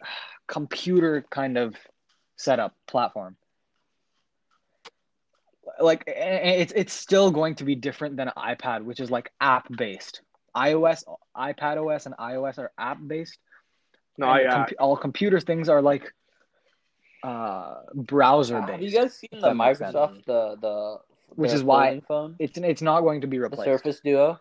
computer 0.46 1.24
kind 1.30 1.56
of 1.58 1.74
setup 2.36 2.74
platform 2.86 3.36
like 5.80 6.04
a- 6.06 6.10
a- 6.48 6.60
it's 6.62 6.72
it's 6.74 6.92
still 6.92 7.30
going 7.30 7.54
to 7.54 7.64
be 7.64 7.74
different 7.74 8.16
than 8.16 8.28
an 8.28 8.34
ipad 8.54 8.82
which 8.84 9.00
is 9.00 9.10
like 9.10 9.30
app 9.40 9.66
based 9.76 10.20
ios 10.56 11.02
ipad 11.36 11.76
os 11.78 12.06
and 12.06 12.14
ios 12.16 12.58
are 12.58 12.70
app 12.78 12.98
based 13.06 13.38
No, 14.18 14.28
and 14.30 14.42
yeah. 14.42 14.64
compu- 14.66 14.78
all 14.78 14.96
computer 14.96 15.40
things 15.40 15.68
are 15.68 15.80
like 15.82 16.12
uh 17.22 17.76
browser 17.94 18.60
based. 18.60 18.70
Have 18.72 18.82
you 18.82 18.90
guys 18.90 19.14
seen 19.18 19.30
the 19.32 19.40
that 19.54 19.76
sense. 19.78 19.94
Microsoft 19.94 20.24
the 20.26 20.56
the 20.60 20.98
Which 21.36 21.52
is 21.52 21.62
why- 21.62 21.86
folding 21.86 22.00
phone, 22.02 22.36
it's 22.38 22.58
it's 22.58 22.82
not 22.82 23.00
going 23.02 23.20
to 23.22 23.26
be 23.26 23.36
the 23.38 23.44
replaced 23.44 23.64
Surface 23.64 24.00
Duo? 24.00 24.38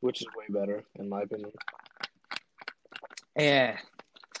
which 0.00 0.22
is 0.22 0.26
way 0.36 0.44
better 0.48 0.82
in 0.98 1.08
my 1.08 1.22
opinion. 1.22 1.50
yeah 3.36 3.76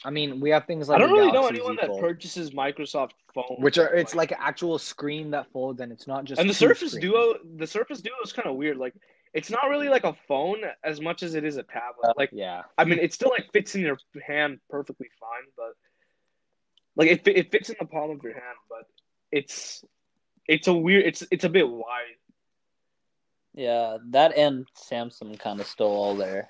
i 0.04 0.10
mean 0.10 0.40
we 0.40 0.50
have 0.50 0.64
things 0.66 0.88
like 0.88 0.96
I 0.96 0.98
don't 1.00 1.10
the 1.10 1.16
really 1.16 1.32
know 1.32 1.46
anyone 1.46 1.72
Z 1.74 1.78
that 1.82 1.88
Fold, 1.88 2.00
purchases 2.00 2.50
Microsoft 2.50 3.10
phones, 3.34 3.58
which 3.60 3.76
are 3.78 3.92
it's 3.94 4.14
like 4.14 4.30
an 4.32 4.38
actual 4.40 4.78
screen 4.78 5.30
that 5.32 5.50
folds 5.52 5.80
and 5.80 5.92
it's 5.92 6.06
not 6.06 6.24
just 6.24 6.40
and 6.40 6.48
the 6.48 6.54
Surface 6.54 6.92
screens. 6.92 7.12
Duo. 7.12 7.34
The 7.56 7.66
Surface 7.66 8.00
Duo 8.00 8.14
is 8.24 8.32
kind 8.32 8.48
of 8.48 8.56
weird. 8.56 8.78
Like, 8.78 8.94
it's 9.32 9.50
not 9.50 9.68
really 9.68 9.88
like 9.88 10.04
a 10.04 10.14
phone 10.26 10.58
as 10.82 11.00
much 11.00 11.22
as 11.22 11.34
it 11.34 11.44
is 11.44 11.56
a 11.56 11.62
tablet. 11.62 12.08
Uh, 12.08 12.12
like, 12.16 12.30
yeah 12.32 12.62
I 12.76 12.84
mean, 12.84 12.98
it 12.98 13.12
still 13.12 13.30
like 13.30 13.52
fits 13.52 13.74
in 13.74 13.82
your 13.82 13.98
hand 14.26 14.58
perfectly 14.68 15.08
fine, 15.18 15.48
but 15.56 15.74
like 16.96 17.08
it 17.08 17.26
it 17.26 17.50
fits 17.50 17.70
in 17.70 17.76
the 17.78 17.86
palm 17.86 18.10
of 18.10 18.22
your 18.22 18.34
hand, 18.34 18.56
but 18.68 18.86
it's 19.30 19.84
it's 20.46 20.66
a 20.66 20.74
weird. 20.74 21.04
It's 21.06 21.22
it's 21.30 21.44
a 21.44 21.48
bit 21.48 21.68
wide. 21.68 22.18
Yeah, 23.54 23.98
that 24.10 24.36
and 24.36 24.66
Samsung 24.76 25.38
kind 25.38 25.60
of 25.60 25.66
stole 25.66 25.96
all 25.96 26.16
their 26.16 26.48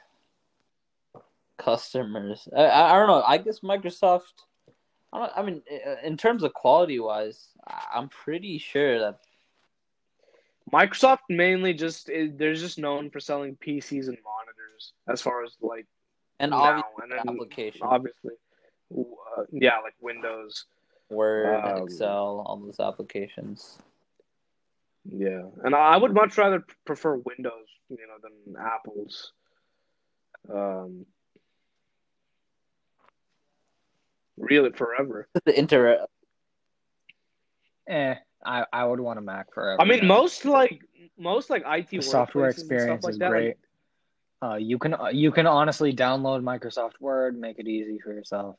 customers. 1.58 2.48
I, 2.56 2.62
I, 2.62 2.94
I 2.94 2.98
don't 2.98 3.08
know. 3.08 3.22
I 3.22 3.38
guess 3.38 3.60
Microsoft. 3.60 4.46
I 5.12 5.18
don't. 5.18 5.32
I 5.36 5.42
mean, 5.42 5.62
uh, 5.86 5.96
in 6.02 6.16
terms 6.16 6.42
of 6.42 6.54
quality 6.54 6.98
wise, 6.98 7.48
I'm 7.94 8.08
pretty 8.08 8.58
sure 8.58 8.98
that 9.00 9.20
Microsoft 10.72 11.18
mainly 11.28 11.74
just 11.74 12.08
is, 12.08 12.30
they're 12.36 12.54
just 12.54 12.78
known 12.78 13.10
for 13.10 13.20
selling 13.20 13.56
PCs 13.56 14.08
and 14.08 14.18
monitors 14.24 14.92
as 15.08 15.20
far 15.20 15.42
as 15.44 15.56
like 15.60 15.86
and 16.38 16.50
now, 16.50 16.58
obviously 16.58 16.90
and 17.02 17.12
then 17.12 17.18
application, 17.34 17.80
obviously, 17.82 18.32
uh, 18.96 19.42
yeah, 19.52 19.78
like 19.78 19.94
Windows. 20.00 20.66
Word, 21.10 21.64
um, 21.64 21.82
Excel, 21.82 22.44
all 22.46 22.56
those 22.56 22.78
applications. 22.78 23.78
Yeah, 25.04 25.42
and 25.64 25.74
I 25.74 25.96
would 25.96 26.14
much 26.14 26.38
rather 26.38 26.64
prefer 26.84 27.16
Windows, 27.16 27.66
you 27.88 27.98
know, 28.06 28.16
than 28.22 28.56
Apple's. 28.64 29.32
Um, 30.52 31.06
really, 34.36 34.70
forever. 34.70 35.28
The 35.44 35.58
inter. 35.58 36.06
Eh, 37.88 38.14
I, 38.44 38.64
I 38.72 38.84
would 38.84 39.00
want 39.00 39.18
a 39.18 39.22
Mac 39.22 39.52
forever. 39.52 39.80
I 39.80 39.84
mean, 39.84 40.06
most 40.06 40.44
like 40.44 40.80
most 41.18 41.50
like 41.50 41.64
IT 41.66 41.96
the 41.96 42.02
software 42.02 42.46
workplaces 42.46 42.70
and 42.70 42.80
stuff 42.80 43.00
experience 43.00 43.04
like 43.04 43.12
is 43.12 43.18
that, 43.18 43.28
like, 43.30 43.30
great. 43.32 43.56
uh, 44.42 44.56
you 44.56 44.78
can 44.78 44.96
you 45.12 45.30
can 45.32 45.46
honestly 45.46 45.92
download 45.94 46.42
Microsoft 46.42 47.00
Word, 47.00 47.38
make 47.38 47.58
it 47.58 47.66
easy 47.68 47.98
for 47.98 48.12
yourself. 48.12 48.56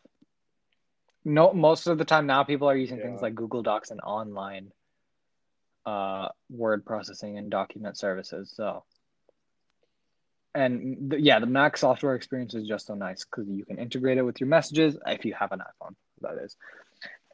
No, 1.25 1.53
most 1.53 1.87
of 1.87 1.97
the 1.97 2.05
time 2.05 2.25
now 2.27 2.43
people 2.43 2.69
are 2.69 2.75
using 2.77 2.99
things 2.99 3.21
like 3.21 3.35
Google 3.35 3.61
Docs 3.63 3.91
and 3.91 4.01
online 4.01 4.71
uh, 5.85 6.29
word 6.49 6.85
processing 6.85 7.37
and 7.37 7.49
document 7.49 7.97
services. 7.97 8.51
So, 8.55 8.83
and 10.53 11.11
th- 11.11 11.23
yeah, 11.23 11.39
the 11.39 11.45
Mac 11.47 11.77
software 11.77 12.15
experience 12.15 12.53
is 12.53 12.67
just 12.67 12.87
so 12.87 12.95
nice 12.95 13.25
because 13.25 13.47
you 13.49 13.65
can 13.65 13.77
integrate 13.77 14.17
it 14.17 14.23
with 14.23 14.39
your 14.39 14.49
messages 14.49 14.97
if 15.05 15.25
you 15.25 15.33
have 15.33 15.51
an 15.51 15.59
iPhone. 15.59 15.95
That 16.21 16.37
is, 16.43 16.55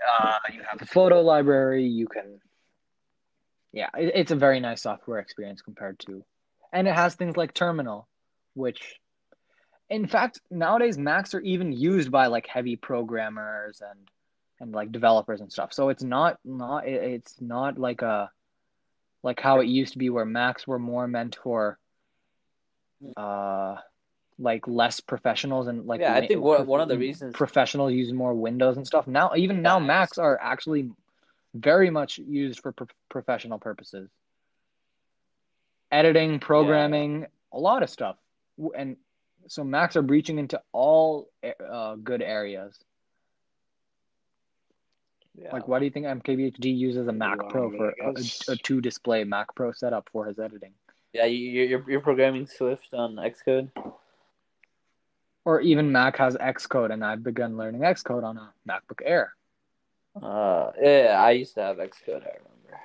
uh, 0.07 0.37
you 0.53 0.61
have 0.69 0.79
the 0.79 0.85
photo 0.85 1.21
library. 1.21 1.85
You 1.85 2.07
can, 2.07 2.39
yeah, 3.73 3.89
it, 3.97 4.11
it's 4.15 4.31
a 4.31 4.35
very 4.35 4.59
nice 4.59 4.81
software 4.81 5.19
experience 5.19 5.61
compared 5.61 5.99
to, 5.99 6.23
and 6.73 6.87
it 6.87 6.95
has 6.95 7.15
things 7.15 7.37
like 7.37 7.53
Terminal, 7.53 8.07
which, 8.53 8.99
in 9.89 10.07
fact, 10.07 10.39
nowadays 10.49 10.97
Macs 10.97 11.33
are 11.33 11.41
even 11.41 11.71
used 11.71 12.11
by 12.11 12.27
like 12.27 12.47
heavy 12.47 12.75
programmers 12.75 13.81
and 13.81 13.99
and 14.59 14.73
like 14.73 14.91
developers 14.91 15.41
and 15.41 15.51
stuff. 15.51 15.73
So 15.73 15.89
it's 15.89 16.03
not 16.03 16.37
not 16.43 16.87
it- 16.87 17.03
it's 17.03 17.39
not 17.41 17.77
like 17.77 18.01
a 18.01 18.31
like 19.23 19.39
how 19.39 19.59
it 19.59 19.67
used 19.67 19.93
to 19.93 19.99
be 19.99 20.09
where 20.09 20.25
Macs 20.25 20.67
were 20.67 20.79
more 20.79 21.07
meant 21.07 21.37
for 21.43 21.77
uh 23.15 23.75
like 24.39 24.67
less 24.67 24.99
professionals 24.99 25.67
and 25.67 25.85
like 25.85 25.99
Yeah, 25.99 26.13
I 26.13 26.25
think 26.27 26.41
one- 26.41 26.67
one 26.67 26.79
of 26.81 26.89
the 26.89 26.97
reasons- 26.97 27.33
professionals 27.35 27.93
use 27.93 28.13
more 28.13 28.33
Windows 28.33 28.77
and 28.77 28.85
stuff. 28.85 29.07
Now 29.07 29.33
even 29.35 29.61
now 29.61 29.79
Yeah. 29.79 29.85
Macs 29.85 30.17
are 30.17 30.37
actually 30.39 30.91
very 31.55 31.89
much 31.89 32.19
used 32.19 32.59
for 32.59 32.71
pro- 32.71 32.87
professional 33.09 33.57
purposes. 33.57 34.09
Editing, 35.91 36.39
programming, 36.39 37.25
a 37.51 37.59
lot 37.59 37.81
of 37.81 37.89
stuff. 37.89 38.17
And 38.75 38.97
so 39.47 39.63
Macs 39.63 39.95
are 39.95 40.01
breaching 40.01 40.37
into 40.37 40.61
all 40.71 41.29
uh, 41.67 41.95
good 41.95 42.21
areas. 42.21 42.77
Yeah. 45.39 45.51
Like, 45.53 45.67
why 45.67 45.79
do 45.79 45.85
you 45.85 45.91
think 45.91 46.05
MKBHD 46.07 46.75
uses 46.75 47.07
a 47.07 47.11
Mac 47.13 47.37
Well, 47.39 47.49
Pro 47.49 47.71
for 47.71 47.89
a, 48.01 48.13
a 48.51 48.55
two 48.57 48.81
display 48.81 49.23
Mac 49.23 49.53
Pro 49.55 49.71
setup 49.71 50.09
for 50.11 50.25
his 50.25 50.39
editing? 50.39 50.73
yeah, 51.13 51.25
you, 51.25 51.63
you're 51.63 51.89
you're 51.89 52.01
programming 52.01 52.45
Swift 52.47 52.93
on 52.93 53.15
Xcode. 53.15 53.69
Or 55.47 55.61
even 55.61 55.93
Mac 55.93 56.17
has 56.17 56.35
Xcode, 56.35 56.91
and 56.91 57.05
I've 57.05 57.23
begun 57.23 57.55
learning 57.55 57.79
Xcode 57.79 58.25
on 58.25 58.35
a 58.35 58.51
MacBook 58.67 58.99
Air. 59.01 59.33
Uh, 60.21 60.71
yeah, 60.77 61.15
I 61.23 61.31
used 61.31 61.53
to 61.55 61.61
have 61.61 61.77
Xcode. 61.77 62.23
I 62.27 62.35
remember. 62.35 62.79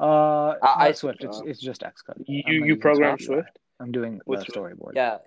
Uh, 0.00 0.04
I- 0.52 0.58
not 0.62 0.78
I- 0.78 0.92
Swift. 0.92 1.22
It's 1.22 1.42
it's 1.44 1.60
just 1.60 1.82
Xcode. 1.82 2.24
You 2.26 2.64
you 2.64 2.76
program 2.76 3.18
Swift. 3.18 3.26
Swift? 3.26 3.58
I'm 3.78 3.92
doing 3.92 4.22
With 4.24 4.46
the 4.46 4.52
storyboard. 4.52 4.94
Yeah, 4.94 5.18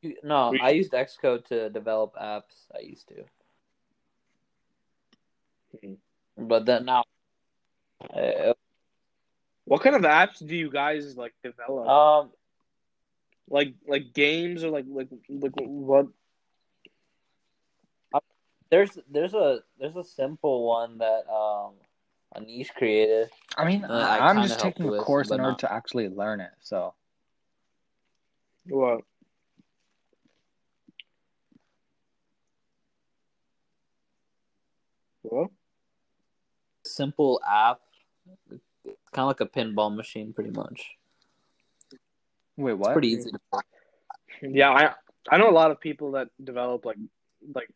You- 0.00 0.16
No, 0.24 0.50
We- 0.50 0.58
I 0.58 0.70
used 0.70 0.90
Xcode 0.90 1.44
to 1.52 1.70
develop 1.70 2.14
apps. 2.16 2.56
I 2.74 2.80
used 2.80 3.06
to, 3.10 3.24
Mhm. 5.76 5.98
but 6.36 6.66
then 6.66 6.84
now, 6.86 7.04
uh, 8.12 8.54
What 9.66 9.82
kind 9.82 9.94
of 9.94 10.02
apps 10.02 10.44
do 10.44 10.56
you 10.56 10.68
guys 10.68 11.16
like 11.16 11.32
develop? 11.44 11.86
um, 11.86 12.32
like 13.48 13.74
like 13.86 14.12
games 14.14 14.64
or 14.64 14.70
like 14.70 14.86
like 14.88 15.08
like 15.28 15.52
what? 15.56 16.06
there's 18.70 18.98
there's 19.10 19.34
a 19.34 19.60
there's 19.78 19.96
a 19.96 20.04
simple 20.04 20.66
one 20.66 20.98
that 20.98 21.28
um 21.30 21.74
Anish 22.34 22.72
created. 22.74 23.28
I 23.58 23.66
mean, 23.66 23.84
Uh, 23.84 23.92
I 23.92 24.30
I'm 24.30 24.42
just 24.42 24.58
taking 24.60 24.88
a 24.88 24.96
course 24.96 25.28
in 25.28 25.36
but 25.36 25.40
order 25.40 25.50
not- 25.52 25.58
to 25.60 25.72
actually 25.72 26.08
learn 26.08 26.40
it. 26.40 26.52
So 26.60 26.94
What? 28.68 29.02
What? 35.22 35.50
Simple 36.84 37.40
app, 37.46 37.80
it's 38.50 38.64
kind 39.12 39.24
of 39.24 39.26
like 39.28 39.40
a 39.40 39.46
pinball 39.46 39.94
machine, 39.94 40.32
pretty 40.32 40.50
much. 40.50 40.96
Wait, 42.62 42.78
It's 42.78 42.88
pretty 42.92 43.08
easy. 43.08 43.30
To 43.30 43.38
Yeah, 44.42 44.70
I 44.70 44.94
I 45.30 45.36
know 45.38 45.48
a 45.50 45.52
lot 45.62 45.70
of 45.70 45.80
people 45.80 46.12
that 46.12 46.28
develop 46.42 46.84
like 46.84 46.98
like 47.54 47.68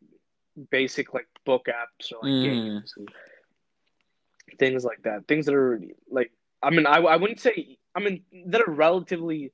basic 0.71 1.13
like 1.15 1.29
book 1.45 1.67
apps 1.69 2.13
or 2.13 2.25
like 2.27 2.33
Mm. 2.35 2.43
games 2.43 2.95
and 2.97 3.09
things 4.59 4.85
like 4.85 5.03
that. 5.03 5.27
Things 5.29 5.47
that 5.47 5.55
are 5.55 5.81
like 6.11 6.33
I 6.63 6.71
mean 6.71 6.87
I 6.87 6.99
I 6.99 7.17
wouldn't 7.17 7.41
say 7.41 7.79
I 7.95 8.01
mean 8.01 8.25
that 8.47 8.61
are 8.63 8.71
relatively 8.73 9.53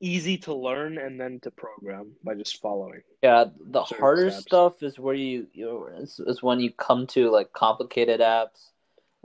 easy 0.00 0.36
to 0.36 0.52
learn 0.54 0.98
and 0.98 1.18
then 1.18 1.40
to 1.40 1.50
program 1.50 2.12
by 2.22 2.34
just 2.34 2.60
following. 2.60 3.00
Yeah, 3.22 3.44
the 3.60 3.82
harder 3.82 4.30
steps. 4.30 4.42
stuff 4.44 4.82
is 4.82 4.98
where 4.98 5.14
you 5.14 5.46
you 5.52 5.86
is, 5.96 6.20
is 6.20 6.42
when 6.42 6.60
you 6.60 6.70
come 6.72 7.06
to 7.08 7.30
like 7.30 7.52
complicated 7.52 8.20
apps, 8.20 8.70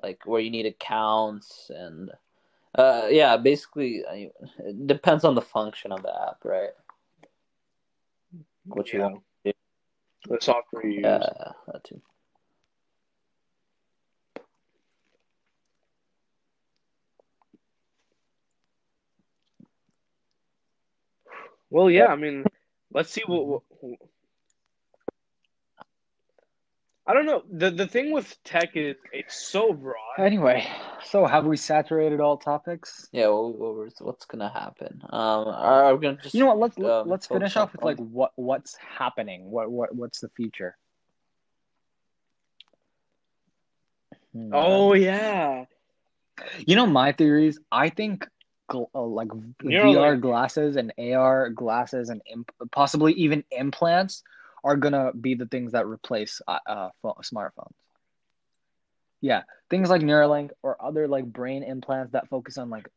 like 0.02 0.26
where 0.26 0.40
you 0.42 0.50
need 0.52 0.66
accounts 0.66 1.70
and 1.74 2.12
uh 2.76 3.08
yeah, 3.10 3.38
basically 3.38 4.04
I, 4.06 4.30
it 4.60 4.88
depends 4.88 5.24
on 5.24 5.36
the 5.36 5.42
function 5.42 5.92
of 5.92 6.04
the 6.04 6.14
app, 6.30 6.44
right? 6.44 6.70
What 8.66 8.94
you 8.94 9.00
Yeah. 9.00 9.06
want. 9.08 9.24
The 10.28 10.38
software 10.42 10.86
you 10.86 10.92
use. 10.92 11.04
Yeah, 11.04 11.52
that 11.68 11.84
too. 11.84 12.02
Well, 21.72 21.90
yeah, 21.90 22.08
I 22.08 22.16
mean, 22.16 22.46
let's 22.92 23.12
see 23.12 23.22
what, 23.26 23.46
what. 23.82 24.00
I 27.10 27.14
don't 27.14 27.26
know. 27.26 27.42
the 27.52 27.72
The 27.72 27.88
thing 27.88 28.12
with 28.12 28.38
tech 28.44 28.76
is 28.76 28.96
it's 29.12 29.36
so 29.48 29.74
broad. 29.74 29.96
Anyway, 30.20 30.68
so 31.04 31.26
have 31.26 31.44
we 31.46 31.58
saturated 31.58 32.20
all 32.20 32.38
topics? 32.38 33.10
Yeah, 33.12 33.30
what, 33.30 33.58
what 33.58 33.76
was, 33.78 33.94
what's 34.00 34.26
gonna 34.26 34.50
happen? 34.50 35.02
Um, 35.10 35.48
are, 35.48 35.86
are 35.86 35.96
we 35.96 36.02
gonna 36.04 36.20
just 36.22 36.36
You 36.36 36.42
know 36.42 36.48
what? 36.54 36.60
Let's 36.60 36.78
let, 36.78 36.92
um, 36.92 37.10
let's 37.10 37.26
finish 37.26 37.54
focus 37.56 37.58
off 37.58 37.70
on- 37.82 37.88
with 37.88 38.00
like 38.00 38.08
what 38.12 38.32
what's 38.36 38.76
happening. 38.76 39.50
What 39.50 39.72
what 39.72 39.96
what's 39.96 40.20
the 40.20 40.30
future? 40.30 40.78
Hmm. 44.34 44.52
Oh 44.54 44.94
yeah, 44.94 45.66
You 46.68 46.76
know 46.76 46.86
my 46.86 47.12
theories. 47.12 47.60
I 47.72 47.90
think 47.90 48.28
gl- 48.72 48.90
uh, 48.94 49.02
like 49.02 49.30
Neuralink. 49.64 49.96
VR 49.96 50.22
glasses 50.22 50.76
and 50.76 50.94
AR 51.00 51.50
glasses 51.50 52.10
and 52.10 52.22
imp- 52.32 52.52
possibly 52.72 53.14
even 53.14 53.44
implants 53.52 54.22
are 54.64 54.76
gonna 54.76 55.12
be 55.14 55.36
the 55.36 55.46
things 55.46 55.72
that 55.74 55.86
replace 55.86 56.42
uh, 56.48 56.60
uh 56.66 56.90
pho- 57.02 57.18
smartphones. 57.24 57.74
Yeah, 59.22 59.44
things 59.70 59.90
like 59.90 60.02
Neuralink 60.02 60.52
or 60.64 60.78
other 60.84 61.08
like 61.08 61.26
brain 61.26 61.64
implants 61.64 62.14
that 62.14 62.30
focus 62.30 62.58
on 62.58 62.70
like 62.70 62.88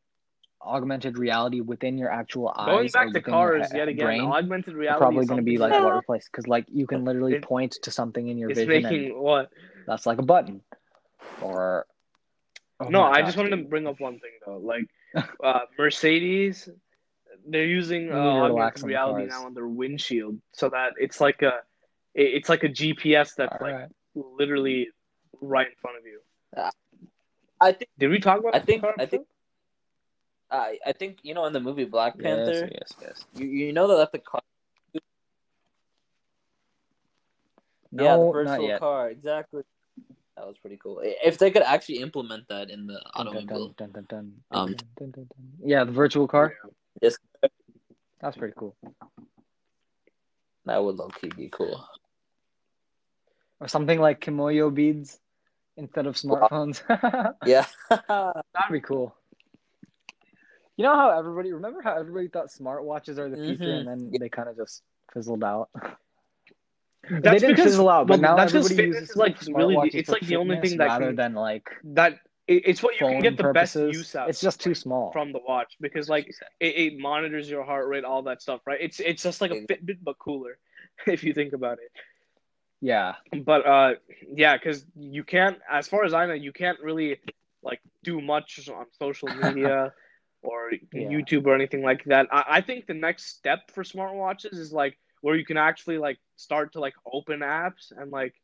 augmented 0.65 1.19
reality 1.19 1.61
within 1.61 1.99
your 1.99 2.11
actual 2.11 2.53
eyes. 2.57 2.67
going 2.67 2.89
back 2.91 3.13
to 3.13 3.21
cars 3.21 3.73
yet 3.75 3.89
again. 3.89 4.07
brain 4.07 4.21
Augmented 4.21 4.75
reality 4.75 4.99
probably 5.01 5.27
going 5.27 5.39
to 5.39 5.43
be 5.43 5.59
like 5.59 5.73
what 5.73 5.95
replaced 5.97 6.31
because 6.31 6.47
like 6.47 6.65
you 6.69 6.87
can 6.87 7.05
literally 7.05 7.35
It- 7.35 7.43
point 7.43 7.73
to 7.83 7.91
something 7.91 8.29
in 8.29 8.39
your 8.39 8.51
It's 8.51 8.61
vision 8.61 8.83
making 8.83 9.21
what? 9.21 9.51
that's 9.87 10.07
like 10.07 10.19
a 10.19 10.23
button 10.23 10.63
or 11.41 11.87
Oh 12.81 12.89
no, 12.89 13.03
I 13.03 13.23
just 13.23 13.37
wanted 13.37 13.51
to 13.51 13.59
bring 13.59 13.87
up 13.87 14.01
one 14.01 14.19
thing 14.19 14.31
though. 14.45 14.59
Like 14.59 14.89
uh, 15.45 15.61
Mercedes, 15.79 16.69
they're 17.49 17.67
using 17.67 18.11
uh, 18.11 18.15
We 18.15 18.21
need 18.21 18.41
augmented 18.41 18.83
reality 18.85 19.23
cars. 19.23 19.31
now 19.31 19.47
on 19.47 19.55
their 19.55 19.67
windshield, 19.69 20.39
so 20.53 20.69
that 20.71 20.93
it's 20.99 21.21
like 21.21 21.43
a, 21.43 21.55
it's 22.15 22.49
like 22.49 22.63
a 22.65 22.69
GPS 22.69 23.35
that's 23.35 23.53
All 23.61 23.67
like 23.67 23.75
right. 23.75 23.89
literally 24.15 24.89
right 25.41 25.67
in 25.67 25.73
front 25.81 25.99
of 25.99 26.05
you. 26.07 26.21
I 27.61 27.73
think 27.73 27.89
Did 27.99 28.11
we 28.11 28.19
talk 28.19 28.39
about? 28.41 28.55
I 28.55 28.59
think 28.61 28.85
I 28.99 29.07
think 29.07 29.27
I 30.51 30.79
I 30.85 30.93
think 30.93 31.19
you 31.23 31.35
know 31.35 31.45
in 31.47 31.53
the 31.53 31.61
movie 31.61 31.85
Black 31.85 32.19
Panther, 32.19 32.69
Yes, 32.71 32.71
yes, 32.73 32.93
yes. 33.01 33.25
you 33.35 33.47
you 33.47 33.73
know 33.73 33.87
that 33.97 34.11
the 34.13 34.19
car, 34.19 34.41
No, 37.95 38.05
yeah, 38.05 38.17
the 38.17 38.25
not 38.25 38.33
virtual 38.33 38.79
car, 38.79 39.11
exactly. 39.11 39.63
That 40.37 40.47
was 40.47 40.57
pretty 40.59 40.79
cool. 40.83 41.01
If 41.03 41.37
they 41.39 41.51
could 41.51 41.63
actually 41.63 41.99
implement 41.99 42.49
that 42.49 42.71
in 42.71 42.87
the 42.87 42.95
Dun, 42.95 43.27
dun, 43.27 43.35
automobile, 43.37 43.75
dun, 43.77 43.91
dun, 43.93 44.07
dun, 44.09 44.33
Um, 44.51 44.67
dun, 44.69 44.77
dun, 44.99 45.11
dun, 45.11 45.25
dun. 45.29 45.53
Yeah, 45.63 45.85
the 45.85 45.93
virtual 45.93 46.27
car. 46.27 46.55
Yes. 47.03 47.17
That's 48.23 48.37
pretty 48.37 48.55
cool. 48.57 48.77
that 50.65 50.83
would 50.83 50.97
low 50.97 51.09
key 51.09 51.29
be 51.37 51.49
cool. 51.49 51.85
Or 53.61 53.67
something 53.69 54.01
like 54.01 54.21
Kimoyo 54.21 54.73
beads 54.73 55.19
instead 55.77 56.07
of 56.07 56.15
smartphones. 56.17 56.83
Yeah. 57.47 57.67
That'd 57.91 58.73
be 58.73 58.81
cool. 58.81 59.15
You 60.77 60.85
know 60.85 60.95
how 60.95 61.19
everybody 61.19 61.53
remember 61.53 61.83
how 61.83 61.99
everybody 61.99 62.29
thought 62.29 62.47
smartwatches 62.47 63.19
are 63.19 63.29
the 63.29 63.37
future 63.37 63.65
Mhm. 63.65 63.79
and 63.81 63.89
then 63.89 64.13
they 64.19 64.29
kind 64.29 64.49
of 64.49 64.57
just 64.57 64.83
fizzled 65.13 65.45
out. 65.45 65.69
they 67.11 67.19
That's 67.21 67.41
didn't 67.41 67.57
because 67.57 67.73
fizzle 67.73 67.89
out, 67.89 68.07
but 68.07 68.21
well, 68.21 68.31
now 68.31 68.37
that's 68.37 68.53
because 68.53 68.71
everybody 68.71 68.93
fitness 68.93 69.11
uses 69.11 69.17
like 69.17 69.41
really 69.57 69.75
smartwatches 69.77 69.95
it's 69.95 70.09
like 70.09 70.23
the 70.23 70.37
only 70.37 70.61
thing 70.61 70.79
that 70.79 70.87
rather 70.87 71.07
can, 71.09 71.17
than 71.17 71.35
like 71.35 71.69
that 71.85 72.13
it, 72.13 72.19
it's 72.57 72.83
what 72.83 73.01
you 73.01 73.07
can 73.07 73.21
get 73.21 73.37
the 73.37 73.43
purposes. 73.45 73.83
best 73.89 73.97
use 73.99 74.15
out. 74.17 74.29
it's 74.29 74.41
just 74.41 74.61
too 74.61 74.75
small. 74.75 75.13
from 75.13 75.33
the 75.33 75.41
watch 75.47 75.77
because 75.81 76.09
like 76.09 76.29
it, 76.61 76.67
it 76.77 76.99
monitors 76.99 77.49
your 77.51 77.65
heart 77.65 77.89
rate, 77.89 78.05
all 78.05 78.23
that 78.23 78.43
stuff, 78.43 78.61
right? 78.67 78.79
It's 78.81 79.01
it's 79.01 79.23
just 79.23 79.41
like 79.41 79.51
a 79.51 79.57
Fitbit 79.57 79.99
but 80.03 80.19
cooler, 80.19 80.59
if 81.07 81.25
you 81.25 81.33
think 81.35 81.53
about 81.53 81.79
it. 81.79 81.91
yeah, 82.81 83.15
But 83.45 83.67
uh, 83.67 83.95
yeah, 84.35 84.57
because 84.57 84.85
you 84.97 85.25
can't, 85.25 85.59
as 85.71 85.89
far 85.89 86.05
as 86.05 86.13
I 86.15 86.27
know, 86.27 86.35
you 86.35 86.53
can't 86.53 86.79
really 86.81 87.21
like 87.63 87.81
do 88.03 88.21
much 88.21 88.69
on 88.69 88.87
social 88.99 89.31
media 89.45 89.93
or 90.43 90.73
Yeah. 90.93 91.09
YouTube 91.09 91.47
or 91.47 91.55
anything 91.55 91.83
like 91.83 92.05
that. 92.07 92.27
I, 92.33 92.45
I 92.49 92.61
think 92.61 92.87
the 92.87 92.95
next 92.95 93.27
step 93.37 93.71
for 93.73 93.85
smartwatches 93.85 94.55
is 94.55 94.73
like 94.73 94.99
where 95.21 95.37
you 95.37 95.45
can 95.45 95.57
actually 95.57 95.99
like 95.99 96.19
start 96.37 96.73
to 96.73 96.81
like 96.81 96.95
open 97.11 97.41
apps 97.41 97.93
and 97.97 98.11
like 98.11 98.35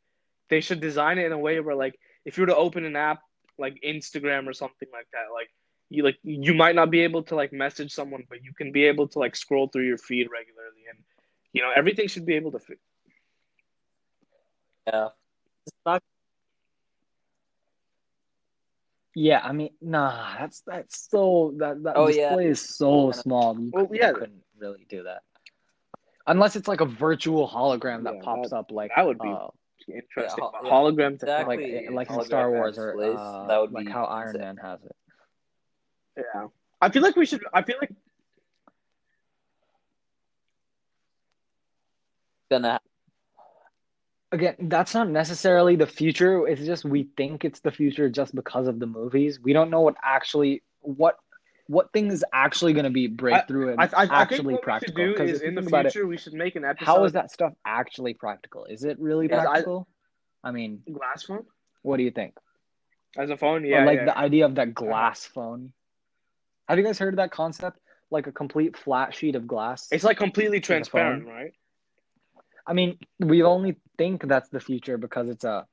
they 0.49 0.61
should 0.61 0.79
design 0.79 1.17
it 1.17 1.25
in 1.25 1.31
a 1.33 1.37
way 1.37 1.59
where 1.59 1.75
like 1.75 1.99
if 2.25 2.37
you 2.37 2.43
were 2.43 2.47
to 2.47 2.55
open 2.55 2.85
an 2.85 2.95
app 2.95 3.19
like 3.59 3.79
Instagram 3.85 4.47
or 4.47 4.53
something 4.53 4.87
like 4.91 5.07
that, 5.13 5.31
like 5.33 5.49
you 5.89 6.03
like 6.03 6.17
you 6.23 6.53
might 6.53 6.75
not 6.75 6.89
be 6.91 7.01
able 7.01 7.23
to 7.23 7.35
like 7.35 7.51
message 7.53 7.91
someone, 7.93 8.23
but 8.29 8.43
you 8.43 8.53
can 8.53 8.71
be 8.71 8.85
able 8.85 9.07
to 9.09 9.19
like 9.19 9.35
scroll 9.35 9.67
through 9.67 9.85
your 9.87 9.97
feed 9.97 10.27
regularly 10.31 10.83
and 10.89 10.99
you 11.53 11.61
know 11.61 11.71
everything 11.75 12.07
should 12.07 12.25
be 12.25 12.35
able 12.35 12.51
to 12.51 12.59
fit. 12.59 12.79
yeah. 14.87 15.09
Not 15.85 16.01
yeah. 19.15 19.41
I 19.43 19.51
mean, 19.51 19.71
nah, 19.81 20.37
that's 20.37 20.61
that's 20.65 21.07
so 21.09 21.53
that 21.57 21.83
that 21.83 21.93
Oh, 21.97 22.07
yeah. 22.07 22.29
display 22.29 22.47
is 22.47 22.61
so 22.61 23.11
small. 23.11 23.59
You, 23.59 23.71
Well, 23.73 23.85
couldn't- 23.85 23.99
yeah. 24.01 24.09
you 24.09 24.15
couldn't 24.15 24.43
really 24.57 24.85
do 24.89 25.03
that 25.03 25.23
unless 26.27 26.55
it's 26.55 26.67
like 26.67 26.81
a 26.81 26.85
virtual 26.85 27.47
hologram 27.47 28.03
that 28.03 28.15
Yeah, 28.15 28.21
pops 28.21 28.49
that- 28.51 28.55
up 28.57 28.71
like 28.71 28.91
that 28.95 29.05
would 29.05 29.19
be 29.19 29.29
uh, 29.29 29.47
Interesting. 29.93 30.43
ho- 30.43 30.51
yeah, 30.63 30.69
hologram 30.69 31.13
exactly. 31.13 31.57
like 31.57 31.65
technology. 31.65 31.95
like 31.95 32.09
in 32.11 32.25
Star 32.25 32.51
Wars 32.51 32.77
or 32.77 32.91
displays, 32.91 33.17
uh, 33.17 33.47
that 33.47 33.61
would 33.61 33.71
like 33.71 33.85
be 33.85 33.91
how 33.91 34.05
Iron 34.05 34.29
insane. 34.29 34.41
Man 34.41 34.57
has 34.57 34.79
it. 34.83 34.95
Yeah. 36.17 36.47
I 36.81 36.89
feel 36.89 37.01
like 37.01 37.15
we 37.15 37.25
should. 37.25 37.43
I 37.53 37.61
feel 37.63 37.77
like 37.79 37.91
gonna 42.49 42.79
Again, 44.31 44.55
that's 44.59 44.93
not 44.93 45.09
necessarily 45.09 45.75
the 45.75 45.87
future. 45.87 46.47
It's 46.47 46.63
just 46.63 46.85
we 46.85 47.09
think 47.17 47.45
it's 47.45 47.61
the 47.61 47.71
future 47.71 48.09
just 48.09 48.35
because 48.35 48.67
of 48.67 48.79
the 48.79 48.85
movies. 48.85 49.39
We 49.39 49.53
don't 49.53 49.71
know 49.71 49.81
what 49.81 49.95
actually 50.03 50.61
what 50.81 51.17
what 51.69 51.93
thing 51.93 52.11
is 52.11 52.25
actually 52.33 52.73
going 52.73 52.85
to 52.85 52.89
be 52.89 53.05
breakthrough 53.05 53.69
and 53.73 53.79
I, 53.79 53.83
I, 53.83 53.87
I 53.93 54.25
think 54.25 54.41
actually 54.41 54.57
practical. 54.57 55.03
we 55.05 55.11
should 55.11 55.17
do 55.17 55.23
'Cause 55.23 55.29
is 55.29 55.37
if 55.37 55.43
you 55.43 55.47
in 55.49 55.55
the 55.55 55.61
about 55.61 55.85
it, 55.85 55.91
future 55.93 56.07
we 56.07 56.17
should 56.17 56.33
make 56.33 56.55
an 56.55 56.65
episode. 56.65 56.85
how 56.85 57.03
is 57.03 57.13
that 57.13 57.29
stuff 57.31 57.53
actually 57.63 58.15
practical? 58.15 58.65
Is 58.65 58.83
it 58.83 58.99
really 58.99 59.27
Yeah, 59.29 59.43
practical? 59.43 59.87
I, 60.43 60.51
mean, 60.51 60.81
glass 60.91 61.23
phone 61.23 61.45
what 61.83 61.97
do 61.97 62.03
you 62.03 62.11
think? 62.11 62.33
as 63.17 63.29
a 63.29 63.37
phone? 63.37 63.63
Or 63.63 63.67
Yeah, 63.67 63.85
like 63.85 63.99
yeah. 63.99 64.05
the 64.05 64.17
idea 64.17 64.45
of 64.45 64.55
that 64.55 64.69
uh-huh. 64.69 64.85
glass 64.85 65.25
phone. 65.25 65.71
Have 66.67 66.77
you 66.79 66.83
guys 66.83 66.97
heard 66.99 67.13
of 67.13 67.17
that 67.17 67.31
concept? 67.31 67.79
like 68.11 68.25
a 68.25 68.31
complete 68.31 68.75
flat 68.75 69.13
sheet 69.13 69.35
of 69.35 69.45
glass. 69.45 69.87
It's 69.91 70.03
like 70.03 70.17
completely 70.17 70.59
transparent, 70.59 71.27
right? 71.27 71.53
I 72.65 72.73
mean, 72.73 72.97
we 73.19 73.43
only 73.43 73.77
think 73.97 74.27
that's 74.27 74.49
the 74.49 74.59
future 74.59 74.97
because 74.97 75.29
it's 75.29 75.43
a 75.43 75.67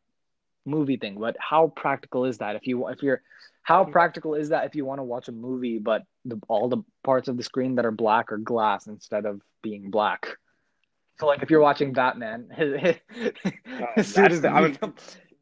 movie 0.67 0.97
thing. 0.97 1.17
But 1.19 1.37
how 1.39 1.69
practical 1.75 2.25
is 2.25 2.39
that? 2.39 2.57
If 2.57 2.67
you 2.67 2.89
if 2.89 3.03
you're 3.03 3.23
how 3.63 3.85
practical 3.85 4.35
is 4.35 4.51
that 4.51 4.67
if 4.67 4.75
you 4.75 4.85
want 4.85 4.99
to 5.01 5.03
watch 5.05 5.29
a 5.29 5.33
movie, 5.33 5.79
but 5.79 6.03
the, 6.25 6.41
all 6.49 6.69
the 6.69 6.83
parts 7.03 7.29
of 7.29 7.37
the 7.37 7.43
screen 7.43 7.77
that 7.77 7.85
are 7.87 7.91
black 7.91 8.31
are 8.33 8.39
glass 8.39 8.87
instead 8.87 9.27
of 9.27 9.41
being 9.63 9.91
black? 9.91 10.37
So 11.19 11.27
like 11.27 11.43
if 11.43 11.51
you're 11.51 11.61
watching 11.61 11.93
Batman, 11.93 12.49
his, 12.55 12.81
his, 12.81 12.97
his 13.97 14.07
suit 14.15 14.33
is 14.33 14.41
the- 14.43 14.51
I 14.51 14.61
gonna 14.61 14.69
mean, 14.83 14.93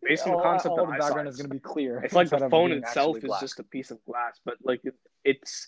Based 0.02 0.26
on 0.26 0.36
the 0.36 0.42
concept 0.42 0.70
all 0.70 0.76
that 0.76 0.86
the 0.86 0.92
I 0.92 0.98
saw, 0.98 1.05
background 1.06 1.28
is 1.28 1.36
going 1.36 1.48
to 1.48 1.55
be 1.55 1.60
clear. 1.60 1.98
It's 2.05 2.14
like 2.14 2.28
the 2.28 2.48
phone 2.51 2.72
itself 2.72 3.16
is 3.16 3.24
black. 3.24 3.40
just 3.40 3.59
a 3.59 3.62
piece 3.62 3.90
of 3.90 4.05
glass, 4.05 4.38
but 4.44 4.56
like 4.62 4.80
it, 4.84 4.94
it's 5.24 5.66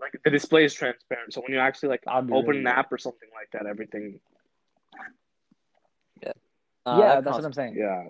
like 0.00 0.18
the 0.24 0.30
display 0.30 0.64
is 0.64 0.74
transparent. 0.74 1.32
So 1.32 1.40
when 1.42 1.52
you 1.52 1.58
actually 1.60 1.90
like 1.90 2.02
That'd 2.04 2.24
open 2.24 2.32
really 2.48 2.58
an 2.58 2.64
weird. 2.64 2.76
app 2.76 2.92
or 2.92 2.98
something 2.98 3.28
like 3.32 3.50
that, 3.52 3.68
everything. 3.68 4.18
Uh, 6.86 6.96
yeah, 6.98 7.14
that 7.16 7.24
that's 7.24 7.36
what 7.36 7.44
I'm 7.44 7.52
saying. 7.52 7.74
Yeah, 7.76 8.04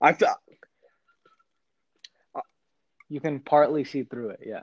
I 0.00 0.12
feel 0.12 0.28
uh, 2.34 2.40
You 3.08 3.20
can 3.20 3.40
partly 3.40 3.84
see 3.84 4.04
through 4.04 4.30
it. 4.30 4.40
Yeah. 4.46 4.62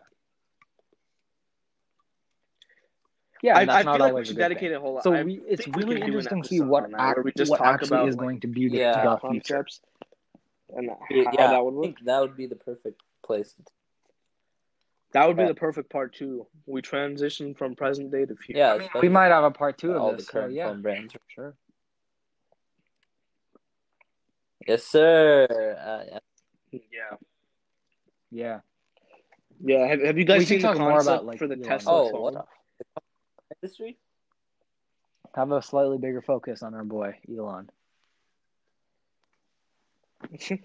Yeah, 3.43 3.57
I, 3.57 3.61
and 3.61 3.71
I 3.71 3.73
that's 3.75 3.83
feel 3.85 3.91
like 3.91 3.99
we 3.99 4.09
always 4.09 4.27
a 4.27 4.27
should 4.29 4.37
good 4.37 4.59
thing. 4.59 4.73
a 4.73 4.79
whole. 4.79 4.93
Lot. 4.95 5.03
So 5.03 5.23
we, 5.23 5.39
it's 5.47 5.63
think 5.63 5.75
we 5.75 5.83
really 5.83 6.01
can 6.01 6.11
do 6.11 6.17
an 6.17 6.25
interesting 6.25 6.41
to 6.41 6.47
see 6.47 6.59
what 6.59 6.89
that, 6.89 6.99
act, 6.99 7.23
we 7.23 7.31
just 7.37 7.51
what 7.51 7.57
talk 7.57 7.67
actually 7.75 7.97
about, 7.97 8.09
is 8.09 8.15
like, 8.15 8.23
going 8.23 8.39
to 8.41 8.47
be 8.47 8.67
the, 8.69 8.77
Yeah. 8.77 8.93
the 9.03 9.17
future. 9.29 9.53
concepts 9.53 9.81
and 10.75 10.89
how 10.89 10.97
yeah, 11.11 11.47
that 11.47 11.63
would 11.63 11.71
I 11.71 11.75
work. 11.75 11.83
think 11.85 12.05
that 12.05 12.19
would 12.21 12.35
be 12.35 12.47
the 12.47 12.55
perfect 12.55 12.99
place. 13.23 13.53
That 15.13 15.27
would 15.27 15.37
be 15.37 15.45
the 15.45 15.53
perfect 15.55 15.89
part 15.89 16.13
two. 16.15 16.47
We 16.65 16.81
transition 16.81 17.53
from 17.53 17.75
present 17.75 18.11
day 18.11 18.25
to 18.25 18.35
future. 18.35 18.57
yeah, 18.59 18.73
I 18.73 18.77
mean, 18.79 18.89
we 19.01 19.09
might 19.09 19.27
have 19.27 19.43
a 19.43 19.51
part 19.51 19.77
two 19.77 19.95
all 19.95 20.09
of 20.09 20.13
the 20.13 20.17
this. 20.17 20.25
So 20.27 20.31
current 20.33 20.53
yeah, 20.53 20.67
phone 20.69 20.81
brands. 20.81 21.13
For 21.13 21.19
sure. 21.29 21.55
Yes, 24.67 24.83
sir. 24.83 25.47
Uh, 25.79 26.03
yeah. 26.71 26.79
yeah, 26.91 27.17
Yeah. 28.31 28.59
yeah. 29.63 29.87
Have, 29.87 30.01
have 30.01 30.17
you 30.17 30.25
guys 30.25 30.39
We 30.39 30.45
can 30.45 30.55
seen 30.55 30.61
the 30.61 30.67
talk 30.67 30.77
more 30.77 30.99
about, 30.99 31.25
like, 31.25 31.39
for 31.39 31.47
the 31.47 31.55
Elon 31.55 31.63
Tesla 31.63 31.93
Oh, 31.93 32.11
phone? 32.11 32.21
what? 32.33 32.47
Industry? 33.63 33.97
Have 35.35 35.51
a 35.51 35.61
slightly 35.61 35.97
bigger 35.97 36.21
focus 36.21 36.63
on 36.63 36.73
our 36.73 36.83
boy 36.83 37.15
Elon. 37.29 37.69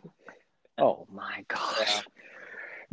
Oh 0.79 1.07
my 1.13 1.45
gosh. 1.49 1.79
Yeah. 1.87 2.01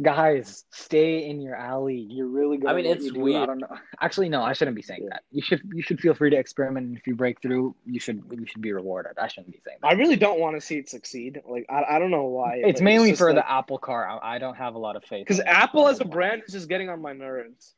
Guys, 0.01 0.63
stay 0.71 1.27
in 1.29 1.41
your 1.41 1.55
alley. 1.55 1.97
You're 2.09 2.27
really 2.27 2.57
good. 2.57 2.69
I 2.69 2.73
mean, 2.73 2.85
it's 2.85 3.11
weird. 3.11 3.35
do. 3.35 3.43
I 3.43 3.45
don't 3.45 3.57
know. 3.59 3.77
Actually, 3.99 4.29
no, 4.29 4.41
I 4.41 4.53
shouldn't 4.53 4.75
be 4.75 4.81
saying 4.81 5.07
that. 5.09 5.23
You 5.31 5.41
should 5.41 5.61
you 5.73 5.81
should 5.81 5.99
feel 5.99 6.13
free 6.13 6.29
to 6.29 6.37
experiment. 6.37 6.87
And 6.87 6.97
if 6.97 7.05
you 7.05 7.15
break 7.15 7.41
through, 7.41 7.75
you 7.85 7.99
should 7.99 8.23
you 8.31 8.45
should 8.45 8.61
be 8.61 8.71
rewarded. 8.71 9.17
I 9.17 9.27
shouldn't 9.27 9.51
be 9.51 9.59
saying 9.65 9.79
that. 9.81 9.87
I 9.87 9.93
really 9.93 10.15
don't 10.15 10.39
want 10.39 10.55
to 10.55 10.61
see 10.61 10.77
it 10.77 10.87
succeed. 10.87 11.41
Like 11.45 11.65
I, 11.69 11.95
I 11.95 11.99
don't 11.99 12.11
know 12.11 12.25
why. 12.25 12.55
It's 12.63 12.79
Like, 12.79 12.83
mainly 12.83 13.09
just 13.09 13.19
for 13.19 13.33
like- 13.33 13.43
the 13.43 13.51
Apple 13.51 13.77
car. 13.77 14.07
I, 14.07 14.35
I 14.35 14.37
don't 14.37 14.55
have 14.55 14.75
a 14.75 14.79
lot 14.79 14.95
of 14.95 15.03
faith. 15.03 15.25
Because. 15.27 15.41
Apple 15.45 15.89
as 15.89 15.99
a 15.99 16.05
brand 16.05 16.43
is 16.47 16.53
just 16.53 16.69
getting 16.69 16.87
on 16.89 17.01
my 17.01 17.11
nerves. 17.13 17.73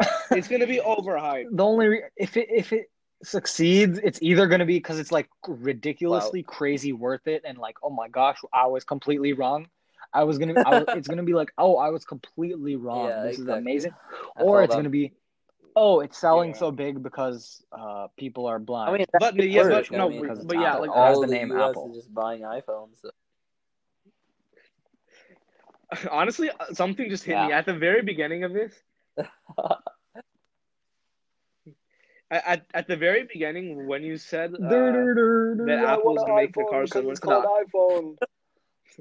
It's 0.32 0.48
gonna 0.48 0.66
be 0.66 0.80
overhyped. 0.84 1.46
the 1.56 1.64
only 1.64 1.86
re- 1.86 2.02
if 2.16 2.36
it 2.36 2.48
if 2.50 2.72
it 2.72 2.90
succeeds, 3.22 3.98
it's 3.98 4.18
either 4.22 4.46
going 4.46 4.60
to 4.60 4.66
be 4.66 4.76
because 4.76 4.98
it's 4.98 5.12
like 5.12 5.28
ridiculously 5.46 6.42
crazy 6.42 6.92
worth 6.92 7.26
it, 7.26 7.42
and 7.46 7.58
like 7.58 7.76
oh 7.82 7.90
my 7.90 8.08
gosh, 8.08 8.38
I 8.52 8.66
was 8.66 8.84
completely 8.84 9.32
wrong. 9.32 9.68
I 10.12 10.24
was 10.24 10.38
gonna. 10.38 10.54
I 10.64 10.78
was, 10.80 10.84
it's 10.96 11.08
gonna 11.08 11.22
be 11.22 11.34
like 11.34 11.52
oh, 11.58 11.76
I 11.76 11.90
was 11.90 12.04
completely 12.04 12.76
wrong. 12.76 13.08
Yeah, 13.08 13.22
this 13.22 13.38
exactly. 13.38 13.54
is 13.54 13.58
amazing. 13.60 13.94
That's 14.36 14.46
or 14.46 14.62
it's 14.62 14.72
that- 14.72 14.78
gonna 14.78 14.90
be 14.90 15.12
oh, 15.74 16.00
it's 16.00 16.18
selling 16.18 16.50
Yeah. 16.50 16.56
so 16.56 16.70
big 16.70 17.02
because 17.02 17.62
uh 17.72 18.08
people 18.16 18.46
are 18.46 18.58
blind. 18.58 18.90
I 18.90 18.98
mean, 18.98 19.06
But 19.12 19.36
that's 19.36 19.46
yeah, 19.46 19.68
but 19.68 19.90
no, 19.90 20.06
I 20.06 20.08
mean, 20.08 20.22
because 20.22 20.44
but 20.44 20.58
yeah, 20.58 20.76
like 20.76 20.90
all 20.90 21.20
the 21.20 21.26
the 21.26 21.32
name 21.34 21.52
US 21.52 21.70
Apple. 21.70 21.90
is 21.90 21.96
just 21.96 22.14
buying 22.14 22.42
iPhones. 22.42 23.00
So. 23.02 23.10
honestly, 26.10 26.50
something 26.72 27.08
just 27.10 27.24
hit 27.24 27.36
me 27.36 27.52
at 27.52 27.66
the 27.66 27.74
very 27.74 28.02
beginning 28.02 28.44
of 28.44 28.52
this. 28.52 28.72
At, 32.30 32.42
at, 32.46 32.66
at 32.74 32.86
the 32.88 32.96
very 32.96 33.24
beginning, 33.24 33.86
when 33.86 34.02
you 34.02 34.16
said 34.16 34.54
uh, 34.54 35.06
that 35.64 35.78
Apple's 35.80 36.24
gonna 36.24 36.34
make 36.34 36.56
the 36.56 36.64
car 36.64 36.86
similar 36.86 37.16
to 37.16 37.26
the 37.26 37.34
iPhone. 37.64 38.16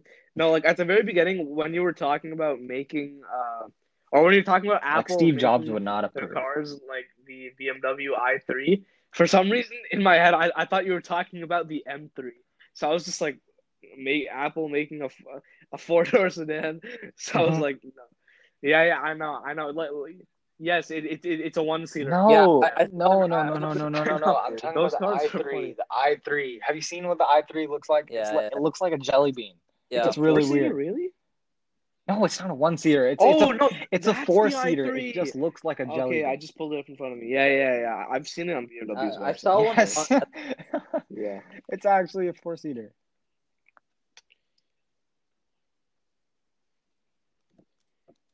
no, 0.36 0.52
like 0.52 0.66
at 0.66 0.78
the 0.78 0.86
very 0.86 1.04
beginning 1.04 1.56
when 1.56 1.74
you 1.74 1.82
were 1.82 1.94
talking 1.94 2.32
about 2.32 2.62
making, 2.62 3.22
uh, 3.32 3.68
or 4.12 4.24
when 4.24 4.34
you're 4.34 4.44
talking 4.44 4.70
about 4.70 4.84
Like 4.92 5.08
Apple, 5.08 5.16
Steve 5.16 5.38
Jobs 5.38 5.70
would 5.70 5.84
not 5.84 6.04
the 6.14 6.22
approve. 6.22 6.32
cars 6.32 6.80
like 6.88 7.06
the 7.26 7.52
BMW 7.58 8.16
i3. 8.16 8.84
For 9.12 9.28
some 9.28 9.50
reason, 9.50 9.78
in 9.92 10.04
my 10.04 10.16
head, 10.16 10.34
I, 10.34 10.52
I 10.56 10.66
thought 10.66 10.86
you 10.86 10.94
were 10.94 11.02
talking 11.02 11.44
about 11.44 11.68
the 11.68 11.84
M3. 11.88 12.32
So 12.74 12.90
I 12.90 12.94
was 12.94 13.06
just 13.06 13.22
like, 13.22 13.40
make 13.98 14.28
Apple 14.32 14.70
making 14.70 15.02
a 15.02 15.10
a 15.72 15.78
four 15.78 16.04
door 16.04 16.30
sedan. 16.30 16.82
So 17.18 17.40
I 17.40 17.44
was 17.44 17.58
Mhm. 17.58 17.60
like, 17.60 17.80
no. 17.84 18.04
yeah, 18.62 18.84
yeah, 18.86 19.00
I 19.00 19.14
know, 19.14 19.42
I 19.46 19.54
know. 19.54 19.70
Like, 19.70 19.90
yes, 20.60 20.92
it, 20.92 21.06
it, 21.06 21.26
it 21.26 21.40
it's 21.42 21.58
a 21.58 21.64
one 21.64 21.86
seater. 21.88 22.10
No, 22.10 22.30
Yeah, 22.30 22.70
I- 22.78 22.84
I- 22.84 22.88
no, 22.92 23.26
no, 23.26 23.44
no, 23.44 23.58
no, 23.58 23.74
no, 23.74 23.90
no, 23.90 24.04
no, 24.04 24.18
no. 24.18 24.36
I'm 24.38 24.56
talking 24.56 24.80
Those 24.82 24.94
about 24.94 25.22
the 25.22 25.30
cars 25.30 25.46
are 25.46 25.50
i3. 25.52 25.76
The 25.78 25.86
i3. 26.32 26.60
Have 26.62 26.76
you 26.76 26.82
seen 26.82 27.08
what 27.08 27.18
the 27.18 27.26
i3 27.26 27.68
looks 27.70 27.90
like? 27.90 28.08
Yeah, 28.10 28.22
it's 28.22 28.32
like 28.34 28.52
it 28.52 28.62
looks 28.62 28.82
like 28.82 28.94
a 28.94 28.98
jelly 28.98 29.32
bean. 29.32 29.56
Yeah, 29.90 30.08
It's 30.08 30.18
really 30.18 30.42
Four-seater, 30.44 30.74
weird. 30.76 30.76
Really? 30.76 31.10
No, 32.08 32.24
it's 32.24 32.40
not 32.40 32.52
a 32.52 32.54
one 32.54 32.78
seater. 32.78 33.08
It's 33.08 33.24
oh 33.24 33.32
it's 33.32 33.42
a, 33.42 33.54
no, 33.56 33.70
it's 33.92 34.08
a 34.08 34.14
four 34.14 34.52
seater. 34.52 34.96
It 34.96 35.16
just 35.16 35.36
looks 35.36 35.64
like 35.64 35.80
a 35.80 35.86
jelly 35.88 36.02
Okay, 36.02 36.22
bean. 36.22 36.26
I 36.30 36.36
just 36.36 36.56
pulled 36.56 36.74
it 36.74 36.80
up 36.80 36.88
in 36.88 36.96
front 36.96 37.14
of 37.14 37.20
me. 37.20 37.30
Yeah, 37.34 37.48
yeah, 37.48 37.80
yeah. 37.80 38.06
I've 38.12 38.28
seen 38.28 38.50
it 38.50 38.54
on 38.56 38.68
BMW's 38.68 39.18
Uh, 39.18 39.22
I 39.24 39.34
website. 39.34 39.40
saw 39.40 39.64
one. 39.64 39.76
yes. 39.76 40.12
Yeah. 41.10 41.40
it's 41.70 41.86
actually 41.86 42.28
a 42.28 42.34
four 42.34 42.58
seater. 42.58 42.94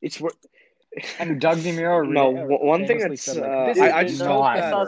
It's 0.00 0.20
wor- 0.20 0.32
And 1.18 1.40
Doug 1.40 1.58
DeMuro 1.58 2.06
No, 2.12 2.32
re- 2.32 2.58
one 2.60 2.86
thing 2.86 2.98
famously 2.98 3.16
that's, 3.16 3.26
said, 3.26 3.36
like, 3.36 3.52
uh, 3.52 3.74
I- 3.80 3.90
is 3.90 3.94
I 3.98 4.04
just 4.04 4.18
not 4.18 4.28
hope 4.28 4.46
I 4.46 4.60
that, 4.60 4.70
saw, 4.70 4.84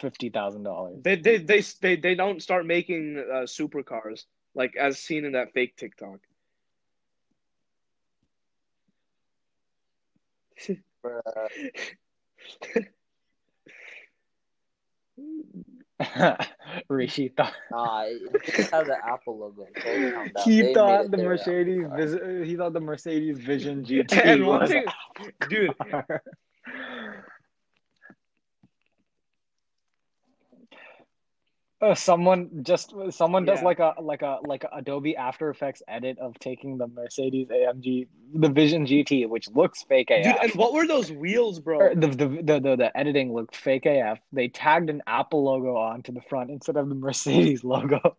fifty 0.00 0.28
thousand 0.30 0.62
dollars. 0.64 0.98
they, 1.02 1.16
they 1.16 1.38
they 1.38 1.60
they 1.80 1.96
they 1.96 2.14
don't 2.14 2.42
start 2.42 2.66
making 2.66 3.18
uh, 3.18 3.42
supercars 3.42 4.24
like 4.54 4.76
as 4.76 4.98
seen 4.98 5.24
in 5.24 5.32
that 5.32 5.52
fake 5.52 5.76
TikTok. 5.76 6.20
Rishi 16.88 17.28
thought. 17.28 17.54
Nah, 17.70 18.04
it 18.04 18.20
just 18.56 18.72
has 18.72 18.86
the 18.86 18.96
Apple 19.06 19.38
logo. 19.38 19.66
So 19.82 20.44
he 20.44 20.62
They 20.62 20.74
thought 20.74 21.10
the 21.10 21.18
Mercedes 21.18 21.84
Apple 21.84 21.96
vis- 21.96 22.48
he 22.48 22.56
thought 22.56 22.72
the 22.72 22.80
Mercedes 22.80 23.38
Vision 23.38 23.84
GT 23.88 24.24
And 24.24 24.46
was 24.46 24.70
thing, 24.70 24.86
dude, 25.48 25.74
car. 31.80 31.88
Uh, 31.90 31.94
someone 31.94 32.50
just 32.62 32.92
someone 33.10 33.44
does 33.44 33.60
Yeah. 33.60 33.64
like 33.64 33.78
a 33.78 33.94
like 34.00 34.22
a 34.22 34.38
like 34.46 34.64
a 34.64 34.68
Adobe 34.76 35.16
After 35.16 35.48
Effects 35.50 35.82
edit 35.88 36.18
of 36.18 36.38
taking 36.38 36.76
the 36.78 36.86
Mercedes 36.86 37.48
AMG 37.48 38.06
the 38.34 38.48
Vision 38.50 38.86
GT 38.86 39.28
which 39.28 39.48
looks 39.50 39.82
fake 39.84 40.10
AF. 40.10 40.24
dude, 40.24 40.36
and 40.42 40.52
what 40.54 40.72
were 40.74 40.86
those 40.86 41.10
wheels, 41.10 41.58
bro? 41.58 41.94
the, 41.94 42.06
the, 42.08 42.26
the, 42.26 42.60
the, 42.60 42.76
the 42.76 42.90
editing 42.96 43.32
looked 43.32 43.56
fake 43.56 43.86
AF. 43.86 44.18
They 44.32 44.48
tagged 44.48 44.90
an 44.90 45.02
Apple 45.06 45.42
logo 45.44 45.76
onto 45.76 46.12
the 46.12 46.20
front 46.28 46.50
instead 46.50 46.76
of 46.76 46.88
the 46.88 46.94
Mercedes 46.94 47.64
logo. 47.74 48.16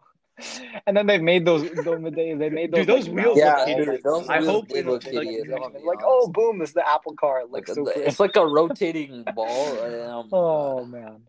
And 0.88 0.98
then 0.98 1.06
they 1.06 1.20
made 1.20 1.46
those. 1.46 1.62
They, 1.70 2.34
they 2.34 2.50
made 2.50 2.72
those. 2.72 2.80
Dude, 2.80 2.88
those 2.88 3.08
like, 3.08 3.16
wheels 3.26 3.38
Yeah, 3.38 3.54
look 3.58 3.66
things. 3.66 3.78
hideous. 3.80 4.04
those 4.04 4.28
I 4.30 4.40
wheels 4.40 4.50
hope 4.50 4.68
did 4.70 4.78
you 4.78 4.84
know, 4.86 4.92
look 4.94 5.04
like, 5.06 5.14
hideous. 5.14 5.44
you 5.46 5.50
know, 5.52 5.56
I'm 5.58 5.62
gonna 5.62 5.80
be 5.80 5.86
like, 5.86 6.00
oh, 6.04 6.28
boom! 6.30 6.58
This 6.58 6.70
is 6.70 6.74
the 6.74 6.90
Apple 6.90 7.14
car. 7.14 7.42
It 7.42 7.52
Like, 7.52 7.68
looks 7.68 7.76
so 7.76 7.84
the- 7.84 8.08
it's 8.08 8.20
like 8.20 8.36
a 8.36 8.48
rotating 8.58 9.24
ball. 9.36 9.80
Um, 9.84 10.30
Oh 10.34 10.84
man! 10.86 11.22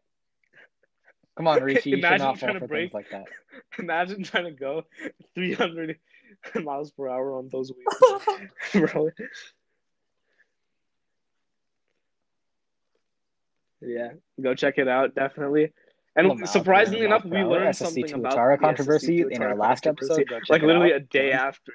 Come 1.36 1.46
on, 1.48 1.62
Rishi. 1.62 1.90
You 1.90 1.96
should 1.96 2.04
Imagine 2.04 2.26
not 2.26 2.38
fall 2.38 2.48
trying 2.48 2.54
to 2.54 2.60
for 2.60 2.66
break- 2.68 2.92
things 2.92 2.94
like 2.94 3.10
that. 3.10 3.24
Imagine 3.78 4.22
trying 4.22 4.44
to 4.44 4.50
go 4.52 4.84
300 5.34 5.98
miles 6.62 6.90
per 6.90 7.08
hour 7.08 7.36
on 7.36 7.48
those 7.50 7.72
wheels, 7.72 8.92
bro. 8.92 9.10
Yeah, 13.80 14.10
go 14.40 14.54
check 14.54 14.78
it 14.78 14.86
out, 14.88 15.14
definitely. 15.14 15.72
And 16.14 16.28
Lamau, 16.30 16.46
surprisingly 16.46 17.00
Lamau 17.00 17.06
enough, 17.06 17.24
we 17.24 17.38
hour, 17.38 17.48
learned 17.48 17.68
SSC 17.70 17.76
something 17.78 18.06
to 18.06 18.14
about 18.16 18.32
Tuatara 18.34 18.56
the 18.56 18.60
controversy 18.64 19.18
SSC 19.24 19.30
in 19.32 19.42
our 19.42 19.56
last 19.56 19.86
episode. 19.86 20.30
Like 20.48 20.62
literally 20.62 20.92
out. 20.92 21.00
a 21.00 21.04
day 21.04 21.32
after 21.32 21.72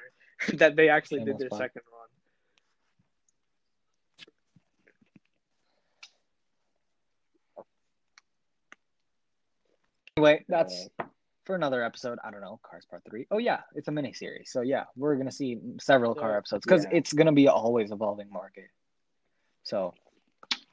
that 0.54 0.76
they 0.76 0.88
actually 0.88 1.24
did 1.24 1.38
their 1.38 1.48
plug. 1.48 1.60
second 1.60 1.82
run. 1.92 1.97
Anyway, 10.18 10.44
that's 10.48 10.88
for 11.44 11.54
another 11.54 11.82
episode. 11.82 12.18
I 12.24 12.30
don't 12.30 12.40
know, 12.40 12.58
Cars 12.68 12.84
Part 12.90 13.02
Three. 13.08 13.26
Oh 13.30 13.38
yeah, 13.38 13.60
it's 13.74 13.88
a 13.88 13.92
mini 13.92 14.12
series. 14.12 14.50
So 14.50 14.60
yeah, 14.60 14.84
we're 14.96 15.16
gonna 15.16 15.30
see 15.32 15.58
several 15.80 16.14
car 16.14 16.36
episodes 16.36 16.64
because 16.66 16.84
Yeah. 16.84 16.98
it's 16.98 17.12
gonna 17.12 17.32
be 17.32 17.48
always 17.48 17.90
evolving 17.90 18.30
market. 18.30 18.68
So 19.62 19.94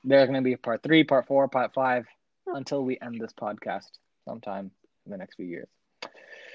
there's 0.03 0.27
going 0.27 0.41
to 0.41 0.43
be 0.43 0.53
a 0.53 0.57
part 0.57 0.83
three, 0.83 1.03
part 1.03 1.27
four, 1.27 1.47
part 1.47 1.73
five 1.73 2.05
until 2.47 2.85
we 2.85 2.97
end 3.01 3.19
this 3.19 3.33
podcast 3.33 3.89
sometime 4.23 4.71
in 5.05 5.11
the 5.11 5.17
next 5.17 5.35
few 5.35 5.45
years. 5.45 5.67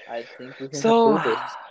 I 0.09 0.23
think 0.37 0.59
we 0.59 0.69
can 0.69 0.79
So, 0.79 1.21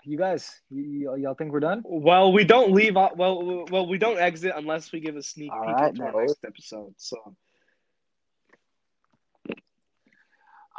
you 0.05 0.17
guys, 0.17 0.61
y- 0.71 1.07
y- 1.09 1.17
y'all 1.17 1.35
think 1.35 1.53
we're 1.53 1.61
done? 1.61 1.83
Well, 1.85 2.33
we 2.33 2.45
don't 2.45 2.73
leave. 2.73 2.97
out- 2.97 3.17
Well, 3.17 3.65
well, 3.71 3.87
we 3.89 3.99
don't 3.99 4.19
exit 4.19 4.53
unless 4.55 4.93
we 4.93 5.01
give 5.01 5.17
a 5.17 5.23
sneak 5.23 5.51
All 5.53 5.65
peek 5.65 5.75
right, 5.75 5.91
into 5.91 6.05
our 6.05 6.13
next 6.25 6.45
episode. 6.45 6.95
So 6.99 7.35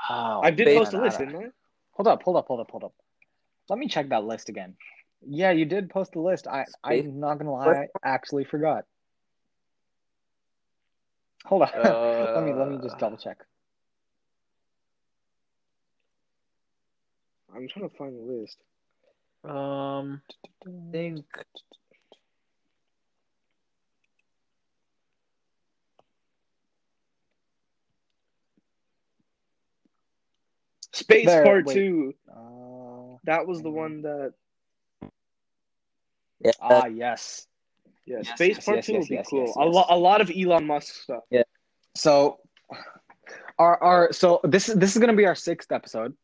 Oh, 0.10 0.42
I 0.42 0.52
did 0.52 0.66
Based- 0.66 0.80
post 0.80 0.94
a 0.94 1.02
list, 1.02 1.20
didn't 1.20 1.36
I? 1.36 1.50
Hold 1.94 2.08
up, 2.08 2.24
hold 2.24 2.38
up, 2.38 2.48
hold 2.48 2.60
up, 2.60 2.72
hold 2.72 2.84
up. 2.84 2.94
Let 3.70 3.78
me 3.80 3.88
check 3.88 4.10
that 4.10 4.24
list 4.24 4.50
again. 4.50 4.76
Yeah, 5.28 5.52
you 5.52 5.66
did 5.66 5.90
post 5.90 6.14
the 6.14 6.20
list. 6.20 6.48
I, 6.48 6.66
Space- 6.66 7.06
I'm 7.06 7.20
not 7.20 7.38
gonna 7.38 7.52
lie, 7.52 7.88
I 8.04 8.10
actually 8.10 8.44
forgot. 8.44 8.86
Hold 11.46 11.64
on. 11.64 11.70
let 11.76 12.44
me 12.44 12.54
let 12.54 12.68
me 12.70 12.78
just 12.82 12.96
Uh, 12.96 13.00
double 13.00 13.18
check. 13.18 13.38
I'm 17.54 17.68
trying 17.68 17.90
to 17.90 17.96
find 17.98 18.18
the 18.18 18.34
list. 18.34 18.58
Um, 19.44 20.22
I 20.46 20.70
think 20.92 21.26
Space 30.94 31.26
There, 31.26 31.44
Part 31.44 31.66
wait. 31.66 31.74
Two. 31.74 32.14
Uh, 32.30 33.18
That 33.26 33.48
was 33.48 33.62
the 33.62 33.70
one 33.72 34.02
that. 34.04 34.34
yeah. 36.44 36.52
ah, 36.62 36.86
yes. 36.88 37.48
Yeah, 38.06 38.18
Yes, 38.24 38.36
Space 38.36 38.56
yes, 38.58 38.66
Part 38.66 38.78
yes, 38.78 38.86
Two 38.88 38.94
yes, 38.94 39.00
would 39.02 39.10
be 39.10 39.24
cool. 39.30 39.46
yes, 39.48 39.56
A 39.58 39.66
yes. 39.66 39.74
lot, 39.76 39.88
a 39.90 39.98
lot 39.98 40.22
of 40.22 40.32
Elon 40.36 40.66
Musk 40.68 40.94
stuff. 41.04 41.24
Yeah. 41.30 41.44
So, 41.96 42.40
our 43.60 43.82
our 43.84 44.14
so 44.14 44.40
this 44.44 44.70
is 44.70 44.76
this 44.76 44.96
is 44.96 45.00
gonna 45.00 45.16
be 45.16 45.26
our 45.26 45.36
sixth 45.36 45.72
episode. 45.72 46.16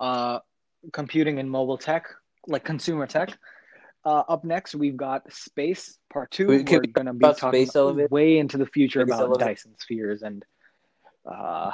Uh, 0.00 0.40
computing 0.92 1.38
and 1.38 1.48
mobile 1.50 1.78
tech, 1.78 2.08
like 2.48 2.64
consumer 2.64 3.06
tech. 3.06 3.36
Uh, 4.04 4.24
up 4.28 4.42
next, 4.42 4.74
we've 4.74 4.96
got 4.96 5.32
space 5.32 5.96
part 6.12 6.30
two. 6.32 6.48
We, 6.48 6.56
We're 6.64 6.80
gonna 6.80 7.14
be 7.14 7.20
talk 7.24 7.38
talking 7.38 7.66
space 7.66 8.10
way 8.10 8.38
into 8.38 8.58
the 8.58 8.66
future 8.66 9.02
Space 9.02 9.14
about 9.14 9.20
elevator. 9.28 9.50
Dyson 9.50 9.74
spheres 9.78 10.22
and 10.22 10.44
uh, 11.30 11.70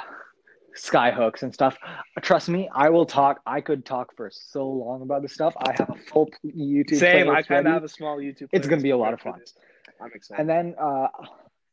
sky 0.79 1.11
hooks 1.11 1.43
and 1.43 1.53
stuff. 1.53 1.77
Trust 2.21 2.49
me, 2.49 2.69
I 2.73 2.89
will 2.89 3.05
talk. 3.05 3.41
I 3.45 3.61
could 3.61 3.85
talk 3.85 4.15
for 4.15 4.29
so 4.31 4.67
long 4.67 5.01
about 5.01 5.21
this 5.21 5.33
stuff. 5.33 5.53
I 5.57 5.73
have 5.77 5.89
a 5.89 5.95
full 5.95 6.29
YouTube. 6.45 6.97
Same. 6.99 7.29
I 7.29 7.41
kind 7.41 7.67
of 7.67 7.73
have 7.73 7.83
a 7.83 7.89
small 7.89 8.17
YouTube. 8.17 8.49
It's 8.51 8.67
gonna 8.67 8.81
be 8.81 8.89
a 8.91 8.97
lot 8.97 9.13
of 9.13 9.21
fun. 9.21 9.41
I'm 10.01 10.11
excited. 10.13 10.41
And 10.41 10.49
then 10.49 10.75
uh 10.79 11.07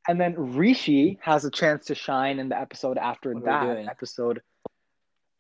and 0.09 0.21
then 0.21 0.35
Rishi 0.55 1.19
has 1.23 1.45
a 1.45 1.51
chance 1.51 1.87
to 1.87 1.95
shine 1.95 2.39
in 2.39 2.49
the 2.49 2.59
episode 2.59 2.99
after 2.99 3.33
What 3.33 3.45
that, 3.45 3.87
episode 3.89 4.43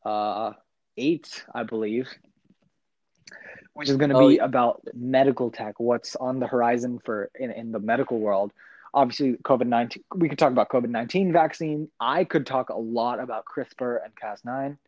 uh 0.04 0.52
eight, 0.96 1.44
I 1.54 1.62
believe. 1.64 2.08
Which 3.74 3.88
is 3.90 3.96
gonna 3.96 4.16
Oh, 4.18 4.28
be 4.28 4.36
yeah. 4.36 4.44
about 4.44 4.82
medical 4.94 5.50
tech, 5.50 5.78
what's 5.78 6.16
on 6.16 6.40
the 6.40 6.46
horizon 6.46 6.98
for 7.04 7.30
in, 7.38 7.50
in 7.50 7.72
the 7.72 7.78
medical 7.80 8.18
world. 8.18 8.52
Obviously 8.94 9.34
COVID 9.44 9.66
nineteen 9.66 10.04
we 10.14 10.28
could 10.28 10.38
talk 10.38 10.52
about 10.52 10.68
COVID 10.68 10.88
nineteen 10.88 11.32
vaccine. 11.32 11.88
I 12.00 12.24
could 12.24 12.46
talk 12.46 12.70
a 12.70 12.76
lot 12.78 13.20
about 13.20 13.44
CRISPR 13.44 14.04
and 14.04 14.14
Cas 14.16 14.44
nine. 14.44 14.78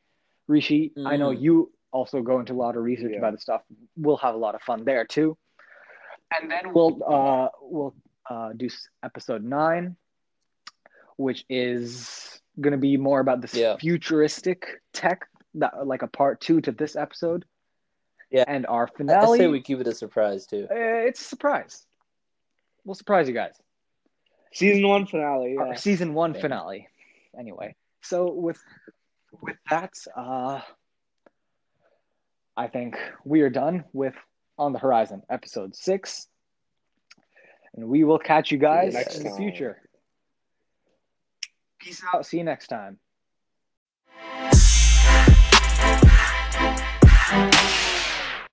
Rishi, 0.46 0.92
I 1.04 1.16
know 1.16 1.30
Mm. 1.30 1.40
you 1.42 1.72
also 1.92 2.22
go 2.22 2.40
into 2.40 2.52
a 2.52 2.54
lot 2.54 2.76
of 2.76 2.82
research 2.82 3.12
Yeah. 3.12 3.18
about 3.18 3.32
the 3.32 3.38
stuff. 3.38 3.62
We'll 3.96 4.16
have 4.18 4.34
a 4.34 4.38
lot 4.38 4.54
of 4.54 4.62
fun 4.62 4.84
there 4.84 5.04
too. 5.04 5.36
And 6.38 6.50
then 6.50 6.72
we'll 6.72 7.02
uh 7.04 7.48
we'll 7.60 7.94
uh 8.30 8.52
do 8.54 8.68
episode 9.02 9.42
nine, 9.44 9.96
which 11.16 11.44
is 11.48 12.40
gonna 12.60 12.76
be 12.78 12.96
more 12.96 13.20
about 13.20 13.40
this 13.40 13.54
Yeah. 13.54 13.76
futuristic 13.76 14.80
tech 14.92 15.28
that 15.54 15.86
like 15.86 16.02
a 16.02 16.06
part 16.08 16.40
two 16.40 16.60
to 16.62 16.72
this 16.72 16.96
episode. 16.96 17.44
Yeah. 18.30 18.44
And 18.46 18.66
our 18.66 18.86
finale. 18.86 19.38
I 19.38 19.42
say 19.42 19.46
we 19.48 19.60
keep 19.60 19.80
it 19.80 19.86
a 19.86 19.94
surprise 19.94 20.46
too. 20.46 20.66
uh, 20.70 20.74
it's 21.08 21.20
a 21.20 21.24
surprise. 21.24 21.86
We'll 22.84 22.94
surprise 22.94 23.28
you 23.28 23.34
guys. 23.34 23.54
Season 24.52 24.86
one 24.88 25.06
finale. 25.06 25.56
Our 25.58 25.68
Yeah. 25.68 25.74
season 25.74 26.14
one 26.14 26.34
Yeah. 26.34 26.40
finale. 26.40 26.88
Anyway, 27.38 27.74
so 28.02 28.32
with 28.32 28.62
with 29.42 29.56
that, 29.70 29.92
uh, 30.16 30.60
I 32.56 32.66
think 32.68 32.96
we 33.24 33.42
are 33.42 33.50
done 33.50 33.84
with 33.92 34.14
On 34.56 34.72
the 34.72 34.78
Horizon, 34.80 35.22
episode 35.30 35.76
six, 35.76 36.26
and 37.74 37.86
we 37.88 38.02
will 38.02 38.18
catch 38.18 38.50
you 38.50 38.58
guys 38.58 38.94
Next 38.94 39.16
in 39.18 39.22
the 39.24 39.30
future. 39.36 39.80
Peace 41.78 42.02
out. 42.12 42.26
See 42.26 42.38
you 42.38 42.44
next 42.44 42.66
time. 42.66 42.98